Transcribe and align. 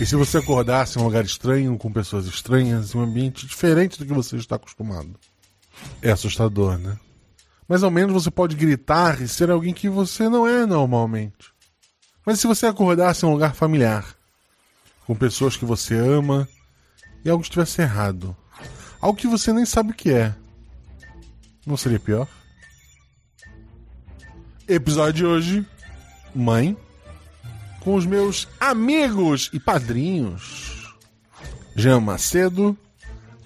E 0.00 0.06
se 0.06 0.14
você 0.14 0.38
acordasse 0.38 0.96
em 0.96 1.02
um 1.02 1.04
lugar 1.04 1.24
estranho, 1.24 1.76
com 1.76 1.92
pessoas 1.92 2.26
estranhas, 2.26 2.94
em 2.94 2.98
um 2.98 3.02
ambiente 3.02 3.44
diferente 3.46 3.98
do 3.98 4.06
que 4.06 4.12
você 4.12 4.36
está 4.36 4.54
acostumado? 4.54 5.18
É 6.00 6.12
assustador, 6.12 6.78
né? 6.78 6.96
Mas 7.66 7.82
ao 7.82 7.90
menos 7.90 8.12
você 8.12 8.30
pode 8.30 8.54
gritar 8.54 9.20
e 9.20 9.26
ser 9.26 9.50
alguém 9.50 9.74
que 9.74 9.88
você 9.88 10.28
não 10.28 10.46
é 10.46 10.64
normalmente. 10.64 11.52
Mas 12.24 12.38
se 12.38 12.46
você 12.46 12.66
acordasse 12.66 13.24
em 13.24 13.28
um 13.28 13.32
lugar 13.32 13.54
familiar, 13.54 14.16
com 15.04 15.16
pessoas 15.16 15.56
que 15.56 15.64
você 15.64 15.96
ama, 15.96 16.48
e 17.24 17.28
algo 17.28 17.42
estivesse 17.42 17.82
errado, 17.82 18.36
algo 19.00 19.18
que 19.18 19.26
você 19.26 19.52
nem 19.52 19.66
sabe 19.66 19.90
o 19.90 19.94
que 19.94 20.12
é, 20.12 20.32
não 21.66 21.76
seria 21.76 21.98
pior? 21.98 22.28
Episódio 24.68 25.12
de 25.12 25.26
hoje: 25.26 25.66
Mãe, 26.34 26.76
com 27.88 27.94
os 27.94 28.04
meus 28.04 28.46
amigos 28.60 29.48
e 29.50 29.58
padrinhos, 29.58 30.94
Jean 31.74 32.00
Macedo, 32.00 32.76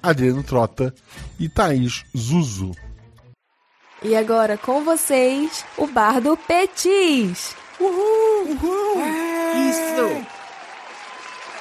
Adriano 0.03 0.43
Trota 0.43 0.93
e 1.39 1.49
Thaís 1.49 2.05
Zuzu. 2.17 2.73
E 4.03 4.17
agora 4.17 4.59
com 4.59 4.83
vocês, 4.83 5.65
o 5.79 5.87
bar 5.87 6.21
do 6.21 6.37
Petis. 6.37 7.55
Uhul! 7.79 8.51
Uhul! 8.51 9.01
É. 9.01 9.71
Isso! 9.71 10.27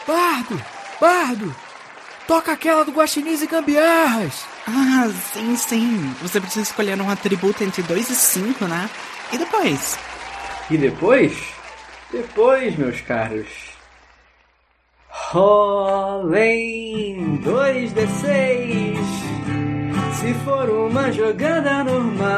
Bardo! 0.08 0.66
Bardo! 1.00 1.56
Toca 2.26 2.52
aquela 2.52 2.84
do 2.84 2.94
Guaxinins 2.94 3.44
e 3.44 3.46
Gambiarras! 3.46 4.44
Ah, 4.68 5.08
sim, 5.34 5.56
sim. 5.56 6.16
Você 6.24 6.42
precisa 6.42 6.64
escolher 6.64 7.00
um 7.00 7.12
atributo 7.12 7.64
entre 7.64 7.84
2 7.84 8.10
e 8.10 8.16
5, 8.16 8.66
né? 8.66 8.90
E 9.32 9.38
depois? 9.38 10.00
E 10.72 10.78
depois? 10.78 11.61
Depois, 12.12 12.78
meus 12.78 13.00
caros. 13.02 13.72
Rolem 15.32 17.40
2d6 17.42 18.98
Se 20.14 20.34
for 20.44 20.70
uma 20.70 21.12
jogada 21.12 21.84
normal 21.86 22.30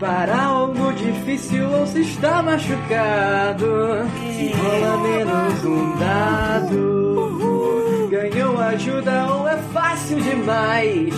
Para 0.00 0.44
algo 0.44 0.92
difícil 0.94 1.70
ou 1.70 1.86
se 1.86 2.00
está 2.00 2.42
machucado 2.42 4.08
Se 4.34 4.50
rola 4.52 4.96
menos 4.98 5.64
um 5.64 5.96
dado 5.98 8.08
Ganhou 8.10 8.58
ajuda 8.58 9.34
ou 9.34 9.48
é 9.48 9.56
fácil 9.74 10.20
demais 10.20 11.14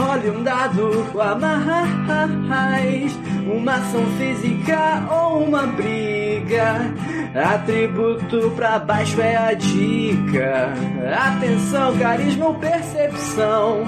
Role 0.00 0.30
um 0.30 0.42
dado 0.42 0.90
a 1.20 1.34
mais 1.34 3.12
Uma 3.46 3.74
ação 3.74 4.02
física 4.16 5.06
ou 5.10 5.44
uma 5.44 5.66
briga. 5.66 6.94
Atributo 7.34 8.50
pra 8.56 8.78
baixo 8.78 9.20
é 9.20 9.36
a 9.36 9.52
dica. 9.52 10.72
Atenção, 11.14 11.98
carisma 11.98 12.46
ou 12.46 12.54
percepção. 12.54 13.84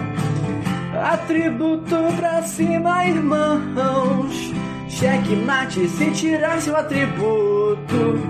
Atributo 1.03 1.97
pra 2.19 2.43
cima, 2.43 3.07
irmãos. 3.07 4.53
Cheque 4.89 5.35
mate 5.35 5.89
se 5.89 6.11
tirar 6.11 6.61
seu 6.61 6.77
atributo. 6.77 8.21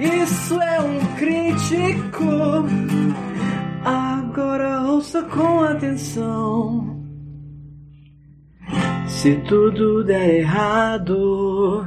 Isso 0.00 0.60
é 0.60 0.80
um 0.80 0.98
crítico. 1.14 2.66
Agora 3.84 4.82
ouça 4.82 5.22
com 5.22 5.60
atenção 5.62 6.99
se 9.10 9.36
tudo 9.42 10.04
der 10.04 10.36
errado, 10.36 11.84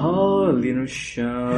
role 0.00 0.72
no 0.72 0.86
chão. 0.86 1.50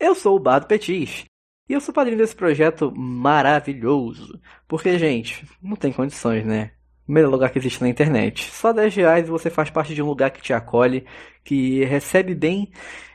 Eu 0.00 0.14
sou 0.14 0.36
o 0.36 0.40
Bado 0.40 0.66
Petis 0.66 1.24
e 1.68 1.72
eu 1.74 1.80
sou 1.80 1.94
padrinho 1.94 2.18
desse 2.18 2.34
projeto 2.34 2.90
maravilhoso. 2.96 4.40
Porque, 4.66 4.98
gente, 4.98 5.46
não 5.62 5.76
tem 5.76 5.92
condições, 5.92 6.44
né? 6.44 6.72
O 7.06 7.12
melhor 7.12 7.30
lugar 7.30 7.50
que 7.50 7.58
existe 7.58 7.82
na 7.82 7.88
internet. 7.88 8.50
Só 8.50 8.72
10 8.72 8.94
reais 8.96 9.28
você 9.28 9.50
faz 9.50 9.70
parte 9.70 9.94
de 9.94 10.02
um 10.02 10.06
lugar 10.06 10.30
que 10.30 10.42
te 10.42 10.52
acolhe, 10.52 11.06
que 11.44 11.84
recebe 11.84 12.34
bem 12.34 12.72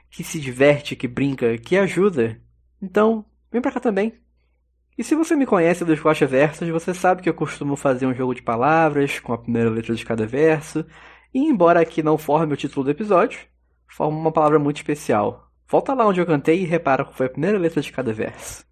que 0.10 0.24
se 0.24 0.40
diverte, 0.40 0.96
que 0.96 1.08
brinca, 1.08 1.58
que 1.58 1.78
ajuda. 1.78 2.40
Então, 2.82 3.26
vem 3.52 3.62
pra 3.62 3.72
cá 3.72 3.80
também. 3.80 4.14
E 4.98 5.04
se 5.04 5.16
você 5.16 5.36
me 5.36 5.46
conhece 5.46 5.86
dos 5.86 6.00
Costa 6.00 6.26
Versos, 6.26 6.68
você 6.68 6.94
sabe 6.94 7.22
que 7.22 7.30
eu 7.30 7.34
costumo 7.34 7.76
fazer 7.76 8.06
um 8.06 8.14
jogo 8.14 8.36
de 8.36 8.42
palavras 8.42 9.20
com 9.20 9.32
a 9.32 9.38
primeira 9.38 9.70
letra 9.70 9.96
de 9.96 10.06
cada 10.06 10.26
verso. 10.26 10.86
E 11.34 11.40
embora 11.40 11.80
aqui 11.80 12.04
não 12.04 12.18
forme 12.18 12.54
o 12.54 12.58
título 12.58 12.84
do 12.84 12.92
episódio, 12.92 13.40
forma 13.88 14.18
uma 14.18 14.32
palavra 14.32 14.60
muito 14.60 14.78
especial. 14.78 15.50
Volta 15.68 15.94
lá 15.94 16.06
onde 16.06 16.20
eu 16.20 16.26
cantei 16.26 16.64
e 16.64 16.66
repara 16.66 17.06
qual 17.06 17.14
foi 17.14 17.28
a 17.28 17.30
primeira 17.30 17.58
letra 17.58 17.82
de 17.82 17.92
cada 17.92 18.12
verso. 18.12 18.66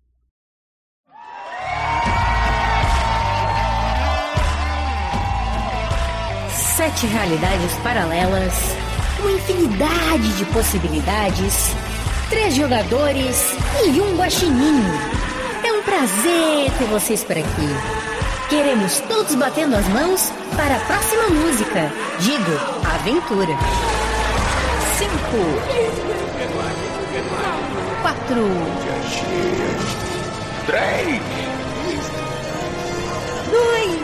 Sete 6.49 7.07
realidades 7.07 7.77
paralelas 7.77 8.86
uma 9.19 9.31
infinidade 9.31 10.37
de 10.37 10.45
possibilidades, 10.45 11.75
três 12.29 12.55
jogadores 12.55 13.55
e 13.85 13.99
um 14.01 14.15
guaxinim. 14.15 14.81
É 15.63 15.71
um 15.71 15.81
prazer 15.81 16.71
ter 16.77 16.85
vocês 16.85 17.23
por 17.23 17.37
aqui. 17.37 17.69
Queremos 18.49 18.99
todos 19.01 19.35
batendo 19.35 19.75
as 19.75 19.87
mãos 19.89 20.31
para 20.55 20.75
a 20.75 20.79
próxima 20.79 21.29
música. 21.29 21.91
Digo, 22.19 22.51
aventura. 22.93 23.57
Cinco. 24.97 25.37
Quatro. 28.01 28.47
Três. 30.65 31.21
Dois. 33.51 33.96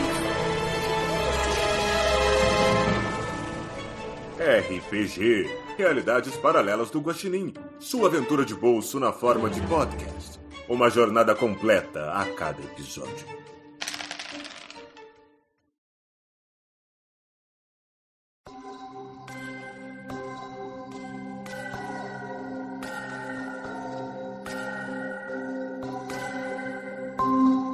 RPG 4.44 5.48
Realidades 5.78 6.36
Paralelas 6.36 6.90
do 6.90 7.00
Guaxinim. 7.00 7.54
Sua 7.78 8.08
aventura 8.08 8.44
de 8.44 8.54
bolso 8.54 9.00
na 9.00 9.10
forma 9.10 9.48
de 9.48 9.58
podcast. 9.62 10.38
Uma 10.68 10.90
jornada 10.90 11.34
completa 11.34 12.12
a 12.12 12.26
cada 12.26 12.60
episódio. 12.60 13.26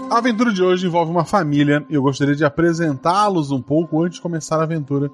A 0.08 0.18
aventura 0.18 0.52
de 0.52 0.62
hoje 0.62 0.86
envolve 0.86 1.10
uma 1.10 1.24
família 1.24 1.84
e 1.90 1.94
eu 1.96 2.02
gostaria 2.02 2.36
de 2.36 2.44
apresentá-los 2.44 3.50
um 3.50 3.60
pouco 3.60 4.04
antes 4.04 4.16
de 4.16 4.22
começar 4.22 4.60
a 4.60 4.62
aventura 4.62 5.10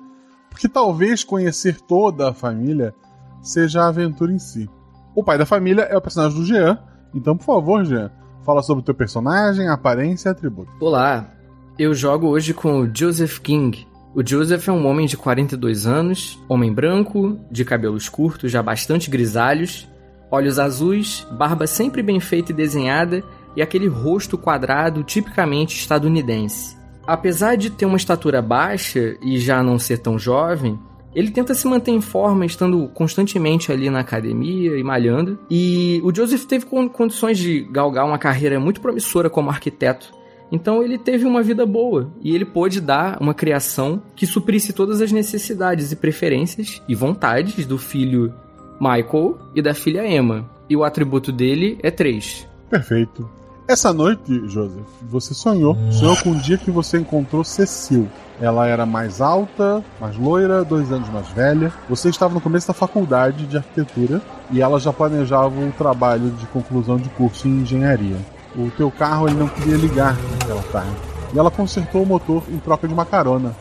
porque 0.56 0.70
talvez 0.70 1.22
conhecer 1.22 1.82
toda 1.82 2.30
a 2.30 2.32
família 2.32 2.94
seja 3.42 3.82
a 3.82 3.88
aventura 3.88 4.32
em 4.32 4.38
si. 4.38 4.66
O 5.14 5.22
pai 5.22 5.36
da 5.36 5.44
família 5.44 5.82
é 5.82 5.94
o 5.94 6.00
personagem 6.00 6.38
do 6.38 6.46
Jean, 6.46 6.78
então 7.14 7.36
por 7.36 7.44
favor, 7.44 7.84
Jean, 7.84 8.10
fala 8.42 8.62
sobre 8.62 8.80
o 8.80 8.84
teu 8.84 8.94
personagem, 8.94 9.68
aparência 9.68 10.30
e 10.30 10.32
atributo. 10.32 10.72
Olá, 10.80 11.30
eu 11.78 11.92
jogo 11.92 12.28
hoje 12.28 12.54
com 12.54 12.80
o 12.80 12.90
Joseph 12.90 13.38
King. 13.40 13.86
O 14.14 14.26
Joseph 14.26 14.66
é 14.66 14.72
um 14.72 14.86
homem 14.86 15.06
de 15.06 15.18
42 15.18 15.86
anos, 15.86 16.42
homem 16.48 16.72
branco, 16.72 17.38
de 17.50 17.62
cabelos 17.62 18.08
curtos, 18.08 18.50
já 18.50 18.62
bastante 18.62 19.10
grisalhos, 19.10 19.86
olhos 20.30 20.58
azuis, 20.58 21.26
barba 21.32 21.66
sempre 21.66 22.02
bem 22.02 22.18
feita 22.18 22.52
e 22.52 22.54
desenhada 22.54 23.22
e 23.54 23.60
aquele 23.60 23.88
rosto 23.88 24.38
quadrado 24.38 25.04
tipicamente 25.04 25.78
estadunidense. 25.78 26.78
Apesar 27.06 27.56
de 27.56 27.70
ter 27.70 27.86
uma 27.86 27.96
estatura 27.96 28.42
baixa 28.42 29.16
e 29.22 29.38
já 29.38 29.62
não 29.62 29.78
ser 29.78 29.98
tão 29.98 30.18
jovem, 30.18 30.78
ele 31.14 31.30
tenta 31.30 31.54
se 31.54 31.66
manter 31.66 31.92
em 31.92 32.00
forma, 32.00 32.44
estando 32.44 32.88
constantemente 32.88 33.72
ali 33.72 33.88
na 33.88 34.00
academia 34.00 34.76
e 34.76 34.82
malhando. 34.82 35.38
E 35.50 35.98
o 36.04 36.14
Joseph 36.14 36.44
teve 36.44 36.66
condições 36.66 37.38
de 37.38 37.60
galgar 37.70 38.04
uma 38.04 38.18
carreira 38.18 38.60
muito 38.60 38.82
promissora 38.82 39.30
como 39.30 39.48
arquiteto. 39.48 40.12
Então 40.52 40.82
ele 40.82 40.98
teve 40.98 41.24
uma 41.24 41.42
vida 41.42 41.64
boa 41.64 42.12
e 42.20 42.34
ele 42.34 42.44
pôde 42.44 42.80
dar 42.80 43.16
uma 43.20 43.34
criação 43.34 44.02
que 44.14 44.26
suprisse 44.26 44.72
todas 44.72 45.00
as 45.00 45.10
necessidades 45.10 45.90
e 45.90 45.96
preferências 45.96 46.82
e 46.86 46.94
vontades 46.94 47.66
do 47.66 47.78
filho 47.78 48.32
Michael 48.80 49.38
e 49.54 49.62
da 49.62 49.74
filha 49.74 50.06
Emma. 50.06 50.48
E 50.68 50.76
o 50.76 50.84
atributo 50.84 51.32
dele 51.32 51.78
é 51.82 51.90
3. 51.90 52.46
Perfeito. 52.68 53.28
Essa 53.68 53.92
noite, 53.92 54.48
Joseph, 54.48 54.86
você 55.10 55.34
sonhou. 55.34 55.76
Sonhou 55.90 56.16
com 56.18 56.30
o 56.30 56.36
dia 56.36 56.56
que 56.56 56.70
você 56.70 56.98
encontrou 56.98 57.42
Cecil. 57.42 58.08
Ela 58.40 58.68
era 58.68 58.86
mais 58.86 59.20
alta, 59.20 59.82
mais 60.00 60.16
loira, 60.16 60.62
dois 60.62 60.92
anos 60.92 61.08
mais 61.08 61.26
velha. 61.30 61.72
Você 61.88 62.08
estava 62.08 62.32
no 62.32 62.40
começo 62.40 62.68
da 62.68 62.74
faculdade 62.74 63.44
de 63.44 63.56
arquitetura 63.56 64.22
e 64.52 64.62
ela 64.62 64.78
já 64.78 64.92
planejava 64.92 65.48
o 65.48 65.72
trabalho 65.72 66.30
de 66.30 66.46
conclusão 66.46 66.96
de 66.96 67.08
curso 67.08 67.48
em 67.48 67.62
engenharia. 67.62 68.18
o 68.54 68.70
teu 68.70 68.88
carro 68.88 69.26
ele 69.26 69.36
não 69.36 69.48
queria 69.48 69.76
ligar 69.76 70.16
naquela 70.38 70.62
tarde. 70.70 70.96
E 71.34 71.38
ela 71.38 71.50
consertou 71.50 72.04
o 72.04 72.06
motor 72.06 72.44
em 72.48 72.58
troca 72.58 72.86
de 72.86 72.94
uma 72.94 73.04
carona. 73.04 73.52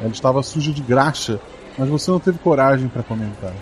Ela 0.00 0.10
estava 0.10 0.40
suja 0.44 0.70
de 0.72 0.82
graxa, 0.82 1.40
mas 1.76 1.88
você 1.88 2.12
não 2.12 2.20
teve 2.20 2.38
coragem 2.38 2.86
para 2.86 3.02
comentar. 3.02 3.52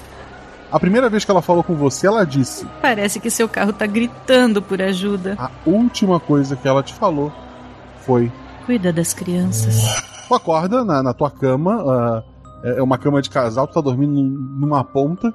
A 0.72 0.78
primeira 0.78 1.08
vez 1.08 1.24
que 1.24 1.30
ela 1.30 1.42
falou 1.42 1.64
com 1.64 1.74
você, 1.74 2.06
ela 2.06 2.24
disse: 2.24 2.66
Parece 2.80 3.18
que 3.18 3.30
seu 3.30 3.48
carro 3.48 3.72
tá 3.72 3.86
gritando 3.86 4.62
por 4.62 4.80
ajuda. 4.80 5.36
A 5.38 5.50
última 5.66 6.20
coisa 6.20 6.56
que 6.56 6.68
ela 6.68 6.82
te 6.82 6.94
falou 6.94 7.32
foi: 8.06 8.30
Cuida 8.66 8.92
das 8.92 9.12
crianças. 9.12 9.82
Tu 10.28 10.34
acorda 10.34 10.84
na, 10.84 11.02
na 11.02 11.12
tua 11.12 11.30
cama, 11.30 11.82
uh, 11.82 12.24
é 12.62 12.80
uma 12.80 12.98
cama 12.98 13.20
de 13.20 13.28
casal, 13.28 13.66
tu 13.66 13.74
tá 13.74 13.80
dormindo 13.80 14.12
numa 14.12 14.84
ponta. 14.84 15.34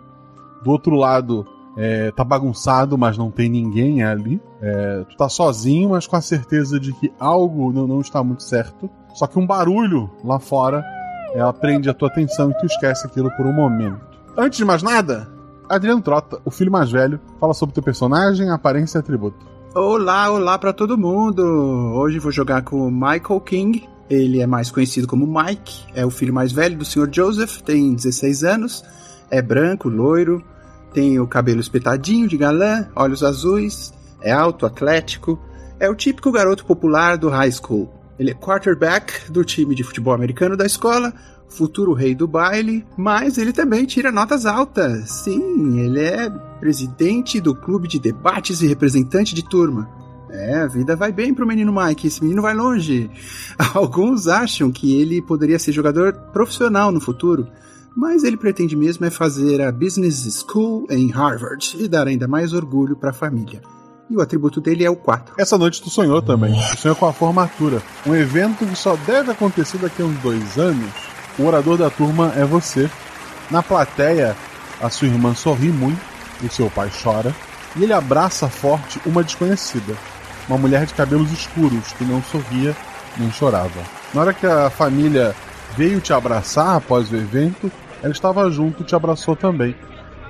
Do 0.64 0.72
outro 0.72 0.96
lado 0.96 1.46
é, 1.78 2.12
tá 2.12 2.24
bagunçado, 2.24 2.98
mas 2.98 3.18
não 3.18 3.30
tem 3.30 3.50
ninguém 3.50 4.04
ali. 4.04 4.42
É, 4.62 5.04
tu 5.10 5.18
tá 5.18 5.28
sozinho, 5.28 5.90
mas 5.90 6.08
com 6.08 6.16
a 6.16 6.22
certeza 6.22 6.80
de 6.80 6.94
que 6.94 7.12
algo 7.20 7.74
não, 7.74 7.86
não 7.86 8.00
está 8.00 8.24
muito 8.24 8.44
certo. 8.44 8.90
Só 9.14 9.28
que 9.28 9.38
um 9.38 9.46
barulho 9.46 10.10
lá 10.24 10.40
fora 10.40 10.84
ela 11.34 11.52
prende 11.52 11.90
a 11.90 11.94
tua 11.94 12.08
atenção 12.08 12.50
e 12.52 12.58
tu 12.58 12.66
esquece 12.66 13.06
aquilo 13.06 13.30
por 13.36 13.46
um 13.46 13.54
momento. 13.54 14.15
Antes 14.38 14.58
de 14.58 14.66
mais 14.66 14.84
nada, 14.84 15.30
Adriano 15.70 16.02
Trota, 16.02 16.42
o 16.44 16.52
filho 16.52 16.70
mais 16.70 16.92
velho, 16.92 17.22
fala 17.40 17.54
sobre 17.54 17.74
teu 17.74 17.82
personagem, 17.82 18.50
aparência 18.50 18.98
e 18.98 19.00
atributo. 19.00 19.46
Olá, 19.74 20.30
olá 20.30 20.60
para 20.60 20.74
todo 20.74 20.98
mundo! 20.98 21.42
Hoje 21.42 22.20
vou 22.20 22.34
jogar 22.34 22.62
com 22.62 22.86
o 22.86 22.92
Michael 22.92 23.40
King. 23.40 23.88
Ele 24.10 24.42
é 24.42 24.46
mais 24.46 24.70
conhecido 24.70 25.08
como 25.08 25.26
Mike, 25.26 25.86
é 25.96 26.06
o 26.06 26.10
filho 26.10 26.34
mais 26.34 26.52
velho 26.52 26.78
do 26.78 26.84
Sr. 26.84 27.08
Joseph, 27.10 27.62
tem 27.62 27.96
16 27.96 28.44
anos, 28.44 28.84
é 29.32 29.42
branco, 29.42 29.88
loiro, 29.88 30.44
tem 30.94 31.18
o 31.18 31.28
cabelo 31.28 31.62
espetadinho 31.62 32.28
de 32.28 32.36
galã, 32.36 32.90
olhos 32.94 33.24
azuis, 33.24 33.94
é 34.22 34.34
alto, 34.34 34.66
atlético, 34.66 35.40
é 35.80 35.90
o 35.90 35.96
típico 35.96 36.30
garoto 36.30 36.66
popular 36.66 37.18
do 37.18 37.30
high 37.30 37.52
school. 37.52 37.90
Ele 38.20 38.32
é 38.32 38.34
quarterback 38.34 39.32
do 39.32 39.44
time 39.46 39.74
de 39.74 39.84
futebol 39.84 40.14
americano 40.14 40.56
da 40.56 40.66
escola, 40.66 41.14
futuro 41.50 41.94
rei 41.94 42.14
do 42.14 42.28
baile, 42.28 42.86
mas 42.98 43.38
ele 43.38 43.54
também 43.54 43.86
tira 43.86 44.12
notas 44.12 44.46
altas. 44.46 45.10
Sim, 45.10 45.80
ele 45.80 46.00
é 46.00 46.30
presidente 46.60 47.40
do 47.40 47.56
clube 47.56 47.88
de 47.88 48.00
debates 48.00 48.62
e 48.62 48.68
representante 48.68 49.34
de 49.34 49.48
turma. 49.48 49.90
É, 50.30 50.58
a 50.58 50.68
vida 50.68 50.96
vai 50.96 51.12
bem 51.12 51.34
pro 51.34 51.48
menino 51.48 51.74
Mike, 51.74 52.08
esse 52.08 52.22
menino 52.22 52.42
vai 52.42 52.54
longe. 52.54 53.10
Alguns 53.74 54.28
acham 54.28 54.72
que 54.72 55.00
ele 55.00 55.22
poderia 55.22 55.58
ser 55.58 55.72
jogador 55.72 56.14
profissional 56.34 56.92
no 56.92 57.00
futuro, 57.00 57.48
mas 57.96 58.24
ele 58.24 58.36
pretende 58.36 58.76
mesmo 58.76 59.06
é 59.06 59.10
fazer 59.10 59.62
a 59.62 59.72
Business 59.72 60.46
School 60.46 60.86
em 60.90 61.10
Harvard 61.10 61.78
e 61.80 61.88
dar 61.88 62.08
ainda 62.08 62.28
mais 62.28 62.52
orgulho 62.52 62.96
para 62.98 63.12
a 63.12 63.14
família. 63.14 63.62
E 64.10 64.16
o 64.16 64.22
atributo 64.22 64.62
dele 64.62 64.84
é 64.84 64.90
o 64.90 64.96
4. 64.96 65.36
Essa 65.38 65.58
noite 65.58 65.82
tu 65.82 65.90
sonhou 65.90 66.22
também. 66.22 66.54
Tu 66.72 66.78
sonhou 66.78 66.96
com 66.96 67.08
a 67.08 67.14
formatura. 67.14 67.82
Um 68.06 68.14
evento 68.14 68.66
que 68.66 68.76
só 68.76 68.96
deve 68.98 69.32
acontecer 69.32 69.80
daqui 69.80 70.02
a 70.02 70.06
uns 70.06 70.18
dois 70.20 70.58
anos. 70.60 71.15
O 71.38 71.46
orador 71.46 71.78
da 71.78 71.90
turma 71.90 72.34
é 72.36 72.46
você. 72.46 72.90
Na 73.52 73.62
plateia, 73.62 74.36
a 74.82 74.90
sua 74.90 75.08
irmã 75.08 75.34
sorri 75.36 75.70
muito, 75.70 76.00
o 76.44 76.50
seu 76.50 76.70
pai 76.70 76.90
chora, 77.04 77.34
e 77.76 77.84
ele 77.84 77.94
abraça 77.94 78.48
forte 78.50 79.00
uma 79.06 79.24
desconhecida. 79.24 79.96
Uma 80.48 80.58
mulher 80.58 80.86
de 80.86 80.94
cabelos 80.94 81.32
escuros 81.32 81.92
que 81.94 82.06
não 82.06 82.22
sorria 82.24 82.76
nem 83.18 83.32
chorava. 83.32 83.82
Na 84.14 84.22
hora 84.22 84.34
que 84.34 84.46
a 84.46 84.70
família 84.70 85.36
veio 85.76 86.00
te 86.00 86.14
abraçar 86.14 86.78
após 86.78 87.12
o 87.12 87.16
evento, 87.16 87.72
ela 88.02 88.12
estava 88.12 88.50
junto 88.50 88.84
e 88.84 88.86
te 88.86 88.96
abraçou 88.96 89.36
também. 89.36 89.76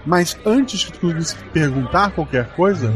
Mas 0.05 0.37
antes 0.45 0.85
que 0.85 0.97
tu 0.97 1.13
perguntar 1.51 2.11
qualquer 2.11 2.55
coisa, 2.55 2.91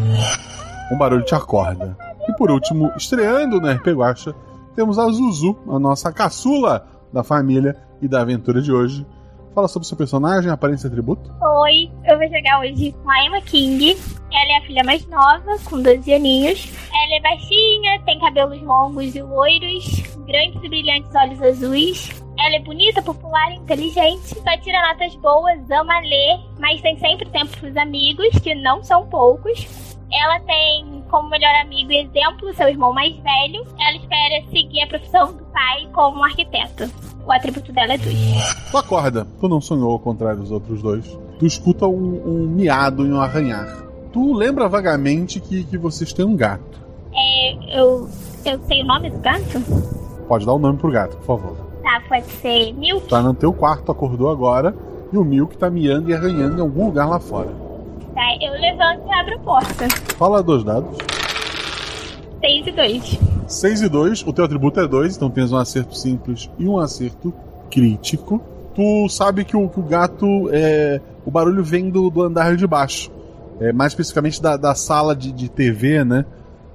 um 0.91 0.97
barulho 0.97 1.25
te 1.25 1.35
acorda. 1.35 1.97
E 2.27 2.33
por 2.33 2.51
último, 2.51 2.91
estreando 2.95 3.59
no 3.59 3.69
RP 3.69 3.87
Guacha, 3.87 4.33
temos 4.75 4.97
a 4.97 5.05
Zuzu, 5.05 5.57
a 5.67 5.79
nossa 5.79 6.11
caçula 6.11 6.87
da 7.11 7.23
família 7.23 7.75
e 8.01 8.07
da 8.07 8.21
aventura 8.21 8.61
de 8.61 8.71
hoje. 8.71 9.05
Fala 9.53 9.67
sobre 9.67 9.87
seu 9.87 9.97
personagem, 9.97 10.51
aparência 10.51 10.87
e 10.87 10.89
atributo. 10.89 11.33
Oi, 11.63 11.91
eu 12.05 12.17
vou 12.17 12.27
jogar 12.27 12.59
hoje 12.61 12.93
com 13.03 13.09
a 13.09 13.25
Emma 13.25 13.41
King. 13.41 13.97
Ela 14.31 14.53
é 14.53 14.57
a 14.57 14.61
filha 14.61 14.83
mais 14.83 15.05
nova, 15.07 15.57
com 15.65 15.81
12 15.81 16.13
aninhos. 16.13 16.71
Ela 16.93 17.15
é 17.15 17.21
baixinha, 17.21 18.01
tem 18.05 18.19
cabelos 18.19 18.61
longos 18.61 19.15
e 19.15 19.21
loiros, 19.21 19.85
grandes 20.27 20.63
e 20.63 20.69
brilhantes 20.69 21.13
olhos 21.15 21.41
azuis. 21.41 22.23
Ela 22.37 22.55
é 22.55 22.59
bonita, 22.59 23.01
popular 23.01 23.51
inteligente, 23.51 24.27
só 24.27 24.57
tira 24.61 24.87
notas 24.87 25.13
boas, 25.15 25.59
ama 25.71 25.99
ler, 25.99 26.39
mas 26.57 26.81
tem 26.81 26.97
sempre 26.97 27.27
tempo 27.29 27.49
para 27.57 27.69
os 27.69 27.75
amigos, 27.75 28.29
que 28.39 28.55
não 28.55 28.81
são 28.81 29.07
poucos. 29.07 29.67
Ela 30.11 30.39
tem 30.41 31.03
como 31.09 31.29
melhor 31.29 31.53
amigo 31.61 31.91
e 31.91 31.97
exemplo 31.97 32.53
seu 32.53 32.69
irmão 32.69 32.93
mais 32.93 33.13
velho. 33.15 33.65
Ela 33.79 33.97
espera 33.97 34.49
seguir 34.51 34.83
a 34.83 34.87
profissão 34.87 35.33
do 35.33 35.43
pai 35.45 35.89
como 35.93 36.23
arquiteto. 36.23 36.89
O 37.29 37.31
atributo 37.31 37.71
dela 37.71 37.93
é 37.93 37.97
2. 37.99 38.71
Tu 38.71 38.77
acorda, 38.77 39.27
tu 39.39 39.47
não 39.47 39.61
sonhou 39.61 39.91
ao 39.91 39.99
contrário 39.99 40.39
dos 40.39 40.51
outros 40.51 40.81
dois. 40.81 41.05
Tu 41.37 41.45
escuta 41.45 41.85
um, 41.85 42.23
um 42.25 42.47
miado 42.47 43.05
e 43.05 43.11
um 43.11 43.21
arranhar. 43.21 43.67
Tu 44.11 44.33
lembra 44.33 44.67
vagamente 44.67 45.39
que, 45.39 45.63
que 45.63 45.77
vocês 45.77 46.11
têm 46.11 46.25
um 46.25 46.35
gato. 46.35 46.81
É, 47.13 47.79
eu, 47.79 48.09
eu 48.43 48.59
sei 48.65 48.81
o 48.81 48.85
nome 48.87 49.11
do 49.11 49.19
gato? 49.19 49.61
Pode 50.27 50.43
dar 50.43 50.53
o 50.53 50.57
nome 50.57 50.79
pro 50.79 50.89
gato, 50.89 51.17
por 51.17 51.25
favor. 51.37 51.57
Tá, 51.83 52.01
pode 52.09 52.25
ser 52.31 52.73
Milk. 52.73 53.07
Tá 53.07 53.21
no 53.21 53.35
teu 53.35 53.53
quarto, 53.53 53.91
acordou 53.91 54.31
agora, 54.31 54.73
e 55.13 55.15
o 55.15 55.23
Milk 55.23 55.55
tá 55.55 55.69
miando 55.69 56.09
e 56.09 56.15
arranhando 56.15 56.57
em 56.57 56.61
algum 56.61 56.87
lugar 56.87 57.07
lá 57.07 57.19
fora. 57.19 57.49
Tá, 58.15 58.25
eu 58.41 58.53
levanto 58.53 59.07
e 59.07 59.13
abro 59.13 59.35
a 59.35 59.39
porta. 59.39 59.87
Fala 60.17 60.41
dois 60.41 60.63
dados. 60.63 60.97
6 62.41 62.67
e 62.67 62.71
2. 62.71 63.19
6 63.47 63.81
e 63.81 63.89
2, 63.89 64.23
o 64.27 64.33
teu 64.33 64.45
atributo 64.45 64.79
é 64.79 64.87
2, 64.87 65.15
então 65.15 65.29
tens 65.29 65.51
um 65.51 65.57
acerto 65.57 65.95
simples 65.97 66.49
e 66.57 66.67
um 66.67 66.79
acerto 66.79 67.33
crítico. 67.69 68.41
Tu 68.75 69.09
sabe 69.09 69.43
que 69.43 69.57
o, 69.57 69.67
que 69.67 69.79
o 69.79 69.83
gato 69.83 70.49
é. 70.51 71.01
O 71.25 71.31
barulho 71.31 71.63
vem 71.63 71.89
do, 71.89 72.09
do 72.09 72.21
andar 72.21 72.55
de 72.55 72.65
baixo. 72.65 73.11
É, 73.59 73.73
mais 73.73 73.91
especificamente 73.91 74.41
da, 74.41 74.55
da 74.55 74.73
sala 74.73 75.15
de, 75.15 75.31
de 75.31 75.49
TV, 75.49 76.03
né? 76.05 76.25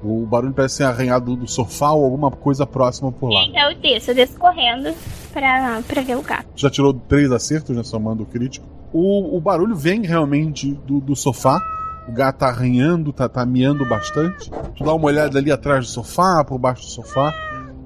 O 0.02 0.26
barulho 0.26 0.52
parece 0.52 0.76
ser 0.76 0.84
arranhado 0.84 1.34
do 1.34 1.49
sofá 1.49 1.93
ou 1.93 2.05
alguma 2.05 2.31
coisa 2.31 2.67
próxima 2.67 3.10
por 3.10 3.31
lá. 3.31 3.43
Então 3.46 3.70
eu 3.70 3.76
desço, 3.78 4.10
eu 4.10 4.14
desço 4.14 4.38
correndo 4.38 4.94
pra, 5.32 5.81
pra 5.87 6.02
ver 6.02 6.17
o 6.19 6.22
gato. 6.22 6.46
Já 6.55 6.69
tirou 6.69 6.93
três 6.93 7.32
acertos, 7.32 7.75
né? 7.75 7.82
Somando 7.82 8.22
o 8.22 8.26
crítico. 8.26 8.67
O, 8.93 9.37
o 9.37 9.40
barulho 9.40 9.75
vem 9.75 10.02
realmente 10.02 10.72
do, 10.87 11.00
do 11.00 11.17
sofá. 11.17 11.58
O 12.06 12.12
gato 12.12 12.38
tá 12.38 12.48
arranhando, 12.48 13.12
tá, 13.12 13.28
tá 13.28 13.46
miando 13.46 13.88
bastante. 13.88 14.50
Tu 14.76 14.84
dá 14.84 14.93
uma 14.93 15.06
olhada 15.06 15.38
ali 15.38 15.50
atrás 15.50 15.86
do 15.86 15.90
sofá, 15.90 16.44
por 16.44 16.58
baixo 16.58 16.82
do 16.82 16.88
sofá. 16.88 17.32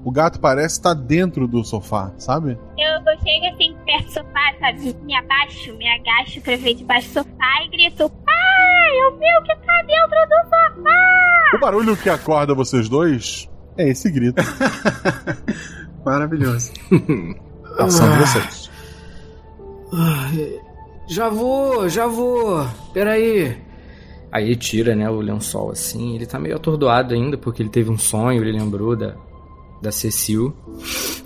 O 0.03 0.11
gato 0.11 0.39
parece 0.39 0.77
estar 0.77 0.95
tá 0.95 1.01
dentro 1.01 1.47
do 1.47 1.63
sofá, 1.63 2.11
sabe? 2.17 2.57
Eu, 2.77 3.13
eu 3.13 3.19
chego 3.19 3.45
assim 3.53 3.75
perto 3.85 4.05
do 4.05 4.11
sofá, 4.11 4.53
sabe? 4.59 4.95
Me 5.03 5.15
abaixo, 5.15 5.75
me 5.77 5.87
agacho 5.87 6.41
pra 6.41 6.55
ver 6.55 6.73
debaixo 6.73 7.07
do 7.09 7.13
sofá 7.13 7.63
e 7.65 7.69
grito: 7.69 8.09
Pai, 8.09 9.01
eu 9.01 9.17
vi 9.17 9.25
o 9.39 9.43
que 9.43 9.55
tá 9.55 9.81
dentro 9.83 10.19
do 10.27 10.43
sofá! 10.43 11.55
O 11.55 11.59
barulho 11.59 11.97
que 11.97 12.09
acorda 12.09 12.53
vocês 12.53 12.87
dois 12.89 13.49
é 13.77 13.89
esse 13.89 14.11
grito. 14.11 14.41
Maravilhoso. 16.05 16.71
Ação 17.77 18.11
de 18.11 18.19
vocês. 18.19 18.69
Já 21.07 21.29
vou, 21.29 21.89
já 21.89 22.05
vou. 22.05 22.67
Peraí. 22.93 23.68
Aí 24.31 24.45
ele 24.45 24.55
tira, 24.55 24.95
né, 24.95 25.09
o 25.09 25.19
lençol 25.19 25.71
assim. 25.71 26.15
Ele 26.15 26.25
tá 26.25 26.39
meio 26.39 26.55
atordoado 26.55 27.13
ainda, 27.13 27.37
porque 27.37 27.61
ele 27.61 27.69
teve 27.69 27.89
um 27.89 27.97
sonho, 27.97 28.41
ele 28.41 28.57
lembrou 28.57 28.95
da, 28.95 29.15
da 29.81 29.91
Cecil. 29.91 30.53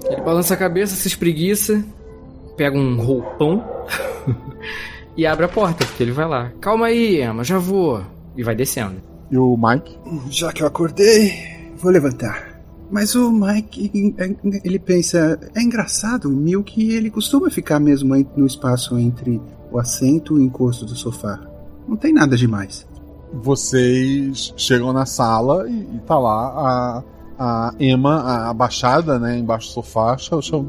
Ele 0.05 0.21
balança 0.21 0.53
a 0.53 0.57
cabeça, 0.57 0.95
se 0.95 1.07
espreguiça, 1.07 1.83
pega 2.55 2.77
um 2.77 2.97
roupão 2.97 3.63
e 5.17 5.25
abre 5.25 5.45
a 5.45 5.49
porta, 5.49 5.85
porque 5.85 6.03
ele 6.03 6.11
vai 6.11 6.27
lá. 6.27 6.51
Calma 6.61 6.87
aí, 6.87 7.21
Emma, 7.21 7.43
já 7.43 7.57
vou. 7.57 8.01
E 8.35 8.43
vai 8.43 8.55
descendo. 8.55 8.95
E 9.29 9.37
o 9.37 9.57
Mike? 9.57 9.97
Já 10.29 10.51
que 10.51 10.63
eu 10.63 10.67
acordei, 10.67 11.33
vou 11.77 11.91
levantar. 11.91 12.53
Mas 12.91 13.15
o 13.15 13.31
Mike, 13.31 14.13
ele 14.63 14.77
pensa, 14.77 15.39
é 15.55 15.61
engraçado, 15.61 16.25
o 16.25 16.31
Milk, 16.31 16.79
ele 16.91 17.09
costuma 17.09 17.49
ficar 17.49 17.79
mesmo 17.79 18.15
no 18.37 18.45
espaço 18.45 18.97
entre 18.99 19.41
o 19.71 19.79
assento 19.79 20.37
e 20.37 20.41
o 20.41 20.43
encosto 20.43 20.85
do 20.85 20.95
sofá. 20.95 21.39
Não 21.87 21.97
tem 21.97 22.13
nada 22.13 22.37
demais. 22.37 22.85
Vocês 23.33 24.53
chegam 24.55 24.93
na 24.93 25.05
sala 25.05 25.67
e, 25.69 25.73
e 25.73 25.99
tá 26.05 26.17
lá 26.19 26.53
a, 26.55 27.03
a 27.39 27.73
Emma 27.79 28.49
abaixada, 28.49 29.17
né, 29.17 29.37
embaixo 29.37 29.67
do 29.69 29.73
sofá, 29.73 30.15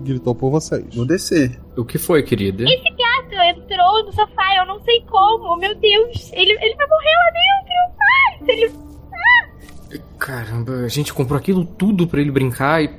gritou 0.02 0.35
por 0.35 0.50
vocês. 0.50 0.94
Vou 0.94 1.06
descer. 1.06 1.61
O 1.76 1.85
que 1.85 1.99
foi, 1.99 2.23
querida? 2.23 2.64
Esse 2.64 2.90
gato 2.90 3.59
entrou 3.59 4.04
no 4.04 4.12
sofá, 4.12 4.56
eu 4.56 4.66
não 4.66 4.80
sei 4.83 5.00
como, 5.02 5.56
meu 5.56 5.75
Deus. 5.75 6.30
Ele, 6.33 6.52
ele 6.52 6.75
vai 6.75 6.87
morrer 6.88 7.14
lá 7.16 7.30
dentro. 7.33 7.94
Ai, 8.00 8.56
ele... 8.56 8.73
Ah! 9.12 9.99
Caramba, 10.18 10.73
a 10.73 10.88
gente 10.88 11.12
comprou 11.12 11.38
aquilo 11.38 11.64
tudo 11.64 12.06
para 12.06 12.21
ele 12.21 12.30
brincar 12.30 12.83
e. 12.83 12.90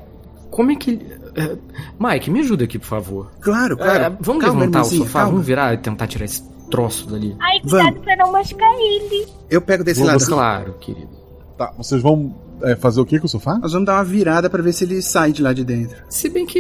Como 0.52 0.72
é 0.72 0.76
que 0.76 0.92
ele. 0.92 1.06
Uh, 1.36 1.60
Mike, 2.00 2.32
me 2.32 2.40
ajuda 2.40 2.64
aqui, 2.64 2.80
por 2.80 2.86
favor. 2.86 3.32
Claro, 3.42 3.76
claro. 3.76 4.14
Uh, 4.14 4.18
vamos 4.22 4.46
calma, 4.46 4.60
levantar 4.62 4.82
o 4.84 4.86
sofá, 4.86 5.20
calma. 5.20 5.32
vamos 5.32 5.46
virar 5.46 5.74
e 5.74 5.78
tentar 5.78 6.08
tirar 6.08 6.26
esse 6.26 6.42
troço 6.70 7.10
dali. 7.10 7.36
Ai, 7.40 7.60
cuidado 7.62 7.84
vamos. 7.86 8.00
pra 8.04 8.16
não 8.16 8.32
machucar 8.32 8.72
ele. 8.74 9.28
Eu 9.50 9.62
pego 9.62 9.84
desse 9.84 10.00
Vou 10.02 10.10
lado. 10.10 10.26
Claro, 10.26 10.74
querido. 10.80 11.10
Tá, 11.58 11.72
vocês 11.78 12.02
vão 12.02 12.34
é, 12.64 12.76
fazer 12.76 13.00
o 13.02 13.06
que 13.06 13.18
com 13.20 13.26
o 13.26 13.30
sofá? 13.30 13.58
Nós 13.58 13.72
vamos 13.72 13.86
dar 13.86 13.94
uma 13.96 14.04
virada 14.04 14.50
pra 14.50 14.62
ver 14.62 14.74
se 14.74 14.84
ele 14.84 15.02
sai 15.02 15.32
de 15.32 15.42
lá 15.42 15.54
de 15.54 15.64
dentro. 15.64 15.96
Se 16.10 16.28
bem 16.30 16.46
que 16.46 16.60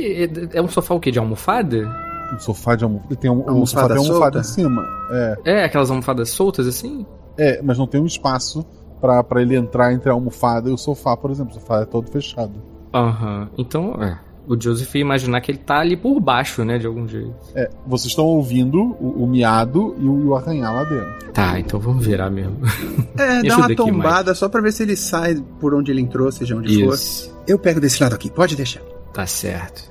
é, 0.53 0.57
é 0.57 0.61
um 0.61 0.67
sofá 0.67 0.93
o 0.93 0.99
quê? 0.99 1.11
De 1.11 1.19
almofada? 1.19 1.87
Um 2.33 2.39
sofá 2.39 2.75
de 2.75 2.83
almofada. 2.83 3.15
Tem 3.17 3.29
um, 3.29 3.47
Almofada 3.49 3.65
sofá 3.65 3.87
tem 3.87 3.97
uma 3.97 4.07
almofada 4.07 4.43
solta? 4.43 4.61
em 4.61 4.63
cima. 4.63 4.83
É, 5.11 5.37
É, 5.45 5.63
aquelas 5.65 5.89
almofadas 5.89 6.29
soltas 6.29 6.65
assim? 6.67 7.05
é, 7.37 7.61
mas 7.61 7.77
não 7.77 7.85
tem 7.87 7.99
um 8.01 8.05
espaço 8.05 8.65
pra, 9.01 9.21
pra 9.23 9.41
ele 9.41 9.55
entrar 9.55 9.91
entre 9.93 10.09
a 10.09 10.13
almofada 10.13 10.69
e 10.69 10.73
o 10.73 10.77
sofá, 10.77 11.15
por 11.17 11.29
exemplo. 11.29 11.51
O 11.51 11.59
sofá 11.59 11.81
é 11.81 11.85
todo 11.85 12.09
fechado. 12.09 12.53
Aham. 12.93 13.49
Então, 13.57 13.93
é. 14.01 14.17
O 14.47 14.59
Joseph 14.59 14.93
ia 14.95 15.01
imaginar 15.01 15.41
que 15.41 15.51
ele 15.51 15.57
tá 15.57 15.79
ali 15.79 15.97
por 15.97 16.19
baixo, 16.19 16.63
né? 16.63 16.77
De 16.77 16.85
algum 16.85 17.07
jeito. 17.07 17.33
É, 17.55 17.69
vocês 17.85 18.09
estão 18.11 18.25
ouvindo 18.25 18.77
o, 18.99 19.23
o 19.23 19.27
miado 19.27 19.95
e 19.99 20.05
o, 20.05 20.19
e 20.21 20.25
o 20.25 20.35
arranhar 20.35 20.73
lá 20.73 20.83
dentro. 20.83 21.31
Tá, 21.33 21.59
então 21.59 21.79
vamos 21.79 22.05
virar 22.05 22.29
mesmo. 22.29 22.57
É, 23.17 23.41
Me 23.41 23.47
dá 23.47 23.55
uma 23.55 23.65
aqui, 23.67 23.75
tombada 23.75 24.35
só 24.35 24.49
pra 24.49 24.59
ver 24.59 24.73
se 24.73 24.83
ele 24.83 24.97
sai 24.97 25.41
por 25.61 25.73
onde 25.73 25.89
ele 25.89 26.01
entrou, 26.01 26.29
seja 26.33 26.53
onde 26.53 26.83
Isso. 26.83 27.29
for. 27.29 27.35
Eu 27.47 27.57
pego 27.57 27.79
desse 27.79 28.03
lado 28.03 28.13
aqui, 28.13 28.29
pode 28.29 28.57
deixar. 28.57 28.81
Tá 29.13 29.25
certo. 29.25 29.89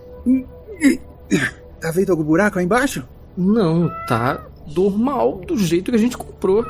Tá 1.80 1.90
vendo 1.90 2.10
algum 2.10 2.22
buraco 2.22 2.58
aí 2.58 2.66
embaixo? 2.66 3.02
Não, 3.34 3.90
tá 4.06 4.44
normal 4.76 5.40
do 5.46 5.56
jeito 5.56 5.90
que 5.90 5.96
a 5.96 6.00
gente 6.00 6.18
comprou. 6.18 6.64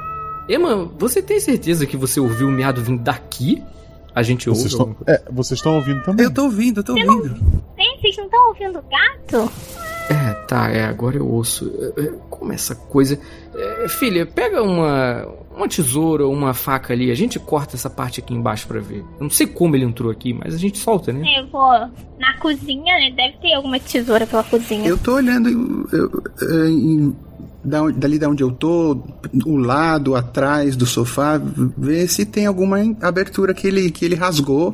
Emma, 0.48 0.88
você 0.98 1.20
tem 1.22 1.40
certeza 1.40 1.86
que 1.86 1.96
você 1.96 2.20
ouviu 2.20 2.48
o 2.48 2.52
miado 2.52 2.82
vindo 2.82 3.02
daqui? 3.02 3.62
A 4.14 4.22
gente 4.22 4.48
ouve. 4.48 4.60
Vocês 4.60 4.72
estão, 4.72 4.96
é, 5.06 5.22
vocês 5.30 5.58
estão 5.58 5.74
ouvindo 5.74 6.02
também? 6.04 6.24
Eu 6.24 6.32
tô 6.32 6.44
ouvindo, 6.44 6.80
eu 6.80 6.84
tô 6.84 6.92
ouvindo. 6.92 7.34
Tem, 7.76 7.98
vocês 8.00 8.16
não 8.16 8.24
estão 8.26 8.48
ouvindo 8.48 8.78
o 8.78 8.82
gato? 8.82 9.52
É, 10.08 10.34
tá, 10.46 10.70
é, 10.70 10.84
agora 10.84 11.16
eu 11.16 11.26
ouço. 11.26 11.72
É, 11.96 12.00
é, 12.02 12.12
Como 12.30 12.52
essa 12.52 12.74
coisa. 12.74 13.18
É, 13.54 13.88
filha, 13.88 14.24
pega 14.24 14.62
uma, 14.62 15.26
uma 15.56 15.68
tesoura 15.68 16.26
ou 16.26 16.32
uma 16.32 16.52
faca 16.54 16.92
ali, 16.92 17.10
a 17.10 17.14
gente 17.14 17.38
corta 17.38 17.76
essa 17.76 17.88
parte 17.88 18.20
aqui 18.20 18.34
embaixo 18.34 18.66
pra 18.66 18.80
ver. 18.80 18.98
Eu 19.18 19.22
não 19.22 19.30
sei 19.30 19.46
como 19.46 19.76
ele 19.76 19.84
entrou 19.84 20.10
aqui, 20.10 20.32
mas 20.34 20.54
a 20.54 20.58
gente 20.58 20.78
solta, 20.78 21.12
né? 21.12 21.22
Eu 21.38 21.46
vou 21.48 21.70
na 22.18 22.36
cozinha, 22.40 22.94
né? 22.98 23.10
Deve 23.16 23.36
ter 23.38 23.54
alguma 23.54 23.78
tesoura 23.78 24.26
pela 24.26 24.42
cozinha. 24.42 24.86
Eu 24.88 24.98
tô 24.98 25.14
olhando 25.14 25.48
em- 25.48 25.84
eu- 25.92 26.22
eu- 26.40 26.68
em- 26.68 27.16
da 27.64 27.88
dali 27.90 28.18
da 28.18 28.28
onde 28.28 28.42
eu 28.42 28.50
tô, 28.52 28.98
o 29.46 29.56
lado, 29.56 30.14
atrás 30.14 30.76
do 30.76 30.84
sofá, 30.84 31.40
ver 31.78 32.06
se 32.08 32.26
tem 32.26 32.44
alguma 32.46 32.78
abertura 33.00 33.54
que 33.54 33.66
ele, 33.66 33.90
que 33.90 34.04
ele 34.04 34.14
rasgou. 34.14 34.70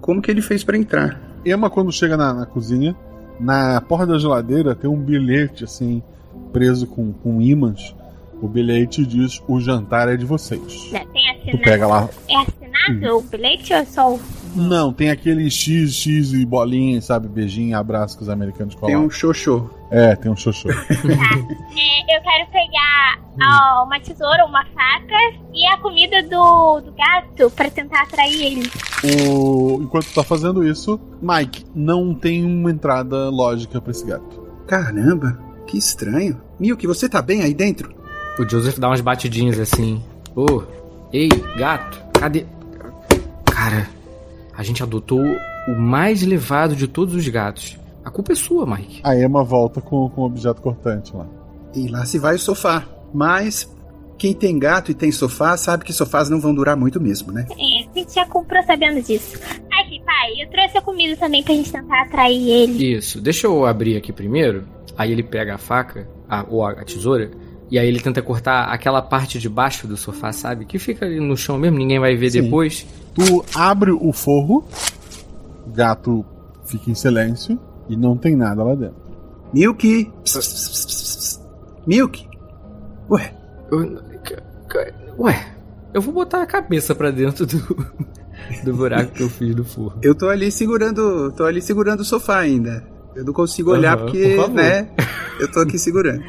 Como 0.00 0.20
que 0.20 0.30
ele 0.30 0.42
fez 0.42 0.62
pra 0.62 0.76
entrar? 0.76 1.18
Emma, 1.44 1.70
quando 1.70 1.90
chega 1.92 2.16
na, 2.16 2.34
na 2.34 2.46
cozinha, 2.46 2.94
na 3.40 3.80
porta 3.80 4.06
da 4.06 4.18
geladeira 4.18 4.74
tem 4.74 4.88
um 4.90 4.98
bilhete 5.00 5.64
assim, 5.64 6.02
preso 6.52 6.86
com, 6.86 7.12
com 7.12 7.40
ímãs. 7.40 7.94
O 8.42 8.48
bilhete 8.48 9.04
diz: 9.06 9.40
O 9.48 9.60
jantar 9.60 10.08
é 10.08 10.16
de 10.16 10.24
vocês. 10.24 10.90
Né, 10.92 11.04
Tem 11.12 11.22
Tu 11.34 11.38
assinado. 11.40 11.58
pega 11.64 11.86
lá. 11.86 12.08
É 12.28 12.36
assinado 12.36 13.18
o 13.18 13.22
bilhete 13.22 13.72
ou 13.72 13.78
é 13.78 13.84
só 13.84 14.14
o. 14.14 14.20
Não, 14.54 14.90
tem 14.92 15.10
aquele 15.10 15.50
X, 15.50 15.94
X 15.94 16.32
e 16.32 16.44
bolinha, 16.46 17.00
sabe? 17.02 17.28
Beijinho, 17.28 17.76
abraço 17.76 18.16
que 18.16 18.22
os 18.22 18.28
americanos 18.30 18.74
Tem 18.74 18.80
colocam. 18.80 19.04
um 19.06 19.10
xoxô. 19.10 19.68
É, 19.90 20.16
tem 20.16 20.30
um 20.30 20.36
xoxô. 20.36 20.68
É, 21.78 22.16
eu 22.18 22.22
quero 22.22 22.50
pegar 22.50 23.18
ó, 23.42 23.84
uma 23.84 24.00
tesoura, 24.00 24.44
uma 24.46 24.64
faca 24.66 25.14
e 25.52 25.66
a 25.66 25.76
comida 25.78 26.22
do, 26.22 26.80
do 26.80 26.92
gato 26.92 27.50
pra 27.50 27.68
tentar 27.70 28.02
atrair 28.02 28.42
ele. 28.42 28.70
O- 29.28 29.80
Enquanto 29.82 30.06
tu 30.06 30.14
tá 30.14 30.24
fazendo 30.24 30.66
isso, 30.66 30.98
Mike, 31.20 31.64
não 31.74 32.14
tem 32.14 32.44
uma 32.44 32.70
entrada 32.70 33.28
lógica 33.28 33.80
pra 33.80 33.90
esse 33.90 34.06
gato. 34.06 34.40
Caramba, 34.66 35.38
que 35.66 35.76
estranho. 35.76 36.40
Milk, 36.58 36.86
você 36.86 37.08
tá 37.08 37.20
bem 37.20 37.42
aí 37.42 37.52
dentro? 37.52 37.94
O 38.38 38.48
Joseph 38.48 38.78
dá 38.78 38.88
umas 38.88 39.00
batidinhas 39.00 39.58
assim. 39.58 40.02
Ô, 40.34 40.62
ei, 41.12 41.28
gato, 41.56 42.02
cadê. 42.12 42.44
Cara, 43.44 43.88
a 44.54 44.62
gente 44.62 44.82
adotou 44.82 45.24
o 45.68 45.74
mais 45.74 46.22
levado 46.22 46.76
de 46.76 46.86
todos 46.86 47.14
os 47.14 47.26
gatos. 47.28 47.78
A 48.04 48.10
culpa 48.10 48.32
é 48.32 48.36
sua, 48.36 48.66
Mike. 48.66 49.00
A 49.02 49.16
Emma 49.16 49.42
volta 49.42 49.80
com, 49.80 50.08
com 50.10 50.20
o 50.20 50.26
objeto 50.26 50.60
cortante 50.60 51.14
lá. 51.16 51.26
E 51.74 51.88
lá 51.88 52.04
se 52.04 52.18
vai 52.18 52.36
o 52.36 52.38
sofá. 52.38 52.84
Mas 53.12 53.68
quem 54.18 54.32
tem 54.32 54.58
gato 54.58 54.90
e 54.90 54.94
tem 54.94 55.10
sofá 55.10 55.56
sabe 55.56 55.84
que 55.84 55.92
sofás 55.92 56.30
não 56.30 56.40
vão 56.40 56.54
durar 56.54 56.76
muito 56.76 57.00
mesmo, 57.00 57.32
né? 57.32 57.46
É, 57.50 57.88
a 57.88 57.98
gente 57.98 58.14
já 58.14 58.24
comprou 58.26 58.62
sabendo 58.64 59.02
disso. 59.02 59.38
Aqui, 59.72 60.00
pai, 60.04 60.42
eu 60.42 60.48
trouxe 60.50 60.78
a 60.78 60.82
comida 60.82 61.16
também 61.16 61.42
pra 61.42 61.54
gente 61.54 61.72
tentar 61.72 62.02
atrair 62.02 62.48
ele. 62.48 62.96
Isso, 62.96 63.20
deixa 63.20 63.46
eu 63.46 63.66
abrir 63.66 63.96
aqui 63.96 64.12
primeiro. 64.12 64.64
Aí 64.96 65.12
ele 65.12 65.22
pega 65.22 65.54
a 65.54 65.58
faca, 65.58 66.08
a, 66.28 66.44
ou 66.48 66.64
a, 66.64 66.72
a 66.72 66.84
tesoura, 66.84 67.30
e 67.70 67.78
aí 67.78 67.88
ele 67.88 68.00
tenta 68.00 68.22
cortar 68.22 68.66
aquela 68.66 69.02
parte 69.02 69.38
de 69.38 69.48
baixo 69.48 69.86
do 69.86 69.96
sofá, 69.96 70.32
sabe? 70.32 70.64
Que 70.64 70.78
fica 70.78 71.04
ali 71.04 71.18
no 71.18 71.36
chão 71.36 71.58
mesmo, 71.58 71.78
ninguém 71.78 71.98
vai 71.98 72.16
ver 72.16 72.30
Sim. 72.30 72.42
depois. 72.42 72.86
Tu 73.14 73.44
abre 73.54 73.90
o 73.90 74.12
forro, 74.12 74.64
o 75.66 75.70
gato 75.70 76.24
fica 76.64 76.90
em 76.90 76.94
silêncio 76.94 77.58
e 77.88 77.96
não 77.96 78.16
tem 78.16 78.36
nada 78.36 78.62
lá 78.62 78.74
dentro. 78.74 78.96
Milk! 79.52 80.12
Pss, 80.22 80.38
pss, 80.38 80.68
pss, 80.68 80.86
pss, 80.86 81.16
pss. 81.16 81.40
Milk! 81.86 82.28
Ué, 83.10 83.32
Ué, 85.18 85.46
eu 85.94 86.00
vou 86.00 86.12
botar 86.12 86.42
a 86.42 86.46
cabeça 86.46 86.94
pra 86.94 87.10
dentro 87.10 87.46
do, 87.46 87.58
do 88.64 88.74
buraco 88.74 89.12
que 89.12 89.22
eu 89.22 89.28
fiz 89.28 89.54
do 89.54 89.64
forro. 89.64 89.98
eu 90.02 90.14
tô 90.14 90.28
ali 90.28 90.50
segurando. 90.50 91.32
tô 91.32 91.44
ali 91.44 91.62
segurando 91.62 92.00
o 92.00 92.04
sofá 92.04 92.38
ainda. 92.38 92.84
Eu 93.14 93.24
não 93.24 93.32
consigo 93.32 93.70
olhar 93.70 93.96
Aham, 93.96 94.04
porque, 94.04 94.36
por 94.36 94.50
né? 94.50 94.88
Eu 95.40 95.50
tô 95.50 95.60
aqui 95.60 95.78
segurando. 95.78 96.22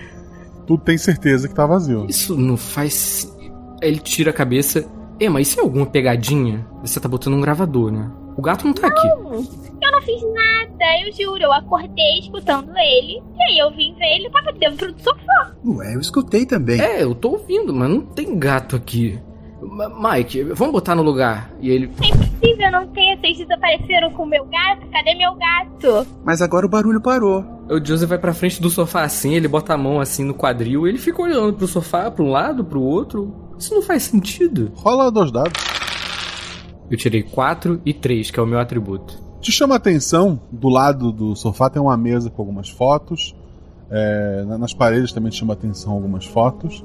Tu 0.68 0.78
tem 0.78 0.98
certeza 0.98 1.48
que 1.48 1.56
tá 1.56 1.66
vazio. 1.66 2.06
Isso 2.10 2.36
não 2.38 2.58
faz. 2.58 3.34
Ele 3.82 4.00
tira 4.00 4.32
a 4.32 4.34
cabeça. 4.34 4.86
É, 5.20 5.30
mas 5.30 5.48
isso 5.48 5.60
é 5.60 5.64
alguma 5.64 5.86
pegadinha? 5.86 6.68
Você 6.82 7.00
tá 7.00 7.08
botando 7.08 7.36
um 7.36 7.42
gravador, 7.42 7.92
né? 7.92 8.12
O 8.38 8.42
gato 8.42 8.66
não 8.66 8.74
tá 8.74 8.88
aqui. 8.88 9.08
Eu 9.08 9.92
não 9.92 10.02
fiz 10.02 10.22
nada, 10.34 11.02
eu 11.06 11.12
juro. 11.14 11.42
Eu 11.42 11.54
acordei 11.54 12.20
escutando 12.20 12.70
ele. 12.78 13.24
E 13.36 13.44
aí 13.50 13.58
eu 13.58 13.72
vim 13.72 13.96
ver 13.96 14.16
ele 14.16 14.30
tava 14.30 14.52
dentro 14.52 14.94
do 14.94 15.02
sofá. 15.02 15.56
Ué, 15.66 15.96
eu 15.96 16.00
escutei 16.00 16.46
também. 16.46 16.80
É, 16.80 17.02
eu 17.02 17.16
tô 17.16 17.32
ouvindo, 17.32 17.74
mas 17.74 17.90
não 17.90 18.02
tem 18.02 18.38
gato 18.38 18.76
aqui. 18.76 19.20
Mike, 19.62 20.44
vamos 20.44 20.72
botar 20.74 20.94
no 20.96 21.02
lugar. 21.02 21.52
E 21.60 21.70
ele. 21.70 21.92
É 22.02 22.08
impossível 22.08 22.72
não 22.72 22.88
ter. 22.90 23.18
Vocês 23.20 23.38
desapareceram 23.40 24.12
com 24.12 24.24
o 24.24 24.28
meu 24.28 24.46
gato? 24.46 24.86
Cadê 24.92 25.16
meu 25.16 25.36
gato? 25.36 26.08
Mas 26.24 26.42
agora 26.42 26.66
o 26.66 26.70
barulho 26.70 27.02
parou. 27.02 27.44
O 27.70 27.84
Joseph 27.84 28.08
vai 28.10 28.18
pra 28.20 28.34
frente 28.34 28.62
do 28.62 28.70
sofá 28.70 29.04
assim, 29.04 29.34
ele 29.34 29.48
bota 29.48 29.74
a 29.74 29.78
mão 29.78 30.00
assim 30.00 30.24
no 30.24 30.34
quadril, 30.34 30.88
ele 30.88 30.98
fica 30.98 31.22
olhando 31.22 31.54
pro 31.54 31.68
sofá, 31.68 32.10
pra 32.10 32.24
um 32.24 32.30
lado, 32.30 32.64
pro 32.64 32.82
outro. 32.82 33.34
Isso 33.58 33.74
não 33.74 33.82
faz 33.82 34.04
sentido. 34.04 34.72
Rola 34.76 35.12
dois 35.12 35.32
dados. 35.32 35.62
Eu 36.90 36.98
tirei 36.98 37.22
4 37.24 37.82
e 37.86 37.94
3, 37.94 38.32
que 38.32 38.40
é 38.40 38.44
o 38.44 38.46
meu 38.46 38.60
atributo. 38.60 39.20
Te 39.42 39.52
chama 39.52 39.76
a 39.76 39.78
atenção, 39.78 40.40
do 40.52 40.70
lado 40.70 41.12
do 41.12 41.36
sofá 41.36 41.70
tem 41.70 41.82
uma 41.82 41.98
mesa 41.98 42.30
com 42.30 42.42
algumas 42.42 42.70
fotos. 42.70 43.36
é, 43.90 44.44
na- 44.46 44.58
nas 44.58 44.74
paredes 44.74 45.14
também 45.14 45.32
te 45.32 45.38
chama 45.38 45.54
a 45.54 45.56
atenção 45.56 45.94
algumas 45.94 46.26
fotos. 46.26 46.84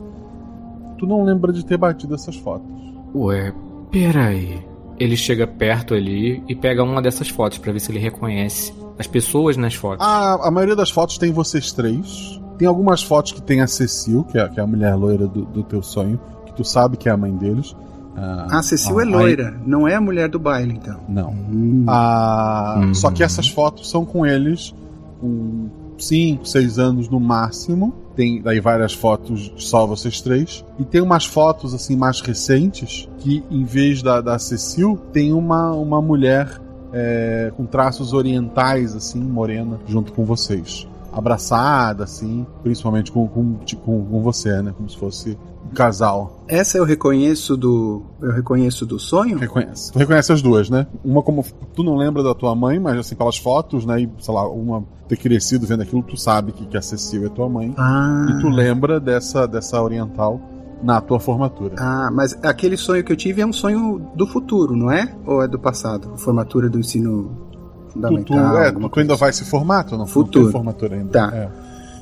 Tu 1.02 1.06
não 1.08 1.24
lembra 1.24 1.52
de 1.52 1.64
ter 1.66 1.76
batido 1.76 2.14
essas 2.14 2.36
fotos. 2.36 2.64
Ué, 3.12 3.52
peraí. 3.90 4.64
Ele 5.00 5.16
chega 5.16 5.48
perto 5.48 5.94
ali 5.94 6.40
e 6.48 6.54
pega 6.54 6.84
uma 6.84 7.02
dessas 7.02 7.28
fotos 7.28 7.58
pra 7.58 7.72
ver 7.72 7.80
se 7.80 7.90
ele 7.90 7.98
reconhece 7.98 8.72
as 8.96 9.08
pessoas 9.08 9.56
nas 9.56 9.74
fotos. 9.74 10.06
A, 10.06 10.46
a 10.46 10.50
maioria 10.52 10.76
das 10.76 10.90
fotos 10.92 11.18
tem 11.18 11.32
vocês 11.32 11.72
três. 11.72 12.40
Tem 12.56 12.68
algumas 12.68 13.02
fotos 13.02 13.32
que 13.32 13.42
tem 13.42 13.60
a 13.60 13.66
Cecil, 13.66 14.22
que 14.30 14.38
é, 14.38 14.48
que 14.48 14.60
é 14.60 14.62
a 14.62 14.66
mulher 14.66 14.94
loira 14.94 15.26
do, 15.26 15.44
do 15.44 15.64
teu 15.64 15.82
sonho, 15.82 16.20
que 16.46 16.52
tu 16.54 16.62
sabe 16.64 16.96
que 16.96 17.08
é 17.08 17.12
a 17.12 17.16
mãe 17.16 17.34
deles. 17.36 17.74
Ah, 18.16 18.58
A 18.58 18.62
Cecil 18.62 19.00
a- 19.00 19.02
é 19.02 19.04
loira, 19.04 19.60
não 19.66 19.88
é 19.88 19.96
a 19.96 20.00
mulher 20.00 20.28
do 20.28 20.38
baile, 20.38 20.74
então. 20.74 21.00
Não. 21.08 21.30
Hum. 21.30 21.84
Ah, 21.88 22.78
Hum. 22.80 22.94
Só 22.94 23.10
que 23.10 23.24
essas 23.24 23.48
fotos 23.48 23.90
são 23.90 24.04
com 24.04 24.24
eles 24.24 24.72
com 25.20 25.68
5, 26.06 26.46
6 26.46 26.78
anos 26.78 27.08
no 27.08 27.20
máximo. 27.20 27.94
Tem 28.14 28.42
daí 28.42 28.60
várias 28.60 28.92
fotos 28.92 29.52
só 29.56 29.86
vocês 29.86 30.20
três. 30.20 30.64
E 30.78 30.84
tem 30.84 31.00
umas 31.00 31.24
fotos 31.24 31.72
assim 31.72 31.96
mais 31.96 32.20
recentes 32.20 33.08
que, 33.18 33.42
em 33.50 33.64
vez 33.64 34.02
da, 34.02 34.20
da 34.20 34.38
Cecil, 34.38 34.98
tem 35.12 35.32
uma, 35.32 35.72
uma 35.72 36.02
mulher 36.02 36.60
é, 36.92 37.52
com 37.56 37.64
traços 37.64 38.12
orientais, 38.12 38.94
assim, 38.94 39.20
morena, 39.20 39.80
junto 39.86 40.12
com 40.12 40.24
vocês. 40.24 40.86
Abraçada, 41.12 42.04
assim, 42.04 42.46
principalmente 42.62 43.12
com, 43.12 43.28
com, 43.28 43.54
tipo, 43.64 43.84
com, 43.84 44.22
você, 44.22 44.62
né? 44.62 44.72
Como 44.76 44.88
se 44.88 44.96
fosse 44.96 45.38
um 45.64 45.74
casal. 45.74 46.44
Essa 46.48 46.78
eu 46.78 46.84
reconheço 46.84 47.56
do. 47.56 48.02
Eu 48.20 48.32
reconheço 48.32 48.86
do 48.86 48.98
sonho? 48.98 49.38
Reconhece. 49.38 49.92
Tu 49.92 49.98
reconhece 49.98 50.32
as 50.32 50.40
duas, 50.40 50.70
né? 50.70 50.86
Uma 51.04 51.22
como 51.22 51.44
tu 51.74 51.82
não 51.82 51.96
lembra 51.96 52.22
da 52.22 52.34
tua 52.34 52.54
mãe, 52.54 52.78
mas 52.78 52.98
assim, 52.98 53.14
pelas 53.14 53.36
fotos, 53.36 53.84
né? 53.84 54.00
E, 54.00 54.10
sei 54.18 54.34
lá, 54.34 54.48
uma 54.48 54.84
ter 55.08 55.16
crescido 55.16 55.66
vendo 55.66 55.82
aquilo, 55.82 56.02
tu 56.02 56.16
sabe 56.16 56.52
que, 56.52 56.64
que 56.66 56.76
a 56.76 56.82
Cecília 56.82 57.26
é 57.26 57.30
tua 57.30 57.48
mãe. 57.48 57.74
Ah. 57.76 58.26
E 58.30 58.40
tu 58.40 58.48
lembra 58.48 58.98
dessa, 58.98 59.46
dessa 59.46 59.82
oriental 59.82 60.40
na 60.82 61.00
tua 61.00 61.20
formatura. 61.20 61.76
Ah, 61.78 62.10
mas 62.12 62.36
aquele 62.42 62.76
sonho 62.76 63.04
que 63.04 63.12
eu 63.12 63.16
tive 63.16 63.40
é 63.40 63.46
um 63.46 63.52
sonho 63.52 64.10
do 64.16 64.26
futuro, 64.26 64.74
não 64.76 64.90
é? 64.90 65.14
Ou 65.26 65.42
é 65.42 65.48
do 65.48 65.58
passado? 65.58 66.16
Formatura 66.16 66.68
do 66.68 66.78
ensino 66.78 67.51
fundamental. 67.92 68.36
tu, 68.52 68.56
é, 68.58 68.66
alguma 68.66 68.88
tu, 68.88 68.92
tu 68.94 69.00
ainda 69.00 69.16
vai 69.16 69.32
se 69.32 69.44
formar, 69.44 69.84
tu 69.84 69.96
não, 69.96 70.06
Futuro. 70.06 70.46
não 70.46 70.52
formatura 70.52 70.96
ainda. 70.96 71.10
Tá. 71.10 71.36
É. 71.36 71.48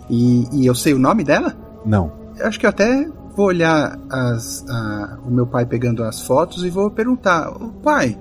E, 0.08 0.46
e 0.52 0.66
eu 0.66 0.74
sei 0.74 0.92
o 0.94 0.98
nome 0.98 1.22
dela? 1.24 1.54
Não. 1.84 2.12
Eu 2.38 2.46
acho 2.46 2.58
que 2.58 2.66
eu 2.66 2.70
até 2.70 3.06
vou 3.36 3.46
olhar 3.46 3.98
as, 4.10 4.64
a- 4.68 5.18
o 5.26 5.30
meu 5.30 5.46
pai 5.46 5.64
pegando 5.66 6.02
as 6.02 6.20
fotos 6.22 6.64
e 6.64 6.70
vou 6.70 6.90
perguntar: 6.90 7.50
"Ô, 7.50 7.68
pai, 7.82 8.16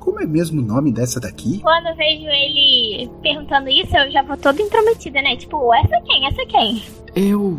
Como 0.00 0.18
é 0.18 0.26
mesmo 0.26 0.62
o 0.62 0.64
nome 0.64 0.90
dessa 0.90 1.20
daqui? 1.20 1.60
Quando 1.60 1.86
eu 1.88 1.94
vejo 1.96 2.24
ele 2.24 3.10
perguntando 3.22 3.68
isso, 3.68 3.94
eu 3.96 4.10
já 4.10 4.22
vou 4.22 4.34
toda 4.38 4.60
intrometida, 4.62 5.20
né? 5.20 5.36
Tipo, 5.36 5.72
essa 5.74 6.00
quem? 6.06 6.26
Essa 6.26 6.46
quem? 6.46 6.82
Eu. 7.14 7.58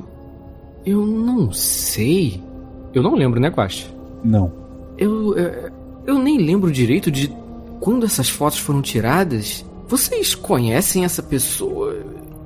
Eu 0.83 1.05
não 1.05 1.51
sei. 1.53 2.41
Eu 2.93 3.03
não 3.03 3.13
lembro, 3.13 3.39
né, 3.39 3.51
Quast? 3.51 3.93
Não. 4.23 4.51
Eu. 4.97 5.37
Eu 6.05 6.17
nem 6.17 6.39
lembro 6.39 6.71
direito 6.71 7.11
de 7.11 7.31
quando 7.81 8.05
essas 8.05 8.29
fotos 8.29 8.59
foram 8.59 8.81
tiradas. 8.81 9.65
Vocês 9.87 10.33
conhecem 10.33 11.03
essa 11.03 11.21
pessoa? 11.21 11.93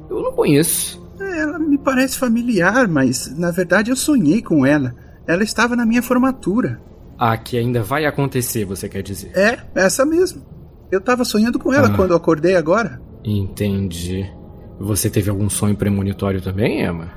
Eu 0.09 0.21
não 0.23 0.31
conheço. 0.31 0.99
Ela 1.19 1.59
me 1.59 1.77
parece 1.77 2.17
familiar, 2.17 2.87
mas 2.87 3.37
na 3.37 3.51
verdade 3.51 3.91
eu 3.91 3.95
sonhei 3.95 4.41
com 4.41 4.65
ela. 4.65 4.95
Ela 5.27 5.43
estava 5.43 5.75
na 5.75 5.85
minha 5.85 6.01
formatura. 6.01 6.81
Ah, 7.19 7.37
que 7.37 7.57
ainda 7.57 7.83
vai 7.83 8.05
acontecer, 8.05 8.65
você 8.65 8.89
quer 8.89 9.03
dizer? 9.03 9.31
É, 9.35 9.59
essa 9.75 10.03
mesmo. 10.05 10.41
Eu 10.91 10.99
tava 10.99 11.23
sonhando 11.23 11.59
com 11.59 11.71
ela 11.73 11.87
Ah. 11.87 11.93
quando 11.95 12.11
eu 12.11 12.17
acordei 12.17 12.55
agora. 12.55 12.99
Entendi. 13.23 14.29
Você 14.79 15.09
teve 15.09 15.29
algum 15.29 15.49
sonho 15.49 15.75
premonitório 15.75 16.41
também, 16.41 16.81
Emma? 16.83 17.09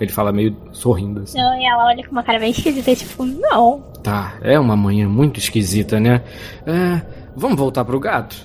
Ele 0.00 0.10
fala 0.10 0.32
meio 0.32 0.56
sorrindo 0.72 1.20
assim. 1.20 1.38
Não, 1.38 1.54
e 1.60 1.64
ela 1.66 1.86
olha 1.86 2.04
com 2.04 2.12
uma 2.12 2.22
cara 2.22 2.38
bem 2.38 2.50
esquisita, 2.50 2.94
tipo, 2.96 3.24
não. 3.24 3.82
Tá, 4.02 4.34
é 4.42 4.58
uma 4.58 4.74
manhã 4.76 5.08
muito 5.08 5.38
esquisita, 5.38 6.00
né? 6.00 6.22
É, 6.66 7.02
vamos 7.36 7.56
voltar 7.56 7.84
pro 7.84 8.00
gato? 8.00 8.36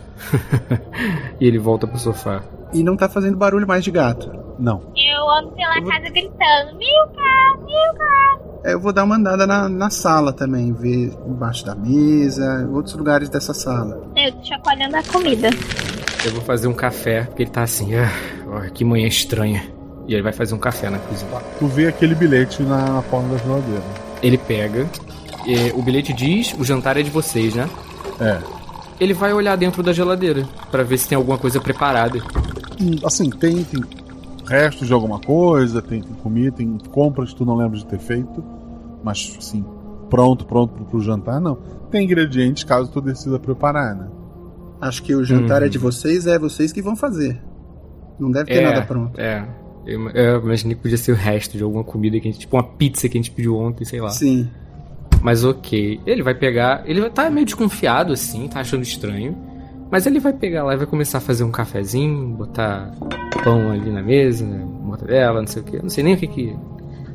e 1.40 1.48
ele 1.48 1.60
volta 1.60 1.88
pro 1.88 1.98
sofá. 1.98 2.44
E 2.74 2.84
não 2.84 2.98
tá 2.98 3.08
fazendo 3.08 3.38
barulho 3.38 3.68
mais 3.68 3.84
de 3.84 3.92
gato. 3.92 4.32
Não. 4.60 4.82
Eu 4.96 5.30
ando 5.30 5.52
pela 5.52 5.82
casa 5.82 6.10
gritando, 6.10 6.78
Milka, 6.78 7.58
Milka. 7.66 8.48
É, 8.64 8.74
eu 8.74 8.80
vou 8.80 8.92
dar 8.92 9.04
uma 9.04 9.16
andada 9.16 9.46
na, 9.46 9.70
na 9.70 9.90
sala 9.90 10.34
também, 10.34 10.74
ver 10.74 11.14
embaixo 11.26 11.66
da 11.66 11.76
mesa, 11.76 12.68
outros 12.72 12.96
lugares 12.96 13.30
dessa 13.30 13.54
sala. 13.54 14.02
Eu 14.16 14.32
tô 14.34 14.44
chacoalhando 14.44 14.98
a 14.98 15.04
comida. 15.04 15.50
Eu 16.26 16.32
vou 16.32 16.42
fazer 16.42 16.68
um 16.68 16.74
café, 16.74 17.24
porque 17.24 17.44
ele 17.44 17.52
tá 17.52 17.62
assim, 17.62 17.96
ah, 17.96 18.12
ó, 18.48 18.62
que 18.70 18.84
manhã 18.84 19.08
estranha. 19.08 19.64
E 20.08 20.14
ele 20.14 20.24
vai 20.24 20.34
fazer 20.34 20.56
um 20.56 20.60
café 20.60 20.90
na 20.90 20.98
cozinha. 21.00 21.30
Tu 21.60 21.68
vê 21.68 21.88
aquele 21.88 22.16
bilhete 22.16 22.64
na, 22.64 22.94
na 22.94 23.02
porta 23.04 23.28
da 23.30 23.38
geladeira. 23.38 23.84
Ele 24.24 24.38
pega, 24.38 24.88
e 25.46 25.72
o 25.72 25.82
bilhete 25.82 26.12
diz: 26.12 26.54
o 26.60 26.64
jantar 26.66 26.98
é 26.98 27.04
de 27.04 27.10
vocês, 27.10 27.56
né? 27.56 27.70
É. 28.20 28.57
Ele 29.00 29.14
vai 29.14 29.32
olhar 29.34 29.56
dentro 29.56 29.84
da 29.84 29.94
geladeira 29.94 30.48
pra 30.72 30.84
ver 30.84 30.98
se 30.98 31.08
tem 31.08 31.16
alguma 31.16 31.38
coisa 31.38 31.60
preparada. 31.62 32.20
Hum, 32.82 32.96
Assim, 33.06 33.30
tem, 33.30 33.64
tem 33.64 33.84
restos 34.46 34.88
de 34.88 34.94
alguma 34.94 35.20
coisa, 35.20 35.82
tem, 35.82 36.02
tem 36.02 36.14
comida, 36.16 36.52
tem 36.58 36.78
compras 36.92 37.30
que 37.32 37.36
tu 37.36 37.46
não 37.46 37.56
lembra 37.56 37.78
de 37.78 37.86
ter 37.86 38.00
feito. 38.00 38.44
Mas, 39.04 39.36
assim, 39.38 39.64
pronto, 40.10 40.46
pronto 40.46 40.74
pro, 40.74 40.86
pro 40.86 41.00
jantar, 41.02 41.40
não. 41.40 41.58
Tem 41.92 42.04
ingredientes 42.04 42.64
caso 42.64 42.92
tu 42.92 43.00
decida 43.02 43.38
preparar, 43.40 43.96
né? 43.96 44.08
Acho 44.82 45.02
que 45.04 45.14
o 45.16 45.24
jantar 45.24 45.62
Uhum. 45.62 45.68
é 45.68 45.70
de 45.70 45.78
vocês, 45.78 46.28
é 46.28 46.38
vocês 46.40 46.72
que 46.72 46.82
vão 46.82 46.96
fazer. 46.96 47.42
Não 48.20 48.32
deve 48.32 48.46
ter 48.52 48.60
É, 48.60 48.64
nada 48.64 48.82
pronto. 48.84 49.20
É. 49.20 49.46
Eu, 49.86 50.10
eu 50.10 50.42
imaginei 50.42 50.76
que 50.76 50.82
podia 50.82 50.98
ser 50.98 51.12
o 51.14 51.16
resto 51.16 51.56
de 51.58 51.64
alguma 51.64 51.84
comida 51.84 52.20
que 52.20 52.28
a 52.28 52.32
gente, 52.32 52.42
tipo 52.42 52.58
uma 52.58 52.64
pizza 52.64 53.08
que 53.08 53.18
a 53.18 53.22
gente 53.22 53.32
pediu 53.32 53.56
ontem, 53.58 53.86
sei 53.86 54.02
lá. 54.02 54.10
Sim. 54.10 54.50
Mas 55.22 55.44
ok. 55.44 56.00
Ele 56.06 56.24
vai 56.24 56.34
pegar. 56.34 56.84
Ele 56.86 57.02
vai 57.02 57.10
tá 57.10 57.30
meio 57.30 57.46
desconfiado 57.46 58.14
assim, 58.14 58.48
tá 58.48 58.60
achando 58.60 58.84
estranho. 58.84 59.36
Mas 59.90 60.06
ele 60.06 60.20
vai 60.20 60.34
pegar 60.34 60.64
lá 60.64 60.74
e 60.74 60.78
vai 60.78 60.86
começar 60.86 61.20
a 61.20 61.22
fazer 61.22 61.44
um 61.44 61.52
cafezinho, 61.52 62.36
botar 62.36 62.92
pão 63.44 63.72
ali 63.72 63.90
na 63.90 64.02
mesa, 64.02 64.46
mortadela, 64.46 65.40
não 65.40 65.48
sei 65.48 65.62
o 65.62 65.66
que. 65.66 65.82
Não 65.82 65.90
sei 65.90 66.04
nem 66.04 66.14
o 66.14 66.18
que 66.18 66.28
que. 66.28 66.56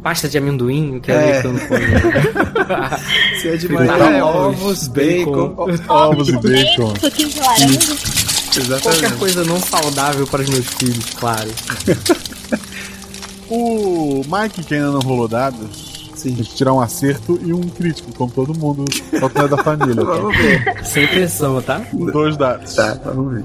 Pasta 0.03 0.29
de 0.29 0.37
amendoim, 0.39 0.97
o 0.97 1.01
que 1.01 1.13
é, 1.13 1.15
É. 1.15 1.41
americano 1.41 1.61
come. 1.69 1.81
Se 3.41 3.49
é 3.49 3.57
de 3.57 3.77
é 3.77 4.25
ovos, 4.25 4.89
bacon. 4.89 5.55
Ovos 5.89 6.29
e 6.29 6.33
bacon. 6.33 6.95
Laranja. 7.41 8.81
Qualquer 8.83 9.17
coisa 9.19 9.45
não 9.45 9.61
saudável 9.61 10.27
para 10.27 10.43
os 10.43 10.49
meus 10.51 10.67
filhos, 10.67 11.11
claro. 11.15 11.51
O 13.55 14.23
Mike, 14.27 14.65
que 14.65 14.75
ainda 14.75 14.93
não 14.93 15.01
rolou 15.01 15.29
dados, 15.29 15.91
tem 16.23 16.35
que 16.35 16.43
tirar 16.45 16.73
um 16.73 16.81
acerto 16.81 17.39
e 17.45 17.53
um 17.53 17.61
crítico, 17.63 18.13
como 18.15 18.31
todo 18.33 18.57
mundo, 18.59 18.85
só 19.19 19.29
que 19.29 19.39
não 19.39 19.45
é 19.45 19.49
da 19.49 19.59
família. 19.59 19.97
tá? 19.97 20.03
Vamos 20.13 20.37
ver. 20.37 20.85
Sem 20.85 21.07
pressão, 21.07 21.61
tá? 21.63 21.81
Dois 21.93 22.37
dados. 22.37 22.75
Tá, 22.75 22.99
vamos 23.05 23.35
ver. 23.35 23.45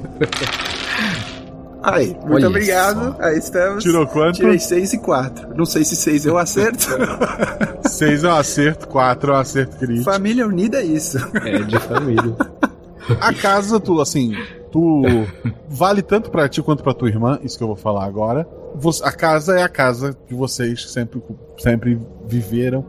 Aí, 1.83 2.07
muito 2.07 2.33
Olha 2.33 2.47
obrigado. 2.49 3.15
só. 3.15 3.23
Aí 3.23 3.37
estamos. 3.37 3.83
Tirou 3.83 4.05
quanto? 4.07 4.35
Tirei 4.37 4.59
6 4.59 4.93
e 4.93 4.97
4. 4.97 5.55
Não 5.55 5.65
sei 5.65 5.85
se 5.85 5.95
6 5.95 6.25
eu 6.25 6.37
acerto. 6.37 6.87
Seis 7.87 8.23
é 8.23 8.27
um 8.27 8.35
acerto, 8.35 8.87
quatro 8.87 9.31
é 9.31 9.35
um 9.35 9.39
acerto 9.39 9.77
crítico. 9.77 10.03
Família 10.03 10.45
unida 10.45 10.81
é 10.81 10.85
isso. 10.85 11.17
É, 11.35 11.59
de 11.59 11.79
família. 11.79 12.35
A 13.21 13.33
casa, 13.33 13.79
tu, 13.79 14.01
assim, 14.01 14.33
tu 14.71 15.01
vale 15.69 16.01
tanto 16.01 16.29
pra 16.31 16.47
ti 16.49 16.61
quanto 16.61 16.83
pra 16.83 16.93
tua 16.93 17.09
irmã, 17.09 17.39
isso 17.43 17.57
que 17.57 17.63
eu 17.63 17.67
vou 17.67 17.75
falar 17.75 18.05
agora. 18.05 18.47
A 19.03 19.11
casa 19.11 19.57
é 19.59 19.63
a 19.63 19.69
casa 19.69 20.15
que 20.27 20.33
vocês 20.35 20.91
sempre, 20.91 21.21
sempre 21.57 21.99
viveram. 22.27 22.85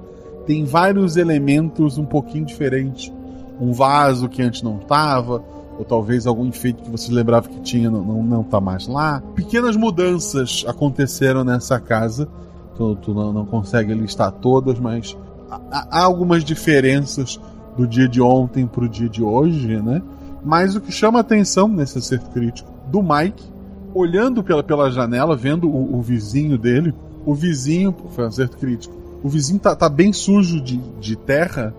Tem 0.46 0.64
vários 0.64 1.16
elementos 1.16 1.98
um 1.98 2.04
pouquinho 2.04 2.44
diferentes. 2.44 3.12
Um 3.60 3.72
vaso 3.72 4.28
que 4.28 4.40
antes 4.42 4.62
não 4.62 4.78
tava, 4.78 5.42
ou 5.78 5.84
talvez 5.84 6.26
algum 6.26 6.46
enfeite 6.46 6.82
que 6.82 6.90
você 6.90 7.12
lembrava 7.12 7.48
que 7.48 7.60
tinha 7.60 7.90
não, 7.90 8.02
não, 8.04 8.22
não 8.22 8.42
tá 8.44 8.60
mais 8.60 8.86
lá. 8.86 9.22
Pequenas 9.34 9.76
mudanças 9.76 10.64
aconteceram 10.66 11.42
nessa 11.44 11.78
casa. 11.80 12.28
Tu, 12.76 12.96
tu 12.96 13.14
não, 13.14 13.32
não 13.32 13.44
consegue 13.46 13.92
listar 13.94 14.30
todas, 14.32 14.78
mas 14.78 15.16
há- 15.50 15.60
há, 15.70 15.86
há 16.00 16.04
algumas 16.04 16.44
diferenças 16.44 17.40
do 17.76 17.86
dia 17.86 18.08
de 18.08 18.20
ontem 18.20 18.66
pro 18.66 18.88
dia 18.88 19.08
de 19.08 19.22
hoje, 19.22 19.80
né? 19.82 20.02
Mas 20.48 20.74
o 20.74 20.80
que 20.80 20.90
chama 20.90 21.18
a 21.18 21.20
atenção 21.20 21.68
nesse 21.68 21.98
acerto 21.98 22.30
crítico 22.30 22.72
do 22.86 23.02
Mike, 23.02 23.44
olhando 23.92 24.42
pela, 24.42 24.62
pela 24.62 24.90
janela, 24.90 25.36
vendo 25.36 25.68
o, 25.68 25.98
o 25.98 26.00
vizinho 26.00 26.56
dele, 26.56 26.94
o 27.26 27.34
vizinho, 27.34 27.94
foi 28.12 28.24
um 28.24 28.28
acerto 28.28 28.56
crítico, 28.56 28.94
o 29.22 29.28
vizinho 29.28 29.60
tá, 29.60 29.76
tá 29.76 29.90
bem 29.90 30.10
sujo 30.10 30.58
de, 30.58 30.78
de 30.78 31.16
terra, 31.16 31.74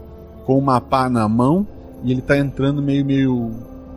com 0.45 0.55
uma 0.55 0.79
pá 0.79 1.09
na 1.09 1.27
mão, 1.27 1.65
e 2.03 2.11
ele 2.11 2.21
tá 2.21 2.37
entrando 2.37 2.79
meio, 2.79 3.03
meio 3.03 3.53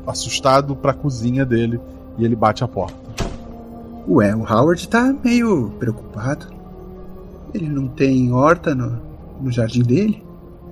assustado 0.06 0.74
pra 0.74 0.94
cozinha 0.94 1.44
dele, 1.44 1.78
e 2.16 2.24
ele 2.24 2.34
bate 2.34 2.64
a 2.64 2.68
porta. 2.68 2.96
Ué, 4.08 4.34
o 4.34 4.40
Howard 4.40 4.88
tá 4.88 5.14
meio 5.22 5.68
preocupado. 5.78 6.46
Ele 7.52 7.68
não 7.68 7.88
tem 7.88 8.32
horta 8.32 8.74
no, 8.74 8.98
no 9.38 9.52
jardim 9.52 9.82
dele? 9.82 10.24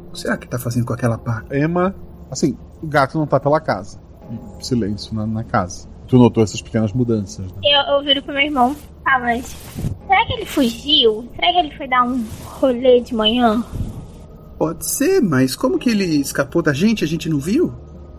O 0.09 0.13
que 0.13 0.21
será 0.21 0.39
que 0.39 0.49
tá 0.49 0.59
fazendo 0.59 0.87
com 0.87 0.95
aquela 0.95 1.19
pá? 1.19 1.45
Emma, 1.53 1.95
assim, 2.31 2.57
o 2.83 2.87
gato 2.87 3.19
não 3.19 3.27
tá 3.27 3.39
pela 3.41 3.61
casa. 3.61 4.01
Silêncio 4.61 5.15
na, 5.15 5.27
na 5.27 5.45
casa. 5.45 5.89
Tu 6.07 6.17
notou 6.19 6.43
essas 6.43 6.61
pequenas 6.61 6.93
mudanças, 6.93 7.47
né? 7.47 7.53
Eu, 7.63 7.95
eu 7.97 8.05
viro 8.05 8.23
pro 8.23 8.33
meu 8.35 8.43
irmão. 8.43 8.75
Ah, 9.05 9.19
mas. 9.19 9.47
Será 10.07 10.27
que 10.27 10.33
ele 10.35 10.45
fugiu? 10.47 11.29
Será 11.37 11.53
que 11.53 11.59
ele 11.59 11.77
foi 11.77 11.89
dar 11.89 12.03
um 12.05 12.25
rolê 12.45 13.01
de 13.01 13.15
manhã? 13.15 13.65
Pode 14.59 14.85
ser, 14.91 15.21
mas 15.23 15.57
como 15.57 15.79
que 15.79 15.89
ele 15.91 16.05
escapou 16.05 16.63
da 16.63 16.73
gente? 16.73 17.03
A 17.05 17.07
gente 17.07 17.29
não 17.29 17.39
viu? 17.39 17.73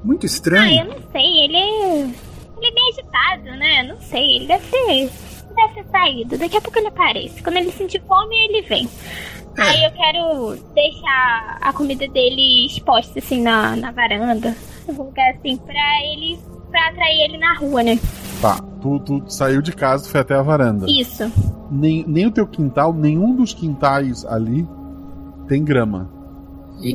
Muito 0.03 0.23
Ah, 0.23 0.27
estranho. 0.27 0.81
eu 0.81 0.85
não 0.89 1.11
sei. 1.11 1.45
Ele 1.45 1.55
é. 1.57 2.01
Ele 2.03 2.67
é 2.67 2.71
bem 2.71 2.89
agitado, 2.91 3.57
né? 3.59 3.83
Não 3.83 3.99
sei. 4.01 4.35
Ele 4.37 4.47
deve 4.47 4.65
ter. 4.67 5.11
Deve 5.55 5.73
ter 5.83 5.85
saído. 5.91 6.37
Daqui 6.37 6.57
a 6.57 6.61
pouco 6.61 6.79
ele 6.79 6.87
aparece. 6.87 7.43
Quando 7.43 7.57
ele 7.57 7.71
sentir 7.71 8.01
fome, 8.07 8.35
ele 8.45 8.61
vem. 8.63 8.89
Aí 9.57 9.83
eu 9.83 9.91
quero 9.91 10.57
deixar 10.73 11.57
a 11.61 11.73
comida 11.73 12.07
dele 12.07 12.65
exposta 12.65 13.19
assim 13.19 13.41
na, 13.41 13.75
na 13.75 13.91
varanda. 13.91 14.55
Um 14.87 14.93
lugar 14.93 15.31
assim 15.35 15.57
pra 15.57 16.03
ele. 16.13 16.39
pra 16.69 16.87
atrair 16.89 17.21
ele 17.25 17.37
na 17.37 17.53
rua, 17.57 17.83
né? 17.83 17.99
Tá, 18.41 18.59
tu, 18.81 18.99
tu 18.99 19.23
saiu 19.27 19.61
de 19.61 19.71
casa, 19.73 20.03
tu 20.05 20.09
foi 20.09 20.21
até 20.21 20.33
a 20.35 20.41
varanda. 20.41 20.85
Isso. 20.89 21.31
Nem, 21.69 22.03
nem 22.07 22.25
o 22.25 22.31
teu 22.31 22.47
quintal, 22.47 22.93
nenhum 22.93 23.35
dos 23.35 23.53
quintais 23.53 24.25
ali 24.25 24.67
tem 25.47 25.63
grama. 25.63 26.09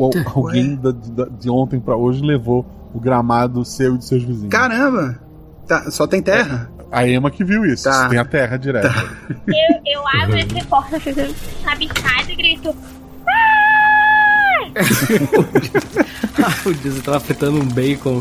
Ou 0.01 0.11
Eita. 0.14 0.31
alguém 0.35 0.75
da- 0.77 0.90
da- 0.90 1.29
de 1.29 1.49
ontem 1.49 1.79
pra 1.79 1.95
hoje 1.97 2.21
levou 2.23 2.66
o 2.92 2.99
gramado 2.99 3.64
seu 3.64 3.95
e 3.95 3.99
de 3.99 4.05
seus 4.05 4.23
vizinhos. 4.25 4.51
Caramba! 4.51 5.21
Tá, 5.69 5.90
só 5.90 6.07
tem 6.07 6.21
terra? 6.23 6.71
A 6.90 7.07
Emma 7.07 7.31
que 7.31 7.42
viu 7.44 7.64
isso. 7.66 7.85
Tá. 7.85 8.09
Tem 8.09 8.18
a 8.18 8.25
terra 8.25 8.57
direta. 8.57 8.88
Eu, 9.46 9.81
eu 9.87 10.09
abro 10.09 10.37
esse 10.38 10.64
porta 10.66 10.99
fazendo 11.01 11.35
rabicada 11.64 12.33
e 12.33 12.37
grito. 12.37 12.77
o 16.66 16.75
Dias 16.75 17.01
tava 17.03 17.20
fritando 17.20 17.59
um 17.61 17.66
bacon. 17.66 18.20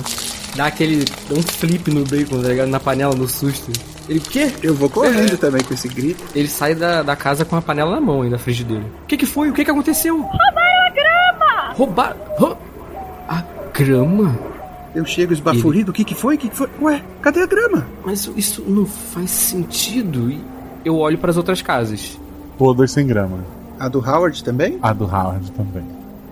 Dá 0.55 0.67
aquele. 0.67 1.03
dá 1.29 1.35
um 1.37 1.41
flip 1.43 1.91
no 1.91 2.03
bacon, 2.05 2.41
tá 2.41 2.47
ligado? 2.49 2.67
Na 2.69 2.79
panela, 2.79 3.13
no 3.15 3.27
susto. 3.27 3.71
Ele, 4.07 4.19
o 4.19 4.21
quê? 4.21 4.51
Eu 4.63 4.73
vou 4.73 4.89
correndo 4.89 5.37
também 5.37 5.63
com 5.63 5.73
esse 5.73 5.87
grito. 5.87 6.23
Ele 6.35 6.47
sai 6.47 6.75
da, 6.75 7.01
da 7.03 7.15
casa 7.15 7.43
com 7.43 7.55
a 7.55 7.61
panela 7.61 7.91
na 7.91 8.01
mão 8.01 8.21
aí 8.21 8.29
na 8.29 8.37
frigideira. 8.37 8.83
O 9.03 9.05
que 9.07 9.17
que 9.17 9.25
foi? 9.25 9.49
O 9.49 9.53
que 9.53 9.65
que 9.65 9.71
aconteceu? 9.71 10.15
Roubaram 10.21 10.85
a 10.85 10.89
grama! 10.91 11.73
Roubar. 11.73 12.15
rou- 12.37 12.57
A 13.27 13.43
grama? 13.73 14.37
Eu 14.95 15.05
chego 15.05 15.33
esbaforido. 15.33 15.91
O 15.91 15.93
que 15.93 16.03
que 16.03 16.15
foi? 16.15 16.35
O 16.35 16.37
que 16.37 16.49
que 16.49 16.55
foi? 16.55 16.69
Ué, 16.81 17.03
cadê 17.21 17.41
a 17.41 17.45
grama? 17.45 17.85
Mas 18.05 18.29
isso 18.35 18.63
não 18.65 18.85
faz 18.85 19.29
sentido. 19.29 20.31
E 20.31 20.39
eu 20.85 20.95
olho 20.97 21.17
pras 21.17 21.35
outras 21.37 21.61
casas. 21.61 22.17
Todas 22.57 22.91
sem 22.91 23.05
grama. 23.05 23.39
A 23.77 23.89
do 23.89 23.99
Howard 23.99 24.41
também? 24.43 24.79
A 24.81 24.93
do 24.93 25.03
Howard 25.03 25.51
também. 25.51 25.83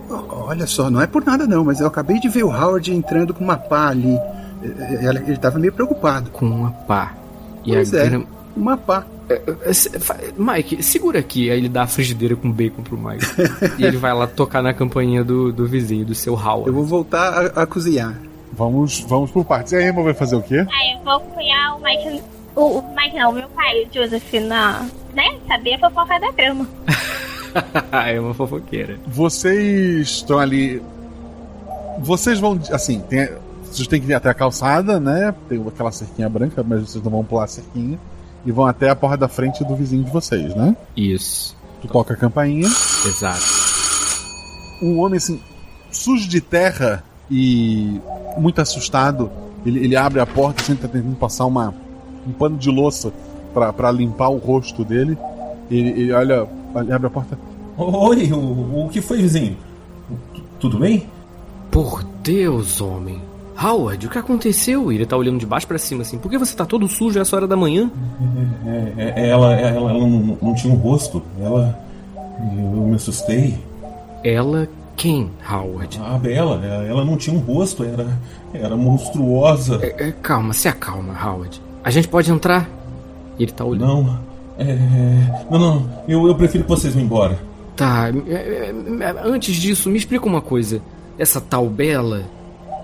Olha 0.08 0.66
só, 0.66 0.88
não 0.90 1.00
é 1.00 1.06
por 1.06 1.24
nada 1.24 1.46
não, 1.46 1.64
mas 1.64 1.80
eu 1.80 1.86
acabei 1.86 2.18
de 2.18 2.28
ver 2.28 2.44
o 2.44 2.48
Howard 2.50 2.92
entrando 2.92 3.34
com 3.34 3.44
uma 3.44 3.56
pá 3.56 3.88
ali. 3.88 4.16
É, 4.62 5.06
é, 5.06 5.10
Ele 5.26 5.36
tava 5.36 5.58
meio 5.58 5.72
preocupado. 5.72 6.30
Com 6.30 6.46
uma 6.46 6.70
pá. 6.70 7.12
E 7.64 7.72
Pois 7.72 7.92
a 7.92 7.98
é, 7.98 8.08
gram- 8.08 8.26
uma 8.56 8.76
pá. 8.76 9.04
É, 9.28 9.40
Mike, 10.38 10.82
segura 10.82 11.18
aqui. 11.18 11.50
Aí 11.50 11.58
ele 11.58 11.68
dá 11.68 11.82
a 11.82 11.86
frigideira 11.86 12.36
com 12.36 12.50
bacon 12.50 12.82
pro 12.82 12.96
Mike. 12.96 13.26
e 13.78 13.84
ele 13.84 13.96
vai 13.96 14.14
lá 14.14 14.26
tocar 14.26 14.62
na 14.62 14.72
campainha 14.72 15.22
do, 15.24 15.52
do 15.52 15.66
vizinho, 15.66 16.04
do 16.04 16.14
seu 16.14 16.34
Howard. 16.34 16.68
Eu 16.68 16.74
vou 16.74 16.84
voltar 16.84 17.52
a, 17.56 17.62
a 17.62 17.66
cozinhar. 17.66 18.14
Vamos, 18.56 19.00
vamos 19.00 19.30
por 19.30 19.44
partes. 19.44 19.72
E 19.72 19.76
a 19.76 19.88
Emma 19.88 20.02
vai 20.02 20.14
fazer 20.14 20.36
o 20.36 20.42
quê? 20.42 20.66
Aí 20.70 20.92
eu 20.96 21.04
vou 21.04 21.14
acompanhar 21.14 21.76
o 21.76 21.82
Mike. 21.82 22.22
O, 22.54 22.78
o 22.78 22.94
Mike 22.94 23.16
não, 23.16 23.30
o 23.30 23.34
meu 23.34 23.48
pai, 23.48 23.84
o 23.84 23.88
Joseph, 23.92 24.32
na. 24.34 24.86
Né? 25.12 25.38
Saber 25.46 25.74
a 25.74 25.78
fofoca 25.78 26.20
da 26.20 26.30
grama. 26.30 26.66
é 28.06 28.20
uma 28.20 28.34
fofoqueira. 28.34 28.98
Vocês 29.06 30.08
estão 30.08 30.38
ali. 30.38 30.80
Vocês 31.98 32.38
vão. 32.38 32.58
Assim, 32.70 33.00
tem, 33.00 33.28
vocês 33.64 33.88
têm 33.88 34.00
que 34.00 34.06
ir 34.06 34.14
até 34.14 34.30
a 34.30 34.34
calçada, 34.34 35.00
né? 35.00 35.34
Tem 35.48 35.60
aquela 35.66 35.90
cerquinha 35.90 36.28
branca, 36.28 36.62
mas 36.62 36.82
vocês 36.82 37.02
não 37.02 37.10
vão 37.10 37.24
pular 37.24 37.44
a 37.44 37.48
cerquinha. 37.48 37.98
E 38.46 38.52
vão 38.52 38.66
até 38.66 38.90
a 38.90 38.96
porta 38.96 39.16
da 39.16 39.28
frente 39.28 39.64
do 39.64 39.74
vizinho 39.74 40.04
de 40.04 40.10
vocês, 40.10 40.54
né? 40.54 40.76
Isso. 40.96 41.56
Tu 41.80 41.88
toca 41.88 42.14
a 42.14 42.16
campainha. 42.16 42.66
Exato. 43.04 43.42
Um 44.82 45.00
homem 45.00 45.16
assim, 45.16 45.40
sujo 45.90 46.28
de 46.28 46.40
terra 46.40 47.02
e 47.30 48.00
muito 48.38 48.60
assustado. 48.60 49.30
Ele, 49.64 49.84
ele 49.84 49.96
abre 49.96 50.20
a 50.20 50.26
porta 50.26 50.62
assim, 50.62 50.76
tá 50.76 50.86
tentando 50.88 51.16
passar 51.16 51.46
uma, 51.46 51.72
um 52.26 52.32
pano 52.32 52.56
de 52.56 52.70
louça 52.70 53.12
pra- 53.52 53.72
pra 53.72 53.90
limpar 53.90 54.28
o 54.28 54.36
rosto 54.38 54.84
dele. 54.84 55.16
Ele, 55.70 55.88
ele 55.90 56.12
olha, 56.12 56.46
ele 56.76 56.92
abre 56.92 57.06
a 57.06 57.10
porta. 57.10 57.38
Oi, 57.76 58.30
o, 58.32 58.84
o 58.84 58.88
que 58.90 59.00
foi, 59.00 59.22
vizinho? 59.22 59.56
Tu- 60.34 60.42
Tudo 60.60 60.78
bem? 60.78 61.06
Por 61.70 62.04
Deus, 62.22 62.80
homem. 62.80 63.20
Howard, 63.60 64.06
o 64.06 64.10
que 64.10 64.18
aconteceu? 64.18 64.90
E 64.92 64.96
ele 64.96 65.06
tá 65.06 65.16
olhando 65.16 65.38
de 65.38 65.46
baixo 65.46 65.66
pra 65.66 65.78
cima 65.78 66.02
assim. 66.02 66.18
Por 66.18 66.28
que 66.30 66.36
você 66.36 66.54
tá 66.56 66.66
todo 66.66 66.86
sujo 66.88 67.18
essa 67.20 67.34
hora 67.36 67.46
da 67.46 67.56
manhã? 67.56 67.90
É, 68.96 69.12
é, 69.16 69.28
ela, 69.28 69.54
ela, 69.54 69.90
ela 69.90 70.06
não, 70.06 70.38
não 70.42 70.54
tinha 70.54 70.72
um 70.72 70.76
rosto. 70.76 71.22
Ela. 71.40 71.78
Eu 72.16 72.86
me 72.88 72.94
assustei. 72.96 73.58
Ela 74.24 74.68
quem, 74.96 75.30
Howard? 75.50 76.00
A 76.00 76.18
Bela, 76.18 76.64
ela, 76.64 76.84
ela 76.84 77.04
não 77.04 77.16
tinha 77.16 77.36
um 77.36 77.40
rosto, 77.40 77.84
era, 77.84 78.18
era 78.52 78.76
monstruosa. 78.76 79.78
É, 79.82 80.08
é, 80.08 80.12
calma, 80.12 80.52
se 80.52 80.68
acalma, 80.68 81.14
Howard. 81.20 81.60
A 81.82 81.90
gente 81.90 82.08
pode 82.08 82.30
entrar? 82.30 82.68
Ele 83.38 83.52
tá 83.52 83.64
olhando. 83.64 83.86
Não, 83.86 84.18
é, 84.58 85.34
não, 85.50 85.58
não, 85.58 85.90
eu, 86.06 86.26
eu 86.26 86.34
prefiro 86.34 86.64
que 86.64 86.70
vocês 86.70 86.94
vão 86.94 87.02
embora. 87.02 87.38
Tá, 87.76 88.08
é, 88.26 88.32
é, 88.32 88.74
é, 89.00 89.14
antes 89.24 89.56
disso, 89.56 89.90
me 89.90 89.98
explica 89.98 90.26
uma 90.26 90.40
coisa. 90.40 90.80
Essa 91.18 91.40
tal 91.40 91.68
Bela, 91.68 92.24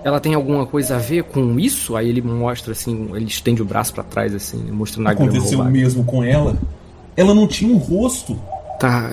ela 0.03 0.19
tem 0.19 0.33
alguma 0.33 0.65
coisa 0.65 0.95
a 0.95 0.99
ver 0.99 1.23
com 1.23 1.59
isso? 1.59 1.95
Aí 1.95 2.09
ele 2.09 2.21
mostra 2.21 2.73
assim, 2.73 3.09
ele 3.13 3.25
estende 3.25 3.61
o 3.61 3.65
braço 3.65 3.93
pra 3.93 4.03
trás 4.03 4.33
assim, 4.35 4.57
mostrando 4.71 5.07
a 5.07 5.11
Aconteceu 5.11 5.57
roubada. 5.57 5.69
mesmo 5.69 6.03
com 6.03 6.23
ela. 6.23 6.55
Ela 7.15 7.33
não 7.33 7.47
tinha 7.47 7.73
um 7.73 7.77
rosto. 7.77 8.37
Tá, 8.81 9.09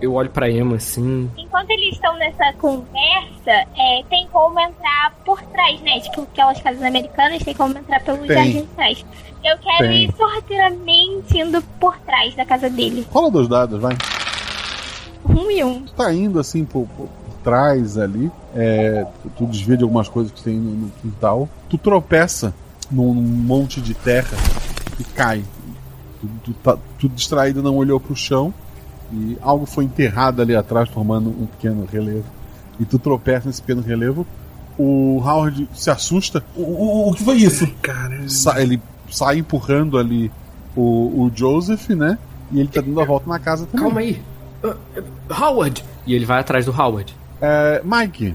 eu 0.00 0.14
olho 0.14 0.30
pra 0.30 0.48
Emma 0.48 0.76
assim. 0.76 1.28
Enquanto 1.36 1.70
eles 1.70 1.94
estão 1.94 2.16
nessa 2.18 2.52
conversa, 2.52 3.50
é, 3.76 4.02
tem 4.08 4.28
como 4.32 4.60
entrar 4.60 5.12
por 5.24 5.42
trás, 5.42 5.80
né? 5.80 5.98
Tipo, 5.98 6.22
aquelas 6.22 6.60
casas 6.60 6.82
americanas 6.82 7.42
tem 7.42 7.52
como 7.52 7.76
entrar 7.76 8.00
pelo 8.04 8.18
Tem. 8.18 8.28
jardim 8.36 8.60
de 8.60 8.66
trás. 8.76 9.04
Eu 9.44 9.58
quero 9.58 9.88
Tem. 9.88 10.04
ir 10.04 10.14
sorrateiramente 10.16 11.36
indo 11.36 11.60
por 11.80 11.98
trás 11.98 12.32
da 12.36 12.44
casa 12.46 12.70
dele. 12.70 13.04
Rola 13.10 13.28
dois 13.28 13.48
dados, 13.48 13.80
vai. 13.80 13.96
Um 15.28 15.50
e 15.50 15.64
um. 15.64 15.82
Tu 15.84 15.92
tá 15.94 16.12
indo 16.12 16.38
assim 16.38 16.64
por, 16.64 16.86
por- 16.96 17.08
por 17.08 17.34
trás 17.42 17.98
ali. 17.98 18.30
É, 18.54 19.04
tu, 19.22 19.30
tu 19.38 19.46
desvia 19.46 19.76
de 19.76 19.82
algumas 19.82 20.08
coisas 20.08 20.30
que 20.32 20.44
tem 20.44 20.54
no, 20.54 20.70
no 20.86 20.90
quintal. 21.02 21.48
Tu 21.68 21.76
tropeça 21.76 22.54
num, 22.88 23.12
num 23.12 23.20
monte 23.20 23.80
de 23.80 23.94
terra 23.94 24.36
e 25.00 25.02
cai. 25.02 25.42
Tu, 26.20 26.28
tu 26.44 26.52
tá 26.54 26.78
tudo 27.00 27.14
distraído, 27.16 27.64
não 27.64 27.76
olhou 27.76 27.98
pro 27.98 28.14
chão. 28.14 28.54
E 29.12 29.36
algo 29.42 29.66
foi 29.66 29.84
enterrado 29.84 30.40
ali 30.40 30.56
atrás, 30.56 30.88
formando 30.88 31.28
um 31.30 31.46
pequeno 31.46 31.86
relevo. 31.90 32.24
E 32.80 32.84
tu 32.84 32.98
tropeça 32.98 33.46
nesse 33.48 33.60
pequeno 33.60 33.82
relevo. 33.82 34.26
O 34.78 35.18
Howard 35.22 35.68
se 35.74 35.90
assusta. 35.90 36.42
O, 36.56 36.62
o, 36.62 37.10
o 37.10 37.14
que 37.14 37.22
foi 37.22 37.36
isso? 37.36 37.66
Caramba. 37.82 38.28
Sa- 38.28 38.60
ele 38.60 38.80
sai 39.10 39.38
empurrando 39.38 39.98
ali 39.98 40.32
o, 40.74 41.24
o 41.24 41.30
Joseph, 41.34 41.90
né? 41.90 42.18
E 42.50 42.60
ele 42.60 42.68
tá 42.68 42.80
dando 42.80 43.00
a 43.00 43.04
volta 43.04 43.28
na 43.28 43.38
casa 43.38 43.66
também. 43.66 43.80
Calma 43.84 44.00
aí. 44.00 44.22
Ah, 44.64 44.76
ah, 45.28 45.44
Howard! 45.46 45.84
E 46.06 46.14
ele 46.14 46.24
vai 46.24 46.40
atrás 46.40 46.64
do 46.64 46.72
Howard. 46.72 47.14
É, 47.40 47.82
Mike, 47.84 48.34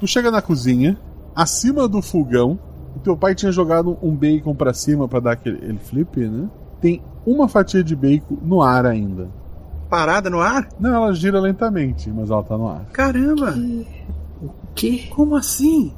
tu 0.00 0.06
chega 0.06 0.30
na 0.30 0.40
cozinha, 0.40 0.96
acima 1.36 1.86
do 1.86 2.00
fogão, 2.00 2.58
o 2.96 3.00
teu 3.00 3.16
pai 3.16 3.34
tinha 3.34 3.52
jogado 3.52 3.98
um 4.02 4.14
bacon 4.14 4.54
pra 4.54 4.72
cima 4.72 5.06
pra 5.06 5.20
dar 5.20 5.32
aquele 5.32 5.58
ele 5.62 5.78
flip, 5.78 6.16
né? 6.20 6.48
Tem 6.80 7.02
uma 7.26 7.46
fatia 7.48 7.82
de 7.84 7.94
bacon 7.94 8.36
no 8.42 8.62
ar 8.62 8.86
ainda. 8.86 9.28
Parada 9.92 10.30
no 10.30 10.40
ar? 10.40 10.70
Não, 10.80 10.94
ela 10.94 11.12
gira 11.12 11.38
lentamente, 11.38 12.08
mas 12.08 12.30
ela 12.30 12.42
tá 12.42 12.56
no 12.56 12.66
ar. 12.66 12.86
Caramba! 12.94 13.54
O 14.40 14.50
quê? 14.74 15.04
Como 15.10 15.36
assim? 15.36 15.92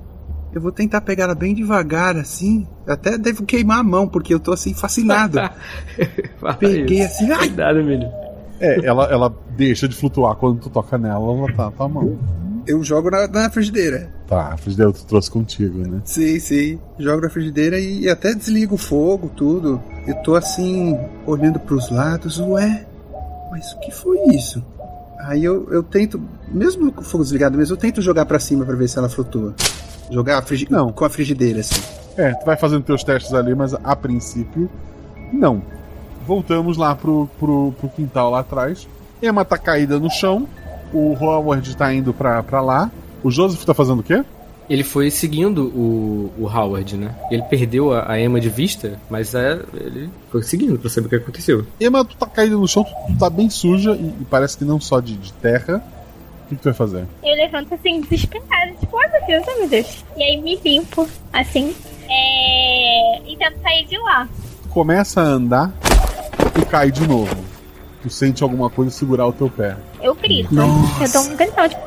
Eu 0.52 0.60
vou 0.60 0.72
tentar 0.72 1.00
pegar 1.00 1.24
ela 1.24 1.34
bem 1.36 1.54
devagar, 1.54 2.16
assim. 2.16 2.66
Eu 2.84 2.92
Até 2.92 3.16
devo 3.16 3.44
queimar 3.44 3.78
a 3.78 3.82
mão, 3.84 4.08
porque 4.08 4.34
eu 4.34 4.40
tô 4.40 4.50
assim, 4.50 4.74
fascinado. 4.74 5.38
Peguei 6.58 7.02
assim, 7.02 7.30
ai! 7.30 7.46
Cuidado, 7.46 7.84
menino. 7.84 8.10
É, 8.58 8.84
ela, 8.84 9.04
ela 9.04 9.32
deixa 9.56 9.86
de 9.86 9.94
flutuar 9.94 10.34
quando 10.34 10.58
tu 10.58 10.70
toca 10.70 10.98
nela, 10.98 11.32
ela 11.32 11.52
tá 11.52 11.66
na 11.66 11.70
tua 11.70 11.88
mão. 11.88 12.18
Eu 12.66 12.82
jogo 12.82 13.12
na, 13.12 13.28
na 13.28 13.48
frigideira. 13.48 14.10
Tá, 14.26 14.54
a 14.54 14.56
frigideira 14.56 14.92
tu 14.92 15.06
trouxe 15.06 15.30
contigo, 15.30 15.78
né? 15.78 16.02
Sim, 16.04 16.40
sim. 16.40 16.80
Jogo 16.98 17.22
na 17.22 17.30
frigideira 17.30 17.78
e 17.78 18.08
até 18.08 18.34
desligo 18.34 18.74
o 18.74 18.78
fogo, 18.78 19.30
tudo. 19.36 19.80
Eu 20.04 20.16
tô 20.16 20.34
assim, 20.34 20.98
olhando 21.24 21.60
pros 21.60 21.92
lados, 21.92 22.40
ué, 22.40 22.86
mas 23.54 23.72
o 23.72 23.78
que 23.78 23.92
foi 23.92 24.18
isso? 24.34 24.60
Aí 25.20 25.44
eu, 25.44 25.68
eu 25.70 25.80
tento, 25.80 26.20
mesmo 26.48 26.90
com 26.90 27.02
o 27.02 27.04
fogo 27.04 27.22
desligado 27.22 27.56
mesmo, 27.56 27.74
eu 27.74 27.78
tento 27.78 28.02
jogar 28.02 28.26
pra 28.26 28.40
cima 28.40 28.64
pra 28.64 28.74
ver 28.74 28.88
se 28.88 28.98
ela 28.98 29.08
flutua. 29.08 29.54
Jogar 30.10 30.38
a 30.38 30.42
frigi- 30.42 30.66
Não. 30.68 30.90
com 30.92 31.04
a 31.04 31.08
frigideira, 31.08 31.60
assim. 31.60 31.80
É, 32.16 32.34
tu 32.34 32.44
vai 32.44 32.56
fazendo 32.56 32.82
teus 32.82 33.04
testes 33.04 33.32
ali, 33.32 33.54
mas 33.54 33.72
a 33.72 33.94
princípio, 33.94 34.68
não. 35.32 35.62
Voltamos 36.26 36.76
lá 36.76 36.96
pro, 36.96 37.28
pro, 37.38 37.72
pro 37.78 37.88
quintal 37.90 38.30
lá 38.30 38.40
atrás. 38.40 38.88
Emma 39.22 39.44
tá 39.44 39.56
caída 39.56 40.00
no 40.00 40.10
chão. 40.10 40.48
O 40.92 41.14
Howard 41.14 41.76
tá 41.76 41.94
indo 41.94 42.12
pra, 42.12 42.42
pra 42.42 42.60
lá. 42.60 42.90
O 43.22 43.30
Joseph 43.30 43.64
tá 43.64 43.72
fazendo 43.72 44.00
o 44.00 44.02
quê? 44.02 44.24
Ele 44.68 44.82
foi 44.82 45.10
seguindo 45.10 45.66
o, 45.66 46.32
o 46.38 46.46
Howard, 46.46 46.96
né? 46.96 47.14
Ele 47.30 47.42
perdeu 47.42 47.92
a, 47.92 48.12
a 48.12 48.20
Emma 48.20 48.40
de 48.40 48.48
vista, 48.48 48.98
mas 49.10 49.34
é, 49.34 49.60
ele 49.74 50.10
foi 50.30 50.42
seguindo 50.42 50.78
pra 50.78 50.88
saber 50.88 51.06
o 51.06 51.10
que 51.10 51.16
aconteceu. 51.16 51.66
Emma, 51.78 52.04
tu 52.04 52.16
tá 52.16 52.26
caída 52.26 52.56
no 52.56 52.66
chão, 52.66 52.84
tu, 52.84 53.18
tá 53.18 53.28
bem 53.28 53.50
suja 53.50 53.92
e, 53.92 54.06
e 54.06 54.26
parece 54.30 54.56
que 54.56 54.64
não 54.64 54.80
só 54.80 55.00
de, 55.00 55.16
de 55.16 55.32
terra. 55.34 55.84
O 56.44 56.48
que, 56.48 56.56
que 56.56 56.62
tu 56.62 56.64
vai 56.64 56.74
fazer? 56.74 57.06
Eu 57.22 57.34
levanto 57.36 57.74
assim, 57.74 58.00
desesperada, 58.02 58.72
tipo, 58.80 58.96
ai 58.98 59.10
meu 59.10 59.26
Deus, 59.26 59.48
ai 59.48 59.54
meu 59.56 59.68
Deus. 59.68 60.04
E 60.16 60.22
aí 60.22 60.36
me 60.40 60.56
limpo, 60.56 61.08
assim, 61.32 61.74
é... 62.08 63.30
e 63.30 63.36
tento 63.36 63.60
sair 63.62 63.86
de 63.86 63.98
lá. 63.98 64.28
Tu 64.62 64.68
começa 64.68 65.20
a 65.20 65.24
andar 65.24 65.72
e 66.60 66.64
cai 66.66 66.90
de 66.90 67.06
novo. 67.06 67.36
Tu 68.02 68.10
sente 68.10 68.42
alguma 68.42 68.68
coisa 68.68 68.90
segurar 68.90 69.26
o 69.26 69.32
teu 69.32 69.48
pé. 69.48 69.76
Eu 70.02 70.14
grito. 70.14 70.54
Nossa. 70.54 71.04
Eu 71.04 71.12
dou 71.12 71.32
um 71.32 71.36
gritão, 71.36 71.68
tipo, 71.68 71.82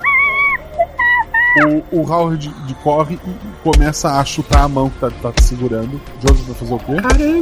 O, 1.65 1.83
o 2.01 2.01
Howard 2.11 2.47
de 2.65 2.73
corre 2.75 3.15
e 3.15 3.63
começa 3.63 4.19
a 4.19 4.25
chutar 4.25 4.63
a 4.63 4.67
mão 4.67 4.89
que 4.89 4.99
tá, 4.99 5.09
tá 5.21 5.31
te 5.31 5.43
segurando. 5.43 5.99
Joseph 6.21 6.45
vai 6.47 6.55
fazer 6.55 6.73
o 6.73 6.79
quê? 6.79 6.91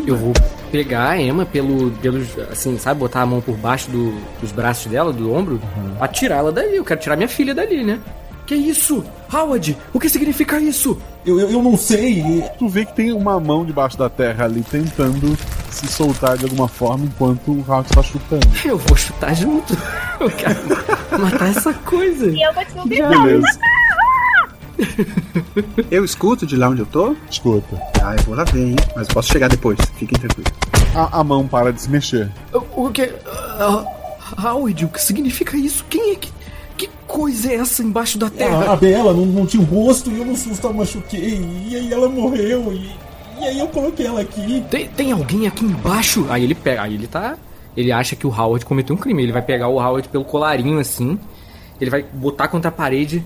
Eu 0.07 0.15
vou 0.17 0.33
pegar 0.71 1.09
a 1.09 1.21
Emma 1.21 1.45
pelo, 1.45 1.91
pelos, 1.91 2.27
assim, 2.51 2.77
sabe, 2.77 2.99
botar 2.99 3.21
a 3.21 3.25
mão 3.25 3.41
por 3.41 3.55
baixo 3.57 3.89
do- 3.91 4.13
dos 4.41 4.51
braços 4.51 4.91
dela, 4.91 5.11
do 5.13 5.33
ombro, 5.33 5.59
pra 5.97 6.07
tirar 6.07 6.37
ela 6.37 6.51
dali. 6.51 6.75
Eu 6.75 6.83
quero 6.85 6.99
tirar 6.99 7.15
minha 7.15 7.29
filha 7.29 7.53
dali, 7.53 7.83
né? 7.83 7.99
Que 8.45 8.53
isso? 8.53 9.03
Howard, 9.33 9.75
o 9.91 9.99
que 9.99 10.07
significa 10.07 10.59
isso? 10.59 10.95
Eu, 11.25 11.39
eu, 11.39 11.49
eu 11.49 11.63
não 11.63 11.75
sei. 11.75 12.43
Tu 12.59 12.67
vê 12.67 12.85
que 12.85 12.93
tem 12.93 13.11
uma 13.11 13.39
mão 13.39 13.65
debaixo 13.65 13.97
da 13.97 14.07
terra 14.07 14.45
ali 14.45 14.61
tentando 14.61 15.35
se 15.71 15.87
soltar 15.87 16.37
de 16.37 16.43
alguma 16.45 16.67
forma 16.67 17.05
enquanto 17.05 17.47
o 17.51 17.65
Howard 17.67 17.89
tá 17.89 18.03
chutando. 18.03 18.45
Eu 18.63 18.77
vou 18.77 18.95
chutar 18.95 19.33
junto. 19.35 19.75
Eu 20.19 20.29
quero 20.29 20.59
matar 21.19 21.49
essa 21.49 21.73
coisa. 21.73 22.27
e 22.27 22.39
eu 22.43 22.53
gritando. 22.53 22.87
Beleza. 22.87 23.47
Eu 25.89 26.03
escuto 26.03 26.45
de 26.45 26.55
lá 26.55 26.69
onde 26.69 26.81
eu 26.81 26.85
tô? 26.85 27.15
Escuta. 27.29 27.79
Ah, 28.01 28.15
eu 28.17 28.23
vou 28.23 28.35
lá 28.35 28.43
ver, 28.43 28.69
hein? 28.69 28.75
Mas 28.95 29.07
posso 29.07 29.31
chegar 29.31 29.47
depois, 29.47 29.77
fiquem 29.97 30.17
tranquilos. 30.19 30.51
A, 30.93 31.19
a 31.19 31.23
mão 31.23 31.47
para 31.47 31.71
de 31.71 31.81
se 31.81 31.89
mexer. 31.89 32.29
O, 32.53 32.85
o 32.85 32.91
que. 32.91 33.11
Ah, 33.27 33.85
Howard, 34.43 34.85
o 34.85 34.89
que 34.89 35.01
significa 35.01 35.55
isso? 35.57 35.85
Quem 35.89 36.11
é 36.11 36.15
que. 36.15 36.33
Que 36.77 36.89
coisa 37.07 37.51
é 37.51 37.55
essa 37.55 37.81
embaixo 37.81 38.17
da 38.17 38.25
A, 38.25 38.29
a 38.29 38.31
terra? 38.31 38.75
Bela 38.75 39.13
não, 39.13 39.25
não 39.25 39.45
tinha 39.45 39.63
um 39.63 39.65
rosto 39.65 40.11
e 40.11 40.19
eu 40.19 40.25
no 40.25 40.35
susto 40.35 40.67
a 40.67 40.73
machuquei. 40.73 41.39
E 41.69 41.75
aí 41.75 41.93
ela 41.93 42.09
morreu. 42.09 42.73
E, 42.73 42.91
e 43.39 43.45
aí 43.45 43.59
eu 43.59 43.67
coloquei 43.67 44.05
ela 44.05 44.19
aqui. 44.19 44.61
Tem, 44.69 44.87
tem 44.89 45.11
alguém 45.13 45.47
aqui 45.47 45.63
embaixo? 45.63 46.25
Aí 46.29 46.43
ele 46.43 46.53
pega. 46.53 46.81
Aí 46.81 46.95
ele 46.95 47.07
tá. 47.07 47.37
Ele 47.77 47.93
acha 47.93 48.15
que 48.15 48.27
o 48.27 48.29
Howard 48.29 48.65
cometeu 48.65 48.93
um 48.93 48.99
crime. 48.99 49.23
Ele 49.23 49.31
vai 49.31 49.41
pegar 49.41 49.69
o 49.69 49.79
Howard 49.79 50.09
pelo 50.09 50.25
colarinho 50.25 50.79
assim. 50.79 51.17
Ele 51.79 51.89
vai 51.89 52.03
botar 52.03 52.49
contra 52.49 52.67
a 52.69 52.71
parede. 52.73 53.25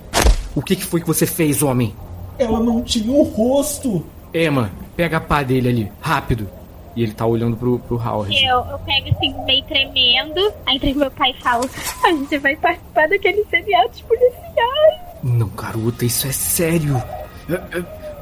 O 0.56 0.62
que, 0.62 0.76
que 0.76 0.86
foi 0.86 1.02
que 1.02 1.08
você 1.08 1.26
fez, 1.26 1.62
homem? 1.62 1.96
Ela 2.38 2.60
não 2.60 2.82
tinha 2.82 3.12
um 3.12 3.24
rosto. 3.24 4.06
Emma, 4.34 4.72
pega 4.96 5.18
a 5.18 5.22
pá 5.22 5.44
dele 5.44 5.70
ali, 5.70 5.92
rápido. 6.00 6.48
E 6.96 7.04
ele 7.04 7.14
tá 7.14 7.26
olhando 7.26 7.56
pro, 7.56 7.80
pro 7.80 7.98
Howard. 7.98 8.36
Eu, 8.36 8.58
eu 8.72 8.80
pego 8.80 9.10
assim, 9.16 9.34
meio 9.46 9.64
tremendo. 9.66 10.54
Aí 10.66 10.76
entra 10.76 10.94
meu 10.94 11.12
pai 11.12 11.32
e 11.32 11.42
falo: 11.42 11.70
A 12.04 12.10
gente 12.10 12.38
vai 12.40 12.56
participar 12.56 13.08
daqueles 13.08 13.48
seriados 13.50 14.02
policiais. 14.02 15.00
Não, 15.24 15.48
garota, 15.50 16.06
isso 16.06 16.28
é 16.28 16.32
sério. 16.32 17.02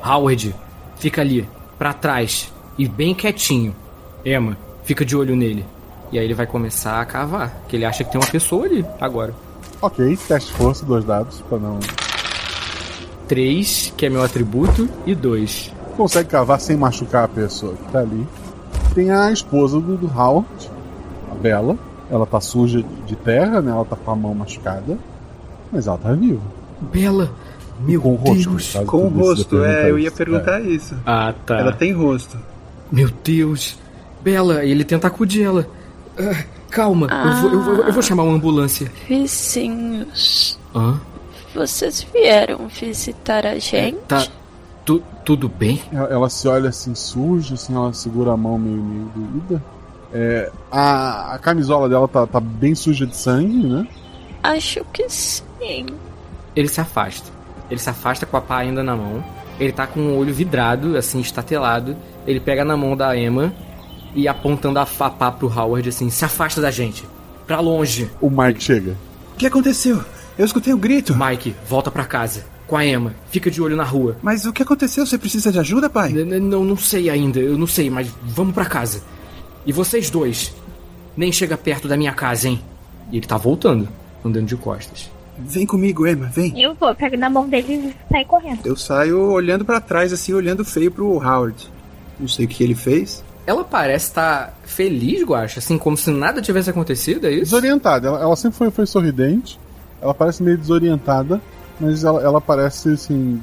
Howard, 0.03 0.53
fica 0.97 1.21
ali, 1.21 1.47
pra 1.77 1.93
trás. 1.93 2.51
E 2.77 2.87
bem 2.87 3.13
quietinho. 3.15 3.75
Emma, 4.23 4.57
fica 4.83 5.05
de 5.05 5.15
olho 5.15 5.35
nele. 5.35 5.65
E 6.11 6.19
aí 6.19 6.25
ele 6.25 6.33
vai 6.33 6.45
começar 6.45 7.01
a 7.01 7.05
cavar. 7.05 7.63
Que 7.67 7.75
ele 7.75 7.85
acha 7.85 8.03
que 8.03 8.11
tem 8.11 8.19
uma 8.21 8.29
pessoa 8.29 8.65
ali 8.65 8.85
agora. 8.99 9.33
Ok, 9.81 10.17
teste 10.27 10.51
de 10.51 10.57
força, 10.57 10.85
dois 10.85 11.05
dados, 11.05 11.41
pra 11.41 11.57
não. 11.57 11.79
Três, 13.27 13.93
que 13.97 14.05
é 14.05 14.09
meu 14.09 14.23
atributo, 14.23 14.87
e 15.05 15.13
dois. 15.13 15.71
Consegue 15.95 16.29
cavar 16.29 16.59
sem 16.61 16.77
machucar 16.77 17.25
a 17.25 17.27
pessoa 17.27 17.73
que 17.73 17.91
tá 17.91 17.99
ali. 17.99 18.25
Tem 18.93 19.11
a 19.11 19.31
esposa 19.31 19.79
do, 19.79 19.97
do 19.97 20.07
Howard, 20.07 20.47
a 21.31 21.35
Bela. 21.35 21.77
Ela 22.09 22.25
tá 22.25 22.39
suja 22.39 22.83
de 23.05 23.15
terra, 23.17 23.61
né? 23.61 23.71
Ela 23.71 23.83
tá 23.83 23.95
com 23.95 24.11
a 24.11 24.15
mão 24.15 24.33
machucada. 24.33 24.97
Mas 25.71 25.87
ela 25.87 25.97
tá 25.97 26.13
viva. 26.13 26.41
Bela, 26.93 27.29
meu 27.81 27.99
com 28.01 28.13
o 28.13 28.15
rosto, 28.15 28.49
Deus. 28.51 28.73
caso 28.73 28.85
Com 28.85 29.05
o 29.05 29.09
rosto, 29.09 29.63
é, 29.63 29.89
eu 29.91 29.99
ia 29.99 30.11
perguntar 30.11 30.61
É. 30.61 30.69
isso. 30.69 30.95
Ah, 31.05 31.33
tá. 31.45 31.59
Ela 31.59 31.73
tem 31.73 31.91
rosto. 31.91 32.37
Meu 32.91 33.09
Deus. 33.23 33.77
Bela, 34.23 34.63
ele 34.63 34.83
tenta 34.85 35.07
acudir 35.07 35.43
ela. 35.43 35.67
Ah, 36.17 36.43
calma, 36.69 37.07
eu, 37.11 37.41
vou, 37.41 37.51
eu, 37.51 37.61
vou, 37.61 37.75
eu 37.87 37.93
vou 37.93 38.01
chamar 38.01 38.23
uma 38.23 38.35
ambulância. 38.35 38.89
Vizinhos, 39.07 40.57
Hã? 40.75 40.99
Vocês 41.57 42.05
vieram 42.13 42.67
visitar 42.67 43.45
a 43.45 43.57
gente? 43.57 43.97
Tá. 44.07 44.27
Tu, 44.85 45.01
tudo 45.25 45.49
bem? 45.49 45.81
Ela, 45.91 46.07
ela 46.07 46.29
se 46.29 46.47
olha 46.47 46.69
assim 46.69 46.93
suja, 46.93 47.55
assim, 47.55 47.75
ela 47.75 47.91
segura 47.93 48.31
a 48.31 48.37
mão 48.37 48.57
meio, 48.57 48.77
meio 48.77 49.11
doída. 49.15 49.63
É, 50.13 50.51
a, 50.71 51.33
a 51.33 51.39
camisola 51.39 51.89
dela 51.89 52.07
tá, 52.07 52.25
tá 52.25 52.39
bem 52.39 52.75
suja 52.75 53.05
de 53.05 53.17
sangue, 53.17 53.67
né? 53.67 53.87
Acho 54.43 54.85
que 54.93 55.09
sim. 55.09 55.87
Ele 56.55 56.67
se 56.67 56.79
afasta. 56.79 57.29
Ele 57.69 57.79
se 57.79 57.89
afasta 57.89 58.25
com 58.25 58.37
a 58.37 58.41
pá 58.41 58.59
ainda 58.59 58.83
na 58.83 58.95
mão. 58.95 59.23
Ele 59.59 59.71
tá 59.71 59.87
com 59.87 59.99
o 59.99 60.17
olho 60.17 60.33
vidrado, 60.33 60.95
assim, 60.95 61.19
estatelado. 61.19 61.97
Ele 62.25 62.39
pega 62.39 62.63
na 62.63 62.77
mão 62.77 62.95
da 62.95 63.17
Emma 63.17 63.51
e 64.15 64.27
apontando 64.27 64.79
a 64.79 64.85
pá 64.85 65.31
pro 65.31 65.51
Howard, 65.51 65.89
assim, 65.89 66.09
se 66.09 66.23
afasta 66.23 66.61
da 66.61 66.71
gente. 66.71 67.03
Pra 67.45 67.59
longe. 67.59 68.09
O 68.21 68.29
Mike 68.29 68.63
chega. 68.63 68.95
O 69.33 69.37
que 69.37 69.47
aconteceu? 69.47 70.03
Eu 70.37 70.45
escutei 70.45 70.73
o 70.73 70.77
grito. 70.77 71.15
Mike, 71.15 71.55
volta 71.67 71.89
pra 71.91 72.05
casa. 72.05 72.45
Com 72.67 72.75
a 72.77 72.85
Emma. 72.85 73.15
Fica 73.29 73.49
de 73.49 73.61
olho 73.61 73.75
na 73.77 73.83
rua. 73.83 74.17
Mas 74.21 74.45
o 74.45 74.51
que 74.53 74.61
aconteceu? 74.61 75.05
Você 75.05 75.17
precisa 75.17 75.51
de 75.51 75.59
ajuda, 75.59 75.89
pai? 75.89 76.11
N- 76.11 76.23
n- 76.23 76.39
Não, 76.39 76.63
não 76.63 76.75
sei 76.77 77.09
ainda, 77.09 77.39
eu 77.39 77.57
não 77.57 77.65
sei, 77.67 77.89
mas 77.89 78.07
vamos 78.23 78.53
pra 78.53 78.65
casa. 78.65 79.01
E 79.65 79.71
vocês 79.71 80.09
dois, 80.09 80.53
nem 81.15 81.31
chega 81.31 81.57
perto 81.57 81.87
da 81.87 81.95
minha 81.97 82.13
casa, 82.13 82.49
hein? 82.49 82.61
E 83.11 83.17
ele 83.17 83.25
tá 83.25 83.37
voltando, 83.37 83.87
andando 84.23 84.45
de 84.45 84.55
costas. 84.57 85.09
Vem 85.39 85.65
comigo, 85.65 86.05
Emma, 86.05 86.25
vem. 86.27 86.59
Eu 86.61 86.73
vou, 86.75 86.93
pego 86.95 87.15
na 87.15 87.29
mão 87.29 87.47
dele 87.47 87.73
e 87.73 87.95
saio 88.11 88.25
correndo. 88.25 88.59
Eu 88.65 88.75
saio 88.75 89.19
olhando 89.31 89.63
pra 89.63 89.79
trás, 89.79 90.11
assim, 90.11 90.33
olhando 90.33 90.65
feio 90.65 90.91
pro 90.91 91.13
Howard. 91.23 91.71
Não 92.19 92.27
sei 92.27 92.45
o 92.45 92.47
que 92.49 92.63
ele 92.63 92.75
fez. 92.75 93.23
Ela 93.45 93.63
parece 93.63 94.07
estar 94.07 94.57
feliz, 94.65 95.23
Guacha, 95.23 95.59
assim, 95.59 95.77
como 95.77 95.95
se 95.95 96.09
nada 96.11 96.41
tivesse 96.41 96.69
acontecido, 96.69 97.27
é 97.27 97.31
isso? 97.31 97.43
Desorientada. 97.45 98.07
Ela, 98.09 98.21
ela 98.21 98.35
sempre 98.35 98.57
foi, 98.57 98.71
foi 98.71 98.85
sorridente. 98.85 99.57
Ela 100.01 100.13
parece 100.13 100.43
meio 100.43 100.57
desorientada, 100.57 101.41
mas 101.79 102.03
ela, 102.03 102.21
ela 102.21 102.41
parece 102.41 102.89
assim. 102.89 103.41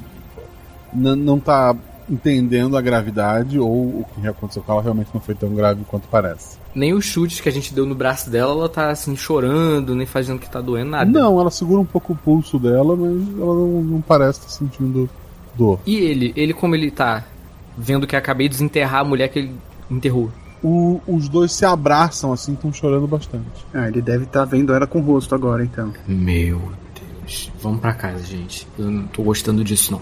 Não 0.93 1.39
tá 1.39 1.75
entendendo 2.09 2.77
a 2.77 2.81
gravidade 2.81 3.59
ou 3.59 3.69
o 3.69 4.05
que 4.13 4.27
aconteceu 4.27 4.61
com 4.61 4.71
ela 4.71 4.81
realmente 4.81 5.09
não 5.13 5.19
foi 5.19 5.35
tão 5.35 5.53
grave 5.53 5.83
quanto 5.85 6.07
parece. 6.07 6.57
Nem 6.73 6.93
os 6.93 7.05
chutes 7.05 7.41
que 7.41 7.49
a 7.49 7.51
gente 7.51 7.73
deu 7.73 7.85
no 7.85 7.95
braço 7.95 8.29
dela, 8.29 8.51
ela 8.51 8.69
tá 8.69 8.89
assim, 8.89 9.15
chorando, 9.15 9.95
nem 9.95 10.05
fazendo 10.05 10.39
que 10.39 10.49
tá 10.49 10.61
doendo, 10.61 10.91
nada. 10.91 11.09
Não, 11.09 11.39
ela 11.39 11.49
segura 11.49 11.81
um 11.81 11.85
pouco 11.85 12.13
o 12.13 12.15
pulso 12.15 12.59
dela, 12.59 12.95
mas 12.95 13.39
ela 13.39 13.55
não, 13.55 13.81
não 13.81 14.01
parece 14.01 14.39
estar 14.39 14.51
sentindo 14.51 15.09
dor. 15.55 15.79
E 15.85 15.95
ele, 15.95 16.33
ele 16.35 16.53
como 16.53 16.75
ele 16.75 16.91
tá 16.91 17.23
vendo 17.77 18.07
que 18.07 18.15
acabei 18.15 18.47
de 18.47 18.53
desenterrar 18.53 19.01
a 19.01 19.05
mulher 19.05 19.27
que 19.29 19.39
ele 19.39 19.55
enterrou. 19.89 20.29
O- 20.67 20.99
os 21.07 21.29
dois 21.29 21.51
se 21.51 21.63
abraçam 21.63 22.33
assim, 22.33 22.53
estão 22.53 22.73
chorando 22.73 23.05
bastante. 23.07 23.45
Ah, 23.71 23.87
ele 23.87 24.01
deve 24.01 24.23
estar 24.23 24.45
vendo 24.45 24.73
ela 24.73 24.87
com 24.87 24.99
o 24.99 25.01
rosto 25.03 25.35
agora, 25.35 25.63
então. 25.63 25.93
Meu 26.07 26.59
Deus. 27.19 27.51
Vamos 27.61 27.79
pra 27.81 27.93
casa, 27.93 28.23
gente. 28.25 28.67
Eu 28.77 28.89
não 28.89 29.05
tô 29.07 29.21
gostando 29.21 29.63
disso, 29.63 29.91
não. 29.91 30.01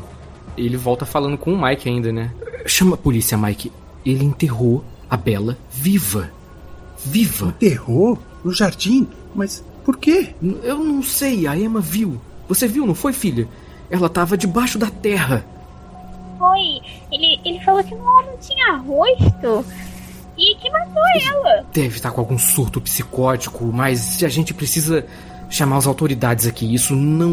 Ele 0.55 0.77
volta 0.77 1.05
falando 1.05 1.37
com 1.37 1.51
o 1.53 1.61
Mike 1.61 1.89
ainda, 1.89 2.13
né? 2.13 2.31
Chama 2.65 2.93
a 2.93 2.97
polícia, 2.97 3.37
Mike. 3.37 3.71
Ele 4.05 4.23
enterrou 4.23 4.85
a 5.09 5.17
Bela 5.17 5.57
viva. 5.69 6.29
Viva. 7.03 7.47
Enterrou? 7.47 8.17
No 8.43 8.53
jardim? 8.53 9.07
Mas 9.35 9.61
por 9.83 9.97
quê? 9.97 10.33
Eu 10.63 10.77
não 10.77 11.03
sei, 11.03 11.45
a 11.45 11.57
Emma 11.57 11.81
viu. 11.81 12.21
Você 12.47 12.67
viu, 12.69 12.85
não 12.87 12.95
foi, 12.95 13.11
filha? 13.11 13.47
Ela 13.89 14.07
tava 14.07 14.37
debaixo 14.37 14.77
da 14.77 14.89
terra. 14.89 15.43
Foi. 16.39 16.79
Ele, 17.11 17.39
ele 17.43 17.59
falou 17.65 17.83
que 17.83 17.95
não, 17.95 18.25
não 18.25 18.37
tinha 18.37 18.77
rosto. 18.77 19.65
E 20.43 20.55
que 20.55 20.69
matou 20.69 21.01
ela. 21.31 21.65
Deve 21.73 21.95
estar 21.95 22.11
com 22.11 22.19
algum 22.19 22.37
surto 22.37 22.81
psicótico, 22.81 23.63
mas 23.65 24.21
a 24.21 24.27
gente 24.27 24.53
precisa 24.53 25.05
chamar 25.49 25.77
as 25.77 25.87
autoridades 25.87 26.45
aqui. 26.45 26.73
Isso 26.73 26.93
não 26.95 27.29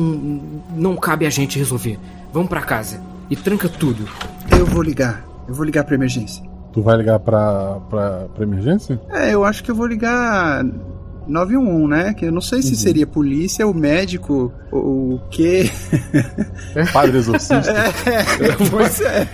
não 0.71 0.97
cabe 0.97 1.27
a 1.27 1.31
gente 1.31 1.59
resolver. 1.59 1.99
Vamos 2.33 2.49
pra 2.49 2.61
casa 2.61 3.01
e 3.29 3.35
tranca 3.35 3.69
tudo. 3.69 4.09
Eu 4.57 4.65
vou 4.65 4.83
ligar. 4.83 5.25
Eu 5.49 5.55
vou 5.55 5.65
ligar 5.65 5.83
pra 5.83 5.97
emergência. 5.97 6.45
Tu 6.73 6.81
vai 6.81 6.97
ligar 6.97 7.19
pra, 7.19 7.81
pra 7.89 8.29
emergência? 8.41 9.01
É, 9.11 9.35
eu 9.35 9.45
acho 9.45 9.65
que 9.65 9.73
eu 9.73 9.75
vou 9.75 9.87
ligar 9.87 10.65
911, 11.31 11.87
né? 11.87 12.15
Que 12.15 12.27
eu 12.27 12.33
não 12.33 12.41
sei 12.41 12.61
se 12.63 12.75
seria 12.77 13.07
polícia, 13.07 13.67
o 13.67 13.73
médico, 13.75 14.53
ou 14.71 15.15
o 15.15 15.21
quê. 15.31 15.71
Padre 16.93 17.19
exorcista. 17.19 17.71
É, 17.71 18.69
pois 18.71 19.01
é. 19.01 19.27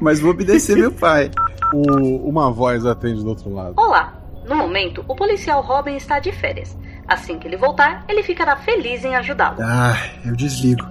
Mas 0.00 0.20
vou 0.20 0.30
obedecer 0.32 0.76
meu 0.76 0.90
pai. 0.92 1.30
O- 1.72 2.28
uma 2.28 2.50
voz 2.50 2.84
atende 2.84 3.22
do 3.22 3.28
outro 3.28 3.52
lado. 3.52 3.74
Olá! 3.76 4.14
No 4.48 4.56
momento, 4.56 5.04
o 5.06 5.14
policial 5.14 5.62
Robin 5.62 5.94
está 5.96 6.18
de 6.18 6.32
férias. 6.32 6.76
Assim 7.06 7.38
que 7.38 7.46
ele 7.46 7.56
voltar, 7.56 8.04
ele 8.08 8.22
ficará 8.22 8.56
feliz 8.56 9.04
em 9.04 9.14
ajudá-lo. 9.14 9.58
Ah, 9.60 9.96
eu 10.24 10.34
desligo. 10.34 10.82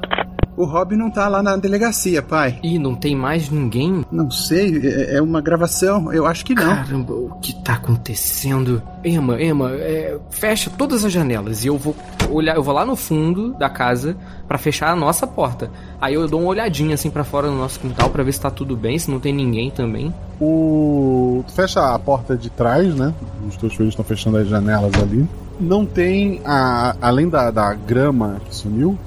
O 0.59 0.65
Rob 0.65 0.93
não 0.93 1.09
tá 1.09 1.29
lá 1.29 1.41
na 1.41 1.55
delegacia, 1.55 2.21
pai. 2.21 2.59
E 2.61 2.77
não 2.77 2.93
tem 2.93 3.15
mais 3.15 3.49
ninguém? 3.49 4.03
Não 4.11 4.29
sei, 4.29 4.77
é 4.85 5.15
é 5.15 5.21
uma 5.21 5.39
gravação, 5.39 6.11
eu 6.11 6.25
acho 6.25 6.43
que 6.43 6.53
não. 6.53 6.75
Caramba, 6.75 7.13
o 7.13 7.37
que 7.41 7.53
tá 7.63 7.75
acontecendo? 7.75 8.83
Emma, 9.01 9.41
Emma, 9.41 9.71
é, 9.71 10.19
fecha 10.29 10.69
todas 10.69 11.05
as 11.05 11.13
janelas 11.13 11.63
e 11.63 11.67
eu 11.67 11.77
vou 11.77 11.95
olhar, 12.29 12.57
eu 12.57 12.61
vou 12.61 12.73
lá 12.73 12.85
no 12.85 12.97
fundo 12.97 13.53
da 13.53 13.69
casa 13.69 14.17
pra 14.49 14.57
fechar 14.57 14.91
a 14.91 14.97
nossa 14.97 15.25
porta. 15.25 15.71
Aí 16.01 16.15
eu 16.15 16.27
dou 16.27 16.41
uma 16.41 16.49
olhadinha 16.49 16.95
assim 16.95 17.09
pra 17.09 17.23
fora 17.23 17.49
no 17.49 17.57
nosso 17.57 17.79
quintal 17.79 18.09
pra 18.09 18.21
ver 18.21 18.33
se 18.33 18.41
tá 18.41 18.51
tudo 18.51 18.75
bem, 18.75 18.99
se 18.99 19.09
não 19.09 19.21
tem 19.21 19.31
ninguém 19.31 19.71
também. 19.71 20.13
O. 20.41 21.41
Tu 21.47 21.53
fecha 21.53 21.95
a 21.95 21.97
porta 21.97 22.35
de 22.35 22.49
trás, 22.49 22.93
né? 22.95 23.13
Os 23.47 23.55
teus 23.55 23.73
filhos 23.75 23.93
estão 23.93 24.03
fechando 24.03 24.35
as 24.35 24.49
janelas 24.49 24.93
ali. 25.01 25.25
Não 25.57 25.85
tem. 25.85 26.41
A... 26.43 26.97
Além 27.01 27.29
da, 27.29 27.49
da 27.49 27.73
grama 27.73 28.41
que 28.45 28.53
sumiu, 28.53 28.97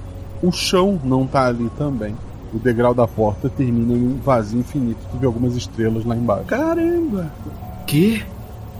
o 0.42 0.50
chão 0.50 1.00
não 1.04 1.26
tá 1.26 1.46
ali 1.46 1.70
também. 1.78 2.14
O 2.52 2.58
degrau 2.58 2.92
da 2.92 3.06
porta 3.06 3.48
termina 3.48 3.94
em 3.94 4.06
um 4.08 4.18
vazio 4.18 4.60
infinito. 4.60 4.98
Tu 5.10 5.16
vê 5.16 5.26
algumas 5.26 5.56
estrelas 5.56 6.04
lá 6.04 6.14
embaixo. 6.14 6.44
Caramba! 6.44 7.32
Que? 7.86 8.22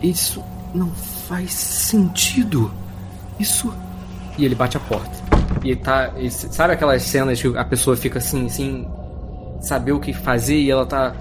Isso 0.03 0.43
não 0.75 0.91
faz 0.91 1.53
sentido. 1.53 2.71
Isso. 3.39 3.73
E 4.37 4.45
ele 4.45 4.55
bate 4.55 4.77
a 4.77 4.81
porta. 4.81 5.11
E 5.65 5.71
ele 5.71 5.81
tá. 5.81 6.13
e 6.19 6.31
sabe 6.31 6.75
aquelas 6.75 7.03
cenas 7.03 7.41
que 7.41 7.57
a 7.57 7.65
pessoa 7.65 7.97
fica 7.97 8.19
assim, 8.19 8.49
sem 8.49 8.87
saber 9.61 9.93
o 9.93 10.01
que 10.01 10.13
fazer 10.13 10.57
e 10.57 10.71
ela 10.71 10.85
tá 10.85 11.15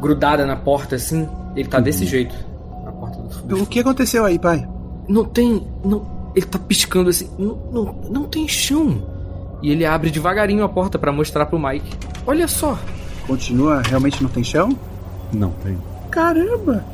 grudada 0.00 0.44
na 0.44 0.56
porta 0.56 0.96
assim? 0.96 1.28
Ele 1.54 1.68
tá 1.68 1.80
desse 1.80 2.04
jeito. 2.04 2.34
Na 2.84 2.92
porta 2.92 3.18
do 3.44 3.62
O 3.62 3.66
que 3.66 3.80
aconteceu 3.80 4.24
aí, 4.24 4.38
pai? 4.38 4.68
Não 5.08 5.24
tem. 5.24 5.66
Não, 5.84 6.30
ele 6.34 6.46
tá 6.46 6.58
piscando 6.58 7.08
assim. 7.10 7.30
Não, 7.38 7.56
não, 7.72 7.84
não 8.10 8.24
tem 8.24 8.48
chão. 8.48 9.13
E 9.64 9.70
ele 9.70 9.86
abre 9.86 10.10
devagarinho 10.10 10.62
a 10.62 10.68
porta 10.68 10.98
pra 10.98 11.10
mostrar 11.10 11.46
pro 11.46 11.58
Mike. 11.58 11.96
Olha 12.26 12.46
só. 12.46 12.78
Continua, 13.26 13.80
realmente 13.80 14.22
não 14.22 14.28
tem 14.28 14.44
chão? 14.44 14.78
Não 15.32 15.52
tem. 15.52 15.78
Caramba! 16.10 16.84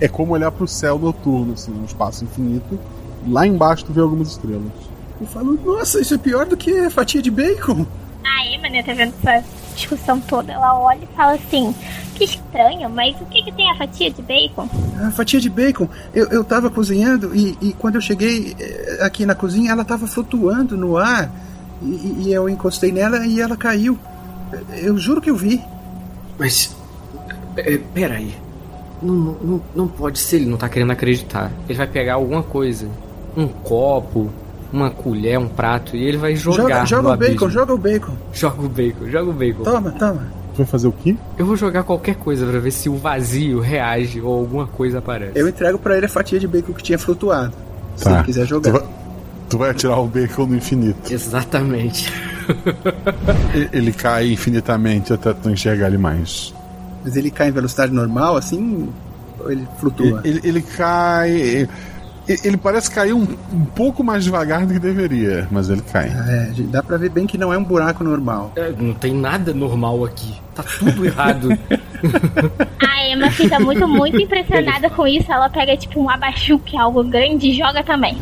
É 0.00 0.08
como 0.08 0.32
olhar 0.32 0.50
pro 0.50 0.66
céu 0.66 0.98
noturno, 0.98 1.52
assim, 1.52 1.70
um 1.70 1.84
espaço 1.84 2.24
infinito. 2.24 2.80
Lá 3.28 3.46
embaixo 3.46 3.84
tu 3.84 3.92
vê 3.92 4.00
algumas 4.00 4.28
estrelas. 4.28 4.72
Eu 5.20 5.26
falo, 5.26 5.60
nossa, 5.62 6.00
isso 6.00 6.14
é 6.14 6.16
pior 6.16 6.46
do 6.46 6.56
que 6.56 6.74
a 6.78 6.88
fatia 6.88 7.20
de 7.20 7.30
bacon. 7.30 7.84
A 8.24 8.46
Emma, 8.46 8.70
né, 8.70 8.82
tá 8.82 8.94
vendo 8.94 9.12
essa 9.22 9.46
discussão 9.76 10.18
toda. 10.18 10.50
Ela 10.50 10.78
olha 10.78 11.00
e 11.04 11.14
fala 11.14 11.34
assim: 11.34 11.74
Que 12.14 12.24
estranho, 12.24 12.88
mas 12.88 13.20
o 13.20 13.26
que, 13.26 13.42
que 13.42 13.52
tem 13.52 13.70
a 13.70 13.76
fatia 13.76 14.10
de 14.10 14.22
bacon? 14.22 14.66
A 15.06 15.10
fatia 15.10 15.38
de 15.38 15.50
bacon, 15.50 15.86
eu, 16.14 16.26
eu 16.28 16.42
tava 16.42 16.70
cozinhando 16.70 17.36
e, 17.36 17.54
e 17.60 17.74
quando 17.74 17.96
eu 17.96 18.00
cheguei 18.00 18.56
eh, 18.58 19.00
aqui 19.02 19.26
na 19.26 19.34
cozinha, 19.34 19.72
ela 19.72 19.84
tava 19.84 20.06
flutuando 20.06 20.74
no 20.74 20.96
ar. 20.96 21.30
E, 21.82 22.24
e 22.26 22.32
eu 22.32 22.48
encostei 22.48 22.90
nela 22.92 23.26
e 23.26 23.40
ela 23.40 23.56
caiu. 23.56 23.98
Eu 24.80 24.96
juro 24.98 25.20
que 25.20 25.30
eu 25.30 25.36
vi. 25.36 25.60
Mas. 26.38 26.74
É, 27.56 27.78
peraí. 27.92 28.34
Não, 29.02 29.14
não, 29.14 29.60
não 29.74 29.88
pode 29.88 30.18
ser, 30.18 30.36
ele 30.36 30.46
não 30.46 30.56
tá 30.56 30.68
querendo 30.68 30.90
acreditar. 30.92 31.50
Ele 31.68 31.76
vai 31.76 31.86
pegar 31.86 32.14
alguma 32.14 32.42
coisa. 32.42 32.88
Um 33.36 33.46
copo, 33.48 34.30
uma 34.72 34.90
colher, 34.90 35.38
um 35.38 35.48
prato, 35.48 35.96
e 35.96 36.02
ele 36.04 36.16
vai 36.16 36.34
jogar. 36.36 36.62
Joga, 36.62 36.86
joga 36.86 37.02
no 37.02 37.08
o 37.14 37.16
bacon, 37.16 37.32
abismo. 37.32 37.50
joga 37.50 37.74
o 37.74 37.78
bacon. 37.78 38.12
Joga 38.32 38.62
o 38.62 38.68
bacon, 38.68 39.08
joga 39.10 39.30
o 39.30 39.32
bacon. 39.32 39.62
Toma, 39.64 39.90
toma. 39.92 40.26
Vai 40.56 40.66
fazer 40.66 40.86
o 40.86 40.92
quê? 40.92 41.16
Eu 41.36 41.44
vou 41.46 41.56
jogar 41.56 41.82
qualquer 41.82 42.14
coisa 42.14 42.46
pra 42.46 42.60
ver 42.60 42.70
se 42.70 42.88
o 42.88 42.96
vazio 42.96 43.58
reage 43.58 44.20
ou 44.20 44.38
alguma 44.38 44.66
coisa 44.68 44.98
aparece. 45.00 45.32
Eu 45.38 45.48
entrego 45.48 45.78
pra 45.78 45.96
ele 45.96 46.06
a 46.06 46.08
fatia 46.08 46.38
de 46.38 46.46
bacon 46.46 46.72
que 46.72 46.82
tinha 46.82 46.98
flutuado. 46.98 47.52
Se 47.96 48.04
Tá. 48.04 48.14
ele 48.14 48.22
quiser 48.24 48.46
jogar. 48.46 48.80
Tu 49.54 49.58
vai, 49.58 49.70
atirar 49.70 50.00
o 50.00 50.08
bacon 50.08 50.46
no 50.46 50.56
infinito. 50.56 51.12
Exatamente. 51.12 52.12
Ele 53.72 53.92
cai 53.92 54.32
infinitamente 54.32 55.12
até 55.12 55.32
tu 55.32 55.48
enxergar 55.48 55.86
ele 55.86 55.96
mais. 55.98 56.52
Mas 57.04 57.14
ele 57.14 57.30
cai 57.30 57.50
em 57.50 57.52
velocidade 57.52 57.92
normal, 57.92 58.36
assim? 58.36 58.88
Ou 59.38 59.52
ele 59.52 59.64
flutua? 59.78 60.22
Ele, 60.24 60.40
ele 60.42 60.60
cai. 60.60 61.30
e- 61.30 61.68
Ele 62.42 62.56
parece 62.56 62.90
cair 62.90 63.12
um, 63.12 63.22
um 63.52 63.64
pouco 63.64 64.02
mais 64.02 64.24
devagar 64.24 64.66
do 64.66 64.72
que 64.72 64.80
deveria, 64.80 65.46
mas 65.52 65.70
ele 65.70 65.82
cai. 65.82 66.08
É, 66.08 66.50
dá 66.64 66.82
pra 66.82 66.96
ver 66.96 67.10
bem 67.10 67.24
que 67.24 67.38
não 67.38 67.52
é 67.52 67.56
um 67.58 67.62
buraco 67.62 68.02
normal. 68.02 68.50
É, 68.56 68.72
não 68.76 68.92
tem 68.94 69.14
nada 69.14 69.54
normal 69.54 70.04
aqui. 70.04 70.34
Tá 70.52 70.64
tudo 70.64 71.04
errado. 71.06 71.50
A 72.80 73.06
Emma 73.08 73.30
fica 73.30 73.60
muito, 73.60 73.86
muito 73.86 74.20
impressionada 74.20 74.90
com 74.90 75.06
isso. 75.06 75.30
Ela 75.30 75.48
pega, 75.48 75.76
tipo, 75.76 76.00
um 76.00 76.10
abajur, 76.10 76.58
que 76.58 76.76
é 76.76 76.80
algo 76.80 77.04
grande, 77.04 77.50
e 77.50 77.54
joga 77.56 77.84
também. 77.84 78.18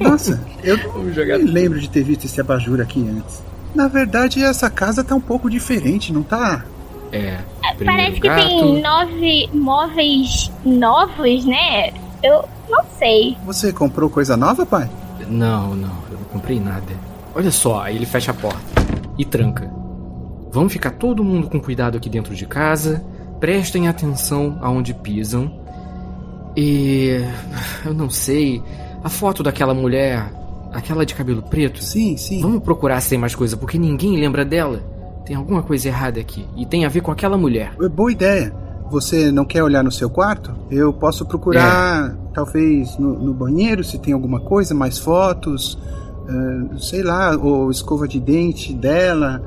Nossa, 0.00 0.40
eu 0.62 0.76
não 0.94 1.02
me 1.04 1.50
lembro 1.50 1.80
de 1.80 1.88
ter 1.88 2.02
visto 2.02 2.24
esse 2.24 2.40
abajur 2.40 2.80
aqui 2.80 3.00
antes. 3.00 3.42
Na 3.74 3.88
verdade, 3.88 4.42
essa 4.42 4.70
casa 4.70 5.04
tá 5.04 5.14
um 5.14 5.20
pouco 5.20 5.50
diferente, 5.50 6.12
não 6.12 6.22
tá? 6.22 6.64
É. 7.12 7.38
Parece 7.84 8.20
que 8.20 8.28
tem 8.28 8.82
nove 8.82 9.48
móveis 9.52 10.50
novos, 10.64 11.44
né? 11.44 11.92
Eu 12.22 12.44
não 12.68 12.82
sei. 12.98 13.36
Você 13.44 13.72
comprou 13.72 14.10
coisa 14.10 14.36
nova, 14.36 14.66
pai? 14.66 14.88
Não, 15.28 15.74
não, 15.74 15.96
eu 16.10 16.18
não 16.18 16.24
comprei 16.32 16.60
nada. 16.60 16.92
Olha 17.34 17.50
só, 17.50 17.82
aí 17.82 17.96
ele 17.96 18.06
fecha 18.06 18.30
a 18.30 18.34
porta 18.34 18.60
e 19.16 19.24
tranca. 19.24 19.70
Vamos 20.50 20.72
ficar 20.72 20.92
todo 20.92 21.22
mundo 21.22 21.48
com 21.48 21.60
cuidado 21.60 21.96
aqui 21.96 22.08
dentro 22.08 22.34
de 22.34 22.46
casa. 22.46 23.04
Prestem 23.38 23.88
atenção 23.88 24.58
aonde 24.60 24.94
pisam. 24.94 25.52
E. 26.56 27.20
Eu 27.84 27.94
não 27.94 28.10
sei. 28.10 28.62
A 29.08 29.10
foto 29.10 29.42
daquela 29.42 29.72
mulher. 29.72 30.30
Aquela 30.70 31.06
de 31.06 31.14
cabelo 31.14 31.40
preto. 31.40 31.82
Sim, 31.82 32.18
sim. 32.18 32.42
Vamos 32.42 32.62
procurar 32.62 33.00
sem 33.00 33.16
mais 33.16 33.34
coisa, 33.34 33.56
porque 33.56 33.78
ninguém 33.78 34.20
lembra 34.20 34.44
dela. 34.44 34.82
Tem 35.24 35.34
alguma 35.34 35.62
coisa 35.62 35.88
errada 35.88 36.20
aqui. 36.20 36.46
E 36.54 36.66
tem 36.66 36.84
a 36.84 36.90
ver 36.90 37.00
com 37.00 37.10
aquela 37.10 37.38
mulher. 37.38 37.72
É 37.80 37.88
Boa 37.88 38.12
ideia. 38.12 38.52
Você 38.90 39.32
não 39.32 39.46
quer 39.46 39.62
olhar 39.62 39.82
no 39.82 39.90
seu 39.90 40.10
quarto? 40.10 40.54
Eu 40.70 40.92
posso 40.92 41.24
procurar, 41.24 42.14
talvez, 42.34 42.98
no, 42.98 43.18
no 43.18 43.32
banheiro, 43.32 43.82
se 43.82 43.98
tem 43.98 44.12
alguma 44.12 44.40
coisa, 44.40 44.74
mais 44.74 44.98
fotos, 44.98 45.78
ah, 46.28 46.76
sei 46.78 47.02
lá, 47.02 47.34
ou 47.34 47.70
escova 47.70 48.06
de 48.06 48.20
dente 48.20 48.74
dela, 48.74 49.42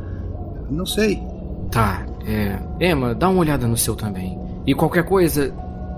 não 0.71 0.87
sei. 0.87 1.21
Tá, 1.69 2.03
é. 2.25 2.57
Emma, 2.79 3.13
dá 3.13 3.29
uma 3.29 3.41
olhada 3.41 3.67
no 3.67 3.77
seu 3.77 3.95
também. 3.95 4.39
E 4.65 4.73
qualquer 4.73 5.03
coisa, 5.03 5.53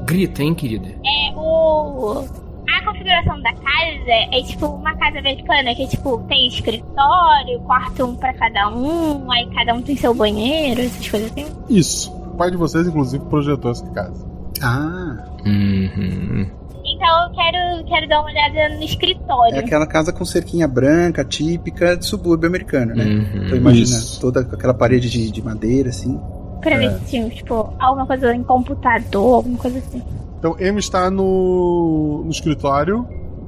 grita, 0.06 0.43
hein, 0.43 0.54
querida? 0.54 0.89
É 0.89 1.34
o. 1.34 2.42
A 2.75 2.83
configuração 2.86 3.39
da 3.41 3.53
casa 3.53 4.12
é 4.31 4.41
tipo 4.43 4.65
uma 4.67 4.95
casa 4.97 5.19
americana 5.19 5.73
que 5.75 5.88
tipo 5.88 6.17
tem 6.27 6.47
escritório, 6.47 7.59
quarto 7.65 8.05
um 8.05 8.15
pra 8.15 8.33
cada 8.33 8.69
um, 8.69 9.31
aí 9.31 9.47
cada 9.53 9.73
um 9.73 9.81
tem 9.81 9.95
seu 9.95 10.13
banheiro, 10.13 10.81
essas 10.81 11.07
coisas 11.07 11.31
assim. 11.31 11.45
Isso. 11.69 12.12
O 12.12 12.36
pai 12.36 12.49
de 12.51 12.57
vocês, 12.57 12.88
inclusive, 12.88 13.23
projetou 13.25 13.71
essa 13.71 13.86
casa. 13.91 14.25
Ah. 14.62 15.23
Uhum. 15.45 16.47
Então 16.86 17.23
eu 17.27 17.31
quero, 17.33 17.86
quero 17.88 18.07
dar 18.09 18.21
uma 18.21 18.29
olhada 18.29 18.75
no 18.75 18.83
escritório. 18.83 19.55
É 19.55 19.59
aquela 19.59 19.86
casa 19.88 20.12
com 20.12 20.25
cerquinha 20.25 20.67
branca, 20.67 21.23
típica 21.23 21.95
de 21.95 22.05
subúrbio 22.05 22.47
americano, 22.47 22.93
né? 22.95 23.05
Uhum. 23.05 23.49
Tô 23.49 23.55
imaginando. 23.55 24.03
Isso. 24.03 24.19
Toda 24.19 24.41
aquela 24.41 24.73
parede 24.73 25.09
de, 25.09 25.31
de 25.31 25.41
madeira, 25.41 25.89
assim. 25.89 26.19
Pra 26.62 26.77
ver 26.77 26.86
É. 26.86 26.97
se 26.99 27.05
tinha, 27.05 27.29
tipo, 27.29 27.73
alguma 27.79 28.05
coisa 28.05 28.33
em 28.33 28.43
computador, 28.43 29.36
alguma 29.36 29.57
coisa 29.57 29.77
assim. 29.79 30.01
Então, 30.43 30.58
M 30.60 30.77
está 30.77 31.10
no, 31.10 32.21
no 32.25 32.29
escritório, 32.29 33.08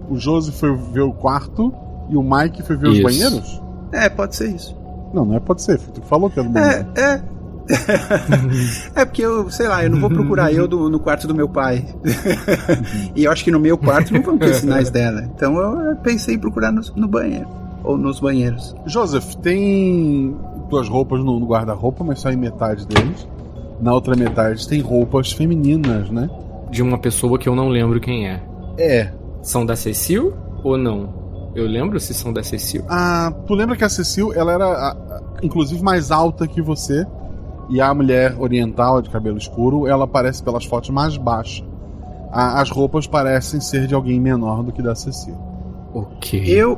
o 0.10 0.16
Josi 0.18 0.54
foi 0.54 0.74
ver 0.94 1.02
o 1.02 1.12
quarto 1.12 1.74
e 2.10 2.16
o 2.16 2.24
Mike 2.24 2.64
foi 2.64 2.78
ver 2.78 2.88
os 2.88 2.94
Isso. 2.94 3.04
banheiros? 3.04 3.62
É, 3.92 4.08
pode 4.08 4.34
ser 4.34 4.56
isso. 4.56 4.74
Não, 5.14 5.26
não 5.26 5.36
é 5.36 5.42
pode 5.42 5.62
ser, 5.62 5.78
tu 5.78 6.02
falou 6.04 6.30
que 6.30 6.40
era 6.40 6.48
do 6.48 6.58
É, 6.58 6.84
banheiro. 6.84 6.90
é. 6.96 7.22
é 9.02 9.04
porque 9.04 9.24
eu, 9.24 9.50
sei 9.52 9.68
lá, 9.68 9.84
eu 9.84 9.90
não 9.90 10.00
vou 10.00 10.10
procurar 10.10 10.54
eu 10.54 10.70
do- 10.70 10.90
no 10.90 10.98
quarto 10.98 11.28
do 11.28 11.36
meu 11.36 11.50
pai. 11.50 11.86
e 13.14 13.26
eu 13.26 13.32
acho 13.32 13.44
que 13.44 13.52
no 13.52 13.60
meu 13.60 13.78
quarto 13.78 14.14
não 14.14 14.22
vão 14.22 14.38
ter 14.38 14.54
sinais 14.54 14.90
dela. 14.90 15.22
Então 15.36 15.58
eu 15.82 15.98
pensei 15.98 16.36
em 16.36 16.40
procurar 16.40 16.72
no, 16.72 16.82
no 16.96 17.10
banheiro. 17.10 17.48
Ou 17.84 17.98
nos 17.98 18.22
banheiros. 18.22 18.74
Joseph, 18.86 19.36
tem 19.36 20.34
tuas 20.70 20.88
roupas 20.88 21.20
no, 21.20 21.42
no 21.42 21.46
guarda-roupa, 21.46 22.06
mas 22.06 22.22
só 22.22 22.30
em 22.32 22.38
metade 22.38 22.88
deles. 22.88 23.28
Na 23.82 23.94
outra 23.94 24.16
metade 24.16 24.66
tem 24.66 24.80
roupas 24.80 25.34
femininas, 25.34 26.10
né? 26.10 26.30
De 26.70 26.82
uma 26.84 26.98
pessoa 26.98 27.38
que 27.38 27.48
eu 27.48 27.56
não 27.56 27.70
lembro 27.70 28.00
quem 28.00 28.28
é. 28.28 28.42
É. 28.78 29.12
São 29.42 29.66
da 29.66 29.76
Cecil 29.76 30.34
ou 30.64 30.78
não? 30.78 31.52
Eu 31.56 31.66
lembro 31.68 32.00
se 32.00 32.14
são 32.14 32.34
da 32.34 32.44
Cecil. 32.44 32.84
Ah, 32.90 33.32
tu 33.48 33.54
lembra 33.54 33.78
que 33.78 33.84
a 33.84 33.90
Cecil, 33.90 34.34
ela 34.34 34.52
era, 34.52 34.66
a- 34.66 34.92
a- 34.92 35.22
inclusive, 35.42 35.82
mais 35.82 36.12
alta 36.12 36.48
que 36.48 36.62
você. 36.62 37.06
E 37.70 37.80
a 37.80 37.94
mulher 37.94 38.36
oriental, 38.40 39.02
de 39.02 39.10
cabelo 39.10 39.38
escuro, 39.38 39.88
ela 39.88 40.06
parece 40.08 40.44
pelas 40.44 40.66
fotos 40.66 40.90
mais 40.90 41.16
baixa. 41.18 41.64
A- 42.32 42.60
as 42.62 42.70
roupas 42.70 43.08
parecem 43.08 43.62
ser 43.62 43.88
de 43.88 43.96
alguém 43.96 44.20
menor 44.20 44.62
do 44.64 44.72
que 44.72 44.82
da 44.82 44.94
Cecil. 44.96 45.38
Ok. 45.94 46.44
Eu. 46.46 46.78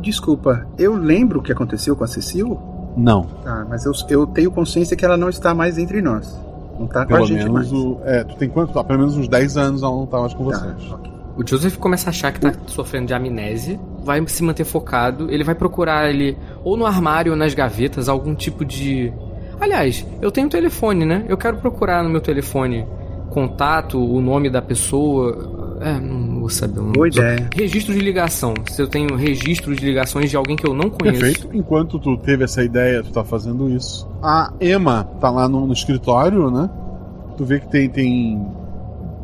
Desculpa, 0.00 0.66
eu 0.76 0.94
lembro 0.96 1.38
o 1.38 1.42
que 1.42 1.52
aconteceu 1.52 1.94
com 1.94 2.02
a 2.02 2.08
Cecil? 2.08 2.58
Não. 2.96 3.22
Tá, 3.44 3.64
mas 3.70 3.84
eu, 3.84 3.92
eu 4.08 4.26
tenho 4.26 4.50
consciência 4.50 4.96
que 4.96 5.04
ela 5.04 5.16
não 5.16 5.28
está 5.28 5.54
mais 5.54 5.78
entre 5.78 6.02
nós. 6.02 6.36
Não 6.78 6.86
tá 6.86 7.04
com 7.06 7.14
a 7.14 7.16
Pelo 7.16 7.26
gente 7.26 7.38
menos 7.38 7.52
mais. 7.52 7.72
o. 7.72 7.98
É, 8.04 8.24
tu 8.24 8.36
tem 8.36 8.48
quanto? 8.48 8.78
Ah, 8.78 8.84
pelo 8.84 9.00
menos 9.00 9.16
uns 9.16 9.28
10 9.28 9.56
anos 9.56 9.82
ela 9.82 9.92
não 9.92 10.06
tá 10.06 10.18
mais 10.20 10.32
com 10.34 10.48
Tá, 10.50 10.58
vocês. 10.58 10.94
O 11.36 11.46
Joseph 11.46 11.76
começa 11.76 12.08
a 12.08 12.10
achar 12.10 12.32
que 12.32 12.40
tá 12.40 12.52
sofrendo 12.66 13.06
de 13.06 13.14
amnésia, 13.14 13.78
vai 14.02 14.26
se 14.26 14.42
manter 14.42 14.64
focado, 14.64 15.30
ele 15.30 15.44
vai 15.44 15.54
procurar 15.54 16.10
ele 16.10 16.36
ou 16.64 16.76
no 16.76 16.84
armário 16.84 17.30
ou 17.32 17.38
nas 17.38 17.54
gavetas 17.54 18.08
algum 18.08 18.34
tipo 18.34 18.64
de. 18.64 19.12
Aliás, 19.60 20.04
eu 20.20 20.30
tenho 20.32 20.46
um 20.46 20.50
telefone, 20.50 21.04
né? 21.04 21.24
Eu 21.28 21.36
quero 21.36 21.56
procurar 21.58 22.02
no 22.02 22.10
meu 22.10 22.20
telefone 22.20 22.86
contato, 23.30 23.98
o 24.02 24.20
nome 24.20 24.50
da 24.50 24.60
pessoa. 24.62 25.78
É, 25.80 25.92
não 26.00 26.18
vou 26.48 26.50
saber 26.50 26.80
o 26.80 26.82
nome. 26.82 26.94
Boa 26.94 27.08
ideia. 27.08 27.48
Registro 27.54 27.94
de 27.94 28.00
ligação. 28.00 28.54
Se 28.70 28.80
eu 28.80 28.88
tenho 28.88 29.14
registro 29.14 29.76
de 29.76 29.84
ligações 29.84 30.30
de 30.30 30.36
alguém 30.36 30.56
que 30.56 30.66
eu 30.66 30.74
não 30.74 30.90
conheço. 30.90 31.20
Perfeito. 31.20 31.56
Enquanto 31.56 31.98
tu 31.98 32.16
teve 32.16 32.44
essa 32.44 32.64
ideia, 32.64 33.02
tu 33.02 33.12
tá 33.12 33.22
fazendo 33.22 33.68
isso. 33.68 34.08
A 34.22 34.52
Emma 34.60 35.04
tá 35.20 35.30
lá 35.30 35.48
no, 35.48 35.66
no 35.66 35.72
escritório, 35.72 36.50
né? 36.50 36.68
Tu 37.36 37.44
vê 37.44 37.60
que 37.60 37.68
tem, 37.68 37.88
tem 37.88 38.46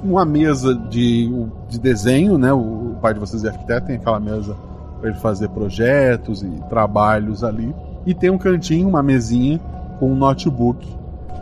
uma 0.02 0.24
mesa 0.24 0.74
de, 0.74 1.30
de 1.68 1.80
desenho, 1.80 2.38
né? 2.38 2.52
O, 2.52 2.92
o 2.92 2.98
pai 3.00 3.14
de 3.14 3.20
vocês 3.20 3.42
é 3.44 3.48
arquiteto, 3.48 3.86
tem 3.86 3.96
aquela 3.96 4.20
mesa 4.20 4.54
para 5.00 5.10
ele 5.10 5.18
fazer 5.18 5.48
projetos 5.48 6.42
e 6.42 6.50
trabalhos 6.68 7.42
ali. 7.42 7.74
E 8.06 8.14
tem 8.14 8.30
um 8.30 8.38
cantinho, 8.38 8.88
uma 8.88 9.02
mesinha 9.02 9.58
com 9.98 10.12
um 10.12 10.14
notebook 10.14 10.86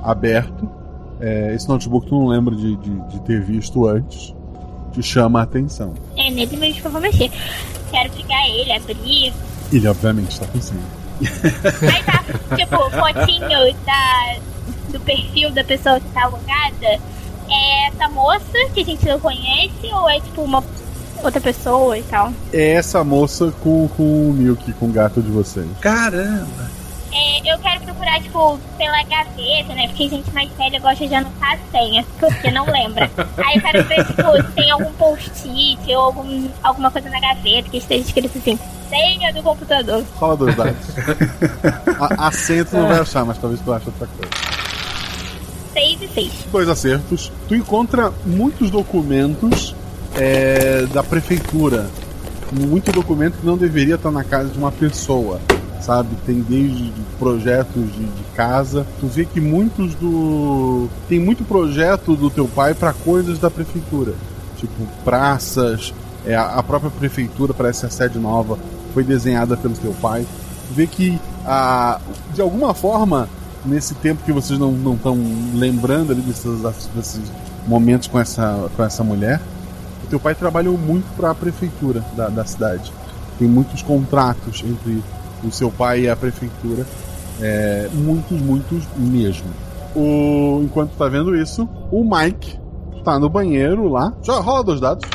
aberto. 0.03 0.69
É, 1.21 1.55
esse 1.55 1.69
notebook 1.69 2.07
tu 2.07 2.15
não 2.15 2.29
lembra 2.29 2.55
de, 2.55 2.77
de, 2.77 3.01
de 3.09 3.21
ter 3.23 3.41
visto 3.41 3.87
antes. 3.87 4.35
Te 4.93 5.03
chama 5.03 5.41
a 5.41 5.43
atenção. 5.45 5.95
É 6.17 6.31
nele 6.31 6.57
mesmo 6.57 6.81
que 6.81 6.87
eu 6.87 6.91
vou 6.91 7.01
mexer. 7.01 7.31
Quero 7.91 8.11
pegar 8.11 8.49
ele, 8.49 8.73
abrir. 8.73 9.33
Ele 9.73 9.89
obviamente 9.89 10.33
está 10.33 10.47
pensando. 10.47 10.83
Aí 11.23 12.03
tá, 12.03 12.57
tipo, 12.57 12.91
fotinho 12.91 13.75
da, 13.87 14.37
do 14.91 15.01
perfil 15.01 15.51
da 15.53 15.65
pessoa 15.65 16.01
que 16.01 16.09
tá 16.09 16.25
alugada. 16.25 17.01
É 17.49 17.89
essa 17.89 18.09
moça 18.09 18.59
que 18.75 18.81
a 18.81 18.85
gente 18.85 19.07
não 19.07 19.21
conhece 19.21 19.87
ou 19.93 20.09
é 20.09 20.21
tipo 20.21 20.43
uma 20.43 20.63
outra 21.23 21.41
pessoa 21.41 21.99
e 21.99 22.03
tal? 22.03 22.33
É 22.53 22.73
essa 22.73 23.03
moça 23.05 23.53
com, 23.63 23.89
com 23.89 24.31
o 24.31 24.33
Milk, 24.33 24.73
com 24.75 24.87
o 24.87 24.93
gato 24.93 25.23
de 25.23 25.31
vocês. 25.31 25.67
Caramba! 25.81 26.82
É, 27.13 27.53
eu 27.53 27.59
quero 27.59 27.81
procurar, 27.83 28.21
tipo, 28.23 28.59
pela 28.79 29.03
gaveta, 29.03 29.75
né? 29.75 29.87
Porque 29.89 30.09
gente 30.09 30.33
mais 30.33 30.51
velha 30.57 30.81
gosta 30.81 31.07
de 31.07 31.15
anotar 31.15 31.53
a 31.53 31.59
senha, 31.71 32.05
porque 32.19 32.51
não 32.51 32.65
lembra. 32.65 33.11
Aí 33.45 33.57
eu 33.57 33.63
quero 33.63 33.85
ver, 33.85 34.07
tipo, 34.07 34.37
se 34.37 34.53
tem 34.55 34.71
algum 34.71 34.93
post-it 34.95 35.95
ou 35.95 36.03
algum, 36.03 36.49
alguma 36.63 36.91
coisa 36.91 37.11
na 37.11 37.21
gaveta 37.21 37.69
que 37.69 37.77
esteja 37.77 38.01
escrito 38.07 38.39
assim, 38.39 38.59
senha 38.89 39.33
do 39.33 39.43
computador. 39.43 40.03
Fala 40.19 40.37
dois 40.37 40.57
dados. 40.57 40.75
a, 42.01 42.29
acento 42.29 42.77
não 42.77 42.89
vai 42.89 43.01
achar, 43.01 43.25
mas 43.25 43.37
talvez 43.37 43.61
tu 43.61 43.73
ache 43.73 43.87
outra 43.87 44.07
coisa. 44.07 44.33
Seis 45.73 46.03
e 46.03 46.09
seis. 46.09 46.33
Dois 46.51 46.69
acertos. 46.69 47.33
Tu 47.49 47.55
encontra 47.55 48.13
muitos 48.25 48.71
documentos 48.71 49.75
é, 50.17 50.87
da 50.93 51.03
prefeitura. 51.03 51.91
Muito 52.53 52.93
documento 52.93 53.39
que 53.39 53.47
não 53.47 53.57
deveria 53.57 53.95
estar 53.95 54.11
na 54.11 54.25
casa 54.25 54.51
de 54.51 54.59
uma 54.59 54.71
pessoa. 54.71 55.41
Sabe? 55.83 56.11
Tem 56.25 56.41
desde 56.41 56.93
projetos 57.19 57.93
de, 57.93 58.05
de, 58.05 58.23
casa. 58.35 58.87
Tu 59.01 59.07
vê 59.07 59.25
que 59.25 59.41
muitos 59.41 59.95
do. 59.95 60.89
Tem 61.09 61.19
muito 61.19 61.45
projeto 61.45 62.17
do 62.17 62.31
teu 62.31 62.47
pai 62.49 62.75
para 62.75 62.93
coisas 62.93 63.39
da 63.39 63.51
prefeitura. 63.51 64.15
Tipo, 64.57 64.87
praças. 65.05 65.93
É, 66.25 66.37
a 66.37 66.63
própria 66.63 66.91
prefeitura, 66.91 67.53
parece 67.53 67.85
a 67.85 67.91
sede 67.91 68.17
nova, 68.17 68.57
foi 68.95 69.03
desenhada 69.03 69.57
pelo 69.57 69.75
teu 69.75 69.93
pai. 70.01 70.25
Tu 70.69 70.75
vê 70.75 70.87
que, 70.87 71.21
a, 71.45 72.01
de 72.33 72.41
alguma 72.41 72.73
forma, 72.73 73.29
nesse 73.65 73.95
tempo 73.97 74.23
que 74.25 74.33
vocês 74.33 74.57
não 74.57 74.95
estão 74.95 75.19
lembrando 75.55 76.13
ali 76.13 76.21
desses, 76.21 76.61
desses 76.95 77.21
momentos 77.67 78.07
com 78.07 78.21
essa, 78.21 78.71
com 78.77 78.85
essa 78.85 79.03
mulher, 79.03 79.41
o 80.05 80.07
teu 80.07 80.21
pai 80.21 80.35
trabalhou 80.35 80.79
muito 80.79 81.07
para 81.17 81.31
a 81.31 81.35
prefeitura 81.35 82.05
da, 82.17 82.29
da 82.29 82.45
cidade. 82.45 82.93
Tem 83.39 83.49
muitos 83.49 83.83
contratos 83.83 84.63
entre 84.65 85.03
o 85.45 85.51
seu 85.51 85.71
pai 85.71 86.03
e 86.03 86.09
a 86.09 86.17
prefeitura. 86.17 86.87
É, 87.41 87.89
muitos, 87.93 88.41
muitos 88.41 88.85
mesmo. 88.97 89.49
O, 89.95 90.61
enquanto 90.63 90.93
tá 90.97 91.09
vendo 91.09 91.37
isso, 91.37 91.69
o 91.91 92.05
Mike 92.05 92.59
tá 93.05 93.19
no 93.19 93.29
banheiro 93.29 93.89
lá. 93.89 94.13
Já 94.23 94.39
rola 94.39 94.65
dois 94.65 94.81
dados. 94.81 95.09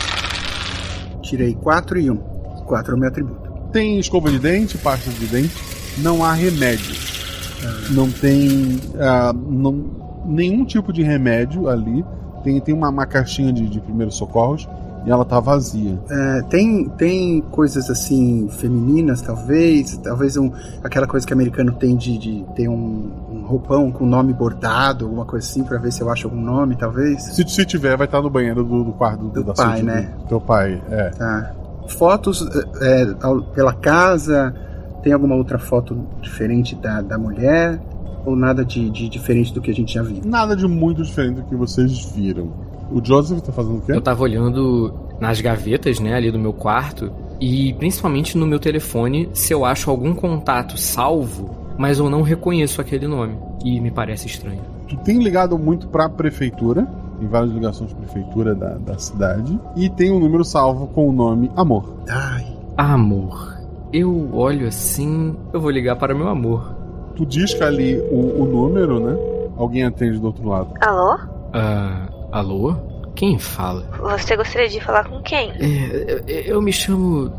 Tirei 1.21 1.55
4 1.55 1.99
e 1.99 2.11
1. 2.11 2.13
Um. 2.13 2.17
4 2.65 2.91
é 2.91 2.95
o 2.95 2.99
meu 2.99 3.09
atributo. 3.09 3.51
Tem 3.71 3.99
escova 3.99 4.29
de 4.29 4.39
dente, 4.39 4.77
pasta 4.77 5.09
de 5.09 5.25
dente. 5.25 5.55
Não 5.99 6.23
há 6.23 6.33
remédios. 6.33 7.57
Ah. 7.63 7.87
Não 7.91 8.09
tem 8.11 8.79
ah, 8.99 9.33
não, 9.33 9.85
nenhum 10.25 10.65
tipo 10.65 10.93
de 10.93 11.01
remédio 11.01 11.67
ali. 11.67 12.05
Tem, 12.43 12.59
tem 12.59 12.73
uma, 12.73 12.89
uma 12.89 13.05
caixinha 13.05 13.51
de, 13.51 13.67
de 13.67 13.79
primeiros 13.79 14.15
socorros 14.15 14.67
e 15.05 15.11
ela 15.11 15.23
tá 15.23 15.39
vazia. 15.39 15.99
É, 16.09 16.41
tem, 16.49 16.89
tem 16.89 17.41
coisas 17.51 17.89
assim 17.89 18.49
femininas, 18.49 19.21
talvez, 19.21 19.97
talvez 19.97 20.35
um, 20.37 20.51
aquela 20.83 21.07
coisa 21.07 21.25
que 21.25 21.33
o 21.33 21.35
americano 21.35 21.73
tem 21.73 21.95
de, 21.95 22.17
de 22.17 22.45
ter 22.55 22.67
um, 22.67 23.11
um 23.31 23.45
roupão 23.45 23.91
com 23.91 24.05
nome 24.05 24.33
bordado, 24.33 25.05
alguma 25.05 25.25
coisa 25.25 25.47
assim, 25.47 25.63
para 25.63 25.77
ver 25.77 25.91
se 25.91 26.01
eu 26.01 26.09
acho 26.09 26.27
algum 26.27 26.41
nome, 26.41 26.75
talvez. 26.75 27.23
Se, 27.23 27.47
se 27.47 27.65
tiver, 27.65 27.95
vai 27.95 28.05
estar 28.05 28.21
no 28.21 28.29
banheiro 28.29 28.63
do, 28.63 28.83
do 28.83 28.91
quarto 28.91 29.23
do, 29.25 29.29
do 29.29 29.43
da 29.43 29.53
pai, 29.53 29.81
né? 29.81 30.13
Do 30.19 30.25
teu 30.25 30.41
pai, 30.41 30.81
é. 30.89 31.09
Tá. 31.11 31.53
Fotos 31.87 32.45
é, 32.81 33.05
pela 33.53 33.73
casa, 33.73 34.53
tem 35.01 35.13
alguma 35.13 35.35
outra 35.35 35.57
foto 35.57 35.97
diferente 36.21 36.75
da, 36.75 37.01
da 37.01 37.17
mulher? 37.17 37.79
Ou 38.25 38.35
nada 38.35 38.65
de, 38.65 38.89
de 38.89 39.07
diferente 39.07 39.53
do 39.53 39.61
que 39.61 39.71
a 39.71 39.73
gente 39.73 39.93
já 39.93 40.03
viu? 40.03 40.21
Nada 40.25 40.53
de 40.53 40.67
muito 40.67 41.01
diferente 41.01 41.35
do 41.35 41.43
que 41.43 41.55
vocês 41.55 42.11
viram. 42.13 42.66
O 42.91 43.03
Joseph 43.03 43.41
tá 43.41 43.51
fazendo 43.51 43.77
o 43.77 43.81
quê? 43.81 43.91
Eu 43.91 44.01
tava 44.01 44.23
olhando 44.23 44.93
nas 45.19 45.41
gavetas, 45.41 45.99
né, 45.99 46.13
ali 46.13 46.31
do 46.31 46.39
meu 46.39 46.53
quarto, 46.53 47.11
e 47.39 47.73
principalmente 47.73 48.37
no 48.37 48.47
meu 48.47 48.59
telefone, 48.59 49.29
se 49.33 49.53
eu 49.53 49.65
acho 49.65 49.89
algum 49.89 50.13
contato 50.13 50.77
salvo, 50.77 51.49
mas 51.77 51.99
eu 51.99 52.09
não 52.09 52.21
reconheço 52.21 52.81
aquele 52.81 53.07
nome. 53.07 53.37
E 53.63 53.79
me 53.79 53.91
parece 53.91 54.27
estranho. 54.27 54.61
Tu 54.87 54.95
tem 54.97 55.21
ligado 55.21 55.57
muito 55.57 55.87
pra 55.87 56.07
prefeitura, 56.07 56.87
tem 57.19 57.27
várias 57.27 57.51
ligações 57.51 57.89
de 57.89 57.95
prefeitura 57.95 58.55
da, 58.55 58.75
da 58.75 58.97
cidade, 58.97 59.59
e 59.75 59.89
tem 59.89 60.11
um 60.11 60.19
número 60.19 60.45
salvo 60.45 60.87
com 60.87 61.09
o 61.09 61.11
nome 61.11 61.51
Amor. 61.55 61.93
Ai. 62.09 62.45
Amor. 62.77 63.57
Eu 63.91 64.29
olho 64.33 64.67
assim, 64.67 65.35
eu 65.53 65.59
vou 65.59 65.71
ligar 65.71 65.95
para 65.95 66.13
meu 66.13 66.27
amor. 66.27 66.75
Tu 67.15 67.25
disca 67.25 67.65
ali 67.65 67.97
o, 68.11 68.43
o 68.43 68.45
número, 68.45 68.99
né? 68.99 69.17
Alguém 69.57 69.83
atende 69.83 70.19
do 70.19 70.27
outro 70.27 70.47
lado. 70.47 70.69
Alô? 70.81 71.17
Ah. 71.53 72.07
Alô? 72.37 72.75
Quem 73.15 73.39
fala? 73.39 73.81
Você 73.99 74.35
gostaria 74.35 74.69
de 74.69 74.79
falar 74.79 75.09
com 75.09 75.21
quem? 75.23 75.51
É, 75.59 76.21
eu, 76.27 76.43
eu 76.55 76.61
me 76.61 76.71
chamo 76.71 77.33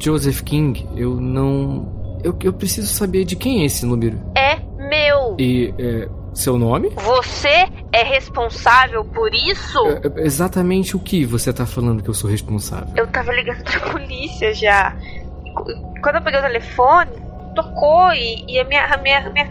Joseph 0.00 0.40
King. 0.40 0.88
Eu 0.96 1.14
não. 1.20 2.18
Eu, 2.24 2.36
eu 2.42 2.52
preciso 2.52 2.88
saber 2.88 3.24
de 3.24 3.36
quem 3.36 3.62
é 3.62 3.66
esse 3.66 3.86
número. 3.86 4.18
É 4.34 4.56
meu. 4.76 5.36
E. 5.38 5.72
É, 5.78 6.08
seu 6.34 6.58
nome? 6.58 6.90
Você 6.96 7.68
é 7.92 8.02
responsável 8.02 9.04
por 9.04 9.32
isso? 9.32 9.78
É, 9.86 10.20
é, 10.20 10.26
exatamente 10.26 10.96
o 10.96 10.98
que 10.98 11.24
você 11.24 11.52
tá 11.52 11.66
falando 11.66 12.02
que 12.02 12.10
eu 12.10 12.14
sou 12.14 12.28
responsável? 12.28 12.92
Eu 12.96 13.06
tava 13.06 13.32
ligando 13.32 13.62
pra 13.62 13.80
polícia 13.92 14.52
já. 14.52 14.96
Quando 16.02 16.16
eu 16.16 16.22
peguei 16.22 16.40
o 16.40 16.42
telefone, 16.42 17.10
tocou 17.54 18.12
e, 18.12 18.44
e 18.48 18.58
a, 18.58 18.64
minha, 18.64 18.84
a, 18.84 18.96
minha, 18.96 19.18
a, 19.26 19.30
minha, 19.30 19.50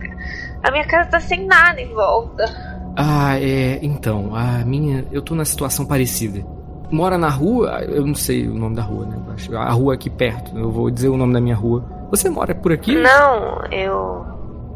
a 0.63 0.71
minha 0.71 0.87
casa 0.87 1.09
tá 1.09 1.19
sem 1.19 1.45
nada 1.45 1.79
em 1.79 1.93
volta. 1.93 2.68
Ah, 3.01 3.39
é. 3.39 3.79
Então, 3.81 4.35
a 4.35 4.65
minha. 4.65 5.05
Eu 5.09 5.21
tô 5.21 5.33
na 5.33 5.45
situação 5.45 5.85
parecida. 5.85 6.45
Mora 6.91 7.17
na 7.17 7.29
rua, 7.29 7.81
eu 7.83 8.05
não 8.05 8.15
sei 8.15 8.47
o 8.47 8.55
nome 8.55 8.75
da 8.75 8.81
rua, 8.81 9.05
né? 9.05 9.15
A 9.55 9.71
rua 9.71 9.93
aqui 9.93 10.09
perto, 10.09 10.57
eu 10.57 10.71
vou 10.71 10.89
dizer 10.89 11.07
o 11.07 11.15
nome 11.15 11.33
da 11.33 11.39
minha 11.39 11.55
rua. 11.55 11.85
Você 12.09 12.29
mora 12.29 12.53
por 12.53 12.73
aqui? 12.73 12.95
Não, 12.95 13.63
eu. 13.71 14.25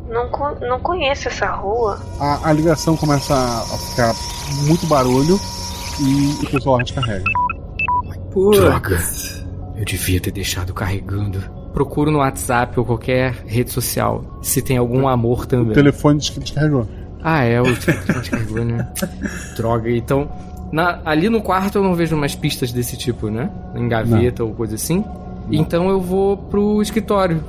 Não, 0.08 0.30
não 0.70 0.80
conheço 0.80 1.28
essa 1.28 1.52
rua. 1.52 2.00
A, 2.20 2.50
a 2.50 2.54
ligação 2.54 2.96
começa 2.96 3.34
a 3.34 3.78
ficar 3.90 4.14
muito 4.68 4.86
barulho 4.86 5.40
e 6.00 6.46
o 6.46 6.50
pessoal 6.52 6.78
descarrega. 6.78 7.26
Droga! 8.32 9.00
Eu 9.76 9.84
devia 9.84 10.20
ter 10.22 10.32
deixado 10.32 10.74
carregando. 10.74 11.40
Procuro 11.74 12.12
no 12.12 12.20
WhatsApp 12.20 12.80
ou 12.80 12.86
qualquer 12.86 13.34
rede 13.48 13.72
social 13.72 14.24
se 14.42 14.62
tem 14.62 14.78
algum 14.78 15.08
amor 15.08 15.48
também. 15.48 15.72
O 15.72 15.74
telefone 15.74 16.20
descarregou. 16.20 16.88
Ah, 17.24 17.44
é, 17.44 17.62
o 17.62 17.64
descarregou, 17.64 18.66
né? 18.66 18.88
Droga, 19.56 19.90
então. 19.90 20.30
Na, 20.72 21.00
ali 21.06 21.30
no 21.30 21.42
quarto 21.42 21.78
eu 21.78 21.84
não 21.84 21.94
vejo 21.94 22.18
mais 22.18 22.36
pistas 22.36 22.72
desse 22.72 22.98
tipo, 22.98 23.30
né? 23.30 23.50
Em 23.76 23.88
gaveta 23.88 24.42
não. 24.44 24.50
ou 24.50 24.56
coisa 24.56 24.76
assim. 24.76 24.98
Não. 24.98 25.54
Então 25.54 25.90
eu 25.90 26.02
vou 26.02 26.36
pro 26.36 26.82
escritório. 26.82 27.44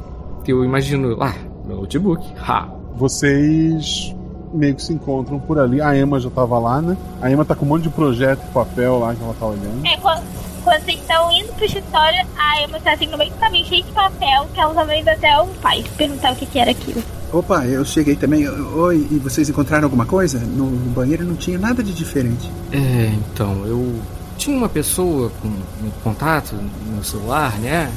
Que 0.44 0.52
eu 0.52 0.64
imagino 0.64 1.16
lá, 1.16 1.34
meu 1.64 1.78
notebook. 1.78 2.22
Ha! 2.38 2.68
Vocês 2.94 4.14
meio 4.54 4.74
que 4.74 4.82
se 4.82 4.92
encontram 4.92 5.38
por 5.38 5.58
ali. 5.58 5.80
A 5.80 5.96
Emma 5.96 6.20
já 6.20 6.30
tava 6.30 6.58
lá, 6.58 6.80
né? 6.80 6.96
A 7.20 7.30
Emma 7.30 7.44
tá 7.44 7.54
com 7.54 7.64
um 7.64 7.68
monte 7.68 7.84
de 7.84 7.90
projeto 7.90 8.40
e 8.48 8.52
papel 8.52 8.98
lá 8.98 9.14
que 9.14 9.22
ela 9.22 9.34
tá 9.34 9.46
olhando. 9.46 9.84
É, 9.84 9.96
quando, 9.96 10.22
quando 10.62 10.84
vocês 10.84 11.00
estão 11.00 11.32
indo 11.32 11.52
pro 11.54 11.64
escritório, 11.64 12.26
a 12.38 12.62
Emma 12.62 12.80
tá 12.80 12.92
assim 12.92 13.06
no 13.06 13.18
meio 13.18 13.30
do 13.30 13.38
caminho 13.38 13.66
cheio 13.66 13.82
de 13.82 13.92
papel, 13.92 14.46
que 14.54 14.60
ela 14.60 14.72
tava 14.72 14.96
indo 14.96 15.08
até 15.08 15.40
o 15.40 15.46
pai 15.60 15.84
perguntar 15.96 16.32
o 16.32 16.36
que, 16.36 16.46
que 16.46 16.58
era 16.58 16.70
aquilo. 16.70 17.02
Opa, 17.34 17.66
eu 17.66 17.84
cheguei 17.84 18.14
também. 18.14 18.48
Oi, 18.48 19.08
e 19.10 19.18
vocês 19.18 19.48
encontraram 19.48 19.86
alguma 19.86 20.06
coisa? 20.06 20.38
No, 20.38 20.66
banheiro 20.92 21.24
não 21.24 21.34
tinha 21.34 21.58
nada 21.58 21.82
de 21.82 21.92
diferente. 21.92 22.48
É, 22.70 23.12
então, 23.12 23.66
eu 23.66 24.00
tinha 24.38 24.56
uma 24.56 24.68
pessoa 24.68 25.32
com 25.42 25.48
um 25.48 25.90
contato 26.04 26.54
no 26.86 27.02
celular, 27.02 27.58
né? 27.58 27.90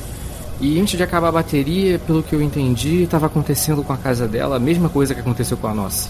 E 0.59 0.79
antes 0.81 0.97
de 0.97 1.03
acabar 1.03 1.27
a 1.27 1.33
bateria, 1.33 1.99
pelo 1.99 2.23
que 2.23 2.33
eu 2.33 2.41
entendi, 2.41 3.03
estava 3.03 3.27
acontecendo 3.27 3.83
com 3.83 3.93
a 3.93 3.97
casa 3.97 4.27
dela 4.27 4.55
a 4.55 4.59
mesma 4.59 4.89
coisa 4.89 5.13
que 5.13 5.19
aconteceu 5.19 5.55
com 5.55 5.67
a 5.67 5.73
nossa. 5.73 6.09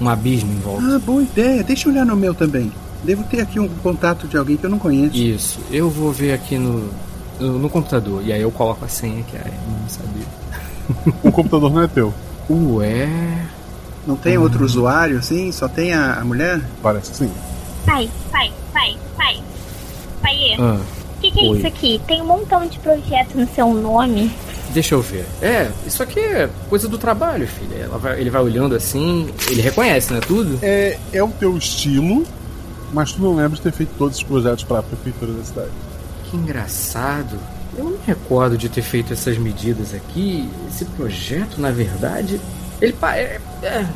Um 0.00 0.08
abismo 0.08 0.52
em 0.52 0.58
volta. 0.58 0.96
Ah, 0.96 0.98
boa 0.98 1.22
ideia. 1.22 1.62
Deixa 1.62 1.88
eu 1.88 1.92
olhar 1.92 2.04
no 2.04 2.16
meu 2.16 2.34
também. 2.34 2.72
Devo 3.04 3.22
ter 3.22 3.40
aqui 3.40 3.60
um 3.60 3.68
contato 3.68 4.26
de 4.26 4.36
alguém 4.36 4.56
que 4.56 4.66
eu 4.66 4.70
não 4.70 4.80
conheço. 4.80 5.16
Isso. 5.16 5.60
Eu 5.70 5.88
vou 5.88 6.10
ver 6.10 6.32
aqui 6.32 6.58
no, 6.58 6.90
no, 7.38 7.56
no 7.56 7.70
computador. 7.70 8.20
E 8.26 8.32
aí 8.32 8.42
eu 8.42 8.50
coloco 8.50 8.84
a 8.84 8.88
senha 8.88 9.22
que 9.22 9.36
a 9.36 9.44
não 9.44 9.88
sabia. 9.88 10.26
o 11.22 11.30
computador 11.30 11.72
não 11.72 11.80
é 11.80 11.86
teu. 11.86 12.12
Ué. 12.50 13.46
Não 14.06 14.16
tem 14.16 14.36
outro 14.36 14.64
usuário 14.64 15.18
assim? 15.18 15.50
Só 15.50 15.66
tem 15.66 15.94
a, 15.94 16.14
a 16.14 16.24
mulher? 16.24 16.60
Parece 16.82 17.10
que 17.10 17.16
sim. 17.16 17.32
Pai, 17.86 18.10
pai, 18.30 18.52
pai, 18.72 18.96
pai. 19.16 19.42
Pai, 20.20 20.56
o 20.58 20.62
ah, 20.62 20.80
que, 21.20 21.30
que 21.30 21.40
é 21.40 21.52
isso 21.52 21.66
aqui? 21.66 22.00
Tem 22.06 22.20
um 22.20 22.26
montão 22.26 22.66
de 22.66 22.78
projetos 22.78 23.34
no 23.34 23.46
seu 23.54 23.72
nome. 23.72 24.30
Deixa 24.72 24.94
eu 24.94 25.00
ver. 25.00 25.24
É, 25.40 25.70
isso 25.86 26.02
aqui 26.02 26.18
é 26.18 26.50
coisa 26.68 26.88
do 26.88 26.98
trabalho, 26.98 27.46
filha. 27.46 27.88
Vai, 27.88 28.20
ele 28.20 28.28
vai 28.28 28.42
olhando 28.42 28.74
assim, 28.74 29.30
ele 29.48 29.62
reconhece, 29.62 30.12
né? 30.12 30.20
Tudo. 30.20 30.58
É, 30.62 30.98
é 31.12 31.22
o 31.22 31.28
teu 31.28 31.56
estilo, 31.56 32.24
mas 32.92 33.12
tu 33.12 33.22
não 33.22 33.36
lembra 33.36 33.56
de 33.56 33.62
ter 33.62 33.72
feito 33.72 33.92
todos 33.96 34.16
os 34.16 34.22
projetos 34.22 34.64
para 34.64 34.80
a 34.80 34.82
prefeitura 34.82 35.32
da 35.32 35.44
cidade. 35.44 35.70
Que 36.24 36.36
engraçado. 36.36 37.38
Eu 37.76 37.84
não 37.84 37.90
me 37.92 37.98
recordo 38.06 38.56
de 38.56 38.68
ter 38.68 38.82
feito 38.82 39.12
essas 39.12 39.36
medidas 39.38 39.94
aqui. 39.94 40.48
Esse 40.68 40.84
projeto, 40.84 41.60
na 41.60 41.70
verdade, 41.70 42.40
ele 42.80 42.92
pa 42.92 43.16
é, 43.16 43.40
é, 43.62 43.86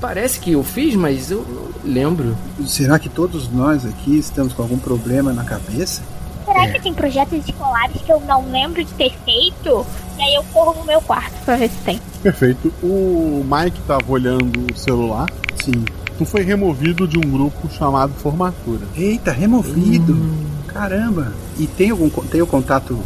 parece 0.00 0.38
que 0.38 0.52
eu 0.52 0.62
fiz, 0.62 0.94
mas 0.94 1.30
eu 1.30 1.44
não 1.48 1.92
lembro. 1.92 2.36
Será 2.66 2.98
que 2.98 3.08
todos 3.08 3.50
nós 3.50 3.86
aqui 3.86 4.18
estamos 4.18 4.52
com 4.52 4.62
algum 4.62 4.78
problema 4.78 5.32
na 5.32 5.44
cabeça? 5.44 6.02
Será 6.44 6.66
é. 6.66 6.72
que 6.72 6.82
tem 6.82 6.92
projetos 6.92 7.46
escolares 7.46 8.02
que 8.02 8.12
eu 8.12 8.20
não 8.20 8.50
lembro 8.50 8.84
de 8.84 8.92
ter 8.94 9.12
feito? 9.24 9.86
E 10.18 10.22
aí 10.22 10.34
eu 10.34 10.44
corro 10.52 10.78
no 10.78 10.84
meu 10.84 11.00
quarto 11.00 11.32
pra 11.44 11.56
ver 11.56 11.70
se 11.70 11.76
tem. 11.78 12.00
Perfeito. 12.22 12.72
O 12.82 13.44
Mike 13.44 13.80
tava 13.86 14.04
olhando 14.12 14.66
o 14.72 14.76
celular. 14.76 15.30
Sim. 15.64 15.84
Tu 16.16 16.24
foi 16.24 16.42
removido 16.42 17.08
de 17.08 17.18
um 17.18 17.22
grupo 17.22 17.68
chamado 17.70 18.12
Formatura. 18.14 18.86
Eita, 18.94 19.32
removido. 19.32 20.12
Hum. 20.12 20.53
Caramba! 20.74 21.32
E 21.56 21.68
tem 21.68 21.90
algum 21.90 22.10
tem 22.10 22.42
o 22.42 22.46
contato? 22.46 22.98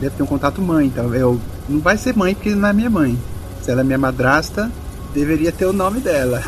Deve 0.00 0.14
ter 0.14 0.22
um 0.22 0.26
contato 0.26 0.62
mãe, 0.62 0.86
então 0.86 1.12
eu 1.12 1.40
não 1.68 1.80
vai 1.80 1.98
ser 1.98 2.16
mãe 2.16 2.34
porque 2.34 2.54
não 2.54 2.68
é 2.68 2.72
minha 2.72 2.88
mãe. 2.88 3.18
Se 3.62 3.70
ela 3.70 3.80
é 3.80 3.84
minha 3.84 3.98
madrasta, 3.98 4.70
deveria 5.12 5.50
ter 5.50 5.66
o 5.66 5.72
nome 5.72 5.98
dela. 5.98 6.40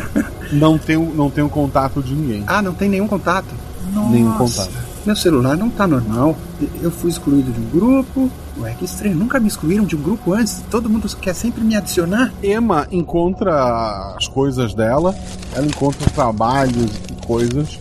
não 0.50 0.78
tem 0.78 0.96
não 0.96 1.28
tem 1.28 1.44
um 1.44 1.48
contato 1.48 2.02
de 2.02 2.14
ninguém. 2.14 2.42
Ah, 2.46 2.62
não 2.62 2.72
tem 2.72 2.88
nenhum 2.88 3.06
contato. 3.06 3.54
Nossa. 3.92 4.10
Nenhum 4.10 4.32
contato. 4.32 4.72
Meu 5.04 5.14
celular 5.14 5.54
não 5.54 5.68
tá 5.68 5.86
normal. 5.86 6.34
Eu 6.80 6.90
fui 6.90 7.10
excluído 7.10 7.52
de 7.52 7.60
um 7.60 7.68
grupo. 7.68 8.30
Ué, 8.58 8.74
que 8.78 8.86
estranho. 8.86 9.14
Nunca 9.14 9.38
me 9.38 9.48
excluíram 9.48 9.84
de 9.84 9.94
um 9.94 10.00
grupo 10.00 10.32
antes. 10.32 10.62
Todo 10.70 10.88
mundo 10.88 11.06
quer 11.20 11.34
sempre 11.34 11.62
me 11.62 11.76
adicionar. 11.76 12.32
Emma 12.42 12.88
encontra 12.90 14.14
as 14.16 14.26
coisas 14.26 14.72
dela, 14.72 15.14
ela 15.54 15.66
encontra 15.66 16.08
trabalhos 16.10 16.90
e 17.10 17.26
coisas 17.26 17.78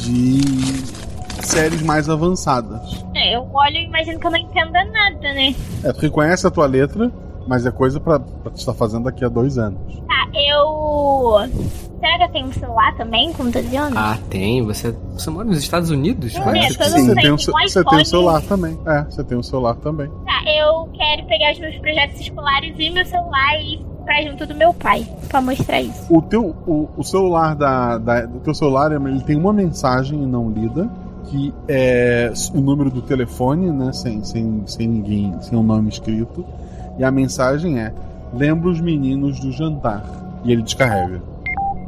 de 0.00 0.95
séries 1.46 1.82
mais 1.82 2.08
avançadas. 2.08 3.04
É, 3.14 3.36
eu 3.36 3.48
olho 3.52 3.76
e 3.76 3.84
imagino 3.84 4.18
que 4.18 4.26
eu 4.26 4.30
não 4.30 4.38
entenda 4.38 4.84
nada, 4.84 5.20
né? 5.20 5.54
É, 5.84 5.92
tu 5.92 6.00
reconhece 6.00 6.46
a 6.46 6.50
tua 6.50 6.66
letra, 6.66 7.10
mas 7.46 7.64
é 7.64 7.70
coisa 7.70 8.00
pra, 8.00 8.18
pra 8.18 8.50
tu 8.50 8.58
estar 8.58 8.74
fazendo 8.74 9.04
daqui 9.04 9.24
a 9.24 9.28
dois 9.28 9.58
anos. 9.58 9.80
Tá, 10.06 10.28
eu. 10.34 11.48
Será 11.98 12.18
que 12.18 12.24
eu 12.24 12.28
tenho 12.28 12.46
um 12.46 12.52
celular 12.52 12.94
também 12.96 13.32
com 13.32 13.50
12 13.50 13.76
anos? 13.76 13.96
Ah, 13.96 14.18
tem. 14.28 14.62
Você, 14.64 14.94
você 15.14 15.30
mora 15.30 15.48
nos 15.48 15.58
Estados 15.58 15.90
Unidos? 15.90 16.34
É, 16.34 16.38
não 16.38 16.44
Você 16.44 16.54
sei, 16.54 17.14
tem, 17.14 17.32
um, 17.32 17.38
você 17.38 17.84
tem 17.84 17.98
um 17.98 18.04
celular 18.04 18.42
também. 18.42 18.78
É, 18.86 19.02
você 19.04 19.24
tem 19.24 19.38
um 19.38 19.42
celular 19.42 19.74
também. 19.76 20.08
Tá, 20.08 20.42
eu 20.46 20.88
quero 20.92 21.26
pegar 21.26 21.52
os 21.52 21.58
meus 21.58 21.76
projetos 21.78 22.20
escolares 22.20 22.74
e 22.78 22.90
meu 22.90 23.04
celular 23.06 23.60
e 23.60 23.74
ir 23.74 23.86
pra 24.04 24.22
junto 24.22 24.46
do 24.46 24.54
meu 24.54 24.72
pai, 24.72 25.06
pra 25.28 25.40
mostrar 25.40 25.80
isso. 25.80 26.06
O 26.14 26.22
teu 26.22 26.54
o, 26.66 26.88
o 26.96 27.02
celular 27.02 27.56
da, 27.56 27.98
da 27.98 28.24
do 28.24 28.38
teu 28.40 28.54
celular 28.54 28.92
ele 28.92 29.20
tem 29.22 29.36
uma 29.36 29.52
mensagem 29.52 30.18
não 30.18 30.48
lida 30.48 30.88
que 31.26 31.52
é 31.68 32.32
o 32.54 32.60
número 32.60 32.90
do 32.90 33.02
telefone, 33.02 33.70
né, 33.70 33.92
sem, 33.92 34.24
sem, 34.24 34.62
sem 34.66 34.86
ninguém, 34.86 35.34
sem 35.42 35.58
um 35.58 35.62
nome 35.62 35.88
escrito. 35.88 36.44
E 36.98 37.04
a 37.04 37.10
mensagem 37.10 37.78
é: 37.78 37.92
lembra 38.32 38.68
os 38.68 38.80
meninos 38.80 39.40
do 39.40 39.52
jantar. 39.52 40.04
E 40.44 40.52
ele 40.52 40.62
descarrega. 40.62 41.20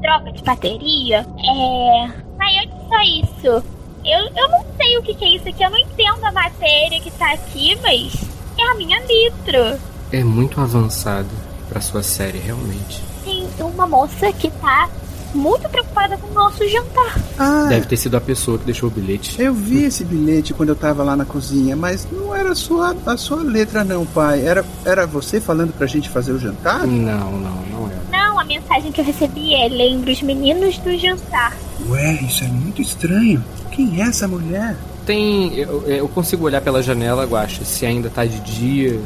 Troca 0.02 0.32
de 0.32 0.42
bateria? 0.42 1.18
É. 1.18 2.10
Mas 2.36 2.56
olha 2.56 2.70
só 2.88 3.00
isso. 3.02 3.64
Eu, 4.04 4.20
eu 4.36 4.48
não 4.48 4.64
sei 4.76 4.98
o 4.98 5.02
que, 5.02 5.14
que 5.14 5.24
é 5.24 5.36
isso 5.36 5.48
aqui, 5.48 5.62
eu 5.62 5.70
não 5.70 5.78
entendo 5.78 6.24
a 6.24 6.32
matéria 6.32 7.00
que 7.00 7.10
tá 7.10 7.32
aqui, 7.32 7.76
mas 7.82 8.14
é 8.58 8.70
a 8.70 8.74
minha 8.74 8.98
litro. 9.00 9.78
É 10.12 10.24
muito 10.24 10.60
avançado 10.60 11.28
pra 11.68 11.80
sua 11.80 12.02
série, 12.02 12.38
realmente. 12.38 13.02
Tem 13.24 13.46
uma 13.60 13.86
moça 13.86 14.32
que 14.32 14.50
tá 14.50 14.88
muito 15.34 15.68
preocupada 15.68 16.16
com 16.16 16.26
o 16.28 16.34
nosso 16.34 16.66
jantar. 16.68 17.16
Ah, 17.38 17.66
Deve 17.68 17.86
ter 17.86 17.96
sido 17.96 18.16
a 18.16 18.20
pessoa 18.20 18.58
que 18.58 18.64
deixou 18.64 18.88
o 18.88 18.92
bilhete. 18.92 19.40
eu 19.40 19.52
vi 19.54 19.84
esse 19.84 20.04
bilhete 20.04 20.52
quando 20.54 20.70
eu 20.70 20.76
tava 20.76 21.02
lá 21.02 21.14
na 21.16 21.24
cozinha, 21.24 21.76
mas 21.76 22.06
não 22.10 22.34
era 22.34 22.50
a 22.50 22.54
sua, 22.54 22.96
a 23.06 23.16
sua 23.16 23.42
letra 23.42 23.84
não, 23.84 24.04
pai. 24.06 24.44
Era, 24.46 24.64
era 24.84 25.06
você 25.06 25.40
falando 25.40 25.72
pra 25.72 25.86
gente 25.86 26.08
fazer 26.08 26.32
o 26.32 26.38
jantar? 26.38 26.86
Não, 26.86 27.32
não, 27.32 27.62
não 27.70 27.88
é. 27.90 28.16
Não, 28.16 28.38
a 28.40 28.44
mensagem 28.44 28.90
que 28.90 29.00
eu 29.00 29.04
recebi 29.04 29.54
é: 29.54 29.68
lembra 29.68 30.10
os 30.12 30.22
meninos 30.22 30.78
do 30.78 30.96
jantar. 30.98 31.56
Ué, 31.88 32.12
isso 32.22 32.44
é 32.44 32.48
muito 32.48 32.82
estranho. 32.82 33.42
Quem 33.70 34.00
é 34.02 34.06
essa 34.06 34.26
mulher? 34.26 34.76
Tem. 35.06 35.54
Eu, 35.54 35.82
eu 35.86 36.08
consigo 36.08 36.44
olhar 36.44 36.60
pela 36.60 36.82
janela, 36.82 37.24
Guacha, 37.24 37.64
se 37.64 37.86
ainda 37.86 38.10
tá 38.10 38.24
de 38.24 38.40
dia. 38.40 39.00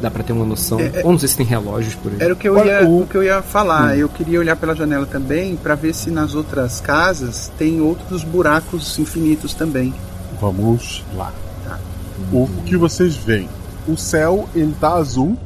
Dá 0.00 0.10
pra 0.10 0.22
ter 0.22 0.32
uma 0.32 0.44
noção. 0.44 0.78
É, 0.78 1.00
é- 1.00 1.02
Ou 1.04 1.12
não 1.12 1.18
sei 1.18 1.28
se 1.28 1.36
tem 1.36 1.46
relógios 1.46 1.94
por 1.96 2.12
aí. 2.12 2.18
Era 2.20 2.32
o 2.32 2.36
que 2.36 2.48
eu 2.48 2.64
ia, 2.64 2.88
o 2.88 3.06
que 3.06 3.16
eu 3.16 3.22
ia 3.22 3.42
falar. 3.42 3.98
Eu 3.98 4.08
queria 4.08 4.38
olhar 4.38 4.56
pela 4.56 4.74
janela 4.74 5.06
também 5.06 5.56
pra 5.56 5.74
ver 5.74 5.94
se 5.94 6.10
nas 6.10 6.34
outras 6.34 6.80
casas 6.80 7.50
tem 7.58 7.80
outros 7.80 8.22
buracos 8.22 8.98
infinitos 8.98 9.54
também. 9.54 9.92
Vamos 10.40 11.04
lá. 11.16 11.32
O, 12.32 12.44
o 12.44 12.48
que 12.64 12.76
vocês 12.76 13.16
veem? 13.16 13.48
O 13.88 13.96
céu 13.96 14.48
ele 14.54 14.74
tá 14.80 14.94
azul, 14.94 15.36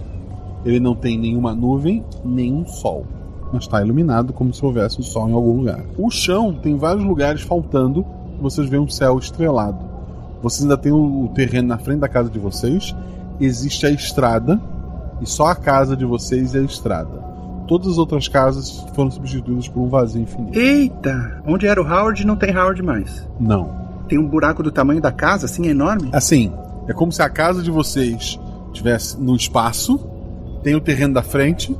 ele 0.64 0.80
não 0.80 0.94
tem 0.94 1.18
nenhuma 1.18 1.54
nuvem, 1.54 2.04
nenhum 2.24 2.66
sol. 2.66 3.06
Mas 3.52 3.64
está 3.64 3.82
iluminado 3.82 4.32
como 4.32 4.52
se 4.52 4.64
houvesse 4.64 4.98
um 5.00 5.02
sol 5.02 5.28
em 5.28 5.32
algum 5.32 5.58
lugar. 5.58 5.80
O 5.98 6.10
chão 6.10 6.52
tem 6.54 6.76
vários 6.76 7.04
lugares 7.04 7.42
faltando, 7.42 8.04
vocês 8.40 8.68
veem 8.68 8.82
um 8.82 8.88
céu 8.88 9.18
estrelado. 9.18 9.78
Vocês 10.42 10.62
ainda 10.62 10.76
têm 10.76 10.90
o, 10.92 11.24
o 11.24 11.28
terreno 11.34 11.68
na 11.68 11.78
frente 11.78 12.00
da 12.00 12.08
casa 12.08 12.28
de 12.30 12.38
vocês, 12.38 12.94
existe 13.44 13.86
a 13.86 13.90
estrada, 13.90 14.60
e 15.20 15.26
só 15.28 15.46
a 15.46 15.54
casa 15.54 15.96
de 15.96 16.04
vocês 16.04 16.54
é 16.54 16.58
a 16.58 16.62
estrada. 16.62 17.22
Todas 17.66 17.92
as 17.92 17.98
outras 17.98 18.28
casas 18.28 18.84
foram 18.94 19.10
substituídas 19.10 19.68
por 19.68 19.80
um 19.80 19.88
vazio 19.88 20.22
infinito. 20.22 20.58
Eita! 20.58 21.42
Onde 21.46 21.66
era 21.66 21.80
o 21.80 21.86
Howard 21.86 22.26
não 22.26 22.36
tem 22.36 22.56
Howard 22.56 22.82
mais. 22.82 23.26
Não. 23.38 23.82
Tem 24.08 24.18
um 24.18 24.26
buraco 24.26 24.62
do 24.62 24.72
tamanho 24.72 25.00
da 25.00 25.12
casa, 25.12 25.46
assim, 25.46 25.68
enorme? 25.68 26.10
Assim, 26.12 26.52
é 26.88 26.92
como 26.92 27.12
se 27.12 27.22
a 27.22 27.30
casa 27.30 27.62
de 27.62 27.70
vocês 27.70 28.38
tivesse 28.72 29.18
no 29.18 29.36
espaço, 29.36 29.98
tem 30.62 30.74
o 30.74 30.80
terreno 30.80 31.14
da 31.14 31.22
frente, 31.22 31.76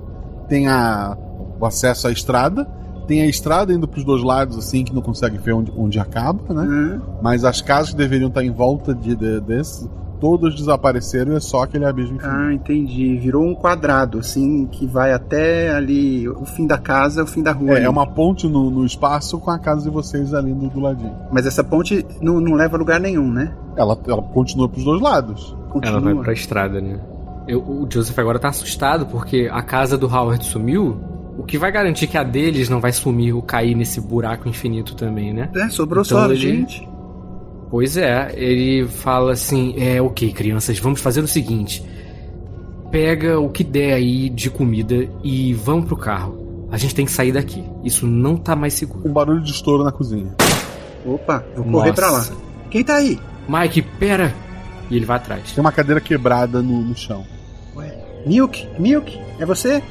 tem 0.49 0.69
a, 0.69 1.17
o 1.61 1.67
acesso 1.67 2.09
à 2.09 2.13
estrada, 2.13 2.67
tem 3.13 3.23
a 3.23 3.27
estrada 3.27 3.73
indo 3.75 3.87
para 3.87 3.99
os 3.99 4.05
dois 4.05 4.23
lados, 4.23 4.57
assim, 4.57 4.85
que 4.85 4.95
não 4.95 5.03
consegue 5.03 5.37
ver 5.39 5.53
onde, 5.53 5.71
onde 5.77 5.99
acaba, 5.99 6.55
né? 6.55 7.01
Mas 7.21 7.45
as 7.45 7.61
casas 7.61 7.91
que 7.91 7.97
deveriam 7.97 8.29
estar 8.29 8.43
em 8.43 8.51
volta 8.51 8.95
de, 8.95 9.15
de- 9.15 9.41
desse, 9.41 9.87
todas 10.19 10.55
desapareceram 10.55 11.33
e 11.33 11.37
é 11.37 11.41
só 11.41 11.63
aquele 11.65 11.85
abismo 11.85 12.17
infinito. 12.17 12.35
Ah, 12.35 12.55
entendi. 12.55 13.17
Virou 13.19 13.45
um 13.45 13.55
quadrado, 13.55 14.19
assim, 14.19 14.67
que 14.67 14.87
vai 14.87 15.13
até 15.13 15.75
ali, 15.75 16.27
o 16.29 16.45
fim 16.47 16.67
da 16.67 16.79
casa, 16.79 17.23
o 17.23 17.27
fim 17.27 17.43
da 17.43 17.53
rua. 17.53 17.73
É, 17.73 17.77
ali. 17.77 17.85
é 17.85 17.91
uma 17.91 18.07
ponte 18.07 18.49
no, 18.49 18.71
no 18.71 18.87
espaço 18.87 19.39
com 19.39 19.51
a 19.51 19.59
casa 19.59 19.83
de 19.83 19.91
vocês 19.91 20.33
ali 20.33 20.53
no, 20.55 20.71
do 20.71 20.81
ladinho. 20.81 21.15
Mas 21.31 21.45
essa 21.45 21.63
ponte 21.63 22.07
não, 22.21 22.41
não 22.41 22.55
leva 22.55 22.77
a 22.77 22.79
lugar 22.79 22.99
nenhum, 23.01 23.31
né? 23.31 23.53
Ela, 23.77 23.99
ela 24.07 24.23
continua 24.23 24.69
para 24.69 24.79
os 24.79 24.85
dois 24.85 25.01
lados. 25.03 25.55
Ela 25.83 26.01
vai 26.01 26.15
pra 26.15 26.33
estrada, 26.33 26.81
né? 26.81 26.99
Eu- 27.49 27.61
o 27.61 27.87
Joseph 27.93 28.17
agora 28.19 28.39
tá 28.39 28.49
assustado 28.49 29.05
porque 29.07 29.51
a 29.53 29.63
casa 29.63 29.99
do 29.99 30.07
Howard 30.07 30.45
sumiu. 30.45 30.97
O 31.39 31.43
que 31.45 31.57
vai 31.59 31.73
garantir 31.73 32.07
que 32.07 32.17
a 32.19 32.23
deles 32.23 32.69
não 32.69 32.81
vai 32.81 32.93
sumir 32.93 33.33
ou 33.35 33.43
cair 33.43 33.75
nesse 33.75 34.01
buraco 34.01 34.49
infinito 34.49 34.95
também, 34.95 35.33
né? 35.33 35.49
É, 35.55 35.69
sobrou 35.71 36.03
Então 36.05 36.19
só 36.19 36.25
a 36.25 36.29
ele- 36.29 36.37
gente. 36.37 36.89
Pois 37.71 37.97
é, 37.97 38.33
ele 38.37 38.87
fala 38.87 39.33
assim: 39.33 39.75
é 39.79 40.01
ok, 40.01 40.31
crianças, 40.33 40.79
vamos 40.79 41.01
fazer 41.01 41.21
o 41.23 41.27
seguinte: 41.29 41.83
pega 42.91 43.41
o 43.41 43.49
que 43.49 43.65
der 43.65 43.95
aí 43.95 44.29
de 44.29 44.51
comida 44.51 45.09
e 45.25 45.55
vamos 45.55 45.87
pro 45.87 45.97
carro. 45.97 46.67
A 46.71 46.77
gente 46.77 46.95
tem 46.95 47.05
que 47.07 47.13
sair 47.13 47.33
daqui. 47.33 47.65
Isso 47.85 48.07
não 48.07 48.37
tá 48.37 48.55
mais 48.57 48.75
seguro. 48.75 49.07
Um 49.09 49.13
barulho 49.13 49.43
de 49.43 49.51
estouro 49.51 49.85
na 49.85 49.93
cozinha. 49.93 50.35
Opa, 51.05 51.45
vou 51.57 51.65
correr 51.65 51.93
pra 51.93 52.11
lá. 52.11 52.27
Quem 52.71 52.83
tá 52.85 52.97
aí? 52.97 53.19
Mike, 53.49 53.83
pera! 53.83 54.33
E 54.91 54.97
ele 54.97 55.05
vai 55.05 55.17
atrás. 55.17 55.53
Tem 55.53 55.61
uma 55.61 55.73
cadeira 55.73 56.01
quebrada 56.01 56.63
no, 56.63 56.81
no 56.83 56.95
chão. 56.97 57.25
Milk? 58.27 58.69
Milk? 58.79 59.19
É 59.39 59.45
você? 59.45 59.83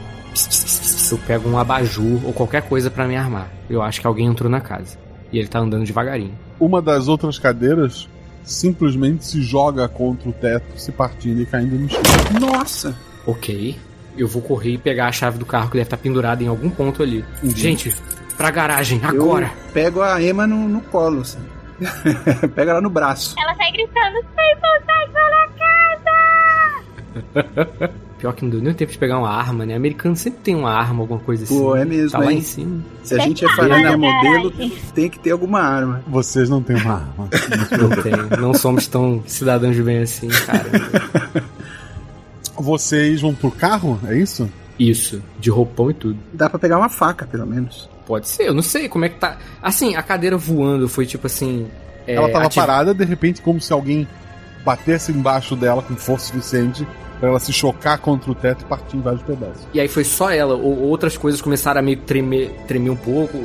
Eu 1.12 1.18
pego 1.18 1.50
um 1.50 1.58
abajur 1.58 2.26
ou 2.26 2.34
qualquer 2.34 2.62
coisa 2.62 2.90
pra 2.90 3.08
me 3.08 3.16
armar. 3.16 3.50
Eu 3.70 3.82
acho 3.82 4.00
que 4.00 4.08
alguém 4.08 4.28
entrou 4.28 4.50
na 4.50 4.62
casa. 4.62 4.98
E 5.32 5.38
ele 5.38 5.48
tá 5.48 5.60
andando 5.60 5.86
devagarinho. 5.86 6.38
Uma 6.60 6.82
das 6.82 7.08
outras 7.08 7.38
cadeiras 7.38 8.08
simplesmente 8.44 9.26
se 9.26 9.42
joga 9.42 9.88
contra 9.88 10.30
o 10.30 10.34
teto, 10.34 10.78
se 10.78 10.92
partindo 10.92 11.42
e 11.42 11.46
caindo 11.46 11.78
no 11.78 11.90
chão. 11.90 12.02
Nossa! 12.40 12.96
Ok. 13.26 13.78
Eu 14.18 14.28
vou 14.28 14.42
correr 14.42 14.72
e 14.72 14.78
pegar 14.78 15.08
a 15.08 15.12
chave 15.12 15.38
do 15.38 15.46
carro 15.46 15.68
que 15.68 15.74
deve 15.74 15.84
estar 15.84 15.98
pendurada 15.98 16.44
em 16.44 16.48
algum 16.48 16.70
ponto 16.70 17.02
ali. 17.02 17.24
Gente, 17.44 17.96
pra 18.36 18.52
garagem, 18.52 19.00
agora! 19.04 19.52
Eu 19.68 19.72
pego 19.74 20.02
a 20.02 20.22
Emma 20.22 20.46
no, 20.46 20.68
no 20.68 20.82
colo, 20.82 21.22
assim. 21.22 21.40
Pega 22.54 22.72
ela 22.72 22.82
no 22.82 22.90
braço. 22.90 23.36
Ela 23.40 23.56
sai 23.56 23.72
gritando: 23.72 24.24
sai, 24.36 24.56
sai 24.86 25.08
pela 25.08 25.48
casa! 27.80 27.92
Pior 28.22 28.34
que 28.34 28.44
não 28.44 28.52
deu 28.52 28.62
nem 28.62 28.72
tempo 28.74 28.92
de 28.92 28.98
pegar 29.00 29.18
uma 29.18 29.30
arma, 29.32 29.66
né? 29.66 29.76
Americano 29.76 30.16
sempre 30.16 30.40
tem 30.44 30.56
uma 30.56 30.72
arma, 30.72 31.02
alguma 31.02 31.20
coisa 31.20 31.44
assim. 31.44 31.58
Pô, 31.60 31.76
é 31.76 31.84
mesmo, 31.84 32.12
Tá 32.12 32.20
lá 32.20 32.32
hein? 32.32 32.38
em 32.38 32.42
cima. 32.42 32.80
Se 33.04 33.16
a 33.16 33.18
gente 33.20 33.44
é 33.44 33.50
família 33.50 33.98
modelo, 33.98 34.52
tem 34.94 35.10
que 35.10 35.18
ter 35.18 35.32
alguma 35.32 35.60
arma. 35.60 36.04
Vocês 36.08 36.48
não 36.48 36.62
têm 36.62 36.76
uma 36.76 36.94
arma. 36.94 37.30
Não 37.80 37.90
tem. 38.04 38.40
Não 38.40 38.54
somos 38.54 38.86
tão 38.86 39.24
cidadãos 39.26 39.76
de 39.76 39.82
bem 39.82 39.98
assim, 40.04 40.28
cara. 40.28 40.70
Vocês 42.58 43.22
vão 43.22 43.34
pro 43.34 43.50
carro? 43.50 44.00
É 44.08 44.16
isso? 44.16 44.48
Isso, 44.78 45.22
de 45.40 45.50
roupão 45.50 45.90
e 45.92 45.94
tudo. 45.94 46.18
Dá 46.34 46.50
pra 46.50 46.60
pegar 46.60 46.78
uma 46.78 46.90
faca, 46.90 47.26
pelo 47.26 47.46
menos. 47.46 47.90
Pode 48.06 48.28
ser, 48.30 48.44
eu 48.48 48.54
não 48.54 48.62
sei 48.62 48.88
como 48.90 49.06
é 49.06 49.10
que 49.10 49.20
tá. 49.20 49.38
Assim, 49.62 49.96
a 49.96 50.04
cadeira 50.04 50.38
voando 50.38 50.88
foi 50.88 51.06
tipo 51.06 51.28
assim. 51.28 51.68
é, 52.06 52.16
ela 52.16 52.30
tava 52.30 52.46
ativ- 52.46 52.62
parada, 52.62 52.94
de 52.94 53.06
repente, 53.06 53.42
como 53.42 53.60
se 53.62 53.72
alguém 53.74 54.08
batesse 54.66 55.12
embaixo 55.12 55.56
dela 55.56 55.82
com 55.82 55.96
força 55.96 56.28
suficiente 56.28 56.86
pra 57.22 57.30
ela 57.30 57.40
se 57.40 57.54
chocar 57.54 58.00
contra 58.00 58.32
o 58.32 58.36
teto 58.36 58.64
e 58.64 58.66
partir 58.66 58.98
em 58.98 59.02
vários 59.02 59.22
pedaços. 59.22 59.68
E 59.74 59.80
aí 59.80 59.88
foi 59.88 60.04
só 60.04 60.32
ela, 60.32 60.56
ou 60.56 60.80
outras 60.80 61.16
coisas 61.16 61.40
começaram 61.40 61.80
a 61.80 61.82
meio 61.84 61.98
tremer, 61.98 62.50
tremer 62.68 62.90
um 62.90 62.96
pouco, 62.96 63.38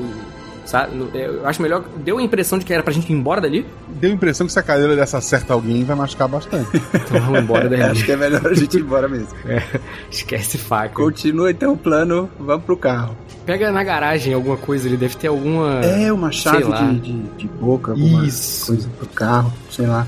sabe? 0.65 0.97
Eu 1.15 1.47
acho 1.47 1.61
melhor. 1.61 1.85
Deu 1.99 2.17
a 2.17 2.23
impressão 2.23 2.59
de 2.59 2.65
que 2.65 2.73
era 2.73 2.83
pra 2.83 2.93
gente 2.93 3.13
ir 3.13 3.13
embora 3.13 3.39
dali. 3.39 3.67
Deu 3.87 4.11
a 4.11 4.15
impressão 4.15 4.47
que 4.47 4.53
se 4.53 4.59
a 4.59 4.63
cadeira 4.63 4.97
dessa 4.97 5.19
acerta 5.19 5.53
alguém, 5.53 5.85
vai 5.85 5.95
machucar 5.95 6.27
bastante. 6.27 6.71
Então 7.07 7.21
vamos 7.21 7.41
embora 7.41 7.69
dali. 7.69 7.83
Acho 7.83 8.05
que 8.05 8.13
é 8.13 8.17
melhor 8.17 8.47
a 8.47 8.55
gente 8.55 8.75
ir 8.79 8.81
embora 8.81 9.09
mesmo. 9.09 9.29
É, 9.47 9.63
esquece 10.11 10.57
faca. 10.57 10.95
Continua 10.95 11.51
então 11.51 11.75
o 11.75 11.77
plano, 11.77 12.31
vamos 12.41 12.65
pro 12.65 12.77
carro. 12.77 13.15
Pega 13.45 13.71
na 13.71 13.85
garagem 13.85 14.33
alguma 14.33 14.57
coisa, 14.57 14.89
ele 14.89 14.97
deve 14.97 15.17
ter 15.17 15.29
alguma. 15.29 15.81
É, 15.85 16.11
uma 16.11 16.33
chave 16.33 16.65
de, 16.73 17.01
de, 17.01 17.23
de 17.37 17.47
boca, 17.47 17.93
alguma 17.93 18.27
Isso. 18.27 18.67
coisa 18.67 18.89
pro 18.99 19.07
carro, 19.09 19.53
sei 19.71 19.87
lá. 19.87 20.07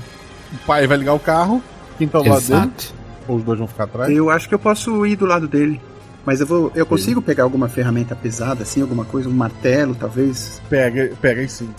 O 0.51 0.57
pai 0.65 0.87
vai 0.87 0.97
ligar 0.97 1.13
o 1.13 1.19
carro, 1.19 1.61
quem 1.97 2.07
tá 2.07 2.17
ao 2.17 2.25
lado 2.25 2.41
dele? 2.41 2.71
Ou 3.29 3.35
os 3.37 3.43
dois 3.43 3.59
vão 3.59 3.67
ficar 3.67 3.83
atrás? 3.83 4.11
Eu 4.11 4.31
acho 4.31 4.49
que 4.49 4.55
eu 4.55 4.59
posso 4.59 5.05
ir 5.05 5.15
do 5.15 5.27
lado 5.27 5.47
dele. 5.47 5.79
Mas 6.25 6.41
eu 6.41 6.47
vou. 6.47 6.71
Eu 6.73 6.85
consigo 6.85 7.21
pegar 7.21 7.43
alguma 7.43 7.69
ferramenta 7.69 8.15
pesada, 8.15 8.63
assim, 8.63 8.81
alguma 8.81 9.05
coisa, 9.05 9.29
um 9.29 9.33
martelo, 9.33 9.93
talvez. 9.95 10.59
Pega, 10.67 11.11
pega 11.21 11.41
aí 11.41 11.47
sim. 11.47 11.69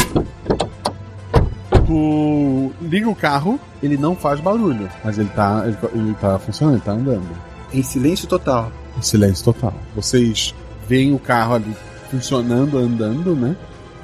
Tu 1.87 2.73
liga 2.81 3.09
o 3.09 3.17
carro, 3.17 3.59
ele 3.83 3.97
não 3.97 4.15
faz 4.15 4.39
barulho, 4.39 4.89
mas 5.05 5.19
ele 5.19 5.29
tá, 5.31 5.65
ele, 5.67 5.77
ele 5.93 6.15
tá 6.15 6.39
funcionando, 6.39 6.77
ele 6.77 6.85
tá 6.85 6.93
andando. 6.93 7.29
Em 7.75 7.83
silêncio 7.83 8.29
total. 8.29 8.71
Em 8.97 9.03
silêncio 9.03 9.45
total. 9.45 9.75
Vocês 9.95 10.55
veem 10.89 11.13
o 11.13 11.19
carro 11.19 11.57
ali 11.57 11.77
funcionando, 12.11 12.79
andando, 12.79 13.35
né? 13.35 13.57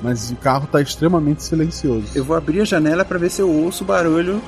Mas 0.02 0.30
o 0.32 0.36
carro 0.36 0.66
tá 0.66 0.80
extremamente 0.80 1.44
silencioso. 1.44 2.08
Eu 2.14 2.24
vou 2.24 2.36
abrir 2.36 2.60
a 2.60 2.64
janela 2.64 3.04
para 3.04 3.18
ver 3.18 3.30
se 3.30 3.40
eu 3.40 3.48
ouço 3.50 3.84
o 3.84 3.86
barulho 3.86 4.42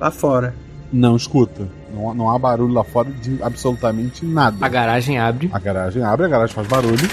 lá 0.00 0.10
fora. 0.10 0.54
Não 0.92 1.14
escuta. 1.16 1.68
Não, 1.92 2.14
não 2.14 2.30
há 2.30 2.38
barulho 2.38 2.72
lá 2.72 2.84
fora 2.84 3.10
de 3.10 3.38
absolutamente 3.42 4.24
nada. 4.24 4.56
A 4.60 4.68
garagem 4.68 5.18
abre. 5.18 5.50
A 5.52 5.58
garagem 5.58 6.02
abre, 6.02 6.26
a 6.26 6.28
garagem 6.28 6.54
faz 6.54 6.66
barulho. 6.66 7.08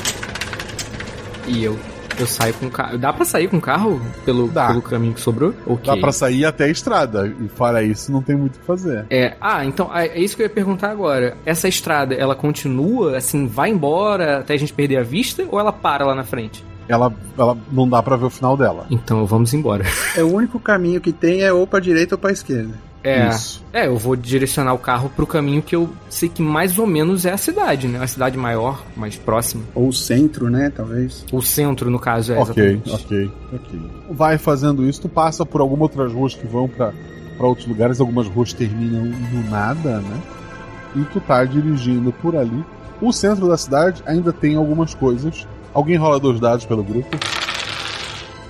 E 1.47 1.63
eu 1.63 1.77
eu 2.19 2.27
saio 2.27 2.53
com 2.53 2.65
o 2.65 2.71
carro. 2.71 2.97
Dá 2.97 3.13
pra 3.13 3.23
sair 3.23 3.47
com 3.47 3.57
o 3.57 3.61
carro 3.61 4.01
pelo, 4.25 4.49
pelo 4.49 4.81
caminho 4.81 5.13
que 5.13 5.21
sobrou? 5.21 5.53
Ok. 5.65 5.85
Dá 5.85 5.99
pra 5.99 6.11
sair 6.11 6.45
até 6.45 6.65
a 6.65 6.67
estrada. 6.67 7.27
E 7.27 7.47
fora 7.47 7.81
isso, 7.81 8.11
não 8.11 8.21
tem 8.21 8.35
muito 8.35 8.57
o 8.57 8.59
que 8.59 8.65
fazer. 8.65 9.05
É. 9.09 9.35
Ah, 9.39 9.65
então 9.65 9.89
é 9.95 10.19
isso 10.19 10.35
que 10.35 10.41
eu 10.41 10.47
ia 10.47 10.53
perguntar 10.53 10.91
agora. 10.91 11.37
Essa 11.45 11.67
estrada, 11.67 12.13
ela 12.13 12.35
continua, 12.35 13.17
assim, 13.17 13.47
vai 13.47 13.69
embora 13.69 14.39
até 14.39 14.53
a 14.53 14.57
gente 14.57 14.73
perder 14.73 14.97
a 14.97 15.03
vista? 15.03 15.45
Ou 15.49 15.59
ela 15.59 15.71
para 15.71 16.05
lá 16.05 16.13
na 16.13 16.23
frente? 16.23 16.65
Ela, 16.87 17.13
ela 17.37 17.57
não 17.71 17.87
dá 17.87 18.01
pra 18.01 18.17
ver 18.17 18.25
o 18.25 18.29
final 18.29 18.57
dela. 18.57 18.85
Então 18.89 19.25
vamos 19.25 19.53
embora. 19.53 19.85
É 20.17 20.23
o 20.23 20.33
único 20.33 20.59
caminho 20.59 20.99
que 20.99 21.13
tem 21.13 21.43
é 21.43 21.53
ou 21.53 21.65
pra 21.65 21.79
direita 21.79 22.15
ou 22.15 22.19
pra 22.19 22.31
esquerda. 22.31 22.73
É, 23.03 23.29
Isso. 23.29 23.63
é, 23.71 23.87
eu 23.87 23.97
vou 23.97 24.15
direcionar 24.15 24.73
o 24.73 24.77
carro 24.77 25.09
pro 25.15 25.25
caminho 25.25 25.61
que 25.61 25.73
eu 25.75 25.89
sei 26.09 26.27
que 26.27 26.41
mais 26.41 26.77
ou 26.77 26.85
menos 26.85 27.25
é 27.25 27.31
a 27.31 27.37
cidade, 27.37 27.87
né? 27.87 28.03
A 28.03 28.07
cidade 28.07 28.37
maior, 28.37 28.83
mais 28.95 29.15
próxima. 29.15 29.63
Ou 29.73 29.87
o 29.87 29.93
centro, 29.93 30.49
né? 30.49 30.69
Talvez. 30.75 31.25
O 31.31 31.41
centro, 31.41 31.89
no 31.89 31.97
caso, 31.99 32.33
é 32.33 32.37
Ok, 32.37 32.81
exatamente. 32.85 32.93
ok, 32.93 33.31
ok. 33.53 33.79
Vai 34.11 34.37
fazendo 34.37 34.87
isso, 34.87 35.01
tu 35.01 35.09
passa 35.09 35.45
por 35.45 35.61
algumas 35.61 35.83
outras 35.83 36.11
ruas 36.11 36.35
que 36.35 36.45
vão 36.45 36.67
pra 36.67 36.91
outros 37.39 37.65
lugares, 37.67 38.01
algumas 38.01 38.27
ruas 38.27 38.51
terminam 38.51 39.05
no 39.05 39.49
nada, 39.49 39.99
né? 40.01 40.21
E 40.95 41.03
tu 41.05 41.21
tá 41.21 41.45
dirigindo 41.45 42.11
por 42.11 42.35
ali. 42.35 42.65
O 43.01 43.13
centro 43.13 43.47
da 43.47 43.55
cidade 43.55 44.03
ainda 44.05 44.33
tem 44.33 44.55
algumas 44.57 44.93
coisas. 44.93 45.47
Alguém 45.73 45.95
rola 45.95 46.19
dois 46.19 46.37
dados 46.39 46.65
pelo 46.65 46.83
grupo. 46.83 47.17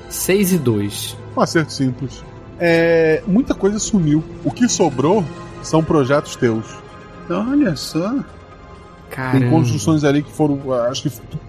6 0.09 0.53
e 0.53 0.57
2. 0.57 1.17
Um 1.37 1.41
acerto 1.41 1.71
simples. 1.71 2.23
É, 2.59 3.23
muita 3.25 3.53
coisa 3.53 3.79
sumiu. 3.79 4.23
O 4.43 4.51
que 4.51 4.67
sobrou 4.67 5.23
são 5.63 5.83
projetos 5.83 6.35
teus. 6.35 6.65
Olha 7.29 7.75
só. 7.75 8.15
Tem 9.31 9.49
construções 9.49 10.03
ali 10.03 10.21
que 10.21 10.31
foram. 10.31 10.59
Acho 10.89 11.03
que 11.03 11.09
tu 11.09 11.39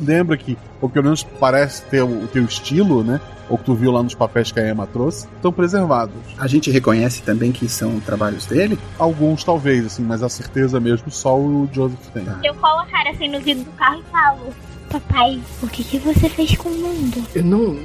lembra 0.00 0.36
que, 0.36 0.56
ou 0.80 0.88
pelo 0.88 1.04
menos 1.04 1.22
parece 1.22 1.82
ter 1.84 2.02
o, 2.02 2.24
o 2.24 2.26
teu 2.28 2.44
estilo, 2.44 3.02
né? 3.02 3.20
Ou 3.48 3.58
que 3.58 3.64
tu 3.64 3.74
viu 3.74 3.90
lá 3.90 4.02
nos 4.02 4.14
papéis 4.14 4.52
que 4.52 4.60
a 4.60 4.68
Emma 4.68 4.86
trouxe, 4.86 5.26
estão 5.34 5.52
preservados. 5.52 6.14
A 6.38 6.46
gente 6.46 6.70
reconhece 6.70 7.22
também 7.22 7.50
que 7.50 7.68
são 7.68 7.98
trabalhos 8.00 8.46
dele? 8.46 8.78
Alguns 8.96 9.42
talvez, 9.42 9.86
assim, 9.86 10.02
mas 10.02 10.22
a 10.22 10.28
certeza 10.28 10.78
mesmo 10.78 11.10
só 11.10 11.36
o 11.36 11.68
Joseph 11.72 12.06
tem. 12.12 12.24
Eu 12.44 12.54
colo 12.54 12.80
a 12.80 12.86
cara 12.86 13.10
assim 13.10 13.28
no 13.28 13.40
vidro 13.40 13.64
do 13.64 13.72
carro 13.72 14.00
e 14.00 14.10
falo: 14.10 14.54
Papai, 14.88 15.40
o 15.62 15.66
que, 15.66 15.82
que 15.82 15.98
você 15.98 16.28
fez 16.28 16.56
com 16.56 16.68
o 16.68 16.78
mundo? 16.78 17.24
Eu 17.34 17.44
não. 17.44 17.76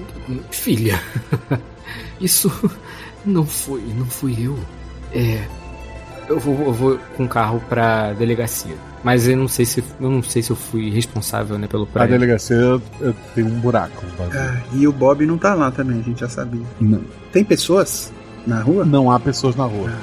Filha. 0.52 1.02
Isso 2.20 2.52
não 3.26 3.46
foi. 3.46 3.82
Não 3.96 4.06
fui 4.06 4.36
eu. 4.40 4.58
É. 5.14 5.46
Eu 6.28 6.40
vou, 6.40 6.60
eu 6.66 6.74
vou 6.74 7.00
com 7.16 7.26
o 7.26 7.28
carro 7.28 7.62
pra 7.70 8.14
delegacia. 8.14 8.76
Mas 9.04 9.28
eu 9.28 9.38
não 9.38 9.48
sei 9.48 9.66
se 9.66 9.84
eu 10.02 10.10
não 10.10 10.24
sei 10.24 10.42
se 10.42 10.50
eu 10.50 10.56
fui 10.56 10.90
responsável, 10.90 11.60
né, 11.60 11.68
pelo 11.68 11.84
A 11.84 11.88
prédio. 11.88 12.18
delegacia 12.18 12.82
eh, 13.02 13.14
tem 13.36 13.44
um 13.44 13.60
buraco. 13.60 14.04
Ah, 14.34 14.58
e 14.74 14.88
o 14.88 14.92
Bob 14.92 15.24
não 15.28 15.38
tá 15.38 15.54
lá 15.54 15.70
também, 15.70 16.00
a 16.00 16.02
gente 16.02 16.20
já 16.22 16.28
sabia. 16.28 16.66
Não. 16.80 17.04
Tem 17.32 17.44
pessoas 17.44 18.12
na 18.48 18.62
rua? 18.62 18.84
Não 18.84 19.12
há 19.12 19.20
pessoas 19.20 19.56
na 19.56 19.66
rua. 19.66 19.94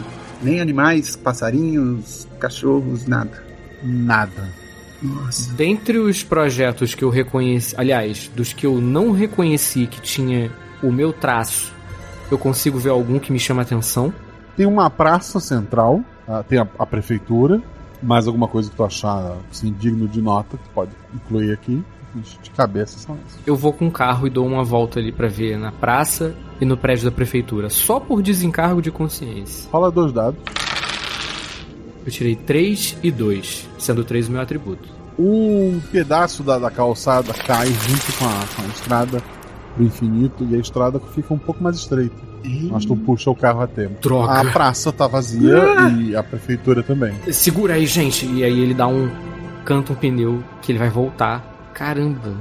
Nem 0.41 0.61
animais, 0.61 1.17
passarinhos, 1.17 2.29
cachorros, 2.39 3.05
nada. 3.09 3.43
Nada. 3.83 4.49
Nossa. 5.03 5.53
Dentre 5.55 5.99
os 5.99 6.23
projetos 6.23 6.95
que 6.95 7.03
eu 7.03 7.11
reconheci, 7.11 7.75
aliás, 7.77 8.31
dos 8.37 8.53
que 8.53 8.65
eu 8.67 8.81
não 8.81 9.11
reconheci 9.11 9.89
que 9.89 10.01
tinha 10.01 10.53
o 10.81 10.93
meu 10.93 11.13
traço, 11.13 11.75
eu 12.33 12.39
consigo 12.39 12.79
ver 12.79 12.91
algum 12.91 13.19
que 13.19 13.33
me 13.33 13.39
chama 13.39 13.63
atenção. 13.63 14.13
Tem 14.57 14.67
uma 14.67 14.89
praça 14.91 15.41
central, 15.41 16.03
ah, 16.27 16.43
tem 16.43 16.59
a, 16.59 16.67
a 16.79 16.87
prefeitura, 16.87 17.63
mais 18.03 18.27
alguma 18.27 18.49
coisa 18.49 18.71
que 18.71 18.77
tu 18.77 18.85
achar 18.85 19.37
assim, 19.51 19.73
digno 19.73 20.09
de 20.09 20.21
nota, 20.21 20.57
que 20.57 20.65
tu 20.65 20.71
pode 20.71 20.91
incluir 21.15 21.53
aqui. 21.53 21.83
De 22.15 22.51
cabeça 22.51 22.99
são 22.99 23.17
essas. 23.27 23.41
Eu 23.47 23.57
vou 23.57 23.73
com 23.73 23.87
o 23.87 23.91
carro 23.91 24.27
e 24.27 24.31
dou 24.31 24.47
uma 24.47 24.63
volta 24.63 25.01
ali 25.01 25.11
pra 25.11 25.29
ver 25.29 25.59
na 25.59 25.73
praça 25.73 26.35
e 26.61 26.65
no 26.67 26.77
prédio 26.77 27.07
da 27.07 27.11
prefeitura, 27.11 27.71
só 27.71 27.99
por 27.99 28.21
desencargo 28.21 28.83
de 28.83 28.91
consciência. 28.91 29.71
Rola 29.73 29.91
dois 29.91 30.13
dados. 30.13 30.39
Eu 32.05 32.11
tirei 32.11 32.37
3 32.37 32.99
e 33.03 33.11
2, 33.11 33.69
sendo 33.79 34.05
3 34.05 34.29
o 34.29 34.33
meu 34.33 34.41
atributo. 34.43 34.89
Um 35.19 35.81
pedaço 35.91 36.43
da, 36.43 36.59
da 36.59 36.71
calçada 36.71 37.33
cai 37.33 37.69
junto 37.69 38.13
com 38.19 38.25
a, 38.27 38.47
com 38.57 38.63
a 38.63 38.67
estrada 38.67 39.23
pro 39.75 39.85
infinito 39.85 40.47
e 40.51 40.55
a 40.55 40.59
estrada 40.59 41.01
fica 41.15 41.33
um 41.35 41.39
pouco 41.39 41.63
mais 41.63 41.77
estreita. 41.77 42.17
Mas 42.71 42.85
tu 42.85 42.97
puxa 42.97 43.31
o 43.31 43.37
carro 43.37 43.61
a 43.63 43.67
tempo. 43.69 44.01
Droga. 44.03 44.33
A 44.41 44.45
praça 44.51 44.93
tá 44.93 45.07
vazia 45.07 45.63
Ah. 45.79 45.89
e 45.91 46.17
a 46.17 46.23
prefeitura 46.25 46.83
também. 46.83 47.15
Segura 47.31 47.75
aí, 47.75 47.87
gente! 47.87 48.27
E 48.27 48.43
aí 48.43 48.59
ele 48.61 48.75
dá 48.75 48.87
um. 48.89 49.09
canta 49.65 49.93
um 49.93 49.97
pneu 49.97 50.43
que 50.61 50.73
ele 50.73 50.79
vai 50.81 50.91
voltar. 50.91 51.71
Caramba! 51.73 52.35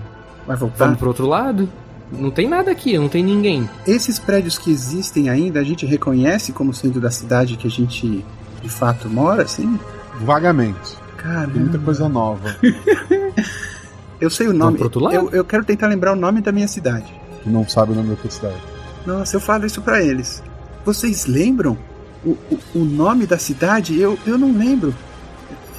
Vai 0.47 0.57
voltar? 0.57 0.85
Vamos 0.85 0.97
pro 0.99 1.09
outro 1.09 1.27
lado? 1.27 1.69
Não 2.11 2.31
tem 2.31 2.47
nada 2.49 2.71
aqui, 2.71 2.97
não 2.97 3.07
tem 3.07 3.23
ninguém. 3.23 3.69
Esses 3.87 4.17
prédios 4.19 4.57
que 4.57 4.71
existem 4.71 5.29
ainda, 5.29 5.59
a 5.59 5.63
gente 5.63 5.85
reconhece 5.85 6.51
como 6.51 6.73
sendo 6.73 6.99
da 6.99 7.11
cidade 7.11 7.55
que 7.55 7.67
a 7.67 7.71
gente 7.71 8.25
de 8.61 8.69
fato 8.69 9.07
mora, 9.07 9.43
assim? 9.43 9.79
Vagamente. 10.19 10.97
Caramba. 11.15 11.51
Tem 11.53 11.61
muita 11.61 11.77
coisa 11.79 12.09
nova. 12.09 12.55
Eu 14.19 14.29
sei 14.29 14.47
o 14.47 14.53
nome. 14.53 14.77
pro 14.77 14.85
outro 14.85 14.99
lado? 15.01 15.15
Eu, 15.15 15.29
eu 15.31 15.45
quero 15.45 15.63
tentar 15.63 15.87
lembrar 15.87 16.13
o 16.13 16.15
nome 16.15 16.41
da 16.41 16.51
minha 16.51 16.67
cidade. 16.67 17.11
Tu 17.43 17.49
não 17.49 17.67
sabe 17.67 17.91
o 17.91 17.95
nome 17.95 18.09
da 18.09 18.15
tua 18.15 18.31
cidade. 18.31 18.61
Nossa, 19.05 19.35
eu 19.35 19.39
falo 19.39 19.65
isso 19.65 19.81
pra 19.81 20.03
eles. 20.03 20.43
Vocês 20.85 21.25
lembram 21.25 21.77
o, 22.23 22.31
o, 22.31 22.59
o 22.75 22.79
nome 22.85 23.25
da 23.25 23.37
cidade? 23.37 23.99
Eu, 23.99 24.17
eu 24.25 24.37
não 24.37 24.51
lembro. 24.51 24.93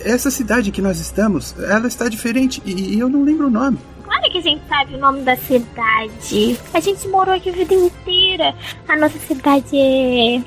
Essa 0.01 0.31
cidade 0.31 0.73
que 0.73 0.83
nós 0.83 0.99
estamos, 0.99 1.55
ela 1.59 1.87
está 1.87 2.09
diferente 2.09 2.61
e, 2.65 2.97
e 2.97 2.99
eu 2.99 3.09
não 3.09 3.23
lembro 3.23 3.47
o 3.47 3.51
nome. 3.51 3.79
Claro 4.05 4.31
que 4.31 4.39
a 4.39 4.43
gente 4.43 4.63
sabe 4.69 4.95
o 4.95 4.99
nome 4.99 5.23
da 5.23 5.37
cidade. 5.37 6.59
A 6.75 6.81
gente 6.81 7.09
morou 7.09 7.35
aqui 7.35 7.51
a 7.51 7.53
vida 7.53 7.75
inteira. 7.75 8.55
A 8.89 8.97
nossa 8.97 9.19
cidade 9.21 9.77
é. 9.77 10.43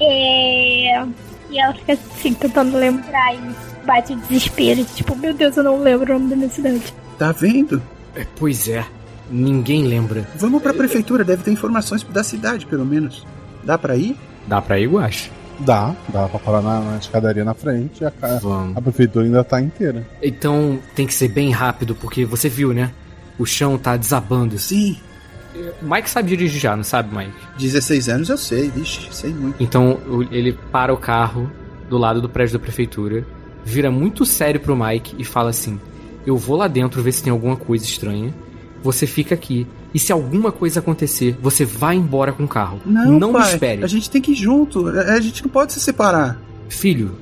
É. 0.00 1.06
E 1.50 1.58
ela 1.58 1.74
fica 1.74 1.94
assim, 1.94 2.32
tentando 2.34 2.76
lembrar 2.76 3.34
e 3.34 3.40
bate 3.84 4.12
o 4.12 4.16
desespero. 4.16 4.84
Tipo, 4.84 5.16
meu 5.16 5.34
Deus, 5.34 5.56
eu 5.56 5.64
não 5.64 5.82
lembro 5.82 6.14
o 6.14 6.18
nome 6.18 6.30
da 6.30 6.36
minha 6.36 6.50
cidade. 6.50 6.94
Tá 7.18 7.32
vendo? 7.32 7.82
É, 8.14 8.26
pois 8.36 8.68
é, 8.68 8.84
ninguém 9.30 9.84
lembra. 9.84 10.28
Vamos 10.36 10.62
pra 10.62 10.74
prefeitura, 10.74 11.24
deve 11.24 11.42
ter 11.42 11.52
informações 11.52 12.02
da 12.02 12.22
cidade, 12.22 12.66
pelo 12.66 12.84
menos. 12.84 13.26
Dá 13.62 13.78
pra 13.78 13.96
ir? 13.96 14.16
Dá 14.46 14.60
pra 14.60 14.78
ir, 14.78 14.84
eu 14.84 14.98
acho. 14.98 15.30
Dá, 15.60 15.94
dá 16.08 16.26
pra 16.26 16.38
parar 16.38 16.62
na, 16.62 16.80
na 16.80 16.96
escadaria 16.96 17.44
na 17.44 17.52
frente 17.52 18.02
e 18.02 18.06
a, 18.06 18.12
a 18.74 18.80
prefeitura 18.80 19.26
ainda 19.26 19.44
tá 19.44 19.60
inteira. 19.60 20.06
Então 20.22 20.78
tem 20.94 21.06
que 21.06 21.12
ser 21.12 21.28
bem 21.28 21.50
rápido, 21.50 21.94
porque 21.94 22.24
você 22.24 22.48
viu, 22.48 22.72
né? 22.72 22.90
O 23.38 23.44
chão 23.44 23.76
tá 23.76 23.96
desabando. 23.96 24.58
Sim. 24.58 24.96
O 25.82 25.84
Mike 25.84 26.08
sabe 26.08 26.28
dirigir 26.28 26.60
já, 26.60 26.74
não 26.74 26.84
sabe, 26.84 27.14
Mike? 27.14 27.36
16 27.58 28.08
anos 28.08 28.28
eu 28.30 28.38
sei, 28.38 28.70
vixe, 28.70 29.08
sei 29.10 29.32
muito. 29.32 29.62
Então 29.62 29.98
ele 30.30 30.52
para 30.72 30.94
o 30.94 30.96
carro 30.96 31.50
do 31.88 31.98
lado 31.98 32.22
do 32.22 32.28
prédio 32.28 32.58
da 32.58 32.62
prefeitura, 32.62 33.26
vira 33.64 33.90
muito 33.90 34.24
sério 34.24 34.60
pro 34.60 34.76
Mike 34.76 35.16
e 35.18 35.24
fala 35.24 35.50
assim: 35.50 35.78
Eu 36.24 36.38
vou 36.38 36.56
lá 36.56 36.68
dentro 36.68 37.02
ver 37.02 37.12
se 37.12 37.22
tem 37.22 37.30
alguma 37.30 37.56
coisa 37.56 37.84
estranha. 37.84 38.32
Você 38.82 39.06
fica 39.06 39.34
aqui. 39.34 39.66
E 39.92 39.98
se 39.98 40.12
alguma 40.12 40.50
coisa 40.50 40.80
acontecer, 40.80 41.36
você 41.42 41.64
vai 41.64 41.96
embora 41.96 42.32
com 42.32 42.44
o 42.44 42.48
carro. 42.48 42.80
Não, 42.86 43.18
não 43.18 43.32
pai, 43.32 43.52
espere. 43.52 43.84
A 43.84 43.86
gente 43.86 44.08
tem 44.10 44.20
que 44.22 44.32
ir 44.32 44.36
junto. 44.36 44.88
A 44.88 45.14
a 45.14 45.20
gente 45.20 45.42
não 45.42 45.50
pode 45.50 45.72
se 45.72 45.80
separar. 45.80 46.38
Filho, 46.68 47.16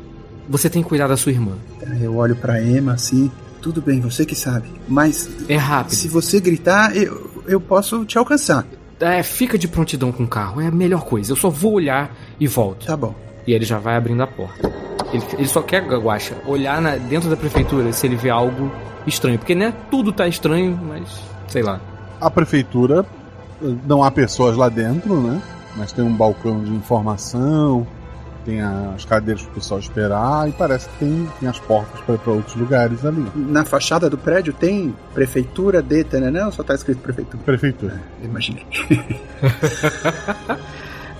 você 0.48 0.68
tem 0.70 0.82
que 0.82 0.88
cuidar 0.88 1.08
da 1.08 1.16
sua 1.16 1.32
irmã. 1.32 1.52
Eu 2.00 2.16
olho 2.16 2.36
pra 2.36 2.62
Emma 2.62 2.92
assim. 2.92 3.30
Tudo 3.60 3.80
bem, 3.82 4.00
você 4.00 4.24
que 4.24 4.34
sabe. 4.36 4.68
Mas 4.86 5.28
É 5.48 5.56
rápido. 5.56 5.94
se 5.94 6.06
você 6.08 6.38
gritar, 6.38 6.96
eu, 6.96 7.28
eu 7.46 7.60
posso 7.60 8.04
te 8.04 8.16
alcançar. 8.16 8.64
É, 9.00 9.22
fica 9.22 9.58
de 9.58 9.66
prontidão 9.66 10.12
com 10.12 10.22
o 10.24 10.28
carro. 10.28 10.60
É 10.60 10.66
a 10.66 10.70
melhor 10.70 11.04
coisa. 11.04 11.32
Eu 11.32 11.36
só 11.36 11.50
vou 11.50 11.72
olhar 11.72 12.14
e 12.38 12.46
volto. 12.46 12.86
Tá 12.86 12.96
bom. 12.96 13.14
E 13.46 13.52
ele 13.52 13.64
já 13.64 13.78
vai 13.78 13.96
abrindo 13.96 14.22
a 14.22 14.26
porta. 14.26 14.72
Ele, 15.12 15.22
ele 15.38 15.48
só 15.48 15.62
quer, 15.62 15.82
Guacha, 15.88 16.36
olhar 16.46 16.80
na- 16.82 16.96
dentro 16.96 17.28
da 17.30 17.36
prefeitura 17.36 17.92
se 17.92 18.06
ele 18.06 18.14
vê 18.16 18.28
algo 18.30 18.70
estranho. 19.06 19.38
Porque, 19.38 19.54
né, 19.54 19.72
tudo 19.90 20.12
tá 20.12 20.28
estranho, 20.28 20.78
mas 20.86 21.08
sei 21.48 21.62
lá. 21.62 21.80
A 22.20 22.30
prefeitura, 22.30 23.04
não 23.86 24.02
há 24.02 24.10
pessoas 24.10 24.56
lá 24.56 24.68
dentro, 24.68 25.20
né? 25.20 25.40
Mas 25.76 25.92
tem 25.92 26.04
um 26.04 26.14
balcão 26.14 26.62
de 26.62 26.70
informação, 26.70 27.86
tem 28.44 28.60
as 28.62 29.04
cadeiras 29.04 29.42
pro 29.42 29.54
pessoal 29.54 29.78
esperar 29.78 30.48
e 30.48 30.52
parece 30.52 30.88
que 30.88 30.98
tem, 30.98 31.28
tem 31.38 31.48
as 31.48 31.58
portas 31.58 32.00
para 32.00 32.14
ir 32.14 32.18
pra 32.18 32.32
outros 32.32 32.56
lugares 32.56 33.04
ali. 33.04 33.26
Na 33.36 33.64
fachada 33.64 34.08
do 34.08 34.16
prédio 34.16 34.52
tem 34.52 34.94
prefeitura 35.12 35.82
de 35.82 36.02
Tananã, 36.04 36.50
só 36.50 36.62
tá 36.62 36.74
escrito 36.74 37.00
prefeitura? 37.00 37.42
Prefeitura. 37.44 38.00
Imaginei. 38.22 38.66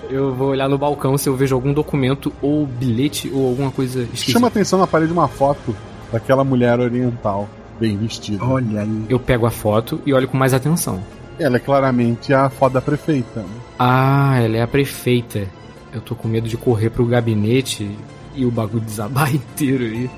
Eu 0.09 0.33
vou 0.33 0.49
olhar 0.49 0.67
no 0.67 0.75
balcão 0.75 1.15
se 1.19 1.29
eu 1.29 1.35
vejo 1.35 1.53
algum 1.53 1.71
documento 1.71 2.33
ou 2.41 2.65
bilhete 2.65 3.29
ou 3.31 3.47
alguma 3.47 3.69
coisa 3.69 4.01
esquisita. 4.01 4.31
Chama 4.31 4.47
atenção 4.47 4.79
na 4.79 4.87
parede 4.87 5.13
uma 5.13 5.27
foto 5.27 5.75
daquela 6.11 6.43
mulher 6.43 6.79
oriental, 6.79 7.47
bem 7.79 7.97
vestida. 7.97 8.43
Olha 8.43 8.81
aí. 8.81 9.05
Eu 9.09 9.19
pego 9.19 9.45
a 9.45 9.51
foto 9.51 10.01
e 10.05 10.13
olho 10.13 10.27
com 10.27 10.37
mais 10.37 10.53
atenção. 10.53 11.01
Ela 11.39 11.55
é 11.57 11.59
claramente 11.59 12.33
a 12.33 12.49
foda 12.49 12.81
prefeita. 12.81 13.39
né? 13.41 13.47
Ah, 13.77 14.37
ela 14.41 14.57
é 14.57 14.61
a 14.61 14.67
prefeita. 14.67 15.47
Eu 15.93 16.01
tô 16.01 16.13
com 16.15 16.27
medo 16.27 16.47
de 16.47 16.57
correr 16.57 16.89
pro 16.89 17.05
gabinete 17.05 17.89
e 18.35 18.45
o 18.45 18.51
bagulho 18.51 18.83
desabar 18.83 19.33
inteiro 19.33 19.83
aí. 19.85 20.09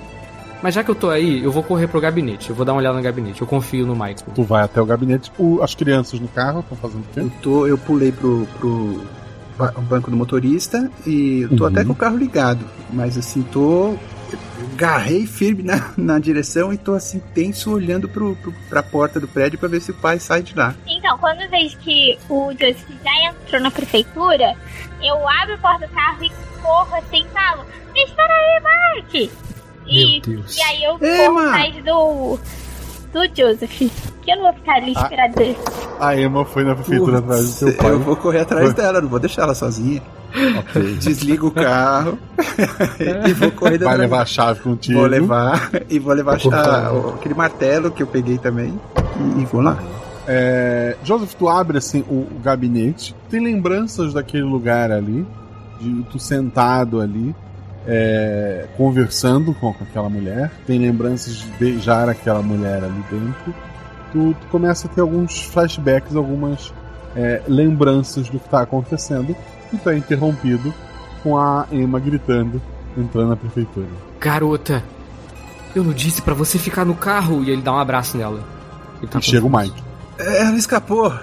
Mas 0.64 0.76
já 0.76 0.84
que 0.84 0.91
eu 0.91 0.95
tô 0.95 1.09
aí, 1.09 1.43
eu 1.43 1.51
vou 1.51 1.64
correr 1.64 1.88
pro 1.88 1.99
gabinete. 1.99 2.49
Eu 2.51 2.55
vou 2.55 2.64
dar 2.66 2.74
uma 2.74 2.80
olhada 2.80 2.95
no 2.97 3.03
gabinete. 3.03 3.41
Eu 3.41 3.47
confio 3.47 3.86
no 3.86 3.93
Michael. 3.93 4.18
Tu 4.36 4.43
vai 4.43 4.64
até 4.64 4.80
o 4.82 4.86
gabinete. 4.86 5.32
O- 5.38 5.59
as 5.62 5.74
crianças 5.74 6.20
no 6.20 6.28
carro 6.28 6.59
estão 6.59 6.78
fazendo 6.78 7.01
o 7.01 7.14
quê? 7.14 7.20
Eu, 7.22 7.32
tô, 7.41 7.66
eu 7.68 7.78
pulei 7.80 8.12
pro, 8.12 8.47
pro 8.59 9.01
ba- 9.57 9.74
banco 9.89 10.12
do 10.12 10.18
motorista 10.18 10.88
e 11.05 11.47
tô 11.57 11.64
Uhum. 11.64 11.70
até 11.72 11.84
com 11.84 11.93
o 11.93 11.95
carro 11.95 12.16
ligado. 12.18 12.64
Mas 12.93 13.18
assim, 13.18 13.41
tô. 13.43 13.95
Garrei 14.76 15.26
firme 15.28 15.64
na, 15.64 15.92
na 15.98 16.20
direção 16.20 16.74
e 16.74 16.78
tô 16.78 16.94
assim, 16.94 17.20
tenso, 17.34 17.72
olhando 17.72 18.08
pro, 18.10 18.36
pro, 18.38 18.54
pra 18.70 18.82
porta 18.82 19.20
do 19.20 19.28
prédio 19.28 19.60
pra 19.60 19.68
ver 19.70 19.82
se 19.82 19.92
o 19.92 19.96
pai 19.96 20.20
sai 20.20 20.42
de 20.42 20.56
lá. 20.56 20.74
Então, 20.88 21.18
quando 21.18 21.42
eu 21.42 21.50
vejo 21.50 21.78
que 21.80 22.18
o 22.30 22.52
Joseph 22.52 22.86
já 23.04 23.30
entrou 23.30 23.62
na 23.62 23.72
prefeitura, 23.72 24.56
eu 25.02 25.28
abro 25.28 25.56
a 25.56 25.58
porta 25.58 25.88
do 25.88 25.94
carro 25.94 26.24
e 26.24 26.32
corro 26.62 26.96
assim 26.96 27.26
e 27.26 27.34
falo: 27.34 27.66
Me 27.94 28.04
espera 28.04 28.34
aí, 28.34 29.02
Mike! 29.04 29.32
E, 29.88 30.22
Meu 30.22 30.22
Deus. 30.22 30.58
e 30.58 30.62
aí 30.62 30.84
eu 30.84 30.98
Ei, 31.02 31.26
corro 31.26 31.40
atrás 31.40 31.84
do, 31.84 32.40
do 33.14 33.24
Joseph. 33.36 33.91
Que 34.22 34.32
eu 34.32 34.36
não 34.38 34.43
vou 34.43 34.53
ficar 34.53 34.74
ali 34.76 34.93
Ah. 34.95 35.01
esperando 35.03 35.39
ele. 35.41 35.57
A 35.99 36.16
Emma 36.20 36.45
foi 36.45 36.64
na 36.64 36.76
prefeitura 36.76 37.18
atrás 37.20 37.59
do 37.59 37.66
teu 37.66 37.78
pai. 37.78 37.91
Eu 37.91 37.99
vou 37.99 38.16
correr 38.16 38.39
atrás 38.41 38.66
Foi. 38.66 38.74
dela, 38.76 39.01
não 39.01 39.09
vou 39.09 39.20
deixar 39.20 39.43
ela 39.43 39.55
sozinha. 39.55 40.01
Ok. 40.59 40.95
Desligo 40.95 41.47
o 41.47 41.51
carro 41.51 42.18
e 43.28 43.34
vou 43.34 43.51
correr 43.51 43.78
Vai 43.80 43.97
levar 43.97 44.22
a 44.22 44.26
chave 44.26 44.62
contigo. 44.62 44.99
Vou 44.99 45.07
levar 45.07 45.70
e 45.89 45.99
vou 45.99 46.14
levar 46.14 46.39
Por 46.39 46.53
a- 46.53 46.93
o- 46.93 47.16
aquele 47.16 47.34
martelo 47.34 47.91
que 47.91 48.01
eu 48.01 48.07
peguei 48.07 48.38
também 48.38 48.80
e, 49.38 49.41
e 49.41 49.45
vou 49.45 49.62
lá. 49.62 49.78
É, 50.28 50.95
Joseph, 51.03 51.34
tu 51.34 51.49
abre 51.49 51.80
assim 51.80 52.01
o, 52.07 52.14
o 52.32 52.39
gabinete, 52.43 53.14
tem 53.30 53.43
lembranças 53.43 54.14
daquele 54.14 54.43
lugar 54.43 54.91
ali, 54.91 55.26
de 55.82 56.03
tu 56.03 56.18
sentado 56.20 57.01
ali, 57.01 57.36
é, 57.88 58.68
conversando 58.78 59.54
com, 59.54 59.70
aquela 59.70 60.10
mulher, 60.10 60.52
tem 60.66 60.80
lembranças 60.80 61.36
de 61.36 61.48
beijar 61.52 62.10
aquela 62.10 62.42
mulher 62.42 62.84
ali 62.84 63.04
dentro. 63.10 63.54
Tu, 64.12 64.36
tu 64.40 64.48
começa 64.48 64.88
a 64.88 64.90
ter 64.90 65.02
alguns 65.02 65.42
flashbacks, 65.46 66.16
algumas 66.16 66.74
é, 67.16 67.42
lembranças 67.48 68.30
do 68.30 68.40
que 68.40 68.46
está 68.46 68.62
acontecendo, 68.62 69.36
e 69.72 69.78
tu 69.78 69.90
é 69.90 69.98
interrompido 69.98 70.74
com 71.24 71.38
a 71.38 71.66
Emma 71.72 72.00
gritando, 72.00 72.62
entrando 72.98 73.30
na 73.30 73.36
prefeitura. 73.36 73.88
Garota, 74.20 74.84
eu 75.76 75.84
não 75.84 75.94
disse 75.94 76.22
pra 76.22 76.34
você 76.34 76.60
ficar 76.60 76.86
no 76.86 76.96
carro. 76.96 77.44
E 77.44 77.50
ele 77.50 77.62
dá 77.62 77.74
um 77.74 77.80
abraço 77.80 78.18
nela. 78.18 78.44
Ele 79.00 79.08
tá 79.08 79.20
e 79.20 79.22
chega 79.22 79.46
o. 79.46 79.50
Mike. 79.50 79.82
É, 80.18 80.42
Ela 80.42 80.58
escapou. 80.58 81.14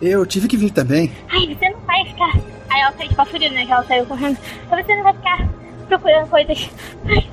Eu 0.00 0.26
tive 0.26 0.46
que 0.46 0.56
vir 0.56 0.70
também. 0.70 1.10
Ai, 1.30 1.54
você 1.54 1.68
não 1.70 1.80
vai 1.86 2.04
ficar. 2.04 2.36
Aí 2.68 2.80
ela 2.80 2.92
saiu 2.92 3.08
tipo 3.08 3.54
né? 3.54 3.66
Que 3.66 3.72
ela 3.72 3.84
saiu 3.84 4.06
correndo. 4.06 4.38
Mas 4.70 4.86
você 4.86 4.94
não 4.94 5.02
vai 5.02 5.14
ficar 5.14 5.48
procurando 5.86 6.28
coisas 6.28 6.70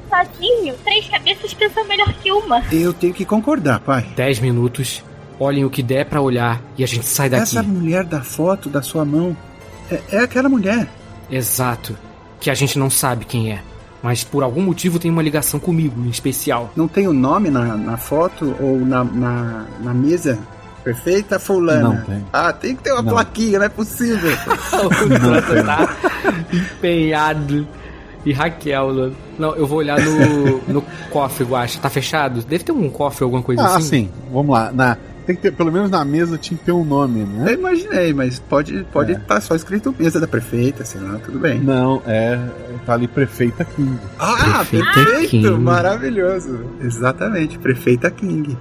sozinho. 0.10 0.76
Três 0.84 1.08
cabeças 1.10 1.54
pensam 1.54 1.86
melhor 1.88 2.14
que 2.14 2.32
uma. 2.32 2.64
Eu 2.72 2.94
tenho 2.94 3.14
que 3.14 3.26
concordar, 3.26 3.80
pai. 3.80 4.06
Dez 4.16 4.40
minutos. 4.40 5.04
Olhem 5.40 5.66
o 5.66 5.70
que 5.70 5.82
der 5.82 6.06
pra 6.06 6.22
olhar 6.22 6.62
e 6.78 6.84
a 6.84 6.88
gente 6.88 7.06
sai 7.06 7.30
daqui. 7.30 7.44
Essa 7.44 7.64
mulher 7.64 8.04
da 8.06 8.22
foto 8.22 8.70
da 8.70 8.82
sua 8.82 9.04
mão 9.04 9.36
é, 9.92 10.00
é 10.12 10.20
aquela 10.20 10.48
mulher. 10.48 10.88
Exato. 11.30 11.98
Que 12.40 12.50
a 12.50 12.54
gente 12.54 12.78
não 12.78 12.90
sabe 12.90 13.26
quem 13.26 13.52
é. 13.52 13.62
Mas 14.02 14.24
por 14.24 14.44
algum 14.44 14.62
motivo 14.62 15.00
tem 15.00 15.10
uma 15.10 15.24
ligação 15.24 15.60
comigo, 15.60 16.00
em 16.06 16.10
especial. 16.10 16.72
Não 16.76 16.88
tem 16.88 17.08
o 17.08 17.14
nome 17.14 17.50
na, 17.50 17.78
na 17.78 17.98
foto 17.98 18.56
ou 18.60 18.78
na, 18.80 19.04
na, 19.04 19.66
na 19.80 19.94
mesa? 19.94 20.38
Perfeita 20.84 21.40
fulana. 21.40 21.90
Não 21.90 22.02
tem. 22.02 22.26
Ah, 22.34 22.52
tem 22.52 22.76
que 22.76 22.84
ter 22.84 22.92
uma 22.92 23.02
Não. 23.02 23.14
plaquinha, 23.14 23.60
não 23.60 23.66
é 23.66 23.70
possível. 23.70 24.30
o 24.74 25.20
Jonathan 25.20 25.64
tá 25.64 25.96
empenhado. 26.52 27.66
E 28.26 28.32
Raquel, 28.32 28.94
né? 28.94 29.12
Não, 29.38 29.56
eu 29.56 29.68
vou 29.68 29.80
olhar 29.80 30.00
no, 30.00 30.58
no 30.74 30.82
cofre, 31.12 31.44
Guacha. 31.46 31.80
Tá 31.80 31.90
fechado? 31.90 32.42
Deve 32.44 32.64
ter 32.64 32.72
um 32.72 32.90
cofre, 32.90 33.24
alguma 33.24 33.42
coisa 33.44 33.62
Ah, 33.62 33.76
assim. 33.78 34.06
sim, 34.06 34.10
vamos 34.32 34.54
lá. 34.54 34.72
Na, 34.72 34.98
tem 35.26 35.36
que 35.36 35.42
ter, 35.42 35.52
pelo 35.54 35.72
menos 35.72 35.90
na 35.90 36.04
mesa 36.06 36.38
tinha 36.38 36.58
que 36.58 36.64
ter 36.66 36.72
um 36.72 36.84
nome, 36.86 37.22
né? 37.24 37.52
Eu 37.52 37.60
imaginei, 37.60 38.14
mas 38.14 38.40
pode 38.40 38.84
pode 38.92 39.14
É. 39.14 39.16
estar 39.16 39.40
só 39.42 39.56
escrito 39.56 39.94
mesa 39.98 40.20
da 40.20 40.28
prefeita, 40.28 40.84
sei 40.86 41.02
lá, 41.02 41.18
tudo 41.20 41.40
bem. 41.40 41.60
Não, 41.60 42.02
é. 42.06 42.38
Tá 42.86 42.94
ali 42.94 43.08
prefeita 43.08 43.64
King. 43.66 43.98
Ah, 44.20 44.66
Prefeita 44.70 44.94
perfeito! 44.94 45.30
King. 45.30 45.50
Maravilhoso. 45.60 46.66
Exatamente, 46.82 47.58
prefeita 47.60 48.10
King. 48.12 48.58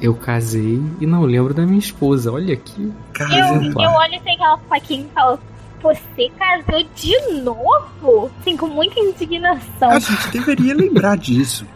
Eu 0.00 0.14
casei 0.14 0.82
e 1.00 1.06
não 1.06 1.22
lembro 1.22 1.54
da 1.54 1.64
minha 1.64 1.78
esposa. 1.78 2.30
Olha 2.32 2.54
aqui. 2.54 2.92
Eu, 3.18 3.62
eu 3.62 3.90
olho 3.90 4.14
assim 4.16 4.30
aquela 4.34 4.58
faquinha 4.68 5.06
e 5.10 5.14
falo: 5.14 5.38
Você 5.82 6.30
casou 6.38 6.82
de 6.94 7.42
novo? 7.42 8.30
Assim, 8.40 8.56
com 8.56 8.66
muita 8.66 8.98
indignação. 8.98 9.90
A 9.90 9.98
gente 9.98 10.30
deveria 10.30 10.74
lembrar 10.74 11.16
disso. 11.16 11.66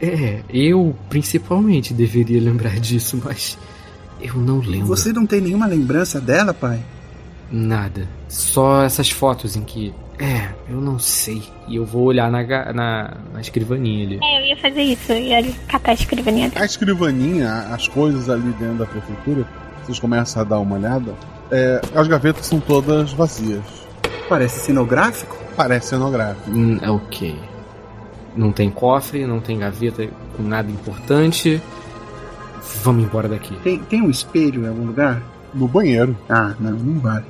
É, 0.00 0.42
eu 0.50 0.96
principalmente 1.08 1.94
deveria 1.94 2.40
lembrar 2.40 2.80
disso, 2.80 3.20
mas 3.24 3.56
eu 4.20 4.34
não 4.34 4.58
lembro. 4.58 4.88
Você 4.88 5.12
não 5.12 5.24
tem 5.24 5.40
nenhuma 5.40 5.66
lembrança 5.66 6.20
dela, 6.20 6.52
pai? 6.52 6.80
Nada. 7.50 8.08
Só 8.28 8.82
essas 8.82 9.10
fotos 9.10 9.56
em 9.56 9.62
que. 9.62 9.94
É, 10.18 10.52
eu 10.68 10.80
não 10.80 10.98
sei. 10.98 11.42
E 11.68 11.76
eu 11.76 11.84
vou 11.84 12.04
olhar 12.04 12.30
na, 12.30 12.42
na, 12.72 13.16
na 13.32 13.40
escrivaninha 13.40 14.06
ali. 14.06 14.18
É, 14.22 14.40
eu 14.40 14.46
ia 14.46 14.56
fazer 14.56 14.82
isso. 14.82 15.12
Eu 15.12 15.18
ia 15.18 15.52
catar 15.68 15.92
a 15.92 15.94
escrivaninha 15.94 16.48
dela. 16.48 16.62
A 16.62 16.66
escrivaninha, 16.66 17.52
as 17.72 17.88
coisas 17.88 18.28
ali 18.28 18.52
dentro 18.52 18.78
da 18.78 18.86
prefeitura, 18.86 19.46
vocês 19.82 19.98
começam 19.98 20.42
a 20.42 20.44
dar 20.44 20.58
uma 20.60 20.76
olhada. 20.76 21.14
É, 21.52 21.80
as 21.94 22.08
gavetas 22.08 22.46
são 22.46 22.58
todas 22.58 23.12
vazias. 23.12 23.62
Parece 24.28 24.60
cenográfico? 24.60 25.36
Parece 25.56 25.88
cenográfico. 25.88 26.50
Hum, 26.50 26.78
é 26.82 26.90
ok. 26.90 27.38
Não 28.34 28.50
tem 28.50 28.70
cofre, 28.70 29.26
não 29.26 29.40
tem 29.40 29.58
gaveta 29.58 30.08
com 30.36 30.42
nada 30.42 30.70
importante. 30.70 31.60
Vamos 32.82 33.04
embora 33.04 33.28
daqui. 33.28 33.54
Tem, 33.62 33.78
tem 33.78 34.00
um 34.02 34.10
espelho 34.10 34.64
em 34.64 34.68
algum 34.68 34.86
lugar? 34.86 35.22
No 35.52 35.68
banheiro. 35.68 36.16
Ah, 36.28 36.54
não, 36.58 36.72
não 36.72 37.00
vale. 37.00 37.24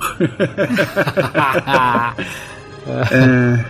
É, 3.10 3.64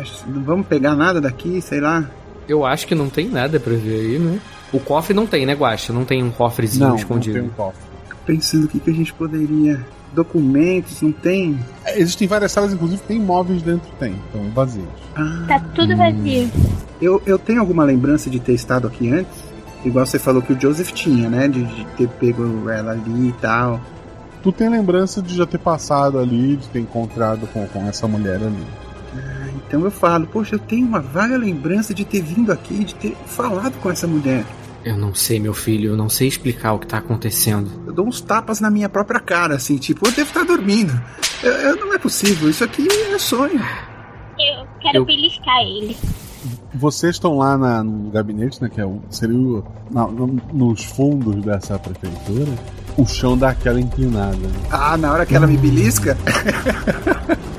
acho- 0.00 0.24
não 0.28 0.42
vamos 0.44 0.66
pegar 0.66 0.94
nada 0.94 1.20
daqui, 1.20 1.60
sei 1.60 1.80
lá. 1.80 2.04
eu 2.48 2.64
acho 2.64 2.86
que 2.86 2.94
não 2.94 3.08
tem 3.08 3.28
nada 3.28 3.58
pra 3.58 3.72
ver 3.74 4.00
aí, 4.00 4.18
né? 4.18 4.38
O 4.72 4.78
cofre 4.78 5.12
não 5.12 5.26
tem, 5.26 5.44
né, 5.44 5.54
Guacha? 5.54 5.92
Não 5.92 6.04
tem 6.04 6.22
um 6.22 6.30
cofrezinho 6.30 6.88
Não, 6.90 6.96
escondido. 6.96 7.38
não 7.38 7.42
tem 7.44 7.50
um 7.50 7.54
cofre. 7.54 7.89
Pensando 8.30 8.64
o 8.64 8.68
que, 8.68 8.78
que 8.78 8.90
a 8.90 8.94
gente 8.94 9.12
poderia. 9.12 9.84
Documentos, 10.12 11.02
não 11.02 11.12
tem? 11.12 11.58
É, 11.84 11.98
Existem 12.00 12.26
várias 12.28 12.52
salas, 12.52 12.72
inclusive 12.72 13.00
tem 13.02 13.18
móveis 13.20 13.62
dentro, 13.62 13.88
tem, 13.98 14.12
estão 14.26 14.42
vazios. 14.50 14.84
Ah, 15.16 15.44
Tá 15.48 15.60
tudo 15.74 15.96
vazio. 15.96 16.50
eu, 17.00 17.22
eu 17.26 17.38
tenho 17.38 17.60
alguma 17.60 17.84
lembrança 17.84 18.28
de 18.30 18.38
ter 18.40 18.52
estado 18.54 18.86
aqui 18.88 19.10
antes? 19.10 19.32
Igual 19.84 20.04
você 20.06 20.18
falou 20.18 20.42
que 20.42 20.52
o 20.52 20.60
Joseph 20.60 20.92
tinha, 20.92 21.28
né? 21.28 21.48
De, 21.48 21.64
de 21.64 21.84
ter 21.96 22.08
pego 22.08 22.68
ela 22.68 22.92
ali 22.92 23.28
e 23.28 23.32
tal. 23.40 23.80
Tu 24.42 24.52
tem 24.52 24.68
lembrança 24.68 25.20
de 25.22 25.34
já 25.34 25.46
ter 25.46 25.58
passado 25.58 26.18
ali, 26.18 26.56
de 26.56 26.68
ter 26.68 26.80
encontrado 26.80 27.46
com, 27.48 27.66
com 27.66 27.86
essa 27.88 28.06
mulher 28.08 28.36
ali. 28.36 28.66
Então 29.66 29.84
eu 29.84 29.90
falo, 29.90 30.26
poxa, 30.26 30.56
eu 30.56 30.58
tenho 30.58 30.86
uma 30.86 31.00
vaga 31.00 31.36
lembrança 31.36 31.94
de 31.94 32.04
ter 32.04 32.20
vindo 32.22 32.50
aqui, 32.50 32.84
de 32.84 32.94
ter 32.94 33.16
falado 33.26 33.74
com 33.80 33.90
essa 33.90 34.06
mulher. 34.06 34.44
Eu 34.84 34.96
não 34.96 35.14
sei, 35.14 35.38
meu 35.38 35.52
filho, 35.52 35.90
eu 35.90 35.96
não 35.96 36.08
sei 36.08 36.26
explicar 36.26 36.72
o 36.72 36.78
que 36.78 36.86
tá 36.86 36.98
acontecendo. 36.98 37.70
Eu 37.86 37.92
dou 37.92 38.06
uns 38.06 38.20
tapas 38.20 38.60
na 38.60 38.70
minha 38.70 38.88
própria 38.88 39.20
cara, 39.20 39.54
assim, 39.56 39.76
tipo, 39.76 40.06
eu 40.08 40.12
devo 40.12 40.28
estar 40.30 40.44
dormindo. 40.44 40.98
Eu, 41.42 41.52
eu- 41.52 41.76
não 41.76 41.92
é 41.94 41.98
possível, 41.98 42.48
isso 42.48 42.64
aqui 42.64 42.88
é 43.12 43.18
sonho. 43.18 43.60
Eu 44.38 44.66
quero 44.80 44.98
Eu- 44.98 45.04
beliscar 45.04 45.60
ele. 45.62 45.96
Vocês 46.72 47.16
estão 47.16 47.36
lá 47.36 47.58
na- 47.58 47.84
no 47.84 48.10
gabinete, 48.10 48.62
né? 48.62 48.70
Que 48.70 48.80
é 48.80 48.86
o, 48.86 49.00
seria 49.10 49.36
o, 49.36 49.62
na- 49.90 50.06
no- 50.06 50.40
nos 50.52 50.82
fundos 50.84 51.44
dessa 51.44 51.78
prefeitura. 51.78 52.46
O 52.96 53.04
chão 53.06 53.36
dá 53.36 53.50
aquela 53.50 53.78
inclinada. 53.80 54.36
né? 54.36 54.52
Ah, 54.70 54.96
na 54.96 55.12
hora 55.12 55.26
que 55.26 55.34
ela 55.36 55.46
me 55.46 55.56
belisca. 55.58 56.16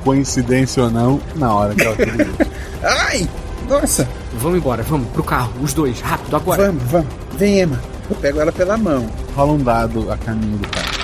Coincidência 0.03 0.83
ou 0.83 0.89
não, 0.89 1.19
na 1.35 1.53
hora 1.53 1.75
que 1.75 1.81
ela 1.83 1.95
te 1.95 2.05
belisca. 2.05 2.47
Ai! 2.83 3.29
Nossa! 3.69 4.07
Vamos 4.41 4.57
embora, 4.57 4.81
vamos 4.81 5.07
pro 5.09 5.23
carro, 5.23 5.51
os 5.61 5.71
dois, 5.71 6.01
rápido, 6.01 6.35
agora. 6.35 6.67
Vamos, 6.67 6.83
vamos. 6.83 7.07
Vem, 7.37 7.61
Emma. 7.61 7.79
Eu 8.09 8.15
pego 8.15 8.41
ela 8.41 8.51
pela 8.51 8.75
mão. 8.75 9.07
Rola 9.35 9.53
um 9.53 9.63
dado 9.63 10.11
a 10.11 10.17
caminho 10.17 10.57
do 10.57 10.67
carro. 10.67 11.01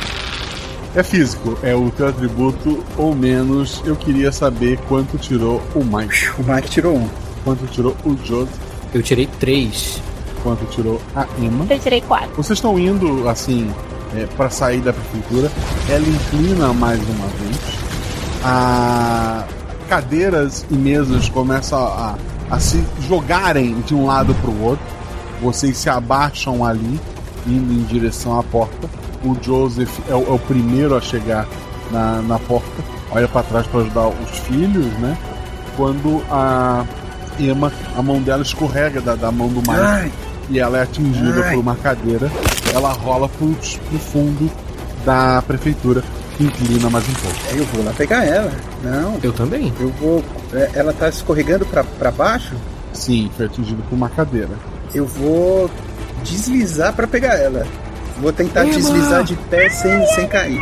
É 0.95 1.03
físico, 1.03 1.55
é 1.61 1.75
o 1.75 1.91
teu 1.91 2.07
atributo 2.07 2.83
ou 2.97 3.13
menos. 3.13 3.83
Eu 3.85 3.95
queria 3.95 4.31
saber 4.31 4.79
quanto 4.87 5.19
tirou 5.19 5.61
o 5.75 5.83
Mike. 5.83 6.31
O 6.39 6.51
Mike 6.51 6.69
tirou 6.69 6.97
um. 6.97 7.07
Quanto 7.43 7.67
tirou 7.67 7.95
o 8.03 8.17
Joseph. 8.25 8.49
Eu 8.91 9.03
tirei 9.03 9.27
três. 9.39 10.01
Quanto 10.41 10.65
tirou 10.65 10.99
a 11.15 11.27
Emma. 11.37 11.67
Eu 11.69 11.77
tirei 11.77 12.01
quatro. 12.01 12.31
Vocês 12.35 12.57
estão 12.57 12.79
indo, 12.79 13.29
assim, 13.29 13.71
é, 14.15 14.25
para 14.35 14.49
sair 14.49 14.81
da 14.81 14.91
prefeitura. 14.91 15.51
Ela 15.87 16.07
inclina 16.07 16.73
mais 16.73 16.99
uma 17.07 17.27
vez. 17.27 17.57
A 18.43 19.45
cadeiras 19.87 20.65
e 20.71 20.73
mesas 20.73 21.29
começam 21.29 21.79
a, 21.79 22.15
a 22.49 22.59
se 22.59 22.83
jogarem 23.07 23.81
de 23.81 23.93
um 23.93 24.05
lado 24.05 24.33
para 24.35 24.49
o 24.49 24.63
outro. 24.63 24.85
Vocês 25.41 25.77
se 25.77 25.89
abaixam 25.89 26.65
ali, 26.65 26.99
indo 27.45 27.73
em 27.73 27.83
direção 27.83 28.39
à 28.39 28.43
porta. 28.43 28.89
O 29.23 29.35
Joseph 29.41 29.99
é 30.09 30.15
o, 30.15 30.27
é 30.27 30.31
o 30.31 30.39
primeiro 30.39 30.95
a 30.95 31.01
chegar 31.01 31.47
na, 31.91 32.21
na 32.21 32.39
porta. 32.39 32.83
Olha 33.11 33.27
para 33.27 33.43
trás 33.43 33.67
para 33.67 33.81
ajudar 33.81 34.07
os 34.07 34.39
filhos, 34.39 34.85
né? 34.99 35.17
Quando 35.75 36.23
a 36.29 36.85
Emma, 37.39 37.71
a 37.95 38.01
mão 38.01 38.21
dela 38.21 38.41
escorrega 38.41 38.99
da, 38.99 39.15
da 39.15 39.31
mão 39.31 39.47
do 39.47 39.61
Mike 39.61 40.11
e 40.49 40.59
ela 40.59 40.79
é 40.79 40.83
atingida 40.83 41.43
por 41.43 41.59
uma 41.59 41.75
cadeira. 41.75 42.31
Ela 42.73 42.91
rola 42.93 43.29
pro, 43.29 43.47
pro 43.49 43.99
fundo 43.99 44.49
da 45.05 45.41
prefeitura, 45.43 46.03
inclina 46.39 46.89
mais 46.89 47.07
um 47.07 47.13
pouco. 47.13 47.37
Eu 47.55 47.65
vou 47.65 47.83
lá 47.85 47.93
pegar 47.93 48.25
ela. 48.25 48.51
Não. 48.83 49.17
Eu 49.23 49.31
também. 49.33 49.73
Eu 49.79 49.89
vou. 49.99 50.23
é, 50.53 50.71
Ela 50.75 50.93
tá 50.93 51.09
escorregando 51.09 51.65
pra, 51.65 51.83
pra 51.83 52.11
baixo? 52.11 52.53
Sim, 52.93 53.29
foi 53.35 53.45
atingido 53.45 53.81
por 53.89 53.95
uma 53.95 54.09
cadeira. 54.09 54.49
Eu 54.93 55.05
vou 55.05 55.69
deslizar 56.23 56.93
pra 56.93 57.07
pegar 57.07 57.35
ela. 57.35 57.65
Vou 58.21 58.31
tentar 58.33 58.63
Emma! 58.65 58.73
deslizar 58.73 59.23
de 59.23 59.35
pé 59.35 59.69
sem, 59.69 60.05
sem 60.07 60.27
cair. 60.27 60.59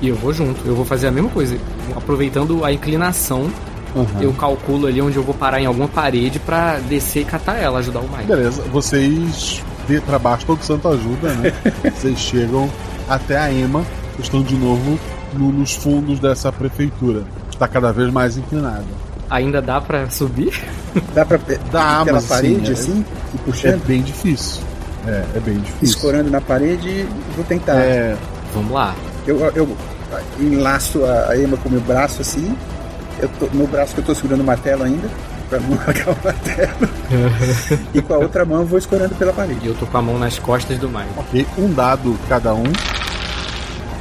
E 0.00 0.08
eu 0.08 0.16
vou 0.16 0.32
junto. 0.32 0.60
Eu 0.66 0.74
vou 0.74 0.84
fazer 0.84 1.06
a 1.06 1.10
mesma 1.10 1.30
coisa. 1.30 1.56
Aproveitando 1.96 2.64
a 2.64 2.72
inclinação, 2.72 3.50
Uhum. 3.94 4.06
eu 4.22 4.32
calculo 4.32 4.86
ali 4.86 5.02
onde 5.02 5.16
eu 5.18 5.22
vou 5.22 5.34
parar 5.34 5.60
em 5.60 5.66
alguma 5.66 5.86
parede 5.86 6.38
pra 6.38 6.78
descer 6.78 7.20
e 7.20 7.24
catar 7.26 7.58
ela, 7.58 7.78
ajudar 7.78 8.00
o 8.00 8.08
Mike. 8.08 8.24
Beleza, 8.24 8.62
vocês 8.72 9.62
de 9.86 10.00
pra 10.00 10.18
baixo 10.18 10.46
todo 10.46 10.62
santo 10.62 10.88
ajuda, 10.88 11.28
né? 11.34 11.52
vocês 11.94 12.18
chegam 12.18 12.70
até 13.06 13.36
a 13.36 13.52
Ema, 13.52 13.84
estão 14.22 14.42
de 14.42 14.54
novo 14.56 14.98
no- 15.34 15.52
nos 15.52 15.74
fundos 15.74 16.18
dessa 16.18 16.50
prefeitura. 16.52 17.22
Está 17.50 17.66
cada 17.68 17.92
vez 17.92 18.10
mais 18.12 18.36
inclinada. 18.36 18.84
Ainda 19.30 19.62
dá 19.62 19.80
pra 19.80 20.08
subir? 20.10 20.52
Dá 21.14 21.24
pra 21.24 21.38
Dá, 21.72 22.04
pela 22.04 22.20
parede 22.22 22.70
é- 22.70 22.72
assim? 22.72 23.04
E 23.34 23.36
É 23.36 23.40
puxando? 23.44 23.86
bem 23.86 24.02
difícil. 24.02 24.62
É, 25.06 25.24
é 25.36 25.40
bem 25.40 25.58
difícil. 25.58 25.84
Escorando 25.96 26.30
na 26.30 26.40
parede 26.40 26.88
e 26.88 27.08
vou 27.34 27.44
tentar. 27.44 27.74
É, 27.76 28.16
Vamos 28.54 28.72
lá. 28.72 28.94
Eu, 29.26 29.38
eu 29.54 29.76
enlaço 30.38 31.04
a, 31.04 31.30
a 31.30 31.38
Emma 31.38 31.56
com 31.56 31.68
o 31.68 31.72
meu 31.72 31.80
braço 31.80 32.20
assim. 32.20 32.54
Eu 33.18 33.28
tô, 33.40 33.46
no 33.52 33.66
braço 33.66 33.94
que 33.94 34.00
eu 34.00 34.04
tô 34.04 34.14
segurando 34.14 34.40
o 34.42 34.44
martelo 34.44 34.82
ainda. 34.84 35.08
Pra 35.48 35.58
não 35.60 35.70
largar 35.76 36.08
o 36.10 36.16
martelo. 36.24 36.88
e 37.94 38.02
com 38.02 38.14
a 38.14 38.18
outra 38.18 38.44
mão 38.44 38.60
eu 38.60 38.66
vou 38.66 38.78
escorando 38.78 39.14
pela 39.14 39.32
parede. 39.32 39.60
E 39.64 39.68
eu 39.68 39.74
tô 39.74 39.86
com 39.86 39.96
a 39.98 40.02
mão 40.02 40.18
nas 40.18 40.38
costas 40.38 40.78
do 40.78 40.88
Mike. 40.88 41.08
ok, 41.16 41.46
um 41.58 41.72
dado 41.72 42.16
cada 42.28 42.54
um. 42.54 42.64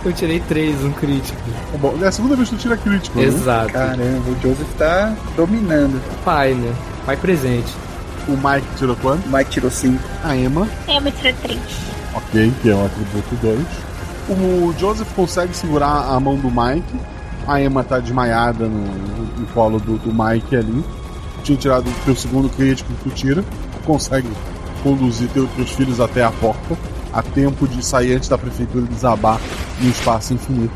Eu 0.04 0.12
tirei 0.14 0.40
três, 0.40 0.84
um 0.84 0.92
crítico. 0.92 1.40
Tá 1.72 1.78
Bom, 1.78 1.96
é 2.02 2.08
a 2.08 2.12
segunda 2.12 2.36
vez 2.36 2.50
que 2.50 2.56
tu 2.56 2.62
tira 2.62 2.76
crítico, 2.78 3.20
né? 3.20 3.26
Exato. 3.26 3.72
Caramba, 3.72 4.30
o 4.30 4.42
Joseph 4.42 4.68
tá 4.78 5.14
dominando. 5.36 6.02
Pai, 6.26 6.54
né? 6.54 6.74
Pai 7.06 7.16
presente. 7.18 7.72
O 8.28 8.32
Mike 8.32 8.68
tirou 8.78 8.96
quanto? 8.96 9.28
O 9.28 9.32
Mike 9.36 9.52
tirou 9.52 9.70
5. 9.70 10.00
A 10.24 10.36
Emma, 10.36 10.68
Eu 10.88 11.02
me 11.02 11.12
tirei 11.12 11.34
três. 11.34 11.60
ok, 12.16 12.54
que 12.62 12.70
é 12.70 12.74
o 12.74 12.86
atributo 12.86 13.36
2. 13.42 13.60
O 14.30 14.74
Joseph 14.80 15.08
consegue 15.16 15.56
segurar 15.56 16.08
a 16.10 16.20
mão 16.20 16.36
do 16.36 16.50
Mike. 16.50 17.00
A 17.48 17.62
Emma 17.62 17.84
tá 17.84 18.00
desmaiada 18.00 18.66
no, 18.66 18.86
no 19.40 19.48
colo 19.54 19.80
do, 19.80 19.98
do 19.98 20.12
Mike 20.14 20.56
ali. 20.56 20.84
Tinha 21.44 21.58
tirado 21.58 21.88
o 21.90 21.94
teu 22.06 22.16
segundo 22.16 22.50
crítico 22.50 22.92
que 22.94 23.10
tu 23.10 23.16
tira. 23.16 23.44
Consegue 23.86 24.28
conduzir 24.84 25.28
teu, 25.30 25.48
teus 25.56 25.72
filhos 25.72 26.00
até 26.00 26.24
a 26.24 26.32
porta. 26.32 26.76
A 27.14 27.22
tempo 27.22 27.68
de 27.68 27.84
sair 27.86 28.14
antes 28.16 28.30
da 28.30 28.38
prefeitura 28.38 28.86
desabar 28.86 29.40
no 29.82 29.90
espaço 29.90 30.34
infinito. 30.34 30.74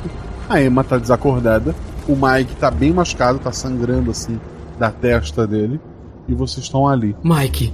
A 0.49 0.61
Emma 0.61 0.83
tá 0.83 0.97
desacordada. 0.97 1.73
O 2.07 2.15
Mike 2.15 2.55
tá 2.57 2.69
bem 2.69 2.91
machucado, 2.93 3.39
tá 3.39 3.51
sangrando 3.51 4.11
assim 4.11 4.39
da 4.77 4.91
testa 4.91 5.47
dele. 5.47 5.79
E 6.27 6.33
vocês 6.35 6.65
estão 6.65 6.87
ali. 6.87 7.15
Mike, 7.23 7.73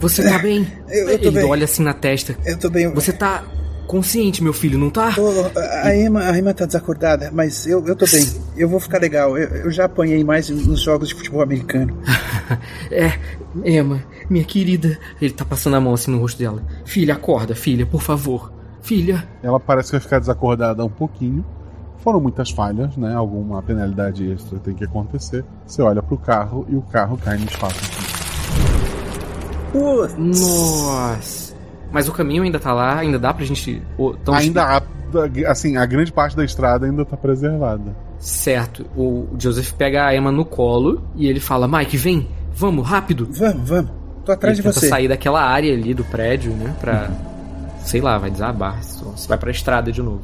você 0.00 0.22
tá 0.28 0.38
bem? 0.38 0.66
Eu- 0.88 1.08
eu 1.10 1.18
tô 1.18 1.28
Ele 1.28 1.40
bem. 1.40 1.44
olha 1.50 1.64
assim 1.64 1.82
na 1.82 1.92
testa. 1.92 2.36
Eu 2.44 2.56
tô 2.58 2.70
bem. 2.70 2.92
Você 2.94 3.12
tá 3.12 3.42
consciente, 3.86 4.42
meu 4.42 4.52
filho, 4.52 4.78
não 4.78 4.90
tá? 4.90 5.12
Tô- 5.12 5.30
a, 5.82 5.94
Emma, 5.96 6.20
a 6.30 6.38
Emma 6.38 6.52
tá 6.54 6.66
desacordada, 6.66 7.30
mas 7.32 7.66
eu, 7.66 7.84
eu 7.86 7.94
tô 7.96 8.04
bem. 8.06 8.26
Eu 8.56 8.68
vou 8.68 8.80
ficar 8.80 8.98
legal. 9.00 9.36
Eu, 9.38 9.48
eu 9.64 9.70
já 9.70 9.84
apanhei 9.84 10.22
mais 10.24 10.48
nos 10.50 10.80
jogos 10.82 11.08
de 11.08 11.14
futebol 11.14 11.42
americano. 11.42 11.96
É, 12.90 13.12
Emma, 13.64 14.02
minha 14.30 14.44
querida. 14.44 14.98
Ele 15.20 15.32
tá 15.32 15.44
passando 15.44 15.76
a 15.76 15.80
mão 15.80 15.94
assim 15.94 16.10
no 16.10 16.18
rosto 16.18 16.38
dela. 16.38 16.62
Filha, 16.84 17.14
acorda, 17.14 17.54
filha, 17.54 17.84
por 17.86 18.00
favor. 18.02 18.52
Filha. 18.82 19.26
Ela 19.42 19.58
parece 19.58 19.88
que 19.90 19.92
vai 19.96 20.00
ficar 20.00 20.18
desacordada 20.20 20.84
um 20.84 20.88
pouquinho. 20.88 21.44
Foram 21.98 22.20
muitas 22.20 22.50
falhas, 22.50 22.96
né? 22.96 23.14
Alguma 23.14 23.60
penalidade 23.62 24.30
extra 24.30 24.58
tem 24.60 24.74
que 24.74 24.84
acontecer. 24.84 25.44
Você 25.66 25.82
olha 25.82 26.02
pro 26.02 26.16
carro 26.16 26.64
e 26.68 26.76
o 26.76 26.82
carro 26.82 27.18
cai 27.18 27.36
no 27.36 27.44
espaço. 27.46 27.80
Nossa. 30.16 31.54
Mas 31.90 32.08
o 32.08 32.12
caminho 32.12 32.42
ainda 32.42 32.58
tá 32.58 32.72
lá, 32.72 32.98
ainda 32.98 33.18
dá 33.18 33.32
pra 33.32 33.44
gente. 33.44 33.82
Tão- 34.24 34.34
ainda 34.34 34.62
há, 34.64 34.82
assim, 35.50 35.76
a 35.76 35.86
grande 35.86 36.12
parte 36.12 36.36
da 36.36 36.44
estrada 36.44 36.86
ainda 36.86 37.04
tá 37.04 37.16
preservada. 37.16 37.96
Certo. 38.18 38.86
O 38.96 39.28
Joseph 39.38 39.72
pega 39.72 40.06
a 40.06 40.14
Emma 40.16 40.30
no 40.32 40.44
colo 40.44 41.02
e 41.14 41.26
ele 41.26 41.40
fala: 41.40 41.68
Mike, 41.68 41.96
vem, 41.96 42.28
vamos, 42.56 42.86
rápido. 42.86 43.28
Vamos, 43.30 43.68
vamos. 43.68 43.90
Tô 44.24 44.32
atrás 44.32 44.58
ele 44.58 44.68
de 44.68 44.74
você. 44.74 44.88
sair 44.88 45.06
daquela 45.06 45.42
área 45.42 45.72
ali 45.72 45.94
do 45.94 46.04
prédio, 46.04 46.52
né? 46.52 46.74
Pra. 46.80 47.10
Sei 47.84 48.00
lá, 48.00 48.18
vai 48.18 48.30
desabar. 48.30 48.82
Você 48.82 49.28
vai 49.28 49.38
pra 49.38 49.50
estrada 49.50 49.92
de 49.92 50.02
novo. 50.02 50.22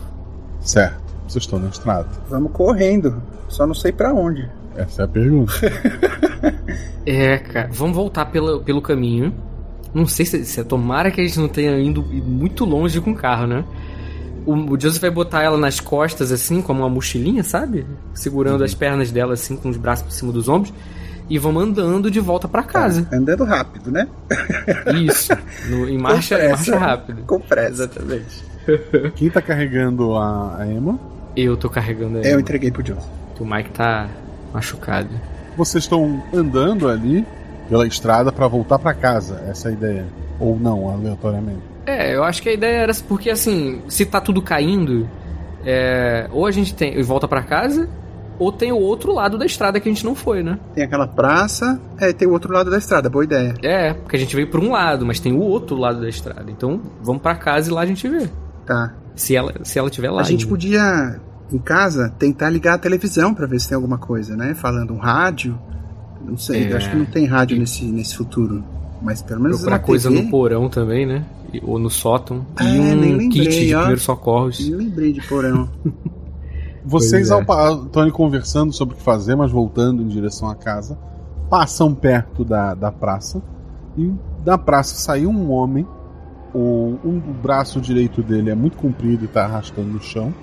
Certo, 0.60 1.00
vocês 1.28 1.44
estão 1.44 1.58
na 1.58 1.68
estrada. 1.68 2.08
Vamos 2.28 2.50
correndo. 2.52 3.22
Só 3.48 3.66
não 3.66 3.74
sei 3.74 3.92
pra 3.92 4.12
onde. 4.12 4.48
Essa 4.74 5.02
é 5.02 5.04
a 5.04 5.08
pergunta. 5.08 5.52
É, 7.04 7.36
cara. 7.38 7.68
Vamos 7.72 7.96
voltar 7.96 8.26
pelo, 8.26 8.60
pelo 8.60 8.80
caminho. 8.80 9.34
Não 9.92 10.06
sei 10.06 10.24
se, 10.24 10.44
se 10.44 10.64
tomara 10.64 11.10
que 11.10 11.20
a 11.20 11.24
gente 11.24 11.38
não 11.38 11.48
tenha 11.48 11.76
ido 11.78 12.00
muito 12.02 12.64
longe 12.64 13.00
com 13.00 13.10
o 13.10 13.14
carro, 13.14 13.46
né? 13.46 13.64
O, 14.46 14.54
o 14.54 14.80
Joseph 14.80 15.00
vai 15.00 15.10
botar 15.10 15.42
ela 15.42 15.58
nas 15.58 15.80
costas, 15.80 16.30
assim, 16.30 16.62
como 16.62 16.80
uma 16.80 16.88
mochilinha, 16.88 17.42
sabe? 17.42 17.84
Segurando 18.14 18.62
as 18.64 18.72
pernas 18.72 19.10
dela, 19.10 19.34
assim, 19.34 19.56
com 19.56 19.68
os 19.68 19.76
braços 19.76 20.04
por 20.04 20.12
cima 20.12 20.32
dos 20.32 20.48
ombros. 20.48 20.72
E 21.32 21.38
vamos 21.38 21.62
andando 21.62 22.10
de 22.10 22.20
volta 22.20 22.46
pra 22.46 22.62
casa. 22.62 23.08
Andando 23.10 23.42
rápido, 23.44 23.90
né? 23.90 24.06
Isso. 25.02 25.32
No- 25.70 25.88
em 25.88 25.96
marcha, 25.96 26.34
em 26.34 26.38
pressa. 26.38 26.72
marcha 26.72 26.78
rápida. 26.78 27.22
Com 27.26 27.40
pressa. 27.40 27.84
Exatamente. 27.84 28.44
Quem 29.16 29.30
tá 29.30 29.40
carregando 29.40 30.14
a, 30.14 30.58
a 30.58 30.66
Emma? 30.66 31.00
Eu 31.34 31.56
tô 31.56 31.70
carregando 31.70 32.18
ela. 32.18 32.26
Eu 32.26 32.38
entreguei 32.38 32.70
pro 32.70 32.86
Joseph. 32.86 33.06
O 33.40 33.46
Mike 33.46 33.70
tá 33.70 34.08
machucado. 34.52 35.08
Vocês 35.56 35.84
estão 35.84 36.22
andando 36.34 36.86
ali 36.86 37.24
pela 37.66 37.86
estrada 37.86 38.30
pra 38.30 38.46
voltar 38.46 38.78
pra 38.78 38.92
casa. 38.92 39.42
Essa 39.48 39.68
é 39.68 39.70
a 39.70 39.74
ideia. 39.74 40.06
Ou 40.38 40.58
não, 40.60 40.90
aleatoriamente. 40.90 41.62
É, 41.86 42.14
eu 42.14 42.22
acho 42.24 42.42
que 42.42 42.50
a 42.50 42.52
ideia 42.52 42.76
era 42.82 42.92
porque 43.08 43.30
assim, 43.30 43.80
se 43.88 44.04
tá 44.04 44.20
tudo 44.20 44.42
caindo, 44.42 45.08
é, 45.64 46.28
ou 46.30 46.44
a 46.46 46.50
gente 46.50 46.74
tem 46.74 47.02
volta 47.02 47.26
pra 47.26 47.42
casa, 47.42 47.88
ou 48.42 48.52
tem 48.52 48.72
o 48.72 48.78
outro 48.78 49.12
lado 49.12 49.38
da 49.38 49.46
estrada 49.46 49.78
que 49.80 49.88
a 49.88 49.92
gente 49.92 50.04
não 50.04 50.14
foi, 50.14 50.42
né? 50.42 50.58
Tem 50.74 50.84
aquela 50.84 51.06
praça, 51.06 51.80
é, 52.00 52.10
e 52.10 52.12
tem 52.12 52.26
o 52.28 52.32
outro 52.32 52.52
lado 52.52 52.70
da 52.70 52.78
estrada. 52.78 53.08
Boa 53.08 53.24
ideia. 53.24 53.54
É, 53.62 53.94
porque 53.94 54.16
a 54.16 54.18
gente 54.18 54.34
veio 54.36 54.48
por 54.50 54.60
um 54.60 54.72
lado, 54.72 55.04
mas 55.06 55.20
tem 55.20 55.32
o 55.32 55.40
outro 55.40 55.76
lado 55.76 56.00
da 56.00 56.08
estrada. 56.08 56.50
Então, 56.50 56.80
vamos 57.02 57.22
pra 57.22 57.34
casa 57.34 57.70
e 57.70 57.72
lá 57.72 57.80
a 57.82 57.86
gente 57.86 58.06
vê. 58.08 58.28
Tá. 58.66 58.94
Se 59.14 59.34
ela, 59.36 59.52
se 59.62 59.78
ela 59.78 59.90
tiver 59.90 60.10
lá. 60.10 60.20
a 60.20 60.24
gente 60.24 60.40
ainda. 60.44 60.48
podia, 60.50 61.20
em 61.52 61.58
casa, 61.58 62.08
tentar 62.18 62.48
ligar 62.50 62.74
a 62.74 62.78
televisão 62.78 63.34
pra 63.34 63.46
ver 63.46 63.60
se 63.60 63.68
tem 63.68 63.76
alguma 63.76 63.98
coisa, 63.98 64.36
né? 64.36 64.54
Falando 64.54 64.92
um 64.92 64.98
rádio. 64.98 65.58
Não 66.24 66.36
sei, 66.38 66.64
É. 66.64 66.72
eu 66.72 66.76
acho 66.76 66.90
que 66.90 66.96
não 66.96 67.04
tem 67.04 67.26
rádio 67.26 67.58
nesse, 67.58 67.84
nesse 67.84 68.16
futuro. 68.16 68.62
Mas 69.02 69.20
pelo 69.20 69.40
menos 69.42 69.56
procurar 69.58 69.80
coisa 69.80 70.08
TV. 70.08 70.22
no 70.22 70.30
porão 70.30 70.68
também, 70.68 71.04
né? 71.04 71.24
E- 71.52 71.60
Ou 71.64 71.76
no 71.78 71.90
sótão. 71.90 72.46
Ah, 72.56 72.64
e 72.64 72.78
um 72.78 72.94
nem 72.94 73.16
lembrei, 73.16 73.28
kit 73.28 73.66
de 73.66 73.74
ó. 73.74 73.78
primeiros 73.80 74.04
socorros. 74.04 74.60
Nem 74.60 74.74
lembrei 74.76 75.12
de 75.12 75.20
porão. 75.26 75.68
Vocês 76.84 77.30
é. 77.30 77.34
ao 77.34 77.44
conversando 78.10 78.72
sobre 78.72 78.94
o 78.94 78.98
que 78.98 79.02
fazer, 79.02 79.34
mas 79.36 79.50
voltando 79.50 80.02
em 80.02 80.08
direção 80.08 80.48
à 80.48 80.54
casa, 80.54 80.98
passam 81.48 81.94
perto 81.94 82.44
da, 82.44 82.74
da 82.74 82.90
praça 82.90 83.42
e 83.96 84.12
da 84.44 84.56
praça 84.58 84.94
saiu 84.96 85.30
um 85.30 85.50
homem. 85.50 85.86
O, 86.54 86.98
um, 87.04 87.16
o 87.16 87.34
braço 87.42 87.80
direito 87.80 88.22
dele 88.22 88.50
é 88.50 88.54
muito 88.54 88.76
comprido 88.76 89.24
e 89.24 89.26
está 89.26 89.44
arrastando 89.44 89.88
no 89.88 90.02
chão. 90.02 90.34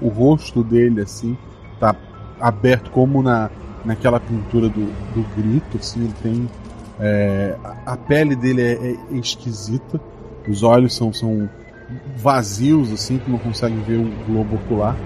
O 0.00 0.08
rosto 0.08 0.62
dele, 0.62 1.00
assim, 1.00 1.36
tá 1.80 1.94
aberto 2.40 2.90
como 2.90 3.22
na, 3.22 3.50
naquela 3.84 4.20
pintura 4.20 4.68
do, 4.68 4.84
do 5.14 5.24
grito, 5.36 5.78
assim, 5.78 6.04
ele 6.04 6.14
tem. 6.22 6.50
é, 7.00 7.56
a- 7.64 7.92
a 7.92 7.96
pele 7.96 8.36
dele 8.36 8.62
é, 8.62 8.72
é 8.92 9.16
esquisita, 9.16 10.00
os 10.48 10.62
olhos 10.62 10.94
são, 10.94 11.12
são 11.12 11.48
vazios, 12.16 12.92
assim, 12.92 13.18
que 13.18 13.30
não 13.30 13.38
consegue 13.38 13.76
ver 13.86 13.98
o 13.98 14.10
globo 14.26 14.56
ocular. 14.56 14.96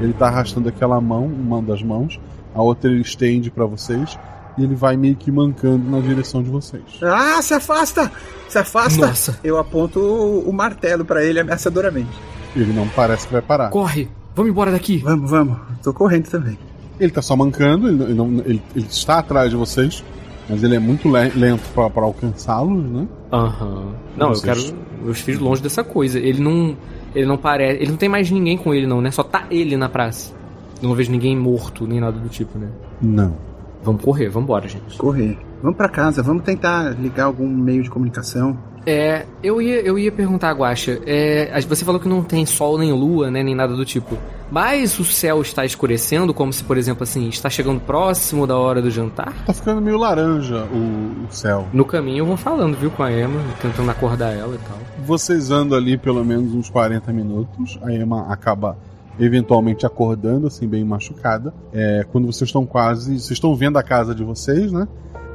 Ele 0.00 0.12
tá 0.12 0.28
arrastando 0.28 0.68
aquela 0.68 1.00
mão, 1.00 1.24
uma 1.26 1.62
das 1.62 1.82
mãos, 1.82 2.20
a 2.54 2.62
outra 2.62 2.90
ele 2.90 3.00
estende 3.00 3.50
para 3.50 3.64
vocês 3.64 4.18
e 4.58 4.62
ele 4.64 4.74
vai 4.74 4.96
meio 4.96 5.16
que 5.16 5.30
mancando 5.30 5.88
na 5.90 6.00
direção 6.00 6.42
de 6.42 6.50
vocês. 6.50 6.82
Ah, 7.02 7.40
se 7.42 7.54
afasta! 7.54 8.10
Se 8.48 8.58
afasta! 8.58 9.06
Nossa. 9.06 9.38
Eu 9.42 9.58
aponto 9.58 9.98
o, 10.00 10.48
o 10.48 10.52
martelo 10.52 11.04
pra 11.04 11.24
ele 11.24 11.40
ameaçadoramente. 11.40 12.10
Ele 12.54 12.72
não 12.72 12.88
parece 12.88 13.26
que 13.26 13.32
vai 13.32 13.42
parar. 13.42 13.70
Corre! 13.70 14.08
Vamos 14.34 14.50
embora 14.50 14.70
daqui! 14.70 14.98
Vamos, 14.98 15.30
vamos. 15.30 15.56
Tô 15.82 15.92
correndo 15.94 16.28
também. 16.28 16.58
Ele 17.00 17.10
tá 17.10 17.20
só 17.22 17.36
mancando, 17.36 17.88
ele, 17.88 18.14
não- 18.14 18.28
ele- 18.44 18.62
ele 18.74 18.86
está 18.88 19.18
atrás 19.18 19.50
de 19.50 19.56
vocês, 19.56 20.02
mas 20.48 20.62
ele 20.62 20.76
é 20.76 20.78
muito 20.78 21.08
le- 21.10 21.30
lento 21.34 21.62
pra 21.74 21.88
pra 21.90 22.02
alcançá-los, 22.04 22.82
né? 22.84 23.06
Aham. 23.32 23.92
Não, 24.16 24.32
eu 24.32 24.40
quero 24.40 24.60
meus 25.02 25.20
filhos 25.20 25.40
longe 25.40 25.62
dessa 25.62 25.82
coisa. 25.84 26.18
Ele 26.18 26.40
não. 26.42 26.76
Ele 27.14 27.26
não 27.26 27.36
parece. 27.36 27.80
Ele 27.82 27.90
não 27.90 27.96
tem 27.96 28.08
mais 28.08 28.30
ninguém 28.30 28.56
com 28.58 28.72
ele, 28.74 28.86
não, 28.86 29.00
né? 29.00 29.10
Só 29.10 29.22
tá 29.22 29.46
ele 29.50 29.76
na 29.76 29.88
praça. 29.88 30.34
Eu 30.82 30.88
não 30.88 30.94
vejo 30.94 31.10
ninguém 31.10 31.36
morto, 31.36 31.86
nem 31.86 32.00
nada 32.00 32.18
do 32.18 32.28
tipo, 32.28 32.58
né? 32.58 32.68
Não. 33.00 33.34
Vamos 33.82 34.02
correr, 34.02 34.28
vamos 34.28 34.44
embora, 34.46 34.68
gente. 34.68 34.98
Correr. 34.98 35.38
Vamos 35.62 35.76
pra 35.76 35.88
casa, 35.88 36.22
vamos 36.22 36.42
tentar 36.42 36.90
ligar 37.00 37.24
algum 37.24 37.48
meio 37.48 37.82
de 37.82 37.88
comunicação. 37.90 38.58
É, 38.86 39.26
eu 39.42 39.60
ia, 39.60 39.80
eu 39.80 39.98
ia 39.98 40.12
perguntar, 40.12 40.52
Guaxa. 40.52 41.00
É, 41.04 41.60
você 41.68 41.84
falou 41.84 42.00
que 42.00 42.08
não 42.08 42.22
tem 42.22 42.46
sol 42.46 42.78
nem 42.78 42.92
lua, 42.92 43.30
né? 43.30 43.42
Nem 43.42 43.54
nada 43.54 43.74
do 43.74 43.84
tipo. 43.84 44.16
Mas 44.48 44.98
o 45.00 45.04
céu 45.04 45.42
está 45.42 45.64
escurecendo, 45.64 46.32
como 46.32 46.52
se, 46.52 46.62
por 46.62 46.78
exemplo, 46.78 47.02
assim, 47.02 47.28
está 47.28 47.50
chegando 47.50 47.80
próximo 47.80 48.46
da 48.46 48.56
hora 48.56 48.80
do 48.80 48.88
jantar? 48.88 49.32
Tá 49.44 49.52
ficando 49.52 49.80
meio 49.80 49.98
laranja 49.98 50.64
o, 50.66 51.24
o 51.24 51.32
céu. 51.32 51.66
No 51.72 51.84
caminho 51.84 52.18
eu 52.18 52.26
vou 52.26 52.36
falando, 52.36 52.76
viu, 52.76 52.90
com 52.90 53.02
a 53.02 53.12
Emma, 53.12 53.40
tentando 53.60 53.90
acordar 53.90 54.32
ela 54.32 54.54
e 54.54 54.58
tal. 54.58 54.78
Vocês 55.04 55.50
andam 55.50 55.76
ali 55.76 55.98
pelo 55.98 56.24
menos 56.24 56.54
uns 56.54 56.70
40 56.70 57.12
minutos. 57.12 57.76
A 57.82 57.92
Emma 57.92 58.32
acaba 58.32 58.78
eventualmente 59.18 59.84
acordando, 59.84 60.46
assim, 60.46 60.68
bem 60.68 60.84
machucada. 60.84 61.52
É, 61.72 62.06
quando 62.12 62.26
vocês 62.26 62.48
estão 62.48 62.64
quase. 62.64 63.18
Vocês 63.18 63.32
estão 63.32 63.54
vendo 63.56 63.78
a 63.78 63.82
casa 63.82 64.14
de 64.14 64.22
vocês, 64.22 64.70
né? 64.70 64.86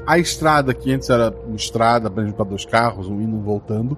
A 0.06 0.18
estrada, 0.18 0.74
que 0.74 0.92
antes 0.94 1.10
era 1.10 1.34
uma 1.46 1.56
estrada 1.56 2.10
para 2.10 2.46
dois 2.46 2.66
carros, 2.66 3.08
um 3.08 3.22
indo 3.22 3.38
e 3.38 3.42
voltando, 3.42 3.98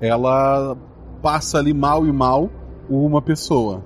ela 0.00 0.76
passa 1.22 1.58
ali 1.58 1.72
mal 1.72 2.06
e 2.06 2.12
mal 2.12 2.50
uma 2.88 3.20
pessoa. 3.22 3.82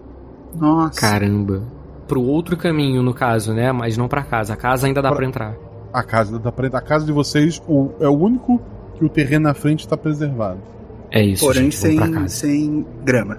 Nossa. 0.54 1.00
Caramba. 1.00 1.62
Pro 2.06 2.22
outro 2.22 2.56
caminho, 2.56 3.02
no 3.02 3.12
caso, 3.12 3.52
né? 3.52 3.70
Mas 3.70 3.96
não 3.96 4.08
pra 4.08 4.22
casa. 4.22 4.54
A 4.54 4.56
casa 4.56 4.86
ainda 4.86 5.02
dá 5.02 5.12
pra, 5.12 5.26
entrar. 5.26 5.54
A 5.92 6.02
casa 6.02 6.38
da 6.38 6.50
a 6.50 6.80
casa 6.80 7.04
de 7.04 7.12
vocês 7.12 7.60
o- 7.68 7.90
é 8.00 8.08
o 8.08 8.16
único 8.16 8.60
que 8.94 9.04
o 9.04 9.08
terreno 9.08 9.44
na 9.44 9.54
frente 9.54 9.80
está 9.80 9.96
preservado. 9.96 10.58
É 11.10 11.22
isso, 11.22 11.44
Porém, 11.44 11.70
gente, 11.70 11.96
pra 11.96 12.06
sem, 12.06 12.28
sem 12.28 12.86
grama. 13.04 13.38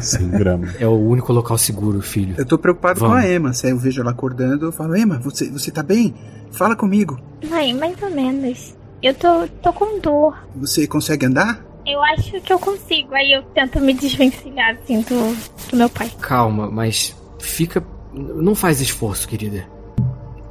Sem 0.00 0.28
grama. 0.28 0.68
É 0.78 0.86
o 0.86 0.92
único 0.96 1.32
local 1.32 1.56
seguro, 1.58 2.00
filho. 2.00 2.34
Eu 2.38 2.46
tô 2.46 2.58
preocupado 2.58 3.00
Vamos. 3.00 3.14
com 3.16 3.20
a 3.20 3.28
Emma. 3.28 3.52
Se 3.52 3.68
eu 3.70 3.76
vejo 3.78 4.00
ela 4.00 4.10
acordando, 4.10 4.66
eu 4.66 4.72
falo, 4.72 4.96
Emma, 4.96 5.18
você, 5.18 5.48
você 5.50 5.70
tá 5.70 5.82
bem? 5.82 6.14
Fala 6.52 6.76
comigo. 6.76 7.18
Vai, 7.48 7.72
mais 7.72 8.00
ou 8.02 8.10
menos. 8.10 8.74
Eu 9.02 9.14
tô, 9.14 9.46
tô 9.62 9.72
com 9.72 9.98
dor. 10.00 10.36
Você 10.56 10.86
consegue 10.86 11.26
andar? 11.26 11.64
Eu 11.84 12.00
acho 12.02 12.40
que 12.40 12.52
eu 12.52 12.58
consigo. 12.58 13.14
Aí 13.14 13.32
eu 13.32 13.42
tento 13.54 13.80
me 13.80 13.92
desvencilhar, 13.94 14.76
assim, 14.76 15.00
do, 15.02 15.36
do 15.70 15.76
meu 15.76 15.88
pai. 15.90 16.10
Calma, 16.20 16.70
mas 16.70 17.16
fica. 17.40 17.82
Não 18.14 18.54
faz 18.54 18.80
esforço, 18.80 19.26
querida. 19.26 19.64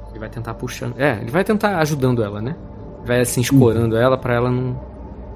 Ele 0.09 0.19
vai 0.19 0.29
tentar 0.29 0.53
puxando. 0.55 0.95
É, 0.99 1.19
ele 1.21 1.31
vai 1.31 1.43
tentar 1.43 1.77
ajudando 1.79 2.21
ela, 2.23 2.41
né? 2.41 2.55
Vai 3.05 3.21
assim, 3.21 3.39
escorando 3.41 3.95
ela 3.95 4.17
pra 4.17 4.33
ela 4.33 4.51
não 4.51 4.77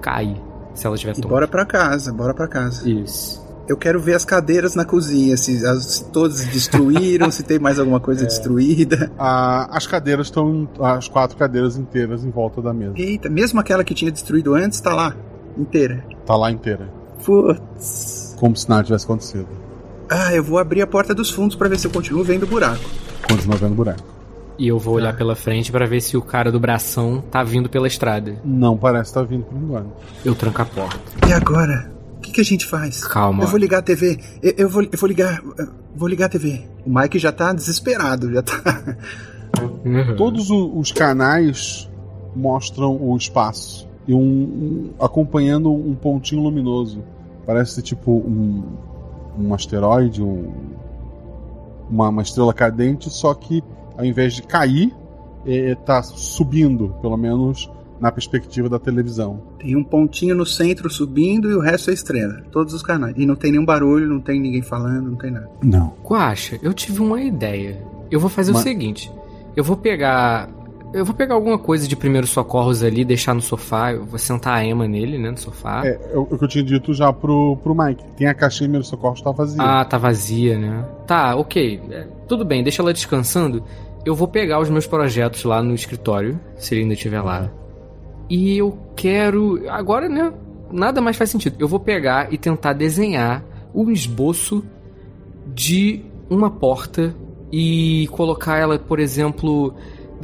cair. 0.01 0.35
Se 0.73 0.85
ela 0.85 0.97
tiver 0.97 1.13
E 1.13 1.15
tonta. 1.15 1.27
bora 1.29 1.47
pra 1.47 1.65
casa, 1.65 2.11
bora 2.11 2.33
pra 2.33 2.47
casa. 2.49 2.89
Isso. 2.89 3.44
Eu 3.67 3.75
quero 3.77 3.99
ver 3.99 4.13
as 4.13 4.23
cadeiras 4.23 4.75
na 4.75 4.85
cozinha, 4.85 5.35
se, 5.37 5.65
as- 5.65 5.85
se 5.85 6.05
todas 6.11 6.45
destruíram, 6.45 7.31
se 7.31 7.41
tem 7.43 7.57
mais 7.57 7.79
alguma 7.79 7.99
coisa 7.99 8.21
É. 8.25 8.27
destruída. 8.27 9.11
A- 9.17 9.75
as 9.75 9.87
cadeiras 9.87 10.27
estão. 10.27 10.67
As 10.79 11.07
quatro 11.07 11.35
cadeiras 11.37 11.75
inteiras 11.77 12.23
em 12.23 12.29
volta 12.29 12.61
da 12.61 12.73
mesa. 12.73 12.93
Eita, 12.95 13.27
mesmo 13.29 13.59
aquela 13.59 13.83
que 13.83 13.93
tinha 13.95 14.11
destruído 14.11 14.53
antes, 14.53 14.79
tá 14.79 14.93
lá, 14.93 15.15
inteira. 15.57 16.03
Tá 16.25 16.35
lá 16.35 16.51
inteira. 16.51 16.87
Putz. 17.25 18.35
Como 18.39 18.55
se 18.55 18.69
nada 18.69 18.83
tivesse 18.83 19.05
acontecido. 19.05 19.47
Ah, 20.09 20.33
eu 20.33 20.43
vou 20.43 20.59
abrir 20.59 20.81
a 20.81 20.87
porta 20.87 21.15
dos 21.15 21.31
fundos 21.31 21.55
pra 21.55 21.67
ver 21.67 21.79
se 21.79 21.87
eu 21.87 21.91
continuo 21.91 22.23
vendo 22.23 22.43
o 22.43 22.47
buraco. 22.47 22.83
Continua 23.29 23.57
vendo 23.57 23.73
buraco. 23.75 24.03
E 24.57 24.67
eu 24.67 24.77
vou 24.79 24.93
olhar 24.95 25.17
pela 25.17 25.35
frente 25.35 25.71
pra 25.71 25.85
ver 25.85 25.99
se 26.01 26.15
o 26.15 26.21
cara 26.21 26.51
do 26.51 26.59
bração 26.59 27.21
tá 27.31 27.43
vindo 27.43 27.67
pela 27.67 27.87
estrada. 27.87 28.37
Não 28.45 28.77
parece 28.77 29.09
estar 29.09 29.23
vindo 29.23 29.43
por 29.43 29.57
enquanto. 29.57 29.89
Eu 30.23 30.35
tranco 30.35 30.61
a 30.61 30.65
porta. 30.65 30.99
E 31.27 31.33
agora? 31.33 31.91
O 32.25 32.27
que, 32.27 32.33
que 32.33 32.41
a 32.41 32.45
gente 32.45 32.65
faz? 32.65 33.05
Calma. 33.05 33.43
Eu 33.43 33.47
vou 33.47 33.59
ligar 33.59 33.79
a 33.79 33.81
TV. 33.81 34.19
Eu, 34.41 34.53
eu 34.57 34.69
vou, 34.69 34.81
eu 34.83 34.97
vou 34.97 35.07
ligar. 35.07 35.41
eu 35.57 35.67
Vou 35.95 36.07
ligar 36.09 36.25
a 36.25 36.29
TV. 36.29 36.63
O 36.85 36.89
Mike 36.93 37.17
já 37.19 37.31
tá 37.31 37.53
desesperado, 37.53 38.33
já 38.33 38.41
tá. 38.41 38.97
Todos 40.17 40.49
o- 40.49 40.77
os 40.77 40.91
canais 40.91 41.89
mostram 42.35 42.97
o 43.01 43.15
espaço. 43.15 43.87
E 44.07 44.13
um, 44.13 44.19
um- 44.19 44.89
acompanhando 44.99 45.71
um 45.71 45.95
pontinho 45.95 46.41
luminoso. 46.43 47.03
Parece 47.45 47.81
tipo 47.81 48.11
um, 48.11 48.63
um 49.37 49.53
asteroide, 49.53 50.21
um- 50.21 50.51
uma, 51.89 52.09
uma 52.09 52.21
estrela 52.21 52.53
cadente, 52.53 53.09
só 53.09 53.33
que 53.33 53.63
ao 53.97 54.03
invés 54.03 54.33
de 54.33 54.41
cair, 54.41 54.93
está 55.45 56.01
subindo, 56.03 56.95
pelo 57.01 57.15
menos 57.15 57.69
na 57.99 58.11
perspectiva 58.11 58.67
da 58.69 58.77
televisão. 58.79 59.41
Tem 59.59 59.75
um 59.75 59.83
pontinho 59.83 60.35
no 60.35 60.45
centro 60.45 60.89
subindo 60.89 61.49
e 61.49 61.55
o 61.55 61.59
resto 61.59 61.89
é 61.89 61.93
estrela. 61.93 62.41
Todos 62.51 62.73
os 62.73 62.81
canais. 62.83 63.15
E 63.17 63.25
não 63.25 63.35
tem 63.35 63.51
nenhum 63.51 63.65
barulho, 63.65 64.07
não 64.07 64.19
tem 64.19 64.39
ninguém 64.39 64.61
falando, 64.61 65.09
não 65.11 65.15
tem 65.17 65.31
nada. 65.31 65.49
Não. 65.63 65.93
Guaxa, 66.03 66.59
eu 66.61 66.73
tive 66.73 67.01
uma 67.01 67.21
ideia. 67.21 67.81
Eu 68.11 68.19
vou 68.19 68.29
fazer 68.29 68.51
Ma- 68.51 68.59
o 68.59 68.61
seguinte: 68.61 69.11
eu 69.55 69.63
vou 69.63 69.77
pegar. 69.77 70.49
Eu 70.93 71.03
vou 71.03 71.13
pegar 71.13 71.33
alguma 71.35 71.57
coisa 71.59 71.87
de 71.89 71.95
primeiros 71.95 72.29
socorros 72.29 72.81
ali, 72.81 73.03
deixar 73.03 73.33
no 73.33 73.41
sofá. 73.41 73.91
Eu 73.91 74.05
vou 74.05 74.17
sentar 74.17 74.53
a 74.59 74.63
Emma 74.63 74.87
nele, 74.87 75.17
né? 75.17 75.29
No 75.31 75.37
sofá. 75.37 75.81
É, 75.85 75.99
é 76.13 76.17
o 76.17 76.25
que 76.25 76.41
eu 76.41 76.47
tinha 76.47 76.63
dito 76.63 76.93
já 76.93 77.11
pro, 77.11 77.57
pro 77.57 77.75
Mike. 77.75 78.01
Tem 78.15 78.27
a 78.27 78.33
caixinha 78.33 78.67
de 78.67 78.71
primeiro 78.71 78.85
socorro 78.85 79.13
está 79.15 79.31
vazia. 79.31 79.61
Ah, 79.61 79.83
tá 79.83 79.97
vazia, 79.97 80.57
né? 80.57 80.85
Tá, 81.05 81.35
ok. 81.35 81.81
É, 81.89 82.07
tudo 82.29 82.45
bem, 82.45 82.63
deixa 82.63 82.81
ela 82.81 82.93
descansando. 82.93 83.61
Eu 84.05 84.15
vou 84.15 84.27
pegar 84.27 84.59
os 84.61 84.69
meus 84.69 84.87
projetos 84.87 85.43
lá 85.43 85.61
no 85.61 85.73
escritório, 85.73 86.39
se 86.55 86.73
ele 86.75 86.83
ainda 86.83 86.93
estiver 86.93 87.19
lá. 87.21 87.49
E 88.29 88.57
eu 88.57 88.77
quero. 88.95 89.61
Agora, 89.69 90.09
né? 90.09 90.33
Nada 90.71 91.01
mais 91.01 91.15
faz 91.15 91.29
sentido. 91.29 91.55
Eu 91.59 91.67
vou 91.67 91.79
pegar 91.79 92.33
e 92.33 92.37
tentar 92.37 92.73
desenhar 92.73 93.43
um 93.73 93.91
esboço 93.91 94.63
de 95.53 96.03
uma 96.29 96.49
porta 96.49 97.15
e 97.51 98.07
colocar 98.11 98.57
ela, 98.57 98.77
por 98.79 98.99
exemplo. 98.99 99.75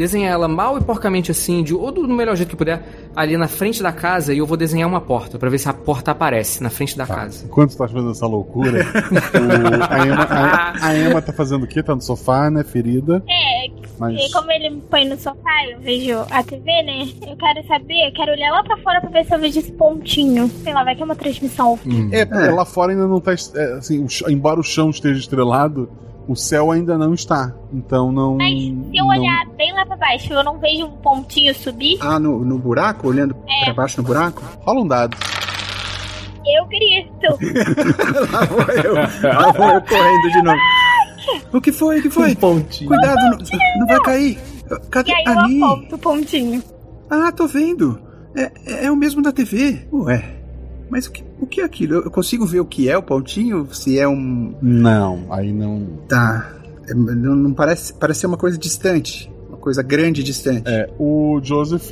Desenhar 0.02 0.32
ela 0.34 0.48
mal 0.48 0.80
e 0.80 0.82
porcamente 0.82 1.30
assim, 1.30 1.62
de, 1.64 1.76
ou 1.76 1.92
do 1.92 2.08
melhor 2.08 2.36
jeito 2.36 2.50
que 2.50 2.56
puder, 2.56 2.82
ali 3.16 3.38
na 3.38 3.48
frente 3.48 3.84
da 3.84 3.92
casa, 3.92 4.34
e 4.34 4.40
eu 4.40 4.48
vou 4.48 4.58
desenhar 4.58 4.90
uma 4.90 5.00
porta, 5.00 5.38
pra 5.38 5.48
ver 5.48 5.60
se 5.60 5.70
a 5.70 5.74
porta 5.74 6.10
aparece 6.10 6.64
na 6.64 6.72
frente 6.72 6.98
da 6.98 7.06
casa. 7.06 7.46
Enquanto 7.46 7.70
você 7.72 7.78
tá 7.78 7.88
fazendo 7.88 8.10
essa 8.10 8.26
loucura, 8.26 8.80
o- 8.84 9.94
a, 9.94 10.08
Emma, 10.08 10.24
a, 10.24 10.86
a 10.88 10.98
Emma 10.98 11.22
tá 11.22 11.32
fazendo 11.32 11.64
o 11.64 11.68
quê? 11.68 11.84
Tá 11.84 11.94
no 11.94 12.02
sofá, 12.02 12.50
né? 12.50 12.64
Ferida. 12.64 13.24
É, 13.30 13.68
Mas- 14.00 14.20
e 14.20 14.32
como 14.34 14.52
ele 14.52 14.70
me 14.72 14.82
põe 14.82 15.08
no 15.08 15.16
sofá, 15.20 15.66
eu 15.72 15.80
vejo 15.80 16.20
a 16.32 16.44
TV, 16.44 16.64
né? 16.84 17.08
Eu 17.30 17.38
quero 17.38 17.68
saber, 17.68 18.08
eu 18.08 18.14
quero 18.14 18.32
olhar 18.32 18.52
lá 18.52 18.64
pra 18.64 18.78
fora 18.78 19.02
pra 19.02 19.10
ver 19.12 19.26
se 19.26 19.36
eu 19.36 19.40
vejo 19.40 19.60
esse 19.60 19.72
pontinho. 19.72 20.50
Sei 20.64 20.74
lá, 20.74 20.84
vai 20.84 20.96
que 20.96 21.02
é 21.02 21.06
uma 21.06 21.16
transmissão. 21.16 21.78
É, 22.12 22.26
porque 22.26 22.48
lá 22.48 22.66
fora 22.66 22.92
ainda 22.92 23.06
não 23.08 23.20
tá. 23.22 23.34
é, 23.34 23.74
assim, 23.78 24.06
embora 24.30 24.60
o 24.60 24.64
chão 24.64 24.90
esteja 24.90 25.20
estrelado, 25.20 25.88
o 26.32 26.36
céu 26.36 26.72
ainda 26.72 26.98
não 26.98 27.14
está. 27.14 27.54
Então 27.74 28.12
não. 28.12 28.38
Mas 28.38 28.54
se 28.60 28.70
eu 28.94 29.06
não- 29.06 29.08
olhar 29.10 29.46
bem 29.58 29.74
lá 29.74 29.86
pra 29.86 29.96
baixo, 29.98 30.32
eu 30.34 30.44
não 30.44 30.58
vejo 30.60 30.86
um 30.86 30.92
pontinho 30.98 31.54
subir, 31.54 31.98
Ah, 32.02 32.20
no, 32.20 32.44
no 32.46 32.58
buraco? 32.58 33.08
Olhando 33.08 33.36
É. 33.48 33.66
pra 33.66 33.74
baixo 33.74 34.02
no 34.02 34.08
buraco? 34.08 34.42
Rola 34.62 34.82
um 34.82 34.88
dado. 34.88 35.18
eu 36.46 36.66
grito. 36.68 37.38
lá 38.32 38.46
vou 38.46 38.62
eu. 38.74 38.94
Lá 38.96 39.52
vou 39.52 39.70
eu 39.70 39.82
correndo 39.82 40.32
de 40.32 40.42
novo. 40.42 40.58
O 41.54 41.62
que 41.62 41.72
foi? 41.72 42.00
O 42.00 42.02
que 42.02 42.10
foi? 42.10 42.36
Cuidado, 42.36 43.18
não, 43.30 43.38
não 43.80 43.88
vai 43.88 44.00
cair. 44.02 44.40
Cadê? 44.90 45.12
E 45.12 45.14
aí 45.16 45.24
eu 45.26 45.40
Ali. 45.40 45.64
aponto 45.64 45.96
o 45.96 46.00
pontinho. 46.00 46.64
Ah, 47.10 47.32
tô 47.32 47.46
vendo. 47.48 48.02
É, 48.36 48.52
é, 48.66 48.86
é 48.86 48.92
o 48.92 48.96
mesmo 48.96 49.22
da 49.22 49.32
TV. 49.32 49.88
Ué. 49.94 50.41
Mas 50.92 51.06
o 51.08 51.12
que, 51.12 51.24
o 51.40 51.48
que 51.48 51.62
é 51.62 51.64
aquilo? 51.64 51.96
Eu 51.96 52.12
consigo 52.12 52.46
ver 52.46 52.60
o 52.60 52.66
que 52.66 52.90
é 52.90 52.98
o 52.98 53.02
pontinho? 53.02 53.68
Se 53.74 53.98
é 53.98 54.08
um. 54.08 54.54
Não, 54.62 55.26
aí 55.32 55.52
não. 55.54 55.88
Tá. 56.08 56.54
É, 56.88 56.94
Não, 56.94 57.34
não 57.36 57.54
parece. 57.54 57.94
Parece 57.94 58.20
ser 58.20 58.28
uma 58.28 58.38
coisa 58.38 58.58
distante. 58.58 59.32
Uma 59.48 59.58
coisa 59.58 59.82
grande 59.82 60.20
e 60.20 60.24
distante. 60.24 60.64
É, 60.68 60.90
o 61.00 61.40
Joseph 61.42 61.92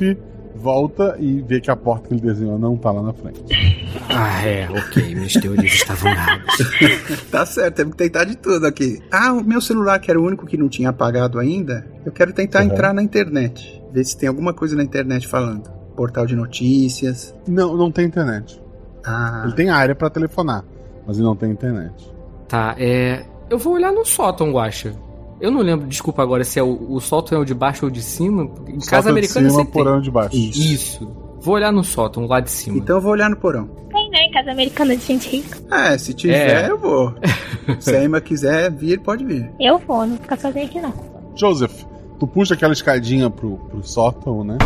volta 0.54 1.16
e 1.18 1.40
vê 1.40 1.58
que 1.60 1.70
a 1.70 1.76
porta 1.76 2.08
que 2.08 2.14
ele 2.14 2.20
desenhou 2.20 2.58
não 2.58 2.76
tá 2.76 2.90
lá 2.90 3.02
na 3.02 3.12
frente. 3.14 3.42
Ah, 4.12 4.44
é, 4.44 4.68
ok, 4.68 5.14
minhas 5.14 5.32
teorias 5.34 5.72
estavam 5.72 6.10
erradas. 6.10 6.56
Tá 7.30 7.46
certo, 7.46 7.76
temos 7.76 7.92
que 7.92 7.98
tentar 7.98 8.24
de 8.24 8.36
tudo 8.36 8.66
aqui. 8.66 8.98
Ah, 9.10 9.32
o 9.32 9.42
meu 9.42 9.60
celular, 9.60 9.98
que 10.00 10.10
era 10.10 10.20
o 10.20 10.24
único 10.24 10.46
que 10.46 10.56
não 10.56 10.68
tinha 10.68 10.88
apagado 10.90 11.38
ainda, 11.38 11.86
eu 12.04 12.10
quero 12.12 12.32
tentar 12.32 12.60
Uhum. 12.60 12.66
entrar 12.66 12.92
na 12.92 13.02
internet. 13.02 13.80
Ver 13.92 14.04
se 14.04 14.16
tem 14.16 14.28
alguma 14.28 14.52
coisa 14.52 14.74
na 14.76 14.82
internet 14.82 15.26
falando. 15.28 15.70
Portal 15.96 16.26
de 16.26 16.34
notícias. 16.36 17.34
Não, 17.48 17.76
não 17.76 17.90
tem 17.90 18.06
internet. 18.06 18.60
Ah. 19.04 19.42
Ele 19.44 19.54
tem 19.54 19.70
área 19.70 19.94
pra 19.94 20.10
telefonar, 20.10 20.64
mas 21.06 21.16
ele 21.16 21.26
não 21.26 21.36
tem 21.36 21.50
internet. 21.50 22.10
Tá, 22.48 22.74
é. 22.78 23.24
Eu 23.48 23.58
vou 23.58 23.74
olhar 23.74 23.92
no 23.92 24.04
sótão, 24.04 24.52
Guacha. 24.52 24.94
Eu 25.40 25.50
não 25.50 25.60
lembro, 25.62 25.86
desculpa 25.86 26.22
agora, 26.22 26.44
se 26.44 26.58
é 26.58 26.62
o, 26.62 26.92
o 26.92 27.00
sótão 27.00 27.38
é 27.38 27.40
o 27.40 27.44
de 27.44 27.54
baixo 27.54 27.86
ou 27.86 27.90
de 27.90 28.02
cima. 28.02 28.42
Em 28.68 28.80
Sótão 28.80 28.90
casa 28.90 29.02
de 29.04 29.08
americana 29.10 29.48
cima, 29.48 29.58
sempre 29.62 29.72
porão 29.72 29.92
tem. 29.94 30.02
de 30.02 30.10
baixo. 30.10 30.36
Isso. 30.36 31.10
Vou 31.40 31.54
olhar 31.54 31.72
no 31.72 31.82
sótão, 31.82 32.26
lá 32.26 32.40
de 32.40 32.50
cima. 32.50 32.76
Então 32.76 32.96
eu 32.96 33.02
vou 33.02 33.12
olhar 33.12 33.30
no 33.30 33.36
porão. 33.36 33.66
Tem, 33.90 34.10
né? 34.10 34.18
Em 34.26 34.30
casa 34.30 34.50
americana 34.50 34.94
de 34.94 35.02
gente 35.02 35.28
rica. 35.30 35.58
É, 35.74 35.96
se 35.96 36.12
tiver, 36.12 36.66
É. 36.66 36.70
eu 36.70 36.76
vou. 36.78 37.14
se 37.80 37.96
a 37.96 38.04
Emma 38.04 38.20
quiser 38.20 38.70
vir, 38.70 39.00
pode 39.00 39.24
vir. 39.24 39.50
Eu 39.58 39.78
vou, 39.78 40.06
não 40.06 40.18
fica 40.18 40.36
sozinha 40.36 40.66
aqui 40.66 40.78
não. 40.80 40.92
Joseph, 41.34 41.84
tu 42.18 42.26
puxa 42.26 42.52
aquela 42.52 42.74
escadinha 42.74 43.30
pro, 43.30 43.56
pro 43.56 43.82
sótão, 43.82 44.44
né? 44.44 44.58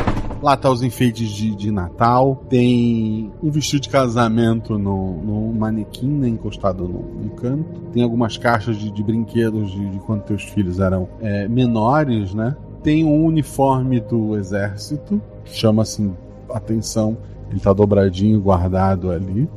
Lá 0.44 0.58
tá 0.58 0.70
os 0.70 0.82
enfeites 0.82 1.30
de, 1.30 1.56
de 1.56 1.70
Natal. 1.70 2.44
Tem 2.50 3.32
um 3.42 3.50
vestido 3.50 3.80
de 3.80 3.88
casamento 3.88 4.78
no, 4.78 5.22
no 5.22 5.54
manequim, 5.54 6.06
né? 6.06 6.28
Encostado 6.28 6.86
no, 6.86 7.00
no 7.24 7.30
canto. 7.30 7.80
Tem 7.94 8.02
algumas 8.02 8.36
caixas 8.36 8.76
de, 8.76 8.90
de 8.90 9.02
brinquedos 9.02 9.70
de, 9.70 9.88
de 9.88 9.98
quando 10.00 10.20
teus 10.24 10.42
filhos 10.42 10.80
eram 10.80 11.08
é, 11.22 11.48
menores, 11.48 12.34
né? 12.34 12.54
Tem 12.82 13.06
um 13.06 13.24
uniforme 13.24 14.00
do 14.00 14.36
exército. 14.36 15.18
Chama 15.46 15.80
assim 15.80 16.14
atenção. 16.50 17.16
Ele 17.50 17.58
tá 17.58 17.72
dobradinho, 17.72 18.38
guardado 18.38 19.10
ali. 19.10 19.48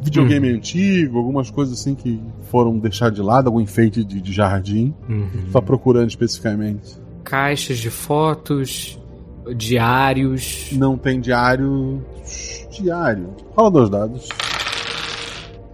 Videogame 0.00 0.48
antigo, 0.48 1.18
algumas 1.18 1.50
coisas 1.50 1.78
assim 1.78 1.94
que 1.94 2.18
foram 2.44 2.78
deixar 2.78 3.10
de 3.10 3.20
lado, 3.20 3.48
algum 3.48 3.60
enfeite 3.60 4.02
de, 4.02 4.18
de 4.18 4.32
jardim. 4.32 4.94
Uhum. 5.06 5.50
Tá 5.52 5.60
procurando 5.60 6.08
especificamente? 6.08 6.98
Caixas 7.22 7.76
de 7.76 7.90
fotos, 7.90 8.98
diários. 9.56 10.70
Não 10.72 10.96
tem 10.96 11.20
diário. 11.20 12.04
Diário. 12.70 13.30
Fala 13.54 13.70
dos 13.70 13.90
dados. 13.90 14.28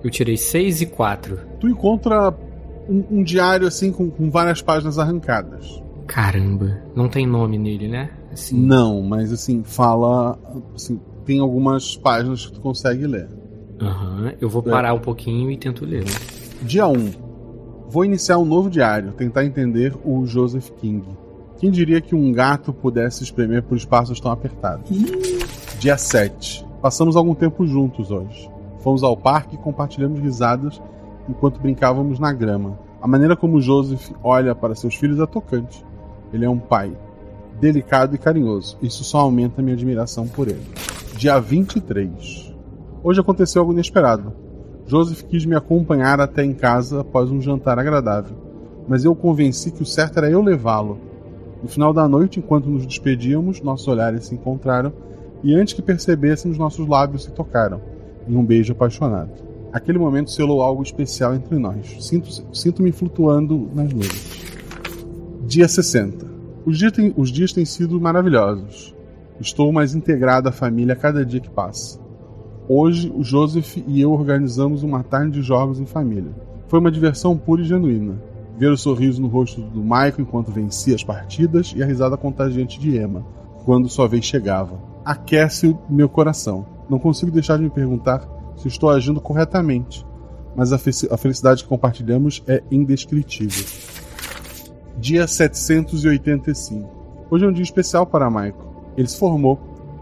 Eu 0.02 0.10
tirei 0.10 0.36
6 0.36 0.82
e 0.82 0.86
4. 0.86 1.38
Tu 1.60 1.68
encontra 1.68 2.32
um, 2.88 3.04
um 3.10 3.22
diário 3.22 3.66
assim 3.66 3.90
com, 3.92 4.10
com 4.10 4.30
várias 4.30 4.62
páginas 4.62 4.98
arrancadas. 4.98 5.82
Caramba, 6.06 6.80
não 6.94 7.08
tem 7.08 7.26
nome 7.26 7.58
nele, 7.58 7.88
né? 7.88 8.10
Assim, 8.32 8.58
Não, 8.58 9.02
mas 9.02 9.32
assim, 9.32 9.62
fala. 9.62 10.38
Assim, 10.74 10.98
tem 11.26 11.40
algumas 11.40 11.96
páginas 11.96 12.46
que 12.46 12.52
tu 12.52 12.60
consegue 12.60 13.06
ler. 13.06 13.28
Aham, 13.80 14.32
eu 14.40 14.48
vou 14.48 14.62
parar 14.62 14.94
um 14.94 14.98
pouquinho 14.98 15.50
e 15.50 15.56
tento 15.56 15.84
ler. 15.84 16.04
né? 16.04 16.10
Dia 16.62 16.86
1. 16.88 17.10
Vou 17.90 18.04
iniciar 18.04 18.38
um 18.38 18.44
novo 18.44 18.68
diário, 18.70 19.12
tentar 19.12 19.44
entender 19.44 19.94
o 20.04 20.26
Joseph 20.26 20.70
King. 20.80 21.04
Quem 21.58 21.72
diria 21.72 22.00
que 22.00 22.14
um 22.14 22.32
gato 22.32 22.72
pudesse 22.72 23.24
espremer 23.24 23.64
por 23.64 23.76
espaços 23.76 24.20
tão 24.20 24.30
apertados? 24.30 24.88
Dia 25.80 25.98
7. 25.98 26.64
Passamos 26.80 27.16
algum 27.16 27.34
tempo 27.34 27.66
juntos 27.66 28.12
hoje. 28.12 28.48
Fomos 28.78 29.02
ao 29.02 29.16
parque 29.16 29.56
e 29.56 29.58
compartilhamos 29.58 30.20
risadas 30.20 30.80
enquanto 31.28 31.60
brincávamos 31.60 32.20
na 32.20 32.32
grama. 32.32 32.78
A 33.02 33.08
maneira 33.08 33.36
como 33.36 33.60
Joseph 33.60 34.12
olha 34.22 34.54
para 34.54 34.76
seus 34.76 34.94
filhos 34.94 35.18
é 35.18 35.26
tocante. 35.26 35.84
Ele 36.32 36.44
é 36.44 36.50
um 36.50 36.60
pai 36.60 36.96
delicado 37.60 38.14
e 38.14 38.18
carinhoso. 38.18 38.78
Isso 38.80 39.02
só 39.02 39.18
aumenta 39.18 39.60
minha 39.60 39.74
admiração 39.74 40.28
por 40.28 40.46
ele. 40.46 40.64
Dia 41.16 41.40
23. 41.40 42.54
Hoje 43.02 43.20
aconteceu 43.20 43.62
algo 43.62 43.72
inesperado. 43.72 44.32
Joseph 44.86 45.22
quis 45.22 45.44
me 45.44 45.56
acompanhar 45.56 46.20
até 46.20 46.44
em 46.44 46.54
casa 46.54 47.00
após 47.00 47.32
um 47.32 47.42
jantar 47.42 47.80
agradável, 47.80 48.36
mas 48.86 49.04
eu 49.04 49.14
convenci 49.14 49.72
que 49.72 49.82
o 49.82 49.86
certo 49.86 50.18
era 50.18 50.30
eu 50.30 50.40
levá-lo. 50.40 51.07
No 51.62 51.68
final 51.68 51.92
da 51.92 52.06
noite, 52.08 52.38
enquanto 52.38 52.68
nos 52.68 52.86
despedíamos, 52.86 53.60
nossos 53.60 53.86
olhares 53.88 54.26
se 54.26 54.34
encontraram 54.34 54.92
e 55.42 55.54
antes 55.54 55.74
que 55.74 55.82
percebêssemos, 55.82 56.56
nossos 56.58 56.86
lábios 56.86 57.24
se 57.24 57.30
tocaram 57.32 57.80
em 58.28 58.36
um 58.36 58.44
beijo 58.44 58.72
apaixonado. 58.72 59.30
Aquele 59.72 59.98
momento 59.98 60.30
selou 60.30 60.62
algo 60.62 60.82
especial 60.82 61.34
entre 61.34 61.58
nós. 61.58 61.96
Sinto- 62.00 62.44
Sinto-me 62.56 62.90
flutuando 62.92 63.68
nas 63.74 63.92
nuvens. 63.92 64.44
Dia 65.46 65.68
60. 65.68 66.26
Os 66.64 66.78
dias, 66.78 66.92
têm, 66.92 67.12
os 67.16 67.30
dias 67.30 67.52
têm 67.52 67.64
sido 67.64 68.00
maravilhosos. 68.00 68.94
Estou 69.40 69.72
mais 69.72 69.94
integrado 69.94 70.48
à 70.48 70.52
família 70.52 70.94
a 70.94 70.96
cada 70.96 71.24
dia 71.24 71.40
que 71.40 71.50
passa. 71.50 71.98
Hoje, 72.68 73.10
o 73.14 73.22
Joseph 73.22 73.76
e 73.86 74.00
eu 74.00 74.10
organizamos 74.12 74.82
uma 74.82 75.02
tarde 75.02 75.32
de 75.32 75.42
jogos 75.42 75.78
em 75.80 75.86
família. 75.86 76.32
Foi 76.66 76.78
uma 76.80 76.90
diversão 76.90 77.36
pura 77.36 77.62
e 77.62 77.64
genuína. 77.64 78.16
Ver 78.58 78.72
o 78.72 78.76
sorriso 78.76 79.22
no 79.22 79.28
rosto 79.28 79.60
do 79.60 79.80
Michael 79.80 80.14
enquanto 80.20 80.50
vencia 80.50 80.94
as 80.94 81.04
partidas 81.04 81.72
e 81.76 81.82
a 81.82 81.86
risada 81.86 82.16
contagiante 82.16 82.78
de 82.80 82.98
Emma 82.98 83.24
quando 83.64 83.88
sua 83.88 84.08
vez 84.08 84.24
chegava. 84.24 84.80
Aquece 85.04 85.68
o 85.68 85.78
meu 85.88 86.08
coração. 86.08 86.66
Não 86.90 86.98
consigo 86.98 87.30
deixar 87.30 87.56
de 87.56 87.62
me 87.62 87.70
perguntar 87.70 88.26
se 88.56 88.66
estou 88.66 88.90
agindo 88.90 89.20
corretamente, 89.20 90.04
mas 90.56 90.72
a, 90.72 90.78
fe- 90.78 91.08
a 91.10 91.16
felicidade 91.16 91.62
que 91.62 91.68
compartilhamos 91.68 92.42
é 92.48 92.62
indescritível. 92.70 93.64
Dia 94.96 95.26
785. 95.28 96.88
Hoje 97.30 97.44
é 97.44 97.48
um 97.48 97.52
dia 97.52 97.62
especial 97.62 98.06
para 98.06 98.30
Michael. 98.30 98.92
Ele 98.96 99.06
se 99.06 99.18
formou. 99.18 99.58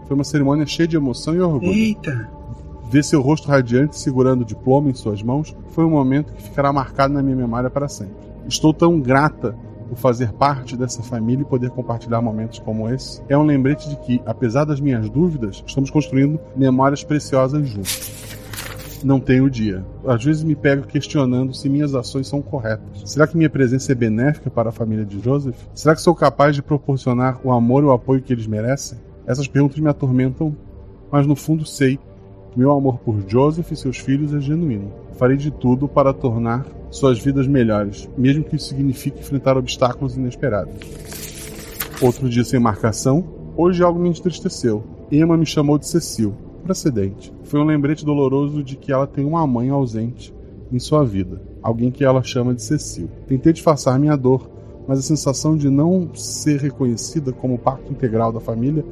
Foi 0.07 0.15
uma 0.15 0.23
cerimônia 0.23 0.65
cheia 0.65 0.87
de 0.87 0.95
emoção 0.95 1.35
e 1.35 1.41
orgulho. 1.41 1.71
Eita! 1.71 2.29
Ver 2.89 3.03
seu 3.03 3.21
rosto 3.21 3.49
radiante 3.49 3.99
segurando 3.99 4.41
o 4.41 4.45
diploma 4.45 4.89
em 4.89 4.93
suas 4.93 5.21
mãos 5.21 5.53
foi 5.71 5.83
um 5.83 5.89
momento 5.89 6.31
que 6.33 6.41
ficará 6.41 6.71
marcado 6.71 7.13
na 7.13 7.21
minha 7.21 7.35
memória 7.35 7.69
para 7.69 7.89
sempre. 7.89 8.25
Estou 8.47 8.73
tão 8.73 8.99
grata 8.99 9.55
por 9.87 9.97
fazer 9.97 10.31
parte 10.33 10.75
dessa 10.75 11.01
família 11.01 11.41
e 11.43 11.45
poder 11.45 11.69
compartilhar 11.71 12.21
momentos 12.21 12.59
como 12.59 12.89
esse. 12.89 13.21
É 13.27 13.37
um 13.37 13.43
lembrete 13.43 13.89
de 13.89 13.95
que, 13.97 14.21
apesar 14.25 14.65
das 14.65 14.79
minhas 14.79 15.09
dúvidas, 15.09 15.63
estamos 15.65 15.89
construindo 15.89 16.39
memórias 16.55 17.03
preciosas 17.03 17.67
juntos. 17.67 18.11
Não 19.03 19.19
tenho 19.19 19.49
dia. 19.49 19.85
Às 20.05 20.23
vezes 20.23 20.43
me 20.43 20.55
pego 20.55 20.87
questionando 20.87 21.53
se 21.53 21.69
minhas 21.69 21.93
ações 21.93 22.27
são 22.27 22.41
corretas. 22.41 23.03
Será 23.05 23.27
que 23.27 23.37
minha 23.37 23.49
presença 23.49 23.91
é 23.91 23.95
benéfica 23.95 24.49
para 24.49 24.69
a 24.69 24.71
família 24.71 25.05
de 25.05 25.19
Joseph? 25.19 25.57
Será 25.73 25.93
que 25.93 26.01
sou 26.01 26.15
capaz 26.15 26.55
de 26.55 26.63
proporcionar 26.63 27.39
o 27.43 27.51
amor 27.51 27.83
e 27.83 27.85
o 27.85 27.91
apoio 27.91 28.21
que 28.21 28.33
eles 28.33 28.47
merecem? 28.47 28.97
Essas 29.25 29.47
perguntas 29.47 29.79
me 29.79 29.89
atormentam, 29.89 30.55
mas 31.11 31.27
no 31.27 31.35
fundo 31.35 31.65
sei 31.65 31.99
que 32.51 32.57
meu 32.57 32.71
amor 32.71 32.97
por 32.99 33.23
Joseph 33.27 33.71
e 33.71 33.75
seus 33.75 33.97
filhos 33.97 34.33
é 34.33 34.39
genuíno. 34.39 34.91
Farei 35.13 35.37
de 35.37 35.51
tudo 35.51 35.87
para 35.87 36.13
tornar 36.13 36.65
suas 36.89 37.19
vidas 37.19 37.47
melhores, 37.47 38.09
mesmo 38.17 38.43
que 38.43 38.55
isso 38.55 38.69
signifique 38.69 39.19
enfrentar 39.19 39.57
obstáculos 39.57 40.15
inesperados. 40.15 40.75
Outro 42.01 42.29
dia 42.29 42.43
sem 42.43 42.59
marcação, 42.59 43.25
hoje 43.55 43.83
algo 43.83 43.99
me 43.99 44.09
entristeceu. 44.09 44.83
Emma 45.11 45.37
me 45.37 45.45
chamou 45.45 45.77
de 45.77 45.87
Cecil, 45.87 46.33
por 46.61 46.71
acidente. 46.71 47.33
Foi 47.43 47.59
um 47.59 47.65
lembrete 47.65 48.05
doloroso 48.05 48.63
de 48.63 48.75
que 48.75 48.91
ela 48.91 49.07
tem 49.07 49.25
uma 49.25 49.45
mãe 49.47 49.69
ausente 49.69 50.33
em 50.71 50.79
sua 50.79 51.03
vida, 51.03 51.41
alguém 51.61 51.89
que 51.89 52.03
ela 52.03 52.21
chama 52.21 52.53
de 52.53 52.61
Cecil. 52.61 53.09
Tentei 53.25 53.53
disfarçar 53.53 53.97
minha 53.99 54.15
dor, 54.15 54.49
mas 54.87 54.99
a 54.99 55.01
sensação 55.01 55.55
de 55.55 55.69
não 55.69 56.13
ser 56.13 56.59
reconhecida 56.59 57.31
como 57.31 57.57
parte 57.57 57.91
integral 57.91 58.31
da 58.31 58.39
família 58.39 58.85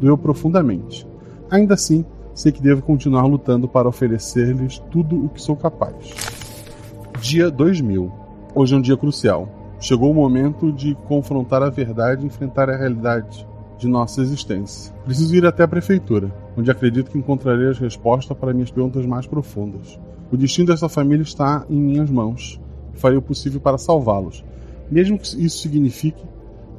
doeu 0.00 0.16
profundamente. 0.16 1.06
Ainda 1.50 1.74
assim, 1.74 2.04
sei 2.34 2.52
que 2.52 2.62
devo 2.62 2.82
continuar 2.82 3.24
lutando 3.26 3.68
para 3.68 3.88
oferecer-lhes 3.88 4.78
tudo 4.90 5.24
o 5.24 5.28
que 5.28 5.40
sou 5.40 5.56
capaz. 5.56 6.37
Dia 7.20 7.50
2000. 7.50 8.12
Hoje 8.54 8.74
é 8.74 8.78
um 8.78 8.80
dia 8.80 8.96
crucial. 8.96 9.48
Chegou 9.80 10.10
o 10.10 10.14
momento 10.14 10.72
de 10.72 10.94
confrontar 11.06 11.62
a 11.62 11.68
verdade 11.68 12.22
e 12.22 12.26
enfrentar 12.26 12.70
a 12.70 12.76
realidade 12.76 13.46
de 13.76 13.88
nossa 13.88 14.22
existência. 14.22 14.94
Preciso 15.04 15.34
ir 15.34 15.44
até 15.44 15.64
a 15.64 15.68
prefeitura, 15.68 16.32
onde 16.56 16.70
acredito 16.70 17.10
que 17.10 17.18
encontrarei 17.18 17.68
as 17.68 17.78
respostas 17.78 18.36
para 18.36 18.52
minhas 18.52 18.70
perguntas 18.70 19.04
mais 19.04 19.26
profundas. 19.26 19.98
O 20.30 20.36
destino 20.36 20.68
dessa 20.68 20.88
família 20.88 21.22
está 21.22 21.66
em 21.68 21.76
minhas 21.76 22.08
mãos 22.08 22.60
e 22.94 22.98
farei 22.98 23.18
o 23.18 23.22
possível 23.22 23.60
para 23.60 23.78
salvá-los, 23.78 24.44
mesmo 24.88 25.18
que 25.18 25.44
isso 25.44 25.58
signifique 25.58 26.22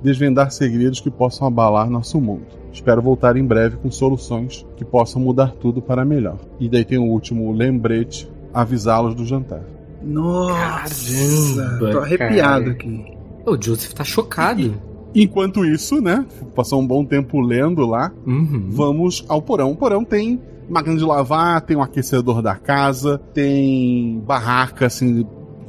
desvendar 0.02 0.52
segredos 0.52 1.02
que 1.02 1.12
possam 1.12 1.48
abalar 1.48 1.90
nosso 1.90 2.20
mundo. 2.20 2.48
Espero 2.72 3.02
voltar 3.02 3.36
em 3.36 3.46
breve 3.46 3.76
com 3.76 3.92
soluções 3.92 4.66
que 4.78 4.86
possam 4.86 5.22
mudar 5.22 5.52
tudo 5.52 5.82
para 5.82 6.06
melhor. 6.06 6.38
E 6.60 6.70
daí 6.70 6.86
tem 6.86 6.98
o 6.98 7.12
último 7.12 7.52
lembrete: 7.52 8.30
avisá-los 8.54 9.14
do 9.14 9.26
jantar. 9.26 9.79
Nossa, 10.02 11.78
tô 11.80 12.00
arrepiado 12.00 12.66
cara. 12.66 12.72
aqui. 12.72 13.18
O 13.46 13.62
Joseph 13.62 13.94
tá 13.94 14.04
chocado. 14.04 14.80
Enquanto 15.14 15.66
isso, 15.66 16.00
né? 16.02 16.26
Passou 16.56 16.80
um 16.80 16.86
bom 16.86 17.04
tempo 17.04 17.42
lendo 17.42 17.86
lá. 17.86 18.12
Uhum. 18.26 18.68
Vamos 18.70 19.26
ao 19.28 19.42
porão. 19.42 19.72
O 19.72 19.76
porão 19.76 20.04
tem 20.06 20.40
máquina 20.70 20.96
de 20.96 21.04
lavar, 21.04 21.62
tem 21.62 21.76
um 21.76 21.82
aquecedor 21.82 22.42
da 22.42 22.56
casa, 22.56 23.18
tem 23.34 24.20
barraca 24.26 24.86
assim 24.86 25.26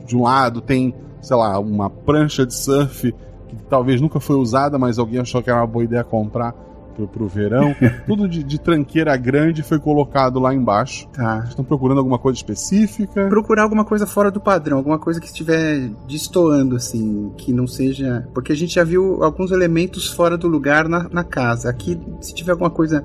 de 0.07 0.17
um 0.17 0.23
lado, 0.23 0.61
tem, 0.61 0.95
sei 1.23 1.37
lá, 1.37 1.59
uma 1.59 1.89
prancha 1.89 2.45
de 2.45 2.55
surf 2.55 3.13
que 3.49 3.57
talvez 3.69 4.01
nunca 4.01 4.21
foi 4.21 4.37
usada, 4.37 4.79
mas 4.79 4.99
alguém 4.99 5.21
achou 5.21 5.43
que 5.43 5.49
era 5.49 5.61
uma 5.61 5.67
boa 5.67 5.85
ideia 5.85 6.05
comprar 6.05 6.55
pro, 7.01 7.09
pro 7.09 7.29
verão. 7.29 7.75
Tudo 8.07 8.29
de, 8.29 8.43
de 8.43 8.59
tranqueira 8.59 9.17
grande 9.17 9.63
foi 9.63 9.79
colocado 9.79 10.39
lá 10.39 10.55
embaixo. 10.55 11.09
Tá. 11.09 11.45
Estão 11.49 11.65
procurando 11.65 11.99
alguma 11.99 12.19
coisa 12.19 12.37
específica? 12.37 13.29
Procurar 13.29 13.63
alguma 13.63 13.85
coisa 13.85 14.07
fora 14.07 14.31
do 14.31 14.41
padrão, 14.41 14.79
alguma 14.79 14.99
coisa 14.99 15.21
que 15.21 15.27
estiver 15.27 15.91
destoando, 16.09 16.77
assim, 16.77 17.33
que 17.37 17.53
não 17.53 17.67
seja. 17.67 18.29
Porque 18.35 18.53
a 18.53 18.57
gente 18.57 18.75
já 18.75 18.85
viu 18.85 19.23
alguns 19.23 19.51
elementos 19.51 20.09
fora 20.09 20.37
do 20.37 20.49
lugar 20.49 20.89
na, 20.89 21.09
na 21.09 21.25
casa. 21.25 21.71
Aqui, 21.71 21.99
se 22.21 22.35
tiver 22.35 22.53
alguma 22.53 22.71
coisa 22.71 23.05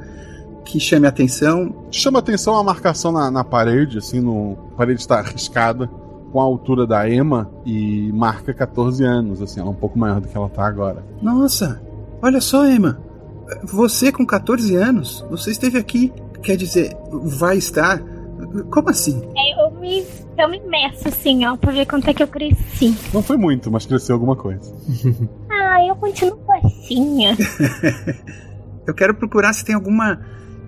que 0.64 0.80
chame 0.80 1.08
atenção. 1.08 1.86
Chama 1.92 2.20
atenção 2.20 2.58
a 2.58 2.64
marcação 2.64 3.12
na, 3.12 3.30
na 3.30 3.44
parede, 3.44 4.00
assim, 4.00 4.20
no. 4.20 4.58
A 4.74 4.78
parede 4.78 5.00
está 5.00 5.20
arriscada 5.20 5.90
com 6.32 6.42
a 6.42 6.44
altura 6.44 6.86
da 6.86 7.10
Emma 7.10 7.50
e 7.66 8.12
marca 8.12 8.54
14 8.54 9.06
anos, 9.06 9.42
assim, 9.42 9.62
ela 9.62 9.70
é 9.70 9.72
um 9.72 9.76
pouco 9.76 9.98
maior 9.98 10.20
do 10.20 10.28
que 10.28 10.36
ela 10.36 10.50
tá 10.50 10.68
agora. 10.68 11.02
Nossa, 11.22 11.82
olha 12.22 12.42
só, 12.42 12.68
Emma. 12.68 13.00
Você 13.64 14.12
com 14.12 14.26
14 14.26 14.76
anos, 14.76 15.26
você 15.30 15.52
esteve 15.52 15.78
aqui. 15.78 16.12
Quer 16.42 16.58
dizer, 16.58 16.96
vai 17.12 17.58
estar. 17.58 18.02
Como 18.72 18.90
assim? 18.90 19.22
Aí 19.38 19.52
eu 19.58 19.80
me, 19.80 20.06
eu 20.38 20.50
me 20.50 20.60
meço 20.62 21.08
assim, 21.08 21.46
ó, 21.46 21.56
pra 21.56 21.72
ver 21.72 21.86
quanto 21.86 22.10
é 22.10 22.14
que 22.14 22.24
eu 22.24 22.28
cresci. 22.28 22.96
Não 23.14 23.24
foi 23.24 23.38
muito, 23.38 23.72
mas 23.72 23.86
cresceu 23.86 24.16
alguma 24.16 24.36
coisa. 24.36 24.74
Ah, 25.68 25.86
eu 25.86 25.96
continuo 25.96 26.38
baixinha. 26.46 27.36
Eu 28.88 28.94
quero 28.94 29.16
procurar 29.16 29.52
se 29.52 29.66
tem 29.66 29.74
alguma 29.74 30.20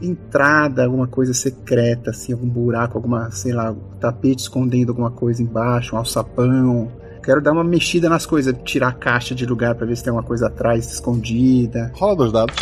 entrada, 0.01 0.83
alguma 0.83 1.07
coisa 1.07 1.33
secreta, 1.33 2.09
assim, 2.09 2.33
algum 2.33 2.47
buraco, 2.47 2.97
alguma, 2.97 3.29
sei 3.31 3.53
lá, 3.53 3.75
tapete 3.99 4.39
escondendo 4.39 4.89
alguma 4.89 5.11
coisa 5.11 5.41
embaixo, 5.41 5.95
um 5.95 5.99
alçapão. 5.99 6.91
Quero 7.27 7.41
dar 7.41 7.51
uma 7.51 7.61
mexida 7.61 8.07
nas 8.07 8.25
coisas, 8.25 8.55
tirar 8.63 8.87
a 8.87 8.93
caixa 8.93 9.35
de 9.35 9.45
lugar 9.45 9.75
pra 9.75 9.85
ver 9.85 9.97
se 9.97 10.03
tem 10.05 10.11
alguma 10.11 10.25
coisa 10.25 10.47
atrás 10.47 10.89
escondida. 10.89 11.91
Rola 11.93 12.15
dois 12.15 12.31
dados. 12.31 12.55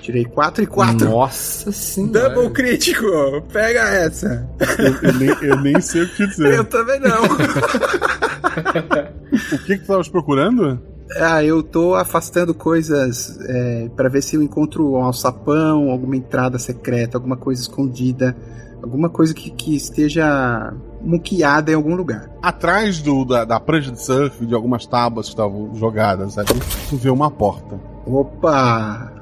Tirei 0.00 0.24
4 0.24 0.64
e 0.64 0.66
4. 0.66 1.10
Nossa 1.10 1.70
senhora. 1.70 2.30
Double 2.30 2.50
crítico! 2.52 3.04
Pega 3.52 3.80
essa! 3.80 4.48
Eu, 4.78 5.10
eu 5.10 5.12
nem, 5.12 5.28
eu 5.42 5.60
nem 5.60 5.78
sei 5.78 6.04
o 6.04 6.08
que 6.08 6.16
te 6.16 6.26
dizer. 6.28 6.54
Eu 6.54 6.64
também 6.64 6.98
não. 7.00 7.20
o 9.52 9.58
que, 9.58 9.66
que 9.66 9.76
tu 9.76 9.82
estavas 9.82 10.08
procurando? 10.08 10.80
Ah, 11.18 11.44
eu 11.44 11.62
tô 11.62 11.94
afastando 11.94 12.54
coisas 12.54 13.38
é, 13.42 13.90
para 13.94 14.08
ver 14.08 14.22
se 14.22 14.36
eu 14.36 14.42
encontro 14.42 14.92
um 14.92 15.04
alçapão, 15.04 15.90
alguma 15.90 16.16
entrada 16.16 16.58
secreta, 16.58 17.18
alguma 17.18 17.36
coisa 17.36 17.60
escondida, 17.60 18.34
alguma 18.82 19.10
coisa 19.10 19.34
que, 19.34 19.50
que 19.50 19.76
esteja 19.76 20.72
muqueada 21.00 21.70
em 21.70 21.74
algum 21.74 21.94
lugar. 21.94 22.30
Atrás 22.42 23.00
do, 23.00 23.24
da, 23.24 23.44
da 23.44 23.60
prancha 23.60 23.90
de 23.90 24.02
surf, 24.02 24.44
de 24.44 24.54
algumas 24.54 24.86
tábuas 24.86 25.26
que 25.26 25.32
estavam 25.32 25.74
jogadas 25.74 26.38
ali, 26.38 26.48
tu 26.88 26.96
vê 26.96 27.10
uma 27.10 27.30
porta. 27.30 27.80
Opa! 28.06 29.12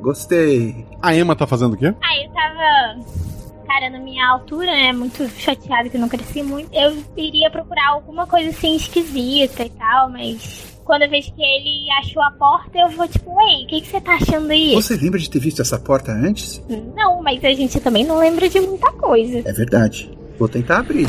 Gostei. 0.00 0.86
A 1.02 1.14
Emma 1.14 1.34
tá 1.34 1.46
fazendo 1.46 1.74
o 1.74 1.76
quê? 1.76 1.94
Aí 2.02 2.24
eu 2.24 2.32
tava. 2.32 3.18
Cara, 3.66 3.90
na 3.90 3.98
minha 3.98 4.26
altura, 4.26 4.66
né? 4.66 4.92
Muito 4.92 5.28
chateada 5.30 5.88
que 5.88 5.96
eu 5.96 6.00
não 6.00 6.08
cresci 6.08 6.42
muito. 6.42 6.72
Eu 6.72 6.96
iria 7.16 7.50
procurar 7.50 7.88
alguma 7.88 8.26
coisa 8.26 8.50
assim 8.50 8.76
esquisita 8.76 9.64
e 9.64 9.70
tal, 9.70 10.08
mas 10.08 10.78
quando 10.84 11.02
eu 11.02 11.10
vejo 11.10 11.32
que 11.34 11.42
ele 11.42 11.86
achou 12.00 12.22
a 12.22 12.30
porta, 12.30 12.78
eu 12.78 12.88
vou 12.88 13.06
tipo, 13.06 13.30
ei, 13.42 13.64
o 13.64 13.66
que, 13.66 13.80
que 13.82 13.88
você 13.88 14.00
tá 14.00 14.14
achando 14.14 14.50
aí? 14.50 14.74
Você 14.74 14.96
lembra 14.96 15.18
de 15.18 15.28
ter 15.28 15.38
visto 15.38 15.60
essa 15.60 15.78
porta 15.78 16.10
antes? 16.12 16.62
Não, 16.96 17.22
mas 17.22 17.44
a 17.44 17.52
gente 17.52 17.78
também 17.78 18.06
não 18.06 18.18
lembra 18.18 18.48
de 18.48 18.58
muita 18.60 18.90
coisa. 18.92 19.40
É 19.44 19.52
verdade. 19.52 20.17
Vou 20.38 20.48
tentar 20.48 20.78
abrir. 20.78 21.08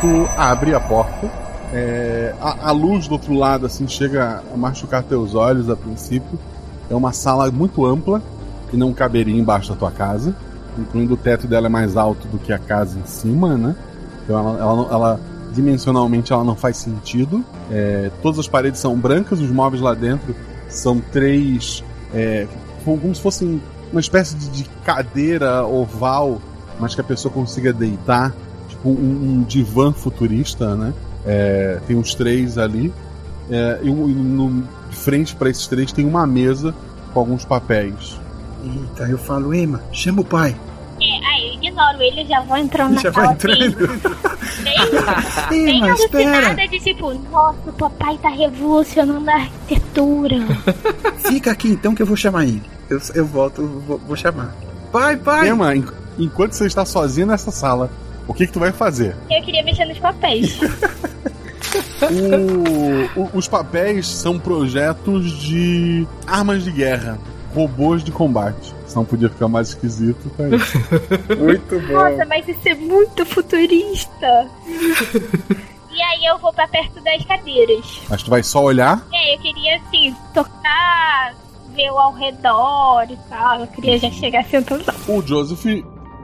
Tu 0.00 0.28
abre 0.36 0.74
a 0.74 0.80
porta. 0.80 1.30
é, 1.72 2.34
a, 2.40 2.68
a 2.68 2.72
luz 2.72 3.08
do 3.08 3.12
outro 3.12 3.32
lado 3.34 3.66
assim 3.66 3.88
chega 3.88 4.42
a 4.52 4.56
machucar 4.56 5.02
teus 5.02 5.34
olhos 5.34 5.70
a 5.70 5.76
princípio. 5.76 6.38
É 6.90 6.94
uma 6.94 7.12
sala 7.12 7.50
muito 7.50 7.84
ampla 7.86 8.22
que 8.70 8.76
não 8.76 8.92
caberia 8.92 9.34
embaixo 9.38 9.70
da 9.70 9.76
tua 9.76 9.90
casa, 9.90 10.34
incluindo 10.78 11.14
o 11.14 11.16
teto 11.16 11.46
dela 11.46 11.66
é 11.66 11.70
mais 11.70 11.96
alto 11.96 12.26
do 12.28 12.38
que 12.38 12.52
a 12.52 12.58
casa 12.58 12.98
em 12.98 13.06
cima, 13.06 13.56
né? 13.56 13.74
Então 14.24 14.38
ela, 14.38 14.58
ela, 14.58 14.88
ela- 14.92 15.20
dimensionalmente 15.52 16.32
ela 16.32 16.44
não 16.44 16.56
faz 16.56 16.76
sentido. 16.76 17.42
É, 17.70 18.10
todas 18.22 18.38
as 18.40 18.48
paredes 18.48 18.80
são 18.80 18.96
brancas, 18.96 19.40
os 19.40 19.50
móveis 19.50 19.80
lá 19.82 19.94
dentro 19.94 20.34
são 20.68 21.00
três, 21.12 21.82
é, 22.12 22.46
como 22.84 23.14
se 23.14 23.20
fossem 23.20 23.62
uma 23.92 24.00
espécie 24.00 24.34
de 24.36 24.64
cadeira 24.84 25.64
oval, 25.64 26.40
mas 26.78 26.94
que 26.94 27.00
a 27.00 27.04
pessoa 27.04 27.32
consiga 27.32 27.72
deitar, 27.72 28.32
tipo 28.68 28.88
um, 28.90 28.92
um 28.92 29.42
divã 29.42 29.92
futurista, 29.92 30.74
né? 30.74 30.92
É, 31.26 31.80
tem 31.86 31.96
uns 31.96 32.14
três 32.14 32.58
ali. 32.58 32.92
É, 33.50 33.78
e 33.82 33.90
no, 33.90 34.62
de 34.90 34.96
frente 34.96 35.34
para 35.36 35.50
esses 35.50 35.66
três 35.66 35.92
tem 35.92 36.06
uma 36.06 36.26
mesa 36.26 36.74
com 37.12 37.20
alguns 37.20 37.44
papéis. 37.44 38.18
Eita, 38.64 39.04
eu 39.10 39.18
falo, 39.18 39.54
Emma, 39.54 39.80
chama 39.92 40.22
o 40.22 40.24
pai. 40.24 40.56
É, 41.00 41.26
aí 41.26 41.48
eu 41.48 41.54
ignoro 41.54 42.00
ele 42.02 42.22
e 42.22 42.26
já 42.26 42.40
vou 42.40 42.56
entrando 42.56 42.94
na 42.94 43.00
Já 43.02 43.12
sala 43.12 43.26
vai 43.26 43.34
entrando. 43.34 43.76
bem, 44.62 44.76
bem 45.50 45.76
Emma, 45.78 45.90
espera. 45.90 46.30
alucinada 46.38 46.68
de 46.68 46.80
tipo, 46.80 47.12
nossa, 47.30 47.58
o 47.66 47.72
papai 47.72 48.18
tá 48.22 48.28
revolucionando 48.30 49.28
a 49.30 49.34
arquitetura. 49.34 50.36
Fica 51.26 51.50
aqui 51.50 51.68
então 51.68 51.94
que 51.94 52.00
eu 52.02 52.06
vou 52.06 52.16
chamar 52.16 52.44
ele. 52.44 52.62
Eu, 52.88 53.00
eu 53.14 53.26
volto, 53.26 53.62
vou, 53.86 53.98
vou 53.98 54.16
chamar. 54.16 54.54
Pai, 54.92 55.16
pai! 55.16 55.48
Emma, 55.48 55.74
en- 55.76 55.84
enquanto 56.18 56.52
você 56.52 56.66
está 56.66 56.84
sozinha 56.84 57.26
nessa 57.26 57.50
sala, 57.50 57.90
o 58.26 58.34
que, 58.34 58.46
que 58.46 58.52
tu 58.52 58.60
vai 58.60 58.72
fazer? 58.72 59.16
eu 59.30 59.42
queria 59.42 59.62
mexer 59.62 59.84
nos 59.84 59.98
papéis. 59.98 60.58
O- 63.16 63.20
o- 63.22 63.30
os 63.34 63.48
papéis 63.48 64.06
são 64.06 64.38
projetos 64.38 65.32
de 65.40 66.06
armas 66.26 66.62
de 66.62 66.70
guerra, 66.70 67.18
robôs 67.54 68.04
de 68.04 68.12
combate. 68.12 68.72
Se 68.86 68.94
não 68.94 69.04
podia 69.04 69.28
ficar 69.28 69.48
mais 69.48 69.68
esquisito, 69.70 70.30
tá 70.36 70.44
aí. 70.44 70.50
Muito 71.36 71.80
Nossa, 71.92 72.24
mas 72.26 72.46
isso 72.46 72.68
é 72.68 72.74
muito 72.74 73.24
futurista. 73.26 74.48
e 75.90 76.02
aí 76.02 76.24
eu 76.26 76.38
vou 76.38 76.52
pra 76.52 76.68
perto 76.68 77.00
das 77.02 77.24
cadeiras. 77.24 78.00
Mas 78.08 78.22
tu 78.22 78.30
vai 78.30 78.42
só 78.42 78.62
olhar? 78.62 79.04
É, 79.12 79.34
eu 79.34 79.38
queria 79.40 79.76
assim, 79.78 80.14
tocar, 80.32 81.34
ver 81.74 81.90
o 81.90 81.98
ao 81.98 82.12
redor 82.12 83.06
e 83.10 83.16
tal. 83.28 83.60
Eu 83.60 83.66
queria 83.68 83.98
já 83.98 84.10
chegar 84.10 84.44
sentando. 84.44 84.84
O 85.08 85.22
Joseph, 85.22 85.64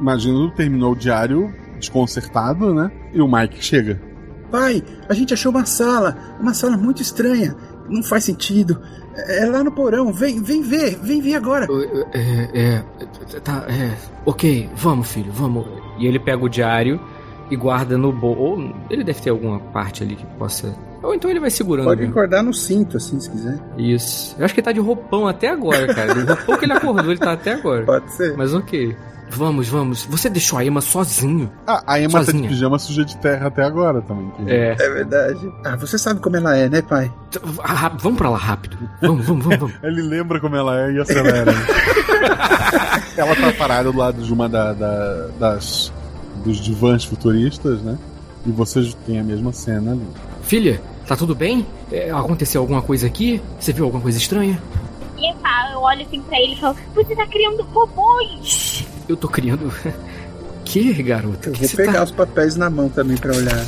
imagino, 0.00 0.50
terminou 0.50 0.92
o 0.92 0.96
diário 0.96 1.52
desconcertado, 1.78 2.74
né? 2.74 2.90
E 3.12 3.20
o 3.20 3.30
Mike 3.30 3.64
chega. 3.64 4.00
Pai, 4.50 4.82
a 5.08 5.14
gente 5.14 5.32
achou 5.32 5.50
uma 5.50 5.64
sala, 5.64 6.36
uma 6.40 6.52
sala 6.54 6.76
muito 6.76 7.00
estranha. 7.00 7.56
Não 7.88 8.02
faz 8.02 8.24
sentido. 8.24 8.80
É 9.28 9.46
lá 9.46 9.64
no 9.64 9.72
porão. 9.72 10.12
Vem, 10.12 10.42
vem 10.42 10.62
ver, 10.62 10.98
vem 11.02 11.20
ver 11.20 11.34
agora. 11.34 11.66
É, 12.12 12.78
é, 12.78 12.84
tá, 13.40 13.64
é, 13.68 13.96
ok, 14.24 14.68
vamos 14.76 15.10
filho, 15.10 15.32
vamos. 15.32 15.66
E 15.98 16.06
ele 16.06 16.18
pega 16.18 16.44
o 16.44 16.48
diário 16.48 17.00
e 17.50 17.56
guarda 17.56 17.98
no 17.98 18.12
bolso. 18.12 18.40
Ou 18.40 18.74
ele 18.88 19.04
deve 19.04 19.20
ter 19.20 19.30
alguma 19.30 19.58
parte 19.58 20.02
ali 20.02 20.16
que 20.16 20.26
possa. 20.38 20.74
Ou 21.02 21.14
então 21.14 21.30
ele 21.30 21.40
vai 21.40 21.50
segurando. 21.50 21.86
Pode 21.86 22.04
encordar 22.04 22.42
no 22.42 22.52
cinto, 22.52 22.96
assim, 22.96 23.18
se 23.18 23.30
quiser. 23.30 23.58
Isso. 23.76 24.36
Eu 24.38 24.44
acho 24.44 24.54
que 24.54 24.60
ele 24.60 24.64
tá 24.64 24.72
de 24.72 24.80
roupão 24.80 25.26
até 25.26 25.48
agora, 25.48 25.92
cara. 25.94 26.14
Do 26.14 26.26
roupão 26.26 26.56
que 26.56 26.64
ele 26.64 26.72
acordou, 26.72 27.10
ele 27.10 27.18
tá 27.18 27.32
até 27.32 27.54
agora. 27.54 27.84
Pode 27.86 28.12
ser. 28.12 28.36
Mas 28.36 28.54
ok. 28.54 28.96
Vamos, 29.30 29.68
vamos. 29.68 30.04
Você 30.06 30.28
deixou 30.28 30.58
a 30.58 30.64
Emma 30.64 30.80
sozinho. 30.80 31.50
Ah, 31.66 31.82
a 31.86 32.00
Emma 32.00 32.12
tá 32.12 32.18
de 32.20 32.24
Sozinha. 32.26 32.48
pijama 32.48 32.78
suja 32.78 33.04
de 33.04 33.16
terra 33.18 33.46
até 33.46 33.62
agora 33.64 34.02
também. 34.02 34.30
que- 34.30 34.50
É. 34.50 34.72
É 34.78 34.90
verdade. 34.90 35.52
Ah, 35.64 35.76
você 35.76 35.96
sabe 35.98 36.20
como 36.20 36.36
ela 36.36 36.56
é, 36.56 36.68
né, 36.68 36.82
pai? 36.82 37.10
Ah, 37.62 37.88
vamos 37.98 38.18
pra 38.18 38.28
lá 38.30 38.38
rápido. 38.38 38.76
Vamos, 39.00 39.24
vamos, 39.26 39.44
vamos, 39.44 39.58
vamos. 39.60 39.74
Ele 39.82 40.02
lembra 40.02 40.40
como 40.40 40.56
ela 40.56 40.80
é 40.88 40.92
e 40.92 41.00
acelera. 41.00 41.52
ela 43.16 43.36
tá 43.36 43.52
parada 43.58 43.90
do 43.90 43.98
lado 43.98 44.22
de 44.22 44.32
uma 44.32 44.48
da- 44.48 44.72
da- 44.72 45.26
das 45.38 45.92
dos 46.44 46.58
divãs 46.58 47.04
futuristas, 47.04 47.82
né? 47.82 47.98
E 48.46 48.50
vocês 48.50 48.94
têm 49.06 49.20
a 49.20 49.24
mesma 49.24 49.52
cena 49.52 49.92
ali. 49.92 50.06
Filha, 50.42 50.80
tá 51.06 51.14
tudo 51.14 51.34
bem? 51.34 51.66
É, 51.92 52.10
aconteceu 52.10 52.60
alguma 52.62 52.80
coisa 52.80 53.06
aqui? 53.06 53.40
Você 53.58 53.72
viu 53.72 53.84
alguma 53.84 54.02
coisa 54.02 54.16
estranha? 54.16 54.60
E 55.18 55.34
pá, 55.34 55.70
eu 55.72 55.80
olho 55.80 56.00
assim 56.02 56.22
pra 56.22 56.38
ele 56.40 56.54
e 56.54 56.60
falo: 56.60 56.74
Você 56.94 57.14
tá 57.14 57.26
criando 57.26 57.62
robôs! 57.64 58.86
Eu 59.10 59.16
tô 59.16 59.28
criando. 59.28 59.72
que, 60.64 60.92
garota? 61.02 61.48
Eu 61.48 61.52
Que 61.52 61.60
vou 61.60 61.68
você 61.68 61.76
pegar 61.76 61.92
tá- 61.94 62.04
os 62.04 62.10
papéis 62.12 62.56
na 62.56 62.70
mão 62.70 62.88
também 62.88 63.16
pra 63.16 63.34
olhar. 63.34 63.64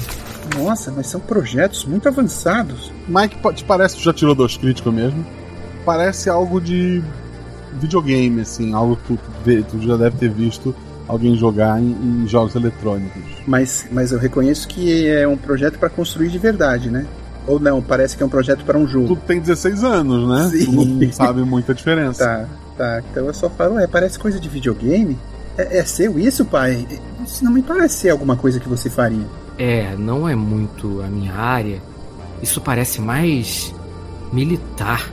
Nossa, 0.57 0.93
mas 0.93 1.07
são 1.09 1.21
projetos 1.21 1.85
muito 1.85 2.07
avançados. 2.09 2.93
Mike, 3.09 3.37
te 3.55 3.65
parece 3.65 3.97
que 3.97 4.03
tu 4.03 4.05
já 4.05 4.13
tirou 4.13 4.35
dois 4.35 4.57
críticos 4.57 4.93
mesmo? 4.93 5.25
Parece 5.85 6.29
algo 6.31 6.61
de 6.61 7.03
videogame, 7.81 8.43
assim, 8.43 8.73
algo 8.75 8.97
que 8.97 9.15
tu, 9.15 9.19
vê- 9.45 9.63
tu 9.63 9.81
já 9.81 9.97
deve 9.97 10.17
ter 10.17 10.31
visto 10.31 10.75
alguém 11.09 11.35
jogar 11.37 11.81
em, 11.81 11.91
em 12.25 12.29
jogos 12.29 12.55
eletrônicos. 12.55 13.23
Mas, 13.47 13.87
mas 13.91 14.13
eu 14.13 14.19
reconheço 14.19 14.69
que 14.69 15.09
é 15.09 15.27
um 15.27 15.37
projeto 15.37 15.79
pra 15.79 15.89
construir 15.89 16.29
de 16.29 16.39
verdade, 16.39 16.91
né? 16.91 17.07
Ou 17.47 17.59
não, 17.59 17.83
parece 17.83 18.17
que 18.17 18.23
é 18.23 18.27
um 18.27 18.29
projeto 18.29 18.65
para 18.65 18.79
um 18.79 18.87
jogo. 18.87 19.17
Tu 19.17 19.23
tem 19.27 19.41
16 19.41 19.83
anos, 19.83 20.29
né? 20.29 20.51
Sim. 20.57 20.67
Tu 20.67 20.73
não 21.07 21.13
sabe 21.13 21.41
muita 21.43 21.75
diferença. 21.75 22.25
Tá, 22.77 22.95
tá. 23.01 23.03
Então 23.11 23.27
eu 23.27 23.35
só 23.35 23.51
falo, 23.51 23.79
é, 23.79 23.87
parece 23.87 24.19
coisa 24.19 24.41
de 24.41 24.49
videogame? 24.49 25.19
É, 25.57 25.79
é 25.79 25.85
seu 25.85 26.19
isso, 26.19 26.45
pai? 26.45 26.87
Isso 27.25 27.45
não 27.45 27.53
me 27.53 27.63
parece 27.63 27.97
ser 27.97 28.11
alguma 28.11 28.37
coisa 28.37 28.59
que 28.59 28.69
você 28.69 28.89
faria. 28.89 29.27
É, 29.59 29.95
não 29.97 30.29
é 30.29 30.35
muito 30.35 31.03
a 31.03 31.07
minha 31.07 31.35
área. 31.35 31.81
Isso 32.43 32.61
parece 32.61 33.01
mais 33.01 33.75
militar. 34.33 35.11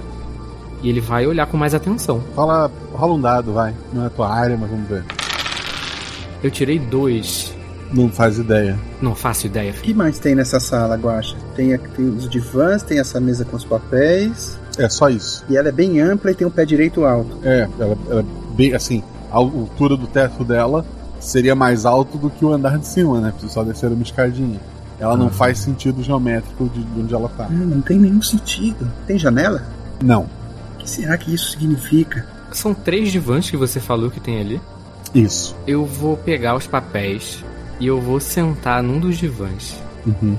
E 0.82 0.90
ele 0.90 1.02
vai 1.02 1.28
olhar 1.28 1.46
com 1.46 1.58
mais 1.58 1.74
atenção. 1.74 2.24
Fala, 2.36 2.72
rola 2.94 3.14
um 3.14 3.22
dado, 3.22 3.54
vai. 3.54 3.76
Não 3.94 4.04
é 4.04 4.08
a 4.08 4.10
tua 4.10 4.34
área, 4.34 4.58
mas 4.58 4.70
vamos 4.70 4.88
ver. 4.88 5.04
Eu 6.42 6.50
tirei 6.50 6.80
dois. 6.80 7.54
Não 7.92 8.08
faz 8.08 8.38
ideia. 8.38 8.80
Não 9.02 9.16
faço 9.16 9.48
ideia. 9.48 9.72
O 9.72 9.76
que 9.76 9.94
mais 9.94 10.20
tem 10.20 10.36
nessa 10.36 10.60
sala, 10.60 10.96
Guacha? 10.96 11.36
Tem, 11.56 11.78
tem 11.78 12.06
os 12.08 12.30
divãs, 12.30 12.84
tem 12.84 13.00
essa 13.00 13.20
mesa 13.20 13.44
com 13.44 13.58
os 13.58 13.66
papéis. 13.66 14.58
É 14.78 14.88
só 14.88 15.10
isso. 15.10 15.44
E 15.50 15.58
ela 15.58 15.70
é 15.70 15.72
bem 15.72 16.00
ampla 16.00 16.32
e 16.32 16.36
tem 16.36 16.48
um 16.48 16.52
pé 16.52 16.66
direito 16.66 17.04
alto. 17.04 17.38
É, 17.44 17.68
ela, 17.80 17.98
ela 18.10 18.22
é 18.22 18.56
bem 18.56 18.74
assim, 18.74 19.04
a 19.32 19.38
altura 19.38 19.96
do 19.98 20.08
teto 20.08 20.44
dela 20.44 20.86
seria 21.20 21.56
mais 21.56 21.86
alto 21.86 22.18
do 22.18 22.30
que 22.30 22.44
o 22.46 22.54
andar 22.54 22.78
de 22.78 22.88
cima, 22.88 23.20
né? 23.20 23.32
Precisa 23.32 23.54
só 23.54 23.64
descer 23.64 23.92
uma 23.92 24.04
escadinha. 24.04 24.60
Ela 25.00 25.16
não 25.18 25.28
Ah. 25.28 25.32
faz 25.32 25.60
sentido 25.60 26.04
geométrico 26.04 26.70
de 26.70 26.84
de 26.84 27.02
onde 27.02 27.14
ela 27.14 27.30
tá. 27.30 27.48
Hum, 27.50 27.66
não 27.66 27.82
tem 27.82 27.98
nenhum 27.98 28.22
sentido. 28.22 28.92
Tem 29.08 29.18
janela? 29.18 29.64
Não. 30.04 30.24
O 30.76 30.78
que 30.80 30.90
será 30.90 31.18
que 31.18 31.34
isso 31.34 31.52
significa? 31.52 32.26
São 32.52 32.74
três 32.74 33.12
divãs 33.12 33.50
que 33.50 33.56
você 33.58 33.80
falou 33.80 34.10
que 34.10 34.20
tem 34.20 34.40
ali. 34.40 34.62
Isso. 35.14 35.56
Eu 35.68 35.86
vou 35.86 36.16
pegar 36.18 36.56
os 36.56 36.68
papéis 36.68 37.44
e 37.80 37.88
eu 37.88 38.00
vou 38.02 38.20
sentar 38.20 38.82
num 38.84 39.00
dos 39.00 39.18
divãs. 39.18 39.76
Uhum. 40.06 40.36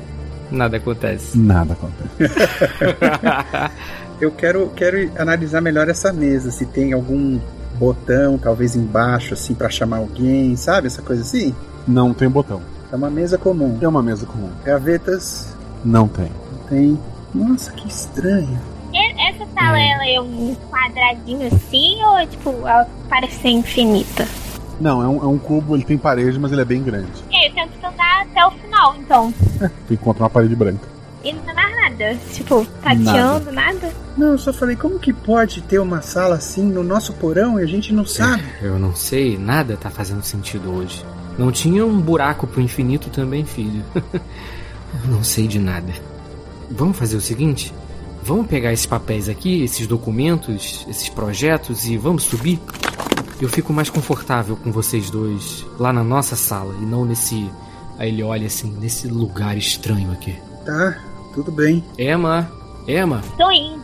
Nada 0.51 0.79
acontece. 0.79 1.39
Nada 1.39 1.75
acontece. 1.75 2.35
Eu 4.21 4.31
quero, 4.31 4.69
quero 4.77 5.11
analisar 5.19 5.61
melhor 5.63 5.89
essa 5.89 6.13
mesa, 6.13 6.51
se 6.51 6.67
tem 6.67 6.93
algum 6.93 7.39
botão, 7.81 8.37
talvez 8.37 8.77
embaixo, 8.77 9.33
assim, 9.33 9.55
pra 9.55 9.71
chamar 9.71 9.97
alguém, 9.97 10.55
sabe? 10.55 10.87
Essa 10.87 11.01
coisa 11.01 11.23
assim. 11.23 11.55
Não 11.89 12.13
tem 12.13 12.29
botão. 12.29 12.61
É 12.93 12.97
uma 12.97 13.09
mesa 13.11 13.39
comum. 13.39 13.79
É 13.81 13.89
uma 13.89 14.03
mesa 14.03 14.27
comum. 14.27 14.51
Gavetas, 14.65 15.57
Não 15.83 16.07
tem. 16.07 16.31
não 16.53 16.59
tem. 16.69 17.01
Nossa, 17.35 17.73
que 17.73 17.89
estranho. 17.89 18.59
Essa 18.93 19.47
sala 19.55 19.79
ela 19.81 20.07
é 20.07 20.21
um 20.21 20.57
quadradinho 20.71 21.47
assim 21.47 22.03
ou 22.03 22.27
tipo, 22.27 22.51
ela 22.67 22.87
parece 23.09 23.41
ser 23.41 23.49
infinita? 23.51 24.27
Não, 24.81 25.03
é 25.03 25.07
um, 25.09 25.23
é 25.23 25.27
um 25.27 25.39
cubo, 25.39 25.77
ele 25.77 25.85
tem 25.85 25.97
parede, 25.97 26.39
mas 26.39 26.51
ele 26.53 26.63
é 26.63 26.65
bem 26.65 26.83
grande. 26.83 27.07
Aí 27.33 27.47
eu 27.49 27.55
tento 27.55 27.73
andar 27.85 28.23
até 28.23 28.45
o 28.47 28.51
final, 28.51 28.97
então. 28.97 29.33
Tu 29.87 29.95
encontra 29.95 30.25
uma 30.25 30.31
parede 30.31 30.57
branca. 30.57 30.87
E 31.23 31.33
não 31.33 31.41
tem 31.43 31.55
mais 31.55 31.77
nada. 32.01 32.19
Tipo, 32.33 32.67
tateando, 32.83 33.53
nada. 33.53 33.93
Não, 34.17 34.29
eu 34.29 34.39
só 34.39 34.53
falei, 34.53 34.77
como 34.77 34.99
que 34.99 35.13
pode 35.13 35.63
ter 35.63 35.79
uma 35.79 36.03
sala 36.03 36.37
assim 36.37 36.65
no 36.65 36.83
nosso 36.83 37.13
porão 37.15 37.61
e 37.61 37.63
a 37.63 37.67
gente 37.67 37.93
não 37.93 38.07
sabe? 38.07 38.45
Eu 38.63 38.79
não 38.79 38.95
sei, 38.95 39.39
nada 39.39 39.77
tá 39.77 39.91
fazendo 39.91 40.23
sentido 40.23 40.73
hoje. 40.73 41.05
Não 41.39 41.53
tinha 41.53 41.85
um 41.87 42.01
buraco 42.01 42.47
pro 42.47 42.61
infinito 42.61 43.11
também, 43.11 43.45
filho. 43.45 43.85
Eu 44.93 45.11
não 45.11 45.23
sei 45.23 45.47
de 45.47 45.59
nada. 45.59 45.93
Vamos 46.71 46.97
fazer 46.97 47.17
o 47.17 47.21
seguinte? 47.21 47.73
Vamos 48.23 48.49
pegar 48.49 48.73
esses 48.73 48.87
papéis 48.87 49.29
aqui, 49.29 49.63
esses 49.63 49.87
documentos, 49.87 50.85
esses 50.89 51.09
projetos 51.09 51.87
e 51.87 51.97
vamos 51.97 52.25
subir? 52.25 52.61
Eu 53.41 53.49
fico 53.49 53.73
mais 53.73 53.89
confortável 53.89 54.57
com 54.57 54.71
vocês 54.71 55.09
dois 55.09 55.65
lá 55.79 55.93
na 55.93 56.05
nossa 56.05 56.37
sala 56.37 56.75
e 56.83 56.85
não 56.85 57.05
nesse. 57.05 57.51
Aí 57.99 58.09
ele 58.09 58.23
olha 58.23 58.47
assim, 58.47 58.77
nesse 58.79 59.09
lugar 59.09 59.57
estranho 59.57 60.11
aqui. 60.13 60.37
Tá, 60.67 60.99
tudo 61.35 61.51
bem. 61.51 61.85
Emma, 61.99 62.51
Emma, 62.87 63.23
Tô 63.37 63.51
indo. 63.51 63.81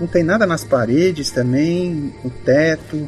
Não 0.00 0.06
tem 0.06 0.22
nada 0.24 0.46
nas 0.46 0.64
paredes 0.64 1.30
também, 1.30 2.14
no 2.24 2.30
teto. 2.30 3.06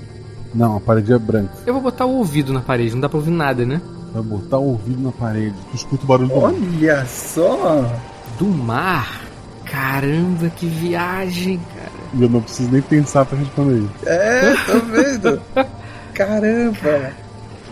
Não, 0.54 0.76
a 0.76 0.80
parede 0.80 1.12
é 1.12 1.18
branca. 1.18 1.52
eu 1.66 1.72
vou 1.72 1.82
botar 1.82 2.04
o 2.04 2.16
ouvido 2.16 2.52
na 2.52 2.60
parede, 2.60 2.92
não 2.92 3.00
dá 3.00 3.08
pra 3.08 3.18
ouvir 3.18 3.30
nada, 3.30 3.64
né? 3.64 3.80
Vai 4.12 4.22
botar 4.22 4.58
o 4.58 4.68
ouvido 4.68 5.02
na 5.02 5.10
parede. 5.12 5.54
Tu 5.70 5.76
escuta 5.76 6.04
o 6.04 6.06
barulho 6.06 6.28
do 6.28 6.40
mar. 6.40 6.52
Olha 6.52 7.06
só! 7.06 7.90
Do 8.38 8.46
mar? 8.46 9.22
Caramba, 9.64 10.50
que 10.50 10.66
viagem, 10.66 11.58
cara. 11.74 11.90
E 12.12 12.22
eu 12.22 12.28
não 12.28 12.42
preciso 12.42 12.70
nem 12.70 12.82
pensar 12.82 13.24
pra 13.24 13.38
responder 13.38 13.78
isso. 13.78 13.90
É, 14.06 14.54
tô 14.66 14.78
vendo. 14.80 15.42
Caramba! 16.12 17.12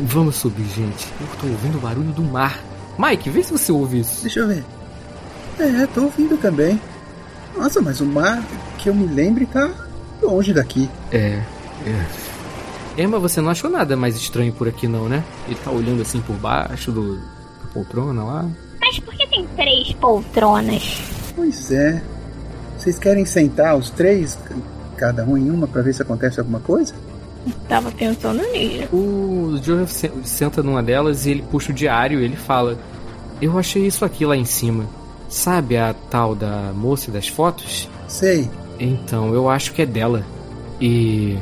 Vamos 0.01 0.37
subir, 0.37 0.65
gente. 0.65 1.13
Eu 1.21 1.27
tô 1.39 1.47
ouvindo 1.47 1.77
o 1.77 1.81
barulho 1.81 2.13
do 2.13 2.23
mar. 2.23 2.59
Mike, 2.99 3.29
vê 3.29 3.43
se 3.43 3.53
você 3.53 3.71
ouve 3.71 4.01
isso. 4.01 4.23
Deixa 4.23 4.41
eu 4.41 4.49
ver. 4.49 4.65
É, 5.61 5.87
tô 5.87 6.05
ouvindo 6.05 6.37
também. 6.39 6.81
Nossa, 7.57 7.81
mas 7.81 8.01
o 8.01 8.07
mar 8.07 8.43
que 8.79 8.89
eu 8.89 8.95
me 8.95 9.07
lembre 9.07 9.45
tá 9.47 9.71
longe 10.23 10.53
daqui. 10.55 10.89
É, 11.13 11.43
é. 11.87 12.07
Emma, 13.03 13.19
você 13.19 13.41
não 13.41 13.51
achou 13.51 13.69
nada 13.71 13.97
mais 13.97 14.17
estranho 14.17 14.53
por 14.53 14.69
aqui, 14.69 14.87
não, 14.89 15.09
né? 15.09 15.23
Ele 15.47 15.57
tá 15.63 15.71
olhando 15.71 16.03
assim 16.03 16.21
por 16.21 16.37
baixo 16.37 16.91
do, 16.93 17.17
da 17.17 17.69
poltrona 17.73 18.25
lá. 18.25 18.47
Mas 18.81 18.99
por 19.01 19.15
que 19.15 19.27
tem 19.27 19.47
três 19.57 19.93
poltronas? 19.95 21.01
Pois 21.37 21.71
é. 21.71 22.03
Vocês 22.79 22.99
querem 22.99 23.25
sentar 23.27 23.77
os 23.77 23.91
três, 23.91 24.39
cada 24.97 25.25
um 25.25 25.37
em 25.37 25.51
uma, 25.51 25.67
pra 25.67 25.83
ver 25.83 25.93
se 25.95 26.03
acontece 26.03 26.41
alguma 26.41 26.61
coisa? 26.61 26.95
Tava 27.69 27.91
pensando 27.91 28.43
nisso. 28.53 28.89
O 28.95 29.59
Joseph 29.63 29.91
se- 29.91 30.13
senta 30.25 30.63
numa 30.63 30.83
delas 30.83 31.27
e 31.27 31.31
ele 31.31 31.43
puxa 31.51 31.73
o 31.73 31.75
diário 31.75 32.21
e 32.21 32.25
ele 32.25 32.37
fala: 32.37 32.79
Eu 33.41 33.59
achei 33.59 33.87
isso 33.87 34.05
aqui 34.05 34.25
lá 34.27 34.37
em 34.37 34.45
cima. 34.45 34.85
Sabe 35.31 35.77
a 35.77 35.95
tal 35.95 36.35
da 36.35 36.73
moça 36.75 37.11
das 37.11 37.29
fotos? 37.29 37.89
Sei. 38.09 38.51
Então, 38.81 39.33
eu 39.33 39.49
acho 39.49 39.73
que 39.73 39.81
é 39.81 39.87
dela. 39.87 40.27
E 40.81 41.39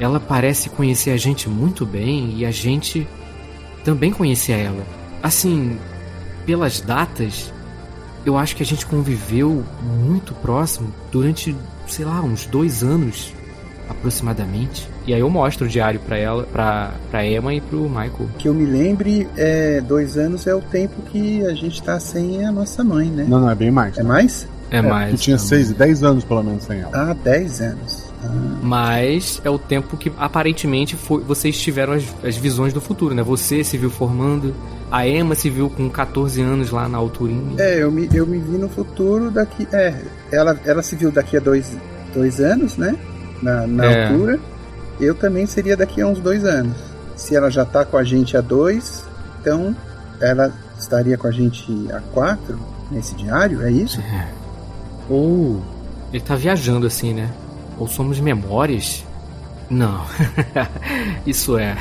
ela 0.00 0.18
parece 0.18 0.68
conhecer 0.68 1.10
a 1.10 1.16
gente 1.16 1.48
muito 1.48 1.86
bem 1.86 2.34
e 2.36 2.44
a 2.44 2.50
gente 2.50 3.06
também 3.84 4.10
conhecia 4.10 4.56
ela. 4.56 4.84
Assim, 5.22 5.78
pelas 6.44 6.80
datas, 6.80 7.52
eu 8.26 8.36
acho 8.36 8.56
que 8.56 8.64
a 8.64 8.66
gente 8.66 8.84
conviveu 8.84 9.64
muito 9.80 10.34
próximo 10.34 10.92
durante, 11.12 11.54
sei 11.86 12.04
lá, 12.04 12.20
uns 12.20 12.46
dois 12.46 12.82
anos 12.82 13.32
aproximadamente. 13.88 14.88
E 15.06 15.14
aí 15.14 15.20
eu 15.20 15.30
mostro 15.30 15.66
o 15.66 15.68
diário 15.68 16.00
pra 16.00 16.16
ela, 16.16 16.44
pra, 16.44 16.92
pra 17.10 17.26
Emma 17.26 17.54
e 17.54 17.60
pro 17.60 17.88
Michael. 17.88 18.28
Que 18.38 18.48
eu 18.48 18.54
me 18.54 18.64
lembre, 18.64 19.28
é, 19.36 19.80
dois 19.80 20.16
anos 20.16 20.46
é 20.46 20.54
o 20.54 20.60
tempo 20.60 21.02
que 21.10 21.44
a 21.46 21.54
gente 21.54 21.82
tá 21.82 21.98
sem 22.00 22.44
a 22.44 22.52
nossa 22.52 22.82
mãe, 22.82 23.08
né? 23.08 23.26
Não, 23.28 23.40
não, 23.40 23.50
é 23.50 23.54
bem 23.54 23.70
mais. 23.70 23.98
É 23.98 24.02
mais? 24.02 24.48
É 24.70 24.82
mais. 24.82 25.10
Tu 25.14 25.24
tinha 25.24 25.36
é 25.36 25.38
6, 25.38 25.72
10 25.72 26.02
anos 26.02 26.24
pelo 26.24 26.42
menos 26.42 26.64
sem 26.64 26.80
ela. 26.80 26.90
Ah, 26.92 27.14
dez 27.14 27.60
anos. 27.60 28.04
Ah, 28.24 28.28
Mas 28.62 29.40
é 29.44 29.50
o 29.50 29.58
tempo 29.58 29.96
que 29.96 30.10
aparentemente 30.18 30.96
foi, 30.96 31.22
vocês 31.22 31.56
tiveram 31.60 31.92
as, 31.92 32.04
as 32.24 32.36
visões 32.36 32.72
do 32.72 32.80
futuro, 32.80 33.14
né? 33.14 33.22
Você 33.22 33.62
se 33.62 33.76
viu 33.76 33.90
formando, 33.90 34.54
a 34.90 35.06
Emma 35.06 35.34
se 35.34 35.50
viu 35.50 35.68
com 35.68 35.88
14 35.88 36.40
anos 36.40 36.70
lá 36.70 36.88
na 36.88 36.98
alturinha. 36.98 37.54
É, 37.58 37.82
eu 37.82 37.90
me, 37.90 38.08
eu 38.12 38.26
me 38.26 38.38
vi 38.38 38.56
no 38.58 38.68
futuro 38.68 39.30
daqui. 39.30 39.68
É, 39.72 39.94
ela, 40.32 40.58
ela 40.64 40.82
se 40.82 40.96
viu 40.96 41.12
daqui 41.12 41.36
a 41.36 41.40
dois, 41.40 41.76
dois 42.14 42.40
anos, 42.40 42.76
né? 42.76 42.96
Na, 43.42 43.66
na 43.66 43.84
É. 43.84 44.06
altura. 44.08 44.40
Eu 45.00 45.14
também 45.14 45.46
seria 45.46 45.76
daqui 45.76 46.00
a 46.00 46.06
uns 46.06 46.20
dois 46.20 46.44
anos. 46.44 46.76
Se 47.16 47.34
ela 47.36 47.50
já 47.50 47.64
tá 47.64 47.84
com 47.84 47.96
a 47.96 48.04
gente 48.04 48.36
há 48.36 48.40
dois, 48.40 49.04
então 49.40 49.74
ela 50.20 50.52
estaria 50.78 51.16
com 51.18 51.26
a 51.26 51.30
gente 51.30 51.64
há 51.92 52.00
quatro 52.12 52.58
nesse 52.90 53.14
diário, 53.14 53.62
é 53.62 53.70
isso? 53.70 54.00
Ou 55.08 55.62
ele 56.12 56.22
tá 56.22 56.34
viajando 56.36 56.86
assim, 56.86 57.12
né? 57.12 57.28
Ou 57.78 57.88
somos 57.88 58.20
memórias? 58.20 59.04
Não. 59.68 60.04
Isso 61.26 61.58
é. 61.58 61.76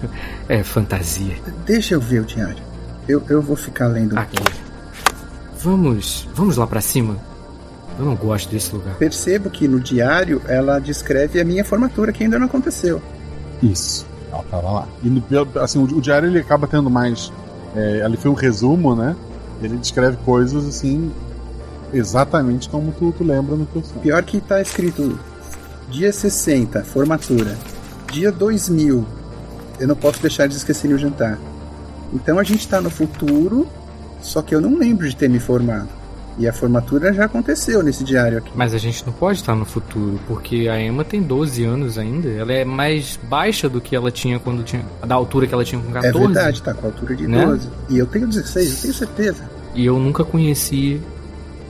É 0.48 0.62
fantasia. 0.62 1.36
Deixa 1.66 1.94
eu 1.94 2.00
ver 2.00 2.20
o 2.22 2.24
diário. 2.24 2.56
Eu, 3.06 3.22
eu 3.28 3.42
vou 3.42 3.54
ficar 3.54 3.86
lendo 3.88 4.14
um 4.14 4.18
Aqui. 4.18 4.42
Vamos. 5.62 6.26
Vamos 6.34 6.56
lá 6.56 6.66
pra 6.66 6.80
cima? 6.80 7.16
Eu 7.98 8.04
não 8.04 8.14
gosto 8.14 8.48
desse 8.50 8.72
lugar. 8.74 8.94
Percebo 8.96 9.50
que 9.50 9.66
no 9.66 9.80
diário 9.80 10.40
ela 10.46 10.78
descreve 10.78 11.40
a 11.40 11.44
minha 11.44 11.64
formatura, 11.64 12.12
que 12.12 12.22
ainda 12.22 12.38
não 12.38 12.46
aconteceu. 12.46 13.02
Isso. 13.62 14.06
Ela 14.32 14.42
tava 14.44 14.70
lá. 14.70 14.88
E 15.02 15.08
no- 15.08 15.22
assim, 15.60 15.78
o, 15.78 15.82
o 15.84 16.00
diário 16.00 16.28
ele 16.28 16.38
acaba 16.38 16.66
tendo 16.68 16.88
mais. 16.88 17.32
É, 17.74 18.02
ali 18.02 18.16
foi 18.16 18.30
um 18.30 18.34
resumo, 18.34 18.94
né? 18.94 19.16
Ele 19.62 19.76
descreve 19.76 20.16
coisas 20.18 20.64
assim. 20.66 21.10
Exatamente 21.92 22.68
como 22.68 22.92
tu, 22.92 23.12
tu 23.16 23.24
lembra 23.24 23.56
no 23.56 23.66
teu 23.66 23.82
sonho. 23.82 24.00
Pior 24.00 24.22
que 24.22 24.40
tá 24.40 24.60
escrito 24.60 25.18
dia 25.90 26.12
60, 26.12 26.84
formatura. 26.84 27.56
Dia 28.12 28.30
2000, 28.30 29.04
eu 29.80 29.88
não 29.88 29.96
posso 29.96 30.20
deixar 30.20 30.46
de 30.46 30.56
esquecer 30.56 30.92
o 30.92 30.98
jantar. 30.98 31.38
Então 32.12 32.38
a 32.38 32.42
gente 32.44 32.66
tá 32.68 32.80
no 32.80 32.90
futuro, 32.90 33.66
só 34.20 34.40
que 34.42 34.54
eu 34.54 34.60
não 34.60 34.78
lembro 34.78 35.08
de 35.08 35.16
ter 35.16 35.28
me 35.28 35.38
formado. 35.40 35.88
E 36.38 36.46
a 36.46 36.52
formatura 36.52 37.12
já 37.12 37.24
aconteceu 37.24 37.82
nesse 37.82 38.04
diário 38.04 38.38
aqui. 38.38 38.52
Mas 38.54 38.72
a 38.72 38.78
gente 38.78 39.04
não 39.04 39.12
pode 39.12 39.40
estar 39.40 39.56
no 39.56 39.64
futuro, 39.64 40.20
porque 40.28 40.68
a 40.68 40.80
Emma 40.80 41.04
tem 41.04 41.20
12 41.20 41.64
anos 41.64 41.98
ainda. 41.98 42.28
Ela 42.28 42.52
é 42.52 42.64
mais 42.64 43.18
baixa 43.24 43.68
do 43.68 43.80
que 43.80 43.96
ela 43.96 44.10
tinha 44.10 44.38
quando 44.38 44.62
tinha. 44.62 44.84
da 45.04 45.16
altura 45.16 45.48
que 45.48 45.54
ela 45.54 45.64
tinha 45.64 45.80
com 45.80 45.90
14. 45.90 46.16
É 46.16 46.26
verdade, 46.26 46.62
tá 46.62 46.72
com 46.72 46.86
a 46.86 46.90
altura 46.90 47.16
de 47.16 47.26
né? 47.26 47.44
12. 47.44 47.68
E 47.90 47.98
eu 47.98 48.06
tenho 48.06 48.28
16, 48.28 48.72
eu 48.72 48.80
tenho 48.82 48.94
certeza. 48.94 49.50
E 49.74 49.84
eu 49.84 49.98
nunca 49.98 50.24
conheci 50.24 51.00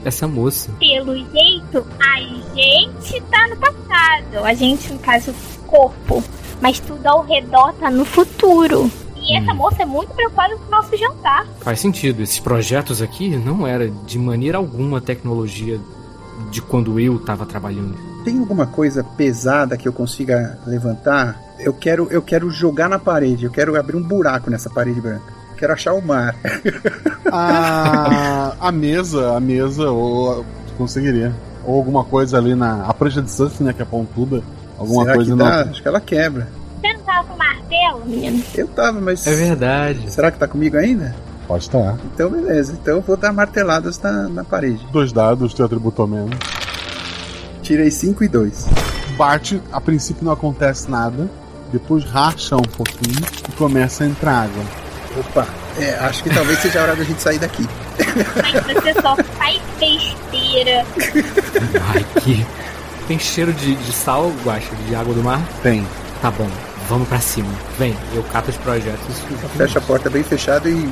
essa 0.05 0.27
moça. 0.27 0.71
Pelo 0.79 1.15
jeito, 1.15 1.85
a 1.99 2.19
gente 2.55 3.21
tá 3.29 3.47
no 3.47 3.57
passado. 3.57 4.45
A 4.45 4.53
gente, 4.53 4.93
no 4.93 4.99
caso, 4.99 5.33
corpo. 5.65 6.23
Mas 6.61 6.79
tudo 6.79 7.05
ao 7.07 7.23
redor 7.25 7.73
tá 7.73 7.89
no 7.89 8.05
futuro. 8.05 8.91
E 9.29 9.37
essa 9.37 9.53
moça 9.53 9.83
é 9.83 9.85
muito 9.85 10.11
preocupada 10.13 10.55
com 10.57 10.65
o 10.65 10.71
nosso 10.71 10.97
jantar. 10.97 11.45
Faz 11.59 11.79
sentido. 11.79 12.23
Esses 12.23 12.39
projetos 12.39 12.99
aqui 12.99 13.29
não 13.37 13.67
era 13.67 13.87
de 13.87 14.17
maneira 14.17 14.57
alguma 14.57 14.99
tecnologia 14.99 15.79
de 16.49 16.61
quando 16.63 16.99
eu 16.99 17.19
tava 17.19 17.45
trabalhando. 17.45 17.95
Tem 18.25 18.39
alguma 18.39 18.65
coisa 18.65 19.03
pesada 19.03 19.77
que 19.77 19.87
eu 19.87 19.93
consiga 19.93 20.57
levantar? 20.65 21.39
Eu 21.59 21.73
quero, 21.73 22.07
eu 22.09 22.23
quero 22.23 22.49
jogar 22.49 22.89
na 22.89 22.97
parede, 22.97 23.45
eu 23.45 23.51
quero 23.51 23.79
abrir 23.79 23.95
um 23.97 24.01
buraco 24.01 24.49
nessa 24.49 24.69
parede 24.69 24.99
branca. 24.99 25.31
Quero 25.57 25.73
achar 25.73 25.93
o 25.93 26.01
mar. 26.01 26.35
A, 27.31 28.55
a 28.59 28.71
mesa, 28.71 29.35
a 29.35 29.39
mesa, 29.39 29.91
ou 29.91 30.43
conseguiria. 30.75 31.31
Ou 31.63 31.75
alguma 31.75 32.03
coisa 32.03 32.39
ali 32.39 32.55
na. 32.55 32.85
A 32.85 32.93
prancha 32.93 33.21
de 33.21 33.29
surf, 33.29 33.61
né? 33.61 33.71
Que 33.71 33.83
é 33.83 33.85
pontuda. 33.85 34.41
Alguma 34.79 35.03
Será 35.03 35.15
coisa 35.15 35.31
que 35.31 35.37
na. 35.37 35.63
dá? 35.63 35.69
Acho 35.69 35.81
que 35.83 35.87
ela 35.87 36.01
quebra. 36.01 36.47
Você 36.81 36.97
tava 37.05 37.27
com 37.27 37.37
martelo, 37.37 38.05
menino? 38.05 38.43
Eu 38.55 38.67
tava, 38.67 38.99
mas. 39.01 39.25
É 39.27 39.35
verdade. 39.35 40.11
Será 40.11 40.31
que 40.31 40.37
tá 40.37 40.47
comigo 40.47 40.77
ainda? 40.77 41.15
Pode 41.47 41.63
estar. 41.63 41.97
Então, 42.13 42.29
beleza. 42.29 42.73
Então 42.73 42.95
eu 42.95 43.01
vou 43.01 43.17
dar 43.17 43.33
marteladas 43.33 43.99
na, 43.99 44.29
na 44.29 44.43
parede. 44.43 44.85
Dois 44.91 45.11
dados, 45.11 45.53
teu 45.53 45.65
atributo 45.65 46.07
menos. 46.07 46.37
Tirei 47.61 47.91
5 47.91 48.23
e 48.23 48.27
2. 48.27 48.67
Bate, 49.17 49.61
a 49.71 49.81
princípio 49.81 50.23
não 50.23 50.31
acontece 50.31 50.89
nada. 50.89 51.29
Depois 51.71 52.03
racha 52.03 52.55
um 52.55 52.61
pouquinho 52.61 53.19
e 53.47 53.51
começa 53.53 54.03
a 54.03 54.07
entrar 54.07 54.43
água. 54.43 54.63
Opa, 55.17 55.47
é, 55.77 55.95
acho 55.95 56.23
que 56.23 56.29
talvez 56.29 56.59
seja 56.59 56.79
a 56.79 56.83
hora 56.83 56.95
da 56.95 57.03
gente 57.03 57.21
sair 57.21 57.39
daqui. 57.39 57.67
Mas 58.41 58.73
você 58.73 58.93
só 58.93 59.15
faz 59.15 59.59
besteira. 59.79 60.85
Ai, 61.93 62.05
que. 62.21 62.45
Tem 63.07 63.17
cheiro 63.17 63.51
de, 63.51 63.73
de 63.73 63.91
sal, 63.91 64.31
guacha, 64.43 64.69
de 64.87 64.93
água 64.93 65.13
do 65.15 65.23
mar? 65.23 65.41
Tem. 65.63 65.85
Tá 66.21 66.29
bom, 66.29 66.47
vamos 66.89 67.07
pra 67.07 67.19
cima. 67.19 67.47
Vem, 67.77 67.95
eu 68.13 68.23
cato 68.23 68.49
os 68.49 68.57
projetos. 68.57 69.19
Fecha 69.55 69.79
a 69.79 69.81
porta 69.81 70.09
bem 70.09 70.23
fechada 70.23 70.67
e 70.69 70.89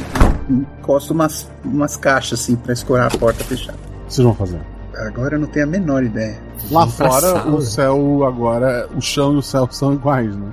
encosto 0.49 1.13
umas, 1.13 1.49
umas 1.65 1.95
caixas 1.97 2.39
assim 2.41 2.55
pra 2.55 2.73
escorar 2.73 3.13
a 3.13 3.17
porta 3.17 3.43
fechada. 3.43 3.77
O 3.77 4.07
que 4.07 4.13
vocês 4.13 4.25
vão 4.25 4.35
fazer? 4.35 4.59
Agora 4.95 5.35
eu 5.35 5.39
não 5.39 5.47
tenho 5.47 5.65
a 5.65 5.69
menor 5.69 6.03
ideia. 6.03 6.39
Lá 6.71 6.81
Vamos 6.81 6.95
fora, 6.95 7.21
sala. 7.21 7.51
o 7.55 7.61
céu 7.61 8.23
agora. 8.25 8.87
O 8.95 9.01
chão 9.01 9.33
e 9.33 9.37
o 9.37 9.41
céu 9.41 9.67
são 9.71 9.93
iguais, 9.93 10.35
né? 10.35 10.49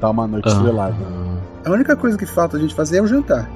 Tá 0.00 0.10
uma 0.10 0.26
noite 0.26 0.48
Ah. 0.48 0.52
estrelada. 0.52 0.96
A 1.64 1.70
única 1.70 1.96
coisa 1.96 2.16
que 2.16 2.26
falta 2.26 2.56
a 2.56 2.60
gente 2.60 2.74
fazer 2.74 2.98
é 2.98 3.02
o 3.02 3.06
jantar. 3.06 3.48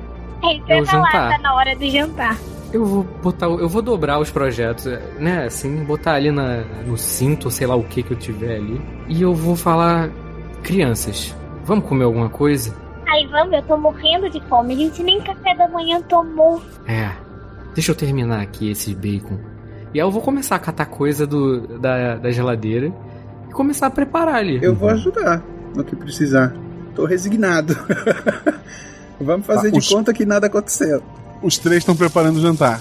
É, 0.42 0.54
isso 0.56 0.64
É 0.68 0.82
o 0.82 0.86
falar, 0.86 1.04
jantar. 1.06 1.30
tá 1.30 1.38
na 1.38 1.54
hora 1.54 1.74
do 1.76 1.90
jantar. 1.90 2.36
Eu 2.72 2.84
vou 2.84 3.06
botar, 3.22 3.46
eu 3.46 3.68
vou 3.68 3.80
dobrar 3.80 4.18
os 4.18 4.30
projetos, 4.30 4.86
né? 5.20 5.44
Assim, 5.46 5.84
botar 5.84 6.14
ali 6.14 6.32
na, 6.32 6.64
no 6.84 6.98
cinto, 6.98 7.48
sei 7.50 7.66
lá 7.68 7.76
o 7.76 7.84
que 7.84 8.02
que 8.02 8.10
eu 8.12 8.16
tiver 8.16 8.56
ali. 8.56 8.82
E 9.08 9.22
eu 9.22 9.32
vou 9.32 9.54
falar, 9.54 10.10
crianças, 10.64 11.34
vamos 11.64 11.84
comer 11.86 12.04
alguma 12.04 12.28
coisa? 12.28 12.74
Aí 13.06 13.26
vamos, 13.28 13.52
eu 13.54 13.62
tô 13.62 13.76
morrendo 13.76 14.28
de 14.30 14.40
fome. 14.48 14.74
A 14.74 14.76
gente 14.76 15.02
nem 15.02 15.20
café 15.20 15.54
da 15.54 15.68
manhã 15.68 16.00
tomou. 16.02 16.60
É. 16.88 17.10
Deixa 17.74 17.92
eu 17.92 17.94
terminar 17.94 18.40
aqui 18.40 18.70
esse 18.70 18.94
bacon. 18.94 19.38
E 19.92 20.00
aí 20.00 20.06
eu 20.06 20.10
vou 20.10 20.22
começar 20.22 20.56
a 20.56 20.58
catar 20.58 20.86
coisa 20.86 21.26
do, 21.26 21.78
da, 21.78 22.16
da 22.16 22.30
geladeira 22.32 22.92
e 23.48 23.52
começar 23.52 23.86
a 23.86 23.90
preparar 23.90 24.36
ali. 24.36 24.58
Eu 24.62 24.74
vou 24.74 24.88
ajudar 24.88 25.42
no 25.76 25.84
que 25.84 25.94
precisar. 25.94 26.52
Tô 26.94 27.04
resignado. 27.04 27.76
Vamos 29.20 29.46
fazer 29.46 29.68
Tá, 29.70 29.72
de 29.72 29.78
os- 29.78 29.88
conta 29.88 30.12
que 30.12 30.24
nada 30.24 30.46
aconteceu. 30.48 31.02
Os 31.42 31.58
três 31.58 31.78
estão 31.78 31.94
preparando 31.94 32.36
o 32.38 32.40
jantar. 32.40 32.80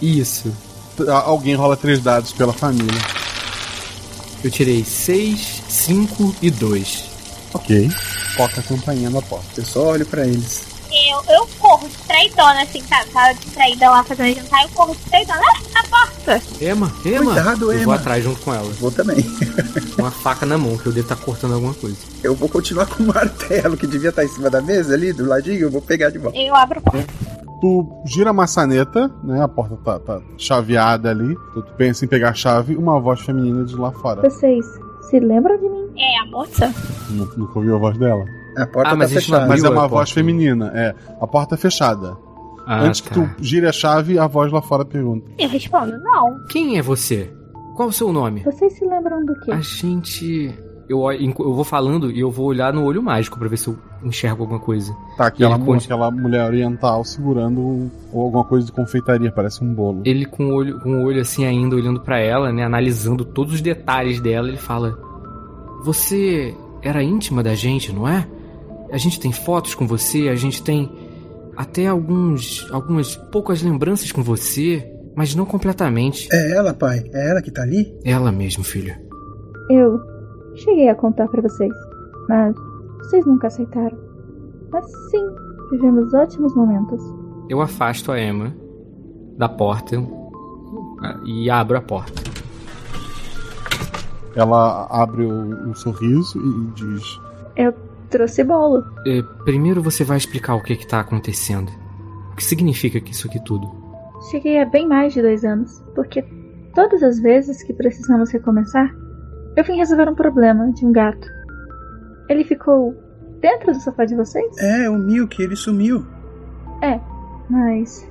Isso. 0.00 0.52
Alguém 1.24 1.54
rola 1.54 1.76
três 1.76 2.00
dados 2.00 2.32
pela 2.32 2.52
família. 2.52 3.00
Eu 4.46 4.50
tirei 4.52 4.84
6, 4.84 5.62
5 5.68 6.36
e 6.40 6.52
2. 6.52 7.04
Ok. 7.52 7.90
Toca 8.36 8.60
a 8.60 8.62
campainha 8.62 9.10
na 9.10 9.20
porta. 9.20 9.60
Eu 9.60 9.64
só 9.64 9.88
olho 9.88 10.06
pra 10.06 10.24
eles. 10.24 10.62
Eu, 11.10 11.34
eu 11.34 11.48
corro 11.58 11.88
distraidona, 11.88 12.62
assim, 12.62 12.80
tá? 12.84 13.04
Tava 13.12 13.34
distraída 13.34 13.90
lá 13.90 14.04
fazendo 14.04 14.36
jantar, 14.36 14.62
eu 14.62 14.68
corro 14.68 14.94
distraidona. 14.94 15.40
Ah, 15.40 15.60
na 15.74 15.82
porta! 15.88 16.42
Emma, 16.60 16.94
Emma. 17.04 17.34
Cuidado, 17.34 17.72
eu 17.72 17.82
vou 17.82 17.92
atrás 17.92 18.22
junto 18.22 18.40
com 18.42 18.54
ela. 18.54 18.72
Vou 18.74 18.92
também. 18.92 19.20
Com 19.96 20.02
uma 20.02 20.12
faca 20.12 20.46
na 20.46 20.56
mão, 20.56 20.78
que 20.78 20.86
eu 20.86 20.92
devo 20.92 21.12
estar 21.12 21.16
cortando 21.16 21.54
alguma 21.54 21.74
coisa. 21.74 21.96
Eu 22.22 22.36
vou 22.36 22.48
continuar 22.48 22.86
com 22.86 23.02
o 23.02 23.06
martelo 23.06 23.76
que 23.76 23.88
devia 23.88 24.10
estar 24.10 24.24
em 24.24 24.28
cima 24.28 24.48
da 24.48 24.62
mesa 24.62 24.94
ali, 24.94 25.12
do 25.12 25.26
ladinho. 25.26 25.62
Eu 25.62 25.70
vou 25.72 25.82
pegar 25.82 26.10
de 26.10 26.18
volta. 26.18 26.38
Eu 26.38 26.54
abro 26.54 26.78
a 26.78 26.82
porta. 26.88 27.35
Tu 27.60 27.86
gira 28.04 28.30
a 28.30 28.32
maçaneta, 28.32 29.10
né? 29.24 29.42
A 29.42 29.48
porta 29.48 29.76
tá, 29.76 29.98
tá 29.98 30.20
chaveada 30.36 31.10
ali. 31.10 31.34
Tu 31.54 31.62
pensa 31.76 32.04
em 32.04 32.08
pegar 32.08 32.30
a 32.30 32.34
chave, 32.34 32.76
uma 32.76 33.00
voz 33.00 33.20
feminina 33.20 33.64
de 33.64 33.74
lá 33.76 33.90
fora. 33.92 34.20
Vocês 34.28 34.64
se 35.08 35.18
lembram 35.18 35.56
de 35.58 35.68
mim? 35.68 35.86
É, 35.96 36.20
a 36.20 36.26
moça? 36.26 36.72
Nu- 37.10 37.30
Nunca 37.36 37.58
ouviu 37.58 37.76
a 37.76 37.78
voz 37.78 37.96
dela? 37.98 38.24
A 38.58 38.66
porta 38.66 38.88
Ah, 38.88 38.92
tá 38.92 38.96
mas 38.96 39.10
a 39.10 39.20
gente 39.20 39.30
não 39.30 39.38
fechada. 39.38 39.48
Mas 39.48 39.64
é 39.64 39.68
uma 39.70 39.88
voz 39.88 39.90
porta. 40.10 40.14
feminina, 40.14 40.70
é. 40.74 40.94
A 41.20 41.26
porta 41.26 41.54
é 41.54 41.58
fechada. 41.58 42.16
Ah, 42.66 42.80
Antes 42.82 43.00
tá. 43.00 43.08
que 43.08 43.14
tu 43.14 43.30
gire 43.42 43.66
a 43.66 43.72
chave, 43.72 44.18
a 44.18 44.26
voz 44.26 44.50
lá 44.52 44.60
fora 44.60 44.84
pergunta. 44.84 45.30
Eu 45.38 45.48
respondo, 45.48 45.96
não. 45.98 46.44
Quem 46.50 46.76
é 46.78 46.82
você? 46.82 47.30
Qual 47.76 47.88
o 47.88 47.92
seu 47.92 48.12
nome? 48.12 48.40
Vocês 48.42 48.72
se 48.74 48.84
lembram 48.84 49.24
do 49.24 49.38
quê? 49.40 49.52
A 49.52 49.60
gente. 49.60 50.52
Eu, 50.88 51.00
eu 51.10 51.54
vou 51.54 51.64
falando 51.64 52.10
e 52.12 52.20
eu 52.20 52.30
vou 52.30 52.46
olhar 52.46 52.72
no 52.72 52.84
olho 52.84 53.02
mágico 53.02 53.38
pra 53.38 53.48
ver 53.48 53.56
se 53.56 53.66
eu 53.68 53.76
enxergo 54.04 54.42
alguma 54.44 54.60
coisa. 54.60 54.94
Tá, 55.16 55.26
aquela, 55.26 55.58
conte- 55.58 55.84
aquela 55.86 56.10
mulher 56.12 56.46
oriental 56.46 57.02
segurando 57.04 57.60
um- 57.60 57.90
ou 58.12 58.22
alguma 58.22 58.44
coisa 58.44 58.66
de 58.66 58.72
confeitaria, 58.72 59.32
parece 59.32 59.64
um 59.64 59.74
bolo. 59.74 60.02
Ele 60.04 60.24
com 60.24 60.46
o 60.50 60.54
olho, 60.54 60.78
com 60.80 60.90
o 61.02 61.04
olho 61.06 61.20
assim 61.20 61.44
ainda, 61.44 61.74
olhando 61.74 62.00
pra 62.00 62.18
ela, 62.20 62.52
né? 62.52 62.64
Analisando 62.64 63.24
todos 63.24 63.54
os 63.54 63.60
detalhes 63.60 64.20
dela, 64.20 64.46
ele 64.48 64.58
fala: 64.58 64.96
Você 65.84 66.54
era 66.82 67.02
íntima 67.02 67.42
da 67.42 67.54
gente, 67.54 67.92
não 67.92 68.06
é? 68.06 68.26
A 68.92 68.96
gente 68.98 69.18
tem 69.18 69.32
fotos 69.32 69.74
com 69.74 69.86
você, 69.86 70.28
a 70.28 70.36
gente 70.36 70.62
tem 70.62 70.90
até 71.56 71.86
alguns. 71.88 72.66
algumas 72.70 73.16
poucas 73.16 73.62
lembranças 73.62 74.12
com 74.12 74.22
você, 74.22 74.88
mas 75.16 75.34
não 75.34 75.44
completamente. 75.44 76.28
É 76.32 76.52
ela, 76.56 76.72
pai? 76.72 77.02
É 77.12 77.30
ela 77.30 77.42
que 77.42 77.50
tá 77.50 77.62
ali? 77.62 77.92
Ela 78.04 78.30
mesmo, 78.30 78.62
filho. 78.62 78.94
Eu 79.68 79.98
cheguei 80.56 80.88
a 80.88 80.94
contar 80.94 81.28
pra 81.28 81.42
vocês, 81.42 81.72
mas 82.28 82.54
vocês 82.98 83.24
nunca 83.26 83.46
aceitaram. 83.46 83.96
Mas 84.70 84.84
sim, 85.10 85.26
vivemos 85.70 86.12
ótimos 86.12 86.54
momentos. 86.54 87.02
Eu 87.48 87.60
afasto 87.60 88.10
a 88.10 88.20
Emma 88.20 88.54
da 89.36 89.48
porta 89.48 89.96
ah, 91.02 91.20
e 91.24 91.48
abro 91.50 91.76
a 91.76 91.80
porta. 91.80 92.22
Ela 94.34 94.86
abre 94.90 95.24
o, 95.24 95.68
um 95.68 95.74
sorriso 95.74 96.38
e 96.38 96.66
diz: 96.74 97.20
Eu 97.56 97.72
trouxe 98.10 98.44
bolo. 98.44 98.84
Eh, 99.06 99.22
primeiro 99.44 99.82
você 99.82 100.04
vai 100.04 100.16
explicar 100.16 100.54
o 100.54 100.62
que 100.62 100.76
que 100.76 100.86
tá 100.86 101.00
acontecendo. 101.00 101.70
O 102.32 102.36
que 102.36 102.44
significa 102.44 103.00
que 103.00 103.12
isso 103.12 103.26
aqui 103.28 103.42
tudo? 103.42 103.66
Cheguei 104.30 104.60
há 104.60 104.66
bem 104.66 104.86
mais 104.86 105.14
de 105.14 105.22
dois 105.22 105.44
anos, 105.44 105.82
porque 105.94 106.22
todas 106.74 107.02
as 107.02 107.18
vezes 107.18 107.62
que 107.62 107.72
precisamos 107.72 108.30
recomeçar, 108.30 108.94
eu 109.56 109.64
vim 109.64 109.76
resolver 109.76 110.08
um 110.08 110.14
problema 110.14 110.70
de 110.72 110.84
um 110.84 110.92
gato. 110.92 111.26
Ele 112.28 112.44
ficou 112.44 112.94
dentro 113.40 113.72
do 113.72 113.80
sofá 113.80 114.04
de 114.04 114.14
vocês? 114.14 114.56
É, 114.58 114.88
o 114.88 114.98
Milk, 114.98 115.42
ele 115.42 115.56
sumiu. 115.56 116.04
É, 116.82 117.00
mas 117.48 118.06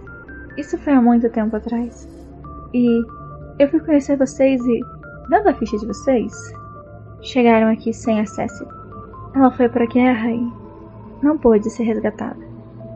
isso 0.58 0.78
foi 0.80 0.94
há 0.94 1.02
muito 1.02 1.30
tempo 1.30 1.56
atrás. 1.56 2.08
E 2.74 3.04
eu 3.60 3.70
fui 3.70 3.80
conhecer 3.80 4.18
vocês 4.18 4.62
e, 4.66 4.80
dando 5.30 5.50
a 5.50 5.54
ficha 5.54 5.78
de 5.78 5.86
vocês, 5.86 6.34
chegaram 7.22 7.72
aqui 7.72 7.94
sem 7.94 8.20
acesso. 8.20 8.66
Ela 9.36 9.52
foi 9.52 9.70
pra 9.70 9.86
guerra 9.86 10.32
e 10.32 10.52
não 11.22 11.38
pôde 11.38 11.70
ser 11.70 11.84
resgatada. 11.84 12.40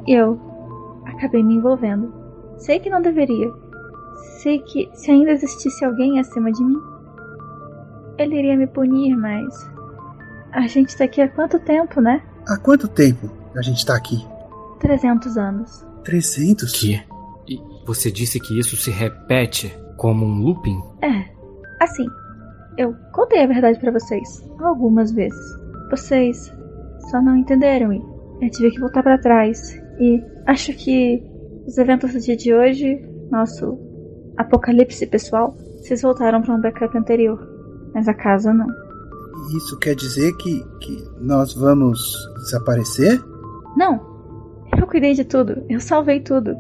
E 0.08 0.14
eu 0.14 0.40
acabei 1.06 1.44
me 1.44 1.56
envolvendo. 1.56 2.14
Sei 2.58 2.80
que 2.80 2.90
não 2.90 3.02
deveria. 3.02 3.52
Sei 4.42 4.60
que 4.60 4.90
se 4.94 5.12
ainda 5.12 5.32
existisse 5.32 5.84
alguém 5.84 6.20
acima 6.20 6.52
de 6.52 6.64
mim, 6.64 6.78
ele 8.20 8.38
iria 8.38 8.58
me 8.58 8.68
punir, 8.68 9.16
mas 9.16 9.48
a 10.52 10.68
gente 10.68 10.96
tá 10.98 11.06
aqui 11.06 11.22
há 11.22 11.30
quanto 11.30 11.60
tempo, 11.60 12.02
né? 12.02 12.22
Há 12.48 12.58
quanto 12.58 12.88
tempo 12.88 13.30
a 13.56 13.62
gente 13.62 13.86
tá 13.86 13.96
aqui? 13.96 14.26
300 14.80 15.38
anos. 15.38 15.86
300? 16.04 16.72
Que? 16.72 17.02
E 17.48 17.60
você 17.86 18.12
disse 18.12 18.40
que 18.40 18.60
isso 18.60 18.76
se 18.76 18.92
repete 18.92 19.74
como 19.98 20.26
um 20.26 20.42
looping? 20.42 20.80
É, 21.02 21.26
assim, 21.80 22.06
eu 22.78 22.94
contei 23.14 23.44
a 23.44 23.48
verdade 23.48 23.80
pra 23.80 23.92
vocês 23.92 24.44
algumas 24.60 25.12
vezes. 25.12 25.40
Vocês 25.90 26.54
só 27.10 27.22
não 27.22 27.38
entenderam 27.38 27.92
e 27.94 28.02
eu 28.42 28.50
tive 28.52 28.72
que 28.72 28.80
voltar 28.80 29.04
pra 29.04 29.18
trás. 29.18 29.80
E 30.00 30.24
acho 30.46 30.74
que 30.74 31.24
os 31.66 31.78
eventos 31.78 32.14
do 32.14 32.20
dia 32.20 32.38
de 32.38 32.54
hoje, 32.54 33.02
nosso 33.30 33.78
apocalipse 34.38 35.06
pessoal, 35.08 35.56
vocês 35.78 36.02
voltaram 36.02 36.42
pra 36.42 36.56
um 36.56 36.62
backup 36.62 36.98
anterior. 36.98 37.49
Mas 37.94 38.08
a 38.08 38.14
casa 38.14 38.54
não. 38.54 38.68
Isso 39.56 39.78
quer 39.80 39.96
dizer 39.96 40.32
que, 40.38 40.64
que 40.80 41.08
nós 41.20 41.54
vamos 41.54 42.00
desaparecer? 42.44 43.24
Não! 43.76 44.08
Eu 44.78 44.86
cuidei 44.86 45.14
de 45.14 45.24
tudo, 45.24 45.64
eu 45.70 45.80
salvei 45.80 46.20
tudo. 46.20 46.56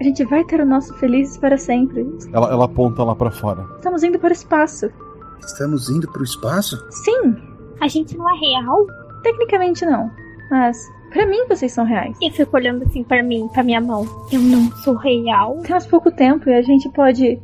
A 0.00 0.04
gente 0.04 0.24
vai 0.24 0.42
ter 0.44 0.60
o 0.60 0.66
nosso 0.66 0.92
felizes 0.94 1.36
para 1.36 1.56
sempre. 1.56 2.04
Ela, 2.32 2.50
ela 2.50 2.64
aponta 2.64 3.04
lá 3.04 3.14
pra 3.14 3.30
fora. 3.30 3.64
Estamos 3.76 4.02
indo 4.02 4.18
para 4.18 4.30
o 4.30 4.32
espaço. 4.32 4.90
Estamos 5.38 5.88
indo 5.88 6.10
pro 6.10 6.24
espaço? 6.24 6.76
Sim! 6.90 7.36
A 7.80 7.86
gente 7.86 8.16
não 8.16 8.28
é 8.28 8.38
real? 8.38 8.86
Tecnicamente 9.22 9.84
não. 9.84 10.10
Mas, 10.50 10.76
pra 11.12 11.26
mim, 11.26 11.46
vocês 11.48 11.72
são 11.72 11.84
reais. 11.84 12.16
Eu 12.20 12.30
fico 12.32 12.56
olhando 12.56 12.84
assim 12.84 13.04
pra 13.04 13.22
mim, 13.22 13.48
pra 13.52 13.62
minha 13.62 13.80
mão. 13.80 14.04
Eu 14.32 14.40
não 14.40 14.70
sou 14.78 14.94
real. 14.96 15.58
Temos 15.62 15.86
pouco 15.86 16.10
tempo 16.10 16.48
e 16.48 16.54
a 16.54 16.62
gente 16.62 16.88
pode 16.90 17.40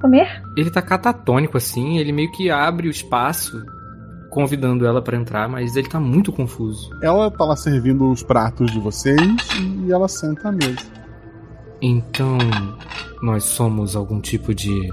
comer? 0.00 0.42
Ele 0.56 0.70
tá 0.70 0.80
catatônico 0.82 1.56
assim, 1.56 1.98
ele 1.98 2.12
meio 2.12 2.30
que 2.32 2.50
abre 2.50 2.88
o 2.88 2.90
espaço, 2.90 3.64
convidando 4.30 4.86
ela 4.86 5.02
pra 5.02 5.16
entrar, 5.16 5.48
mas 5.48 5.76
ele 5.76 5.88
tá 5.88 5.98
muito 6.00 6.32
confuso. 6.32 6.90
Ela 7.02 7.30
tá 7.30 7.44
lá 7.44 7.56
servindo 7.56 8.10
os 8.10 8.22
pratos 8.22 8.70
de 8.70 8.78
vocês 8.80 9.20
e 9.84 9.92
ela 9.92 10.08
senta 10.08 10.48
à 10.48 10.52
mesa. 10.52 10.98
Então, 11.80 12.38
nós 13.22 13.44
somos 13.44 13.94
algum 13.94 14.20
tipo 14.20 14.54
de 14.54 14.88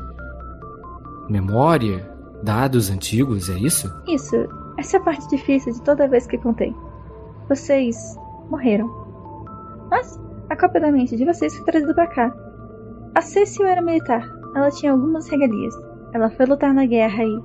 memória? 1.29 2.13
Dados 2.43 2.91
antigos, 2.91 3.49
é 3.49 3.57
isso? 3.57 3.91
Isso. 4.07 4.35
Essa 4.77 4.97
é 4.97 4.99
a 4.99 5.03
parte 5.03 5.27
difícil 5.29 5.73
de 5.73 5.81
toda 5.81 6.07
vez 6.07 6.27
que 6.27 6.37
contei. 6.37 6.75
vocês 7.49 7.95
morreram. 8.49 8.87
Mas 9.89 10.19
a 10.49 10.55
cópia 10.55 10.81
da 10.81 10.91
mente 10.91 11.15
de 11.15 11.25
vocês 11.25 11.55
foi 11.55 11.65
trazida 11.65 11.93
para 11.93 12.07
cá. 12.07 12.33
A 13.15 13.21
Cecil 13.21 13.65
era 13.65 13.81
militar. 13.81 14.29
Ela 14.55 14.71
tinha 14.71 14.91
algumas 14.91 15.27
regalias. 15.29 15.73
Ela 16.13 16.29
foi 16.29 16.45
lutar 16.45 16.73
na 16.73 16.85
guerra 16.85 17.23
e, 17.23 17.39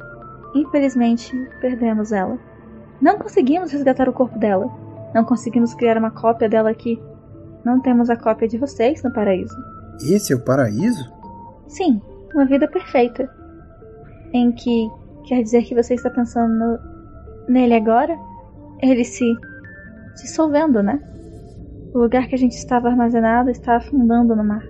infelizmente, 0.54 1.32
perdemos 1.60 2.12
ela. 2.12 2.38
Não 3.00 3.18
conseguimos 3.18 3.72
resgatar 3.72 4.08
o 4.08 4.12
corpo 4.12 4.38
dela. 4.38 4.70
Não 5.14 5.24
conseguimos 5.24 5.74
criar 5.74 5.98
uma 5.98 6.10
cópia 6.10 6.48
dela 6.48 6.70
aqui. 6.70 7.02
Não 7.64 7.80
temos 7.80 8.08
a 8.10 8.16
cópia 8.16 8.46
de 8.46 8.58
vocês 8.58 9.02
no 9.02 9.12
paraíso. 9.12 9.54
Esse 10.02 10.32
é 10.32 10.36
o 10.36 10.44
paraíso? 10.44 11.10
Sim, 11.66 12.00
uma 12.34 12.46
vida 12.46 12.68
perfeita. 12.68 13.28
Em 14.32 14.52
que 14.52 14.88
quer 15.26 15.42
dizer 15.42 15.62
que 15.64 15.74
você 15.74 15.94
está 15.94 16.08
pensando 16.10 16.52
no- 16.54 16.78
nele 17.48 17.74
agora? 17.74 18.16
Ele 18.80 19.04
se 19.04 19.24
dissolvendo, 20.22 20.82
né? 20.82 21.00
O 21.92 21.98
lugar 21.98 22.28
que 22.28 22.34
a 22.34 22.38
gente 22.38 22.52
estava 22.52 22.88
armazenado 22.88 23.50
está 23.50 23.76
afundando 23.76 24.36
no 24.36 24.44
mar. 24.44 24.62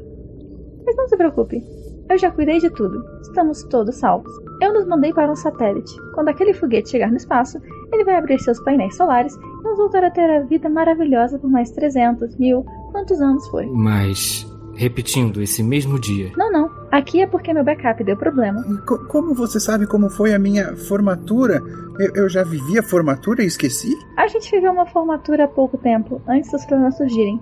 Mas 0.86 0.96
não 0.96 1.06
se 1.08 1.16
preocupe, 1.16 1.62
eu 2.11 2.19
já 2.19 2.31
cuidei 2.31 2.59
de 2.59 2.70
tudo. 2.70 3.05
Estamos 3.23 3.62
todos 3.65 3.97
salvos. 3.97 4.32
Eu 4.61 4.73
nos 4.74 4.87
mandei 4.87 5.12
para 5.12 5.31
um 5.31 5.37
satélite. 5.37 5.95
Quando 6.15 6.28
aquele 6.28 6.53
foguete 6.53 6.91
chegar 6.91 7.11
no 7.11 7.16
espaço, 7.16 7.59
ele 7.93 8.05
vai 8.05 8.16
abrir 8.16 8.39
seus 8.41 8.61
painéis 8.62 8.97
solares 8.97 9.35
e 9.35 9.62
vamos 9.62 9.78
voltar 9.78 10.05
a 10.05 10.11
ter 10.11 10.28
a 10.31 10.41
vida 10.43 10.69
maravilhosa 10.69 11.39
por 11.39 11.49
mais 11.51 11.70
300, 11.70 12.37
mil, 12.37 12.65
quantos 12.93 13.20
anos 13.20 13.47
foi. 13.49 13.66
Mas, 13.66 14.47
repetindo, 14.74 15.41
esse 15.41 15.62
mesmo 15.62 15.99
dia. 15.99 16.31
Não, 16.37 16.51
não. 16.53 16.70
Aqui 16.91 17.23
é 17.23 17.27
porque 17.27 17.55
meu 17.55 17.65
backup 17.65 18.03
deu 18.05 18.16
problema. 18.16 18.62
Co- 18.87 19.07
como 19.07 19.32
você 19.35 19.59
sabe 19.61 19.87
como 19.87 20.11
foi 20.11 20.35
a 20.35 20.39
minha 20.39 20.77
formatura? 20.77 21.62
Eu, 21.99 22.24
eu 22.24 22.28
já 22.28 22.43
vivi 22.43 22.78
a 22.78 22.82
formatura 22.82 23.43
e 23.43 23.47
esqueci? 23.47 23.95
A 24.16 24.27
gente 24.27 24.51
viveu 24.51 24.73
uma 24.73 24.87
formatura 24.87 25.45
há 25.45 25.49
pouco 25.49 25.78
tempo, 25.78 26.20
antes 26.28 26.51
dos 26.51 26.65
problemas 26.66 26.97
surgirem. 26.97 27.41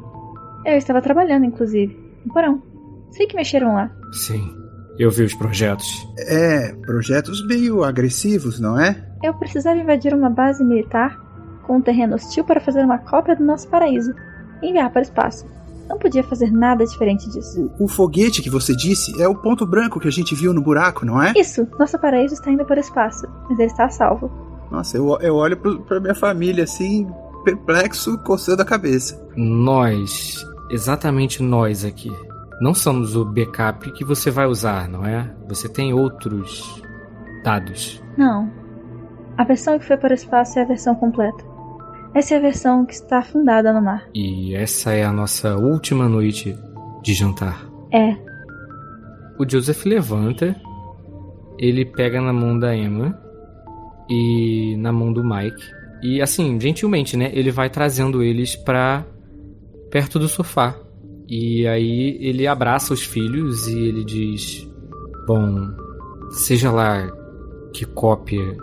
Eu 0.66 0.76
estava 0.76 1.00
trabalhando, 1.00 1.44
inclusive, 1.46 1.96
no 2.26 2.32
porão. 2.32 2.62
Sei 3.10 3.26
que 3.26 3.36
mexeram 3.36 3.74
lá. 3.74 3.90
Sim, 4.12 4.54
eu 4.98 5.10
vi 5.10 5.24
os 5.24 5.34
projetos. 5.34 6.06
É, 6.18 6.72
projetos 6.82 7.46
meio 7.46 7.82
agressivos, 7.84 8.58
não 8.60 8.78
é? 8.78 9.04
Eu 9.22 9.34
precisava 9.34 9.78
invadir 9.78 10.14
uma 10.14 10.30
base 10.30 10.64
militar 10.64 11.16
com 11.66 11.76
um 11.76 11.82
terreno 11.82 12.14
hostil 12.14 12.44
para 12.44 12.60
fazer 12.60 12.84
uma 12.84 12.98
cópia 12.98 13.36
do 13.36 13.44
nosso 13.44 13.68
paraíso 13.68 14.12
e 14.62 14.68
enviar 14.68 14.90
para 14.90 15.00
o 15.00 15.02
espaço. 15.02 15.46
Não 15.88 15.98
podia 15.98 16.22
fazer 16.22 16.50
nada 16.50 16.84
diferente 16.84 17.28
disso. 17.30 17.70
O 17.78 17.88
foguete 17.88 18.42
que 18.42 18.50
você 18.50 18.76
disse 18.76 19.20
é 19.20 19.26
o 19.26 19.34
ponto 19.34 19.66
branco 19.66 19.98
que 19.98 20.08
a 20.08 20.12
gente 20.12 20.34
viu 20.34 20.52
no 20.52 20.60
buraco, 20.60 21.06
não 21.06 21.22
é? 21.22 21.32
Isso, 21.36 21.66
nosso 21.78 21.98
paraíso 21.98 22.34
está 22.34 22.50
indo 22.50 22.64
para 22.64 22.76
o 22.76 22.80
espaço, 22.80 23.26
mas 23.48 23.58
ele 23.58 23.70
está 23.70 23.86
a 23.86 23.90
salvo. 23.90 24.30
Nossa, 24.70 24.98
eu, 24.98 25.18
eu 25.20 25.34
olho 25.34 25.56
pro, 25.56 25.80
pra 25.80 25.98
minha 25.98 26.14
família 26.14 26.64
assim, 26.64 27.08
perplexo, 27.42 28.18
coçando 28.18 28.60
a 28.60 28.66
cabeça. 28.66 29.18
Nós, 29.34 30.44
exatamente 30.70 31.42
nós 31.42 31.84
aqui, 31.86 32.12
não 32.60 32.74
somos 32.74 33.14
o 33.14 33.24
backup 33.24 33.90
que 33.92 34.04
você 34.04 34.30
vai 34.30 34.46
usar, 34.46 34.88
não 34.88 35.06
é? 35.06 35.32
Você 35.46 35.68
tem 35.68 35.92
outros 35.92 36.82
dados. 37.44 38.02
Não. 38.16 38.50
A 39.36 39.44
versão 39.44 39.78
que 39.78 39.84
foi 39.84 39.96
para 39.96 40.10
o 40.10 40.14
espaço 40.14 40.58
é 40.58 40.62
a 40.62 40.66
versão 40.66 40.94
completa. 40.94 41.44
Essa 42.14 42.34
é 42.34 42.38
a 42.38 42.40
versão 42.40 42.84
que 42.84 42.94
está 42.94 43.18
afundada 43.18 43.72
no 43.72 43.80
mar. 43.80 44.08
E 44.14 44.54
essa 44.54 44.92
é 44.92 45.04
a 45.04 45.12
nossa 45.12 45.56
última 45.56 46.08
noite 46.08 46.56
de 47.02 47.14
jantar. 47.14 47.64
É. 47.92 48.16
O 49.38 49.48
Joseph 49.48 49.84
levanta, 49.84 50.56
ele 51.58 51.84
pega 51.84 52.20
na 52.20 52.32
mão 52.32 52.58
da 52.58 52.74
Emma 52.74 53.16
e 54.10 54.74
na 54.78 54.92
mão 54.92 55.12
do 55.12 55.22
Mike. 55.22 55.62
E 56.02 56.20
assim, 56.20 56.58
gentilmente, 56.60 57.16
né? 57.16 57.30
Ele 57.32 57.50
vai 57.50 57.70
trazendo 57.70 58.22
eles 58.22 58.56
pra 58.56 59.04
perto 59.90 60.18
do 60.18 60.28
sofá. 60.28 60.74
E 61.28 61.66
aí 61.66 62.16
ele 62.20 62.46
abraça 62.46 62.94
os 62.94 63.02
filhos 63.02 63.66
e 63.66 63.78
ele 63.78 64.02
diz: 64.02 64.66
Bom, 65.26 65.70
seja 66.30 66.72
lá 66.72 67.06
que 67.72 67.84
cópia 67.84 68.56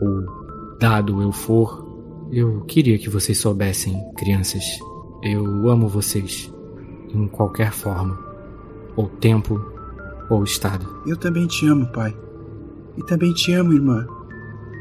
ou 0.00 0.76
dado 0.80 1.22
eu 1.22 1.30
for, 1.30 1.86
eu 2.32 2.62
queria 2.62 2.98
que 2.98 3.08
vocês 3.08 3.38
soubessem, 3.38 3.96
crianças. 4.16 4.64
Eu 5.22 5.68
amo 5.68 5.86
vocês 5.86 6.52
em 7.14 7.28
qualquer 7.28 7.72
forma, 7.72 8.18
ou 8.96 9.08
tempo, 9.08 9.60
ou 10.28 10.42
estado. 10.42 10.86
Eu 11.06 11.16
também 11.16 11.46
te 11.46 11.66
amo, 11.66 11.86
pai. 11.92 12.16
E 12.96 13.02
também 13.04 13.32
te 13.32 13.52
amo, 13.52 13.72
irmã. 13.72 14.06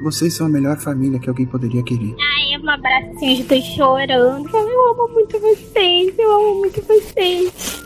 Vocês 0.03 0.33
são 0.33 0.47
a 0.47 0.49
melhor 0.49 0.77
família 0.77 1.19
que 1.19 1.29
alguém 1.29 1.45
poderia 1.45 1.83
querer. 1.83 2.15
Um 2.57 2.69
abraço 2.69 3.09
assim, 3.15 3.35
eu 3.35 3.41
estou 3.41 3.61
chorando. 3.61 4.49
Eu 4.49 4.91
amo 4.91 5.13
muito 5.13 5.39
vocês, 5.39 6.17
eu 6.17 6.31
amo 6.33 6.55
muito 6.59 6.81
vocês. 6.81 7.83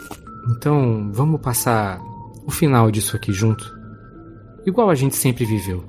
Então, 0.56 1.10
vamos 1.12 1.42
passar 1.42 2.00
o 2.46 2.52
final 2.52 2.92
disso 2.92 3.16
aqui 3.16 3.32
junto? 3.32 3.66
Igual 4.66 4.90
a 4.90 4.96
gente 4.96 5.16
sempre 5.16 5.46
viveu. 5.46 5.84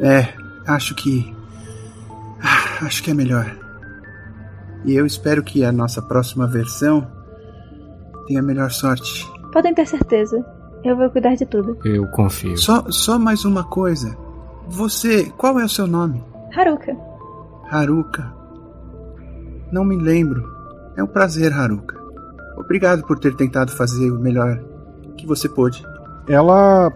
É, 0.00 0.28
acho 0.66 0.94
que. 0.94 1.34
Ah, 2.42 2.66
Acho 2.82 3.02
que 3.02 3.10
é 3.10 3.14
melhor. 3.14 3.56
E 4.84 4.94
eu 4.94 5.06
espero 5.06 5.42
que 5.42 5.64
a 5.64 5.72
nossa 5.72 6.02
próxima 6.02 6.46
versão 6.46 7.06
tenha 8.26 8.42
melhor 8.42 8.70
sorte. 8.70 9.26
Podem 9.52 9.74
ter 9.74 9.86
certeza. 9.86 10.44
Eu 10.84 10.96
vou 10.96 11.08
cuidar 11.10 11.34
de 11.34 11.46
tudo. 11.46 11.78
Eu 11.84 12.06
confio. 12.10 12.56
Só, 12.58 12.84
só 12.90 13.18
mais 13.18 13.44
uma 13.44 13.64
coisa. 13.64 14.16
Você, 14.68 15.24
qual 15.38 15.58
é 15.58 15.64
o 15.64 15.68
seu 15.68 15.86
nome? 15.86 16.22
Haruka. 16.54 16.94
Haruka. 17.70 18.32
Não 19.70 19.84
me 19.84 19.96
lembro. 19.96 20.42
É 20.96 21.02
um 21.02 21.06
prazer, 21.06 21.52
Haruka. 21.52 21.96
Obrigado 22.56 23.04
por 23.06 23.18
ter 23.18 23.34
tentado 23.36 23.70
fazer 23.72 24.10
o 24.10 24.18
melhor 24.18 24.60
que 25.16 25.26
você 25.26 25.48
pôde. 25.48 25.82
Ela 26.28 26.92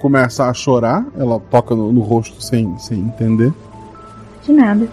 começa 0.00 0.44
a 0.44 0.52
chorar, 0.52 1.06
ela 1.16 1.40
toca 1.40 1.74
no, 1.74 1.92
no 1.92 2.00
rosto 2.00 2.42
sem, 2.42 2.78
sem 2.78 3.00
entender. 3.00 3.52
De 4.42 4.52
nada. 4.52 4.86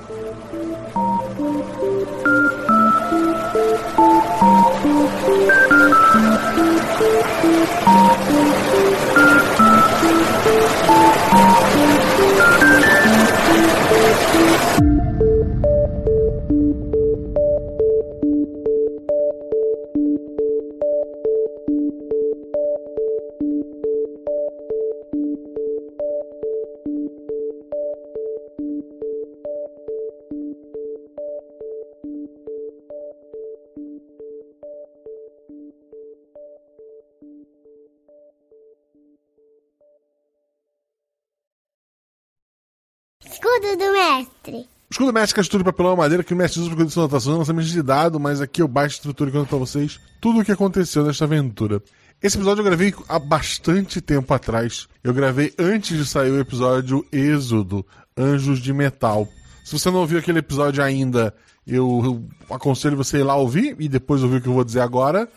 Escudo 45.01 45.13
mestre 45.13 45.35
Castura 45.35 45.63
Papelão 45.63 45.95
Madeira, 45.95 46.23
que 46.23 46.35
mestre 46.35 46.59
usa 46.59 46.69
para 46.69 46.77
condição 46.77 47.01
de 47.01 47.09
anotação, 47.09 47.37
lançamento 47.39 47.65
de 47.65 47.81
dado, 47.81 48.19
mas 48.19 48.39
aqui 48.39 48.61
eu 48.61 48.67
baixo 48.67 48.93
a 48.93 48.97
estrutura 48.97 49.31
e 49.31 49.33
conto 49.33 49.47
pra 49.47 49.57
vocês 49.57 49.99
tudo 50.21 50.39
o 50.39 50.45
que 50.45 50.51
aconteceu 50.51 51.03
nesta 51.03 51.25
aventura. 51.25 51.81
Esse 52.21 52.37
episódio 52.37 52.61
eu 52.61 52.65
gravei 52.65 52.93
há 53.09 53.17
bastante 53.17 53.99
tempo 53.99 54.31
atrás. 54.31 54.87
Eu 55.03 55.11
gravei 55.11 55.55
antes 55.57 55.97
de 55.97 56.05
sair 56.05 56.29
o 56.29 56.39
episódio 56.39 57.03
Êxodo, 57.11 57.83
Anjos 58.15 58.59
de 58.59 58.71
Metal. 58.71 59.27
Se 59.65 59.73
você 59.73 59.89
não 59.89 60.01
ouviu 60.01 60.19
aquele 60.19 60.37
episódio 60.37 60.83
ainda, 60.83 61.33
eu, 61.65 62.01
eu 62.47 62.55
aconselho 62.55 62.95
você 62.95 63.17
ir 63.17 63.23
lá 63.23 63.35
ouvir 63.35 63.75
e 63.79 63.89
depois 63.89 64.21
ouvir 64.21 64.37
o 64.37 64.41
que 64.41 64.49
eu 64.49 64.53
vou 64.53 64.63
dizer 64.63 64.81
agora. 64.81 65.27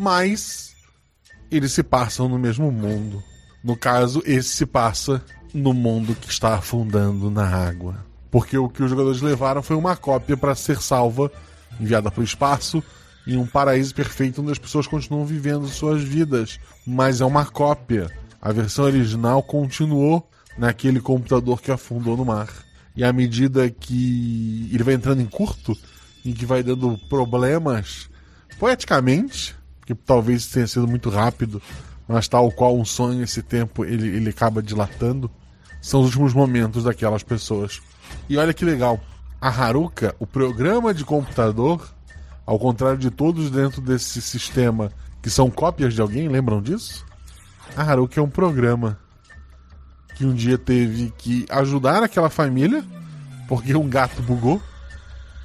Mas 0.00 0.74
eles 1.48 1.70
se 1.70 1.84
passam 1.84 2.28
no 2.28 2.40
mesmo 2.40 2.72
mundo. 2.72 3.22
No 3.62 3.76
caso, 3.76 4.20
esse 4.26 4.48
se 4.48 4.66
passa 4.66 5.24
no 5.54 5.72
mundo 5.72 6.12
que 6.12 6.28
está 6.28 6.56
afundando 6.56 7.30
na 7.30 7.46
água. 7.46 8.10
Porque 8.32 8.58
o 8.58 8.68
que 8.68 8.82
os 8.82 8.90
jogadores 8.90 9.20
levaram 9.20 9.62
foi 9.62 9.76
uma 9.76 9.94
cópia 9.94 10.36
para 10.36 10.54
ser 10.54 10.80
salva, 10.82 11.30
enviada 11.78 12.10
para 12.10 12.22
o 12.22 12.24
espaço, 12.24 12.82
em 13.26 13.36
um 13.36 13.46
paraíso 13.46 13.94
perfeito 13.94 14.42
onde 14.42 14.50
as 14.50 14.58
pessoas 14.58 14.88
continuam 14.88 15.24
vivendo 15.24 15.68
suas 15.68 16.02
vidas. 16.02 16.58
Mas 16.84 17.20
é 17.20 17.24
uma 17.24 17.44
cópia. 17.44 18.10
A 18.40 18.50
versão 18.50 18.86
original 18.86 19.42
continuou 19.42 20.28
naquele 20.58 20.98
computador 20.98 21.60
que 21.60 21.70
afundou 21.70 22.16
no 22.16 22.24
mar. 22.24 22.48
E 22.96 23.04
à 23.04 23.12
medida 23.12 23.70
que 23.70 24.68
ele 24.72 24.82
vai 24.82 24.94
entrando 24.94 25.20
em 25.20 25.26
curto, 25.26 25.76
e 26.24 26.32
que 26.32 26.46
vai 26.46 26.62
dando 26.62 26.98
problemas, 27.08 28.08
poeticamente, 28.58 29.54
que 29.84 29.94
talvez 29.94 30.46
tenha 30.46 30.66
sido 30.66 30.86
muito 30.86 31.10
rápido, 31.10 31.60
mas 32.06 32.28
tal 32.28 32.50
qual 32.50 32.78
um 32.78 32.84
sonho, 32.84 33.22
esse 33.22 33.42
tempo 33.42 33.84
ele, 33.84 34.08
ele 34.08 34.30
acaba 34.30 34.62
dilatando, 34.62 35.30
são 35.80 36.00
os 36.00 36.06
últimos 36.06 36.32
momentos 36.32 36.84
daquelas 36.84 37.22
pessoas. 37.22 37.80
E 38.28 38.36
olha 38.36 38.54
que 38.54 38.64
legal, 38.64 39.00
A 39.40 39.48
Haruka, 39.48 40.14
o 40.18 40.26
programa 40.26 40.94
de 40.94 41.04
computador, 41.04 41.88
ao 42.46 42.58
contrário 42.58 42.98
de 42.98 43.10
todos 43.10 43.50
dentro 43.50 43.80
desse 43.80 44.20
sistema 44.22 44.90
que 45.22 45.30
são 45.30 45.50
cópias 45.50 45.94
de 45.94 46.00
alguém, 46.00 46.28
lembram 46.28 46.60
disso? 46.60 47.04
A 47.76 47.82
Haruka 47.82 48.18
é 48.18 48.22
um 48.22 48.28
programa 48.28 48.98
que 50.16 50.26
um 50.26 50.34
dia 50.34 50.58
teve 50.58 51.12
que 51.16 51.46
ajudar 51.48 52.02
aquela 52.02 52.28
família 52.28 52.84
porque 53.48 53.74
um 53.74 53.88
gato 53.88 54.22
bugou. 54.22 54.62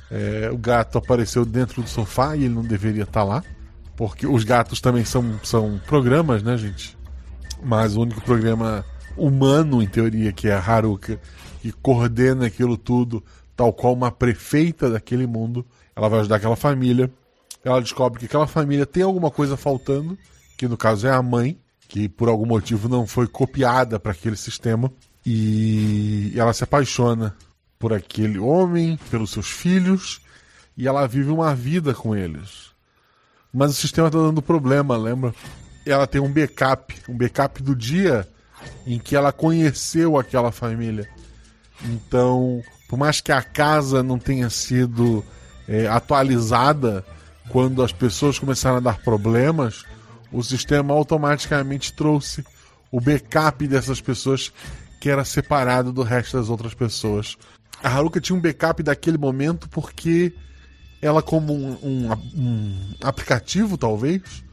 É, 0.10 0.50
o 0.52 0.58
gato 0.58 0.98
apareceu 0.98 1.44
dentro 1.46 1.82
do 1.82 1.90
sofá 1.90 2.36
e 2.36 2.46
ele 2.46 2.54
não 2.54 2.64
deveria 2.64 3.04
estar 3.04 3.24
lá. 3.24 3.44
Porque 3.96 4.26
os 4.26 4.44
gatos 4.44 4.80
também 4.80 5.04
são, 5.04 5.40
são 5.44 5.78
programas, 5.86 6.42
né, 6.42 6.56
gente? 6.56 6.98
Mas 7.62 7.96
o 7.96 8.02
único 8.02 8.22
programa 8.22 8.86
humano, 9.18 9.82
em 9.82 9.88
teoria, 9.88 10.32
que 10.32 10.48
é 10.48 10.54
a 10.54 10.60
Haruka, 10.60 11.20
que 11.68 11.72
coordena 11.74 12.46
aquilo 12.46 12.78
tudo, 12.78 13.22
tal 13.54 13.74
qual 13.74 13.92
uma 13.92 14.10
prefeita 14.10 14.90
daquele 14.90 15.28
mundo, 15.28 15.66
ela 15.94 16.08
vai 16.08 16.22
ajudar 16.22 16.38
aquela 16.38 16.56
família. 16.56 17.12
Ela 17.62 17.82
descobre 17.82 18.20
que 18.20 18.26
aquela 18.26 18.48
família 18.48 18.86
tem 18.86 19.04
alguma 19.04 19.30
coisa 19.30 19.58
faltando, 19.58 20.18
que 20.56 20.66
no 20.66 20.78
caso 20.78 21.08
é 21.08 21.12
a 21.12 21.22
mãe, 21.22 21.60
que 21.90 22.08
por 22.08 22.30
algum 22.30 22.46
motivo 22.46 22.88
não 22.88 23.06
foi 23.06 23.28
copiada 23.28 24.00
para 24.00 24.14
aquele 24.14 24.38
sistema. 24.38 24.90
E 25.26 26.32
ela 26.38 26.54
se 26.54 26.64
apaixona 26.64 27.36
por 27.78 27.92
aquele 27.92 28.40
homem, 28.40 28.98
pelos 29.12 29.32
seus 29.32 29.50
filhos, 29.50 30.22
e 30.78 30.88
ela 30.88 31.06
vive 31.06 31.30
uma 31.30 31.54
vida 31.54 31.94
com 31.94 32.16
eles. 32.16 32.72
Mas 33.54 33.72
o 33.72 33.74
sistema 33.74 34.08
está 34.08 34.20
dando 34.20 34.42
problema, 34.42 34.96
lembra? 34.96 35.36
Ela 35.86 36.08
tem 36.08 36.22
um 36.22 36.32
backup, 36.32 36.96
um 37.10 37.18
backup 37.18 37.62
do 37.62 37.76
dia 37.76 38.26
em 38.86 38.98
que 38.98 39.18
ela 39.18 39.34
conheceu 39.34 40.18
aquela 40.18 40.52
família. 40.52 41.10
Então, 41.84 42.62
por 42.88 42.98
mais 42.98 43.22
que 43.22 43.32
a 43.32 43.42
casa 43.42 44.02
não 44.02 44.18
tenha 44.18 44.50
sido 44.50 45.24
é, 45.68 45.88
atualizada, 45.88 47.06
quando 47.50 47.84
as 47.84 47.92
pessoas 47.92 48.40
começaram 48.40 48.78
a 48.78 48.82
dar 48.82 49.00
problemas, 49.00 49.86
o 50.32 50.44
sistema 50.44 50.94
automaticamente 50.94 51.94
trouxe 51.94 52.44
o 52.92 53.00
backup 53.00 53.68
dessas 53.68 54.02
pessoas 54.02 54.52
que 55.00 55.10
era 55.10 55.24
separado 55.24 55.92
do 55.92 56.04
resto 56.04 56.38
das 56.38 56.50
outras 56.50 56.74
pessoas. 56.74 57.38
A 57.84 57.90
Haruka 57.90 58.20
tinha 58.20 58.36
um 58.36 58.42
backup 58.42 58.82
daquele 58.82 59.18
momento 59.18 59.70
porque 59.70 60.34
ela, 61.02 61.22
como 61.22 61.54
um, 61.54 61.78
um, 61.84 62.12
um 62.36 62.96
aplicativo, 63.04 63.78
talvez, 63.78 64.44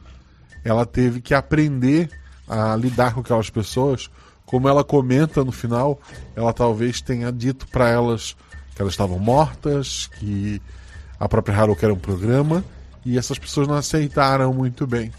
ela 0.63 0.85
teve 0.85 1.21
que 1.21 1.33
aprender 1.33 2.09
a 2.47 2.75
lidar 2.75 3.13
com 3.13 3.21
aquelas 3.21 3.49
pessoas. 3.49 4.09
Como 4.45 4.69
ela 4.69 4.83
comenta 4.83 5.43
no 5.43 5.51
final, 5.51 5.99
ela 6.35 6.53
talvez 6.53 7.01
tenha 7.01 7.31
dito 7.31 7.67
para 7.67 7.89
elas 7.89 8.35
que 8.75 8.81
elas 8.81 8.93
estavam 8.93 9.17
mortas, 9.17 10.07
que 10.19 10.61
a 11.19 11.29
própria 11.29 11.57
Haruka 11.57 11.85
era 11.85 11.93
um 11.93 11.99
programa, 11.99 12.63
e 13.05 13.17
essas 13.17 13.39
pessoas 13.39 13.67
não 13.67 13.75
aceitaram 13.75 14.53
muito 14.53 14.85
bem. 14.85 15.11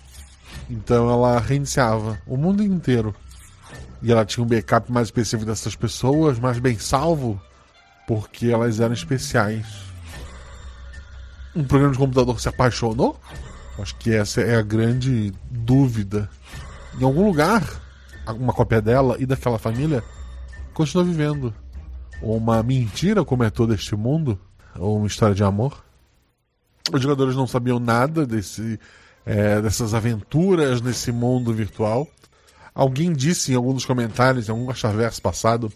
Então 0.69 1.11
ela 1.11 1.41
reiniciava 1.41 2.19
o 2.27 2.37
mundo 2.37 2.63
inteiro. 2.63 3.15
E 4.03 4.13
ela 4.13 4.27
tinha 4.27 4.45
um 4.45 4.47
backup 4.47 4.93
mais 4.93 5.09
específico 5.09 5.47
dessas 5.47 5.75
pessoas, 5.75 6.39
mais 6.39 6.59
bem 6.59 6.79
salvo, 6.79 7.41
porque 8.07 8.49
elas 8.49 8.79
eram 8.79 8.93
especiais. 8.93 9.67
Um 11.55 11.65
programa 11.65 11.93
de 11.93 11.99
computador 11.99 12.39
se 12.39 12.49
apaixonou? 12.49 13.19
Acho 13.79 13.95
que 13.97 14.15
essa 14.15 14.43
é 14.43 14.57
a 14.57 14.63
grande 14.63 15.33
dúvida. 15.51 16.29
Em 16.99 17.05
algum 17.05 17.25
lugar, 17.27 17.63
uma 18.35 18.53
cópia 18.53 18.81
dela 18.81 19.17
e 19.19 19.27
daquela 19.27 19.59
família 19.59 20.03
continua 20.73 21.05
vivendo. 21.05 21.55
Ou 22.23 22.37
uma 22.37 22.63
mentira, 22.63 23.25
como 23.25 23.45
é 23.45 23.51
todo 23.51 23.75
este 23.75 23.95
mundo, 23.95 24.41
ou 24.79 24.97
uma 24.99 25.07
história 25.07 25.35
de 25.35 25.45
amor. 25.45 25.85
Os 26.93 27.01
jogadores 27.01 27.37
não 27.37 27.47
sabiam 27.47 27.79
nada 27.79 28.25
desse, 28.27 28.81
é, 29.27 29.61
dessas 29.61 29.93
aventuras 29.93 30.81
nesse 30.81 31.13
mundo 31.13 31.53
virtual. 31.53 32.09
Alguém 32.75 33.13
disse 33.13 33.53
em 33.53 33.57
algum 33.57 33.75
dos 33.75 33.85
comentários, 33.85 34.49
em 34.49 34.53
algum 34.53 34.73
chaverso 34.73 35.21
passado, 35.21 35.71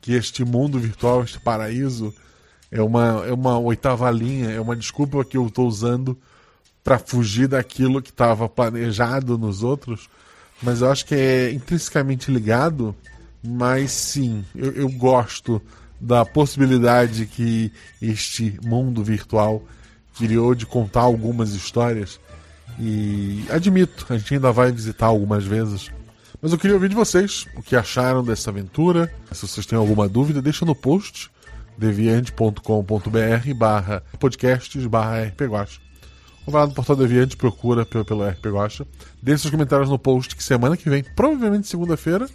que 0.00 0.12
este 0.12 0.44
mundo 0.44 0.78
virtual, 0.78 1.24
este 1.24 1.40
paraíso, 1.40 2.14
é 2.70 2.80
uma, 2.80 3.24
é 3.26 3.32
uma 3.32 3.58
oitava 3.58 4.10
linha, 4.10 4.50
é 4.50 4.60
uma 4.60 4.76
desculpa 4.76 5.24
que 5.24 5.36
eu 5.36 5.46
estou 5.46 5.66
usando 5.66 6.16
para 6.84 6.98
fugir 6.98 7.48
daquilo 7.48 8.00
que 8.00 8.10
estava 8.10 8.48
planejado 8.48 9.36
nos 9.36 9.62
outros, 9.62 10.08
mas 10.62 10.82
eu 10.82 10.90
acho 10.90 11.06
que 11.06 11.14
é 11.14 11.52
intrinsecamente 11.52 12.30
ligado. 12.30 12.94
Mas 13.42 13.90
sim, 13.90 14.44
eu, 14.54 14.72
eu 14.72 14.88
gosto 14.90 15.62
da 15.98 16.24
possibilidade 16.24 17.26
que 17.26 17.72
este 18.00 18.58
mundo 18.62 19.02
virtual 19.02 19.62
criou 20.16 20.54
de 20.54 20.66
contar 20.66 21.02
algumas 21.02 21.54
histórias. 21.54 22.20
E 22.78 23.44
admito, 23.50 24.06
a 24.08 24.16
gente 24.16 24.34
ainda 24.34 24.52
vai 24.52 24.70
visitar 24.72 25.06
algumas 25.06 25.44
vezes. 25.44 25.90
Mas 26.40 26.52
eu 26.52 26.58
queria 26.58 26.74
ouvir 26.74 26.88
de 26.88 26.94
vocês 26.94 27.46
o 27.54 27.62
que 27.62 27.76
acharam 27.76 28.24
dessa 28.24 28.50
aventura. 28.50 29.12
Se 29.32 29.46
vocês 29.46 29.66
têm 29.66 29.78
alguma 29.78 30.08
dúvida, 30.08 30.40
deixa 30.40 30.64
no 30.64 30.74
post 30.74 31.30
deviante.com.br 31.76 33.54
barra 33.54 34.02
podcasts 34.18 34.86
barra. 34.86 35.32
Ou 36.46 36.52
vai 36.52 36.62
lá 36.62 36.68
no 36.68 36.74
portal 36.74 36.96
Deviante, 36.96 37.36
procura 37.36 37.84
pelo, 37.84 38.04
pelo 38.04 38.28
RP 38.28 38.46
Guacha. 38.46 38.86
Deixe 39.22 39.42
seus 39.42 39.50
comentários 39.50 39.88
no 39.88 39.98
post 39.98 40.34
que 40.34 40.42
semana 40.42 40.76
que 40.76 40.88
vem, 40.88 41.04
provavelmente 41.14 41.68
segunda-feira, 41.68 42.28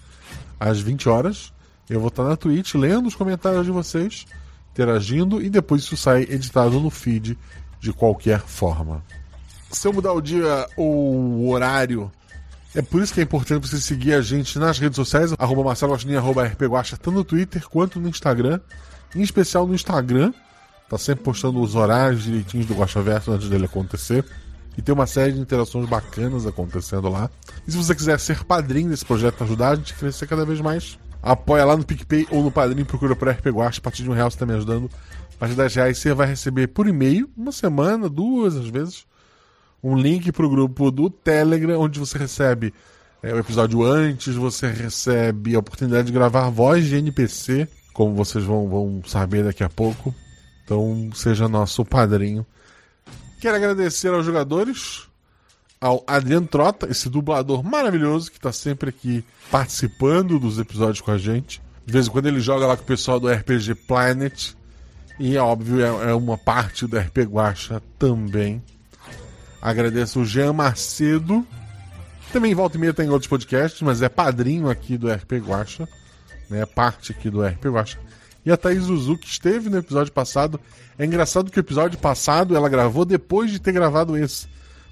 às 0.60 0.80
20 0.80 1.10
horas, 1.10 1.54
eu 1.90 2.00
vou 2.00 2.10
estar 2.10 2.24
na 2.24 2.36
Twitch 2.36 2.76
lendo 2.76 3.08
os 3.08 3.16
comentários 3.16 3.66
de 3.66 3.72
vocês, 3.72 4.26
interagindo 4.72 5.42
e 5.42 5.50
depois 5.50 5.84
isso 5.84 5.98
sai 5.98 6.24
editado 6.24 6.80
no 6.80 6.90
feed 6.90 7.38
de 7.80 7.94
qualquer 7.94 8.40
forma. 8.40 9.04
Se 9.72 9.88
eu 9.88 9.94
mudar 9.94 10.14
o 10.14 10.22
dia 10.22 10.68
ou 10.78 11.14
o 11.14 11.50
horário, 11.50 12.12
é 12.74 12.82
por 12.82 13.02
isso 13.02 13.14
que 13.14 13.20
é 13.20 13.24
importante 13.24 13.68
você 13.68 13.80
seguir 13.80 14.14
a 14.14 14.22
gente 14.22 14.58
nas 14.58 14.80
redes 14.80 14.96
sociais, 14.96 15.34
arroba 15.38 15.64
Marcelo 15.64 15.96
arroba 16.18 16.46
rpguacha, 16.46 16.98
tanto 16.98 17.12
no 17.12 17.24
Twitter 17.24 17.68
quanto 17.68 18.00
no 18.00 18.10
Instagram, 18.10 18.60
em 19.16 19.22
especial 19.22 19.68
no 19.68 19.76
Instagram, 19.76 20.34
tá 20.90 20.98
sempre 20.98 21.24
postando 21.24 21.60
os 21.62 21.76
horários 21.76 22.24
direitinhos 22.24 22.66
do 22.66 22.76
Guaxa 22.76 23.02
Verso 23.02 23.32
antes 23.32 23.50
dele 23.50 23.66
acontecer. 23.66 24.26
E 24.78 24.82
tem 24.82 24.94
uma 24.94 25.08
série 25.08 25.32
de 25.32 25.40
interações 25.40 25.88
bacanas 25.88 26.46
acontecendo 26.46 27.10
lá. 27.10 27.30
E 27.68 27.72
se 27.72 27.78
você 27.78 27.96
quiser 27.96 28.20
ser 28.20 28.44
padrinho 28.44 28.90
desse 28.90 29.06
projeto 29.06 29.44
ajudar 29.44 29.70
a 29.70 29.76
gente 29.76 29.94
a 29.94 29.96
crescer 29.96 30.28
cada 30.28 30.46
vez 30.46 30.60
mais, 30.60 31.00
apoia 31.22 31.66
lá 31.66 31.76
no 31.76 31.84
PicPay 31.84 32.28
ou 32.30 32.44
no 32.44 32.52
Padrinho, 32.52 32.86
procura 32.86 33.16
por 33.16 33.30
RP 33.30 33.48
Guacha, 33.48 33.80
a 33.80 33.82
partir 33.82 34.04
de 34.04 34.10
um 34.10 34.14
real 34.14 34.30
você 34.30 34.36
está 34.36 34.46
me 34.46 34.54
ajudando. 34.54 34.90
A 35.36 35.38
partir 35.40 35.56
de 35.56 35.62
10 35.62 35.76
reais 35.76 35.98
você 35.98 36.14
vai 36.14 36.28
receber 36.28 36.68
por 36.68 36.88
e-mail, 36.88 37.30
uma 37.36 37.52
semana, 37.52 38.08
duas 38.08 38.56
às 38.56 38.68
vezes, 38.68 39.06
um 39.84 39.98
link 39.98 40.32
para 40.32 40.46
o 40.46 40.50
grupo 40.50 40.92
do 40.92 41.10
Telegram, 41.10 41.80
onde 41.80 42.00
você 42.00 42.18
recebe 42.18 42.74
é, 43.22 43.34
o 43.34 43.40
episódio 43.40 43.84
antes, 43.84 44.36
você 44.36 44.68
recebe 44.68 45.56
a 45.56 45.60
oportunidade 45.60 46.08
de 46.08 46.14
gravar 46.14 46.50
voz 46.50 46.86
de 46.86 46.96
NPC, 46.96 47.68
como 47.94 48.14
vocês 48.14 48.44
vão, 48.44 48.70
vão 48.70 49.02
saber 49.06 49.44
daqui 49.44 49.64
a 49.64 49.70
pouco. 49.70 50.14
Então 50.66 51.10
seja 51.14 51.48
nosso 51.48 51.86
padrinho. 51.86 52.46
Quero 53.40 53.56
agradecer 53.56 54.08
aos 54.10 54.26
jogadores, 54.26 55.04
ao 55.80 56.04
Adriano 56.08 56.48
Trota, 56.48 56.90
esse 56.90 57.08
dublador 57.08 57.64
maravilhoso 57.64 58.32
que 58.32 58.38
está 58.38 58.52
sempre 58.52 58.90
aqui 58.90 59.24
participando 59.52 60.40
dos 60.40 60.58
episódios 60.58 61.00
com 61.02 61.12
a 61.12 61.18
gente. 61.18 61.62
De 61.86 61.94
vez 61.94 62.08
em 62.08 62.10
quando 62.10 62.26
ele 62.26 62.40
joga 62.40 62.66
lá 62.66 62.76
com 62.76 62.82
o 62.82 62.88
pessoal 62.88 63.20
do 63.20 63.30
RPG 63.30 63.76
Planet. 63.88 64.54
E, 65.20 65.38
óbvio, 65.38 65.80
é, 65.82 66.10
é 66.10 66.14
uma 66.14 66.38
parte 66.38 66.88
do 66.88 66.98
RP 66.98 67.20
Guacha 67.20 67.82
também. 68.00 68.62
Agradeço 69.62 70.22
o 70.22 70.26
Jean 70.26 70.52
Macedo. 70.52 71.46
Também 72.34 72.56
volta 72.56 72.76
e 72.76 72.80
meia 72.80 72.94
tem 72.94 73.10
outros 73.10 73.30
podcasts, 73.30 73.82
mas 73.82 74.02
é 74.02 74.10
padrinho 74.10 74.70
aqui 74.70 74.98
do 74.98 75.10
RP 75.10 75.34
Guacha. 75.34 75.88
Né, 76.50 76.62
é 76.62 76.66
parte 76.66 77.12
aqui 77.12 77.30
do 77.30 77.46
RP 77.46 77.66
Guacha. 77.66 78.00
E 78.46 78.52
a 78.52 78.58
Thaís 78.58 78.84
Zuzu, 78.84 79.18
que 79.18 79.28
esteve 79.28 79.70
no 79.70 79.78
episódio 79.78 80.14
passado. 80.14 80.60
É 81.00 81.06
engraçado 81.06 81.50
que 81.50 81.58
o 81.58 81.62
episódio 81.62 81.98
passado 81.98 82.56
ela 82.56 82.70
gravou 82.70 83.04
depois 83.04 83.50
de 83.50 83.60
ter 83.60 83.72
gravado 83.72 84.16
esse. 84.16 84.48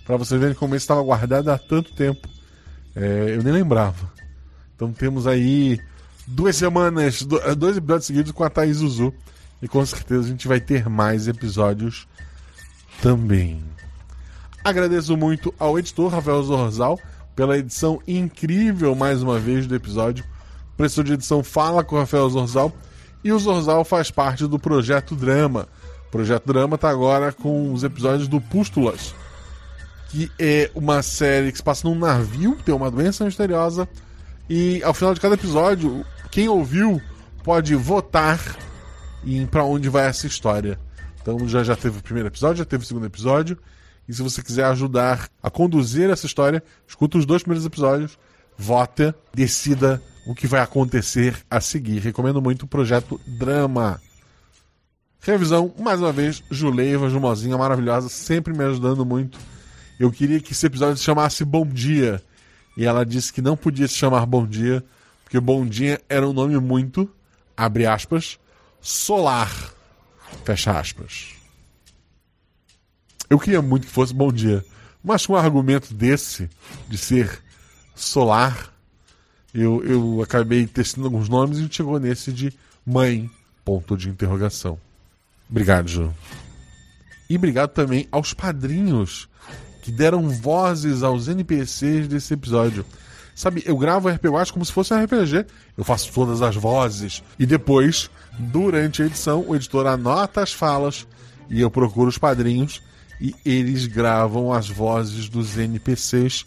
Para 0.06 0.18
vocês 0.18 0.40
verem 0.40 0.56
como 0.56 0.76
esse 0.76 0.84
estava 0.84 1.02
guardado 1.04 1.50
há 1.50 1.58
tanto 1.58 1.94
tempo. 1.94 2.28
É, 2.96 3.36
eu 3.38 3.44
nem 3.44 3.54
lembrava. 3.54 4.12
Então 4.76 4.92
temos 4.92 5.28
aí 5.28 5.80
duas 6.26 6.56
semanas, 6.56 7.22
dois 7.58 7.78
episódios 7.78 8.08
seguidos 8.08 8.32
com 8.32 8.44
a 8.44 8.50
Thaís 8.50 8.78
Zuzu. 8.78 9.14
E 9.62 9.68
com 9.68 9.86
certeza 9.86 10.26
a 10.26 10.28
gente 10.28 10.48
vai 10.48 10.60
ter 10.60 10.90
mais 10.90 11.28
episódios 11.28 12.08
também. 13.02 13.64
Agradeço 14.64 15.16
muito 15.16 15.54
ao 15.60 15.78
editor 15.78 16.12
Rafael 16.12 16.42
Zorzal 16.44 17.00
pela 17.36 17.58
edição 17.58 18.02
incrível, 18.08 18.96
mais 18.96 19.22
uma 19.22 19.40
vez, 19.40 19.68
do 19.68 19.76
episódio. 19.76 20.26
O 20.74 20.78
professor 20.78 21.04
de 21.04 21.14
edição 21.14 21.44
fala 21.44 21.84
com 21.84 21.96
o 21.96 22.00
Rafael 22.00 22.30
Zorzal 22.30 22.74
e 23.24 23.32
o 23.32 23.40
Zorzal 23.40 23.84
faz 23.86 24.12
parte 24.12 24.46
do 24.48 24.60
Projeto 24.60 25.16
Drama. 25.16 25.68
O 26.08 26.12
Projeto 26.12 26.46
Drama 26.46 26.76
está 26.76 26.90
agora 26.90 27.32
com 27.32 27.72
os 27.74 27.84
episódios 27.84 28.28
do 28.28 28.42
Pústulas, 28.42 29.16
que 30.10 30.32
é 30.38 30.70
uma 30.76 31.02
série 31.02 31.52
que 31.52 31.58
se 31.58 31.64
passa 31.64 31.88
num 31.88 31.96
navio, 31.96 32.58
tem 32.64 32.74
uma 32.74 32.92
doença 32.92 33.26
misteriosa, 33.26 33.88
e 34.50 34.84
ao 34.84 34.94
final 34.94 35.14
de 35.14 35.20
cada 35.20 35.36
episódio, 35.36 36.06
quem 36.30 36.50
ouviu 36.50 37.02
pode 37.44 37.76
votar 37.76 38.40
em 39.26 39.46
para 39.46 39.64
onde 39.64 39.90
vai 39.90 40.08
essa 40.08 40.28
história. 40.28 40.80
Então 41.22 41.48
já 41.48 41.64
já 41.64 41.76
teve 41.76 42.00
o 42.00 42.04
primeiro 42.04 42.28
episódio, 42.28 42.58
já 42.58 42.66
teve 42.66 42.84
o 42.84 42.88
segundo 42.88 43.06
episódio. 43.06 43.58
E 44.08 44.14
se 44.14 44.22
você 44.22 44.44
quiser 44.44 44.66
ajudar 44.66 45.30
a 45.42 45.50
conduzir 45.50 46.10
essa 46.10 46.26
história, 46.26 46.62
escuta 46.86 47.18
os 47.18 47.26
dois 47.26 47.42
primeiros 47.42 47.66
episódios, 47.66 48.20
vota, 48.58 49.16
decida 49.34 50.02
o 50.26 50.34
que 50.34 50.48
vai 50.48 50.62
acontecer 50.62 51.36
a 51.50 51.60
seguir. 51.60 52.00
Recomendo 52.00 52.42
muito 52.42 52.64
o 52.64 52.68
projeto 52.68 53.20
Drama. 53.26 54.02
Revisão, 55.20 55.74
mais 55.80 56.00
uma 56.00 56.12
vez, 56.12 56.44
Juleiva, 56.52 57.10
Jumozinha, 57.10 57.58
maravilhosa, 57.58 58.10
sempre 58.10 58.54
me 58.54 58.64
ajudando 58.64 59.06
muito. 59.06 59.40
Eu 60.00 60.12
queria 60.12 60.40
que 60.40 60.52
esse 60.52 60.66
episódio 60.66 60.98
se 60.98 61.04
chamasse 61.04 61.46
Bom 61.46 61.66
Dia. 61.66 62.22
E 62.76 62.86
ela 62.86 63.06
disse 63.06 63.32
que 63.32 63.42
não 63.42 63.56
podia 63.56 63.88
se 63.88 63.94
chamar 63.94 64.26
Bom 64.26 64.46
Dia, 64.46 64.84
porque 65.24 65.40
Bom 65.40 65.66
Dia 65.66 66.02
era 66.10 66.28
um 66.28 66.34
nome 66.34 66.58
muito, 66.60 67.10
abre 67.56 67.86
aspas, 67.86 68.40
solar, 68.82 69.74
fecha 70.44 70.78
aspas. 70.78 71.30
Eu 73.30 73.40
queria 73.40 73.62
muito 73.62 73.88
que 73.88 73.94
fosse 73.94 74.14
Bom 74.14 74.32
Dia, 74.32 74.66
mas 75.04 75.26
com 75.26 75.34
um 75.34 75.38
argumento 75.38 75.94
desse, 75.94 76.50
de 76.90 76.98
ser 76.98 77.42
solar, 77.96 78.73
eu, 79.54 79.84
eu 79.84 80.22
acabei 80.22 80.66
testando 80.66 81.08
alguns 81.08 81.30
nomes 81.30 81.60
e 81.60 81.68
chegou 81.72 82.00
nesse 82.00 82.32
de 82.32 82.54
mãe, 82.86 83.30
ponto 83.64 83.96
de 83.96 84.10
interrogação. 84.10 84.80
Obrigado, 85.50 85.88
Ju. 85.88 86.14
E 87.30 87.36
obrigado 87.36 87.72
também 87.72 88.08
aos 88.12 88.34
padrinhos 88.34 89.30
que 89.84 89.92
deram 89.92 90.30
vozes 90.30 91.04
aos 91.04 91.28
NPCs 91.28 92.08
desse 92.08 92.34
episódio. 92.34 92.86
Sabe, 93.36 93.64
eu 93.66 93.78
gravo 93.78 94.10
RPG 94.10 94.52
como 94.52 94.64
se 94.64 94.72
fosse 94.72 94.94
um 94.94 95.04
RPG. 95.04 95.46
Eu 95.78 95.84
faço 95.84 96.12
todas 96.14 96.42
as 96.42 96.56
vozes. 96.56 97.24
E 97.38 97.46
depois, 97.46 98.10
durante 98.38 99.02
a 99.02 99.06
edição, 99.06 99.44
o 99.48 99.56
editor 99.56 99.88
anota 99.88 100.42
as 100.42 100.54
falas 100.54 101.08
e 101.50 101.60
eu 101.60 101.70
procuro 101.70 102.10
os 102.10 102.18
padrinhos 102.18 102.82
e 103.20 103.36
eles 103.46 103.86
gravam 103.88 104.54
as 104.54 104.70
vozes 104.70 105.30
dos 105.30 105.58
NPCs 105.58 106.46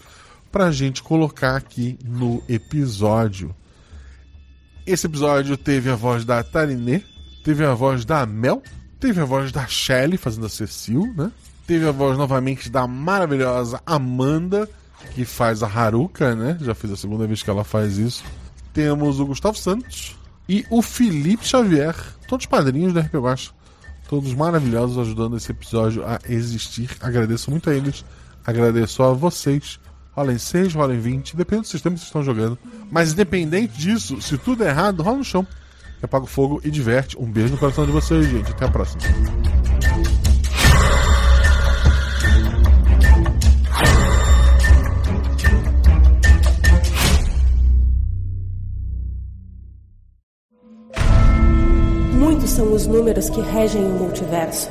pra 0.56 0.70
gente 0.70 1.02
colocar 1.02 1.54
aqui 1.54 1.98
no 2.02 2.42
episódio. 2.48 3.54
Esse 4.86 5.06
episódio 5.06 5.54
teve 5.54 5.90
a 5.90 5.94
voz 5.94 6.24
da 6.24 6.42
Tarinê, 6.42 7.02
teve 7.44 7.62
a 7.62 7.74
voz 7.74 8.06
da 8.06 8.24
Mel, 8.24 8.62
teve 8.98 9.20
a 9.20 9.26
voz 9.26 9.52
da 9.52 9.66
Shelley 9.66 10.16
fazendo 10.16 10.46
a 10.46 10.48
Cecil, 10.48 11.12
né? 11.14 11.30
Teve 11.66 11.86
a 11.86 11.92
voz 11.92 12.16
novamente 12.16 12.70
da 12.70 12.86
maravilhosa 12.86 13.82
Amanda, 13.84 14.66
que 15.14 15.26
faz 15.26 15.62
a 15.62 15.66
Haruka, 15.66 16.34
né? 16.34 16.56
Já 16.62 16.74
fez 16.74 16.90
a 16.90 16.96
segunda 16.96 17.26
vez 17.26 17.42
que 17.42 17.50
ela 17.50 17.62
faz 17.62 17.98
isso. 17.98 18.24
Temos 18.72 19.20
o 19.20 19.26
Gustavo 19.26 19.58
Santos 19.58 20.16
e 20.48 20.64
o 20.70 20.80
Felipe 20.80 21.46
Xavier, 21.46 21.94
todos 22.26 22.46
padrinhos 22.46 22.94
da 22.94 23.02
RP 23.02 23.16
Guacha. 23.16 23.50
Todos 24.08 24.32
maravilhosos 24.32 24.96
ajudando 24.96 25.36
esse 25.36 25.52
episódio 25.52 26.02
a 26.06 26.18
existir. 26.26 26.88
Agradeço 27.02 27.50
muito 27.50 27.68
a 27.68 27.74
eles. 27.74 28.06
Agradeço 28.46 29.02
a 29.02 29.12
vocês. 29.12 29.78
Rolem 30.16 30.38
6, 30.38 30.72
rolem 30.72 30.98
20, 30.98 31.36
depende 31.36 31.62
do 31.62 31.68
sistema 31.68 31.94
que 31.94 32.00
vocês 32.00 32.08
estão 32.08 32.24
jogando. 32.24 32.58
Mas 32.90 33.12
independente 33.12 33.76
disso, 33.76 34.18
se 34.22 34.38
tudo 34.38 34.64
é 34.64 34.68
errado, 34.68 35.02
rola 35.02 35.18
no 35.18 35.24
chão. 35.24 35.46
Apaga 36.02 36.24
o 36.24 36.26
fogo 36.26 36.58
e 36.64 36.70
diverte. 36.70 37.18
Um 37.18 37.30
beijo 37.30 37.52
no 37.52 37.58
coração 37.58 37.84
de 37.84 37.92
vocês, 37.92 38.26
gente. 38.26 38.50
Até 38.50 38.64
a 38.64 38.70
próxima. 38.70 39.02
Muitos 52.14 52.50
são 52.50 52.72
os 52.72 52.86
números 52.86 53.28
que 53.28 53.42
regem 53.42 53.84
o 53.84 53.90
multiverso. 53.90 54.70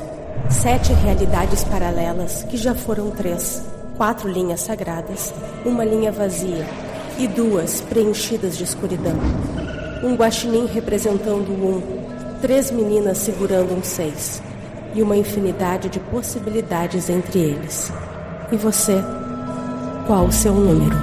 Sete 0.49 0.91
realidades 0.93 1.63
paralelas, 1.65 2.41
que 2.43 2.57
já 2.57 2.73
foram 2.73 3.11
três. 3.11 3.74
Quatro 3.97 4.29
linhas 4.29 4.59
sagradas, 4.59 5.33
uma 5.65 5.85
linha 5.85 6.11
vazia 6.11 6.67
e 7.17 7.27
duas 7.27 7.79
preenchidas 7.79 8.57
de 8.57 8.65
escuridão. 8.65 9.15
Um 10.03 10.15
guaxinim 10.15 10.65
representando 10.65 11.49
um, 11.49 11.81
três 12.41 12.71
meninas 12.71 13.19
segurando 13.19 13.73
um 13.73 13.81
seis 13.81 14.43
e 14.93 15.01
uma 15.01 15.15
infinidade 15.15 15.87
de 15.87 15.99
possibilidades 15.99 17.09
entre 17.09 17.39
eles. 17.39 17.89
E 18.51 18.57
você? 18.57 19.01
Qual 20.05 20.25
o 20.25 20.31
seu 20.31 20.53
número? 20.53 20.95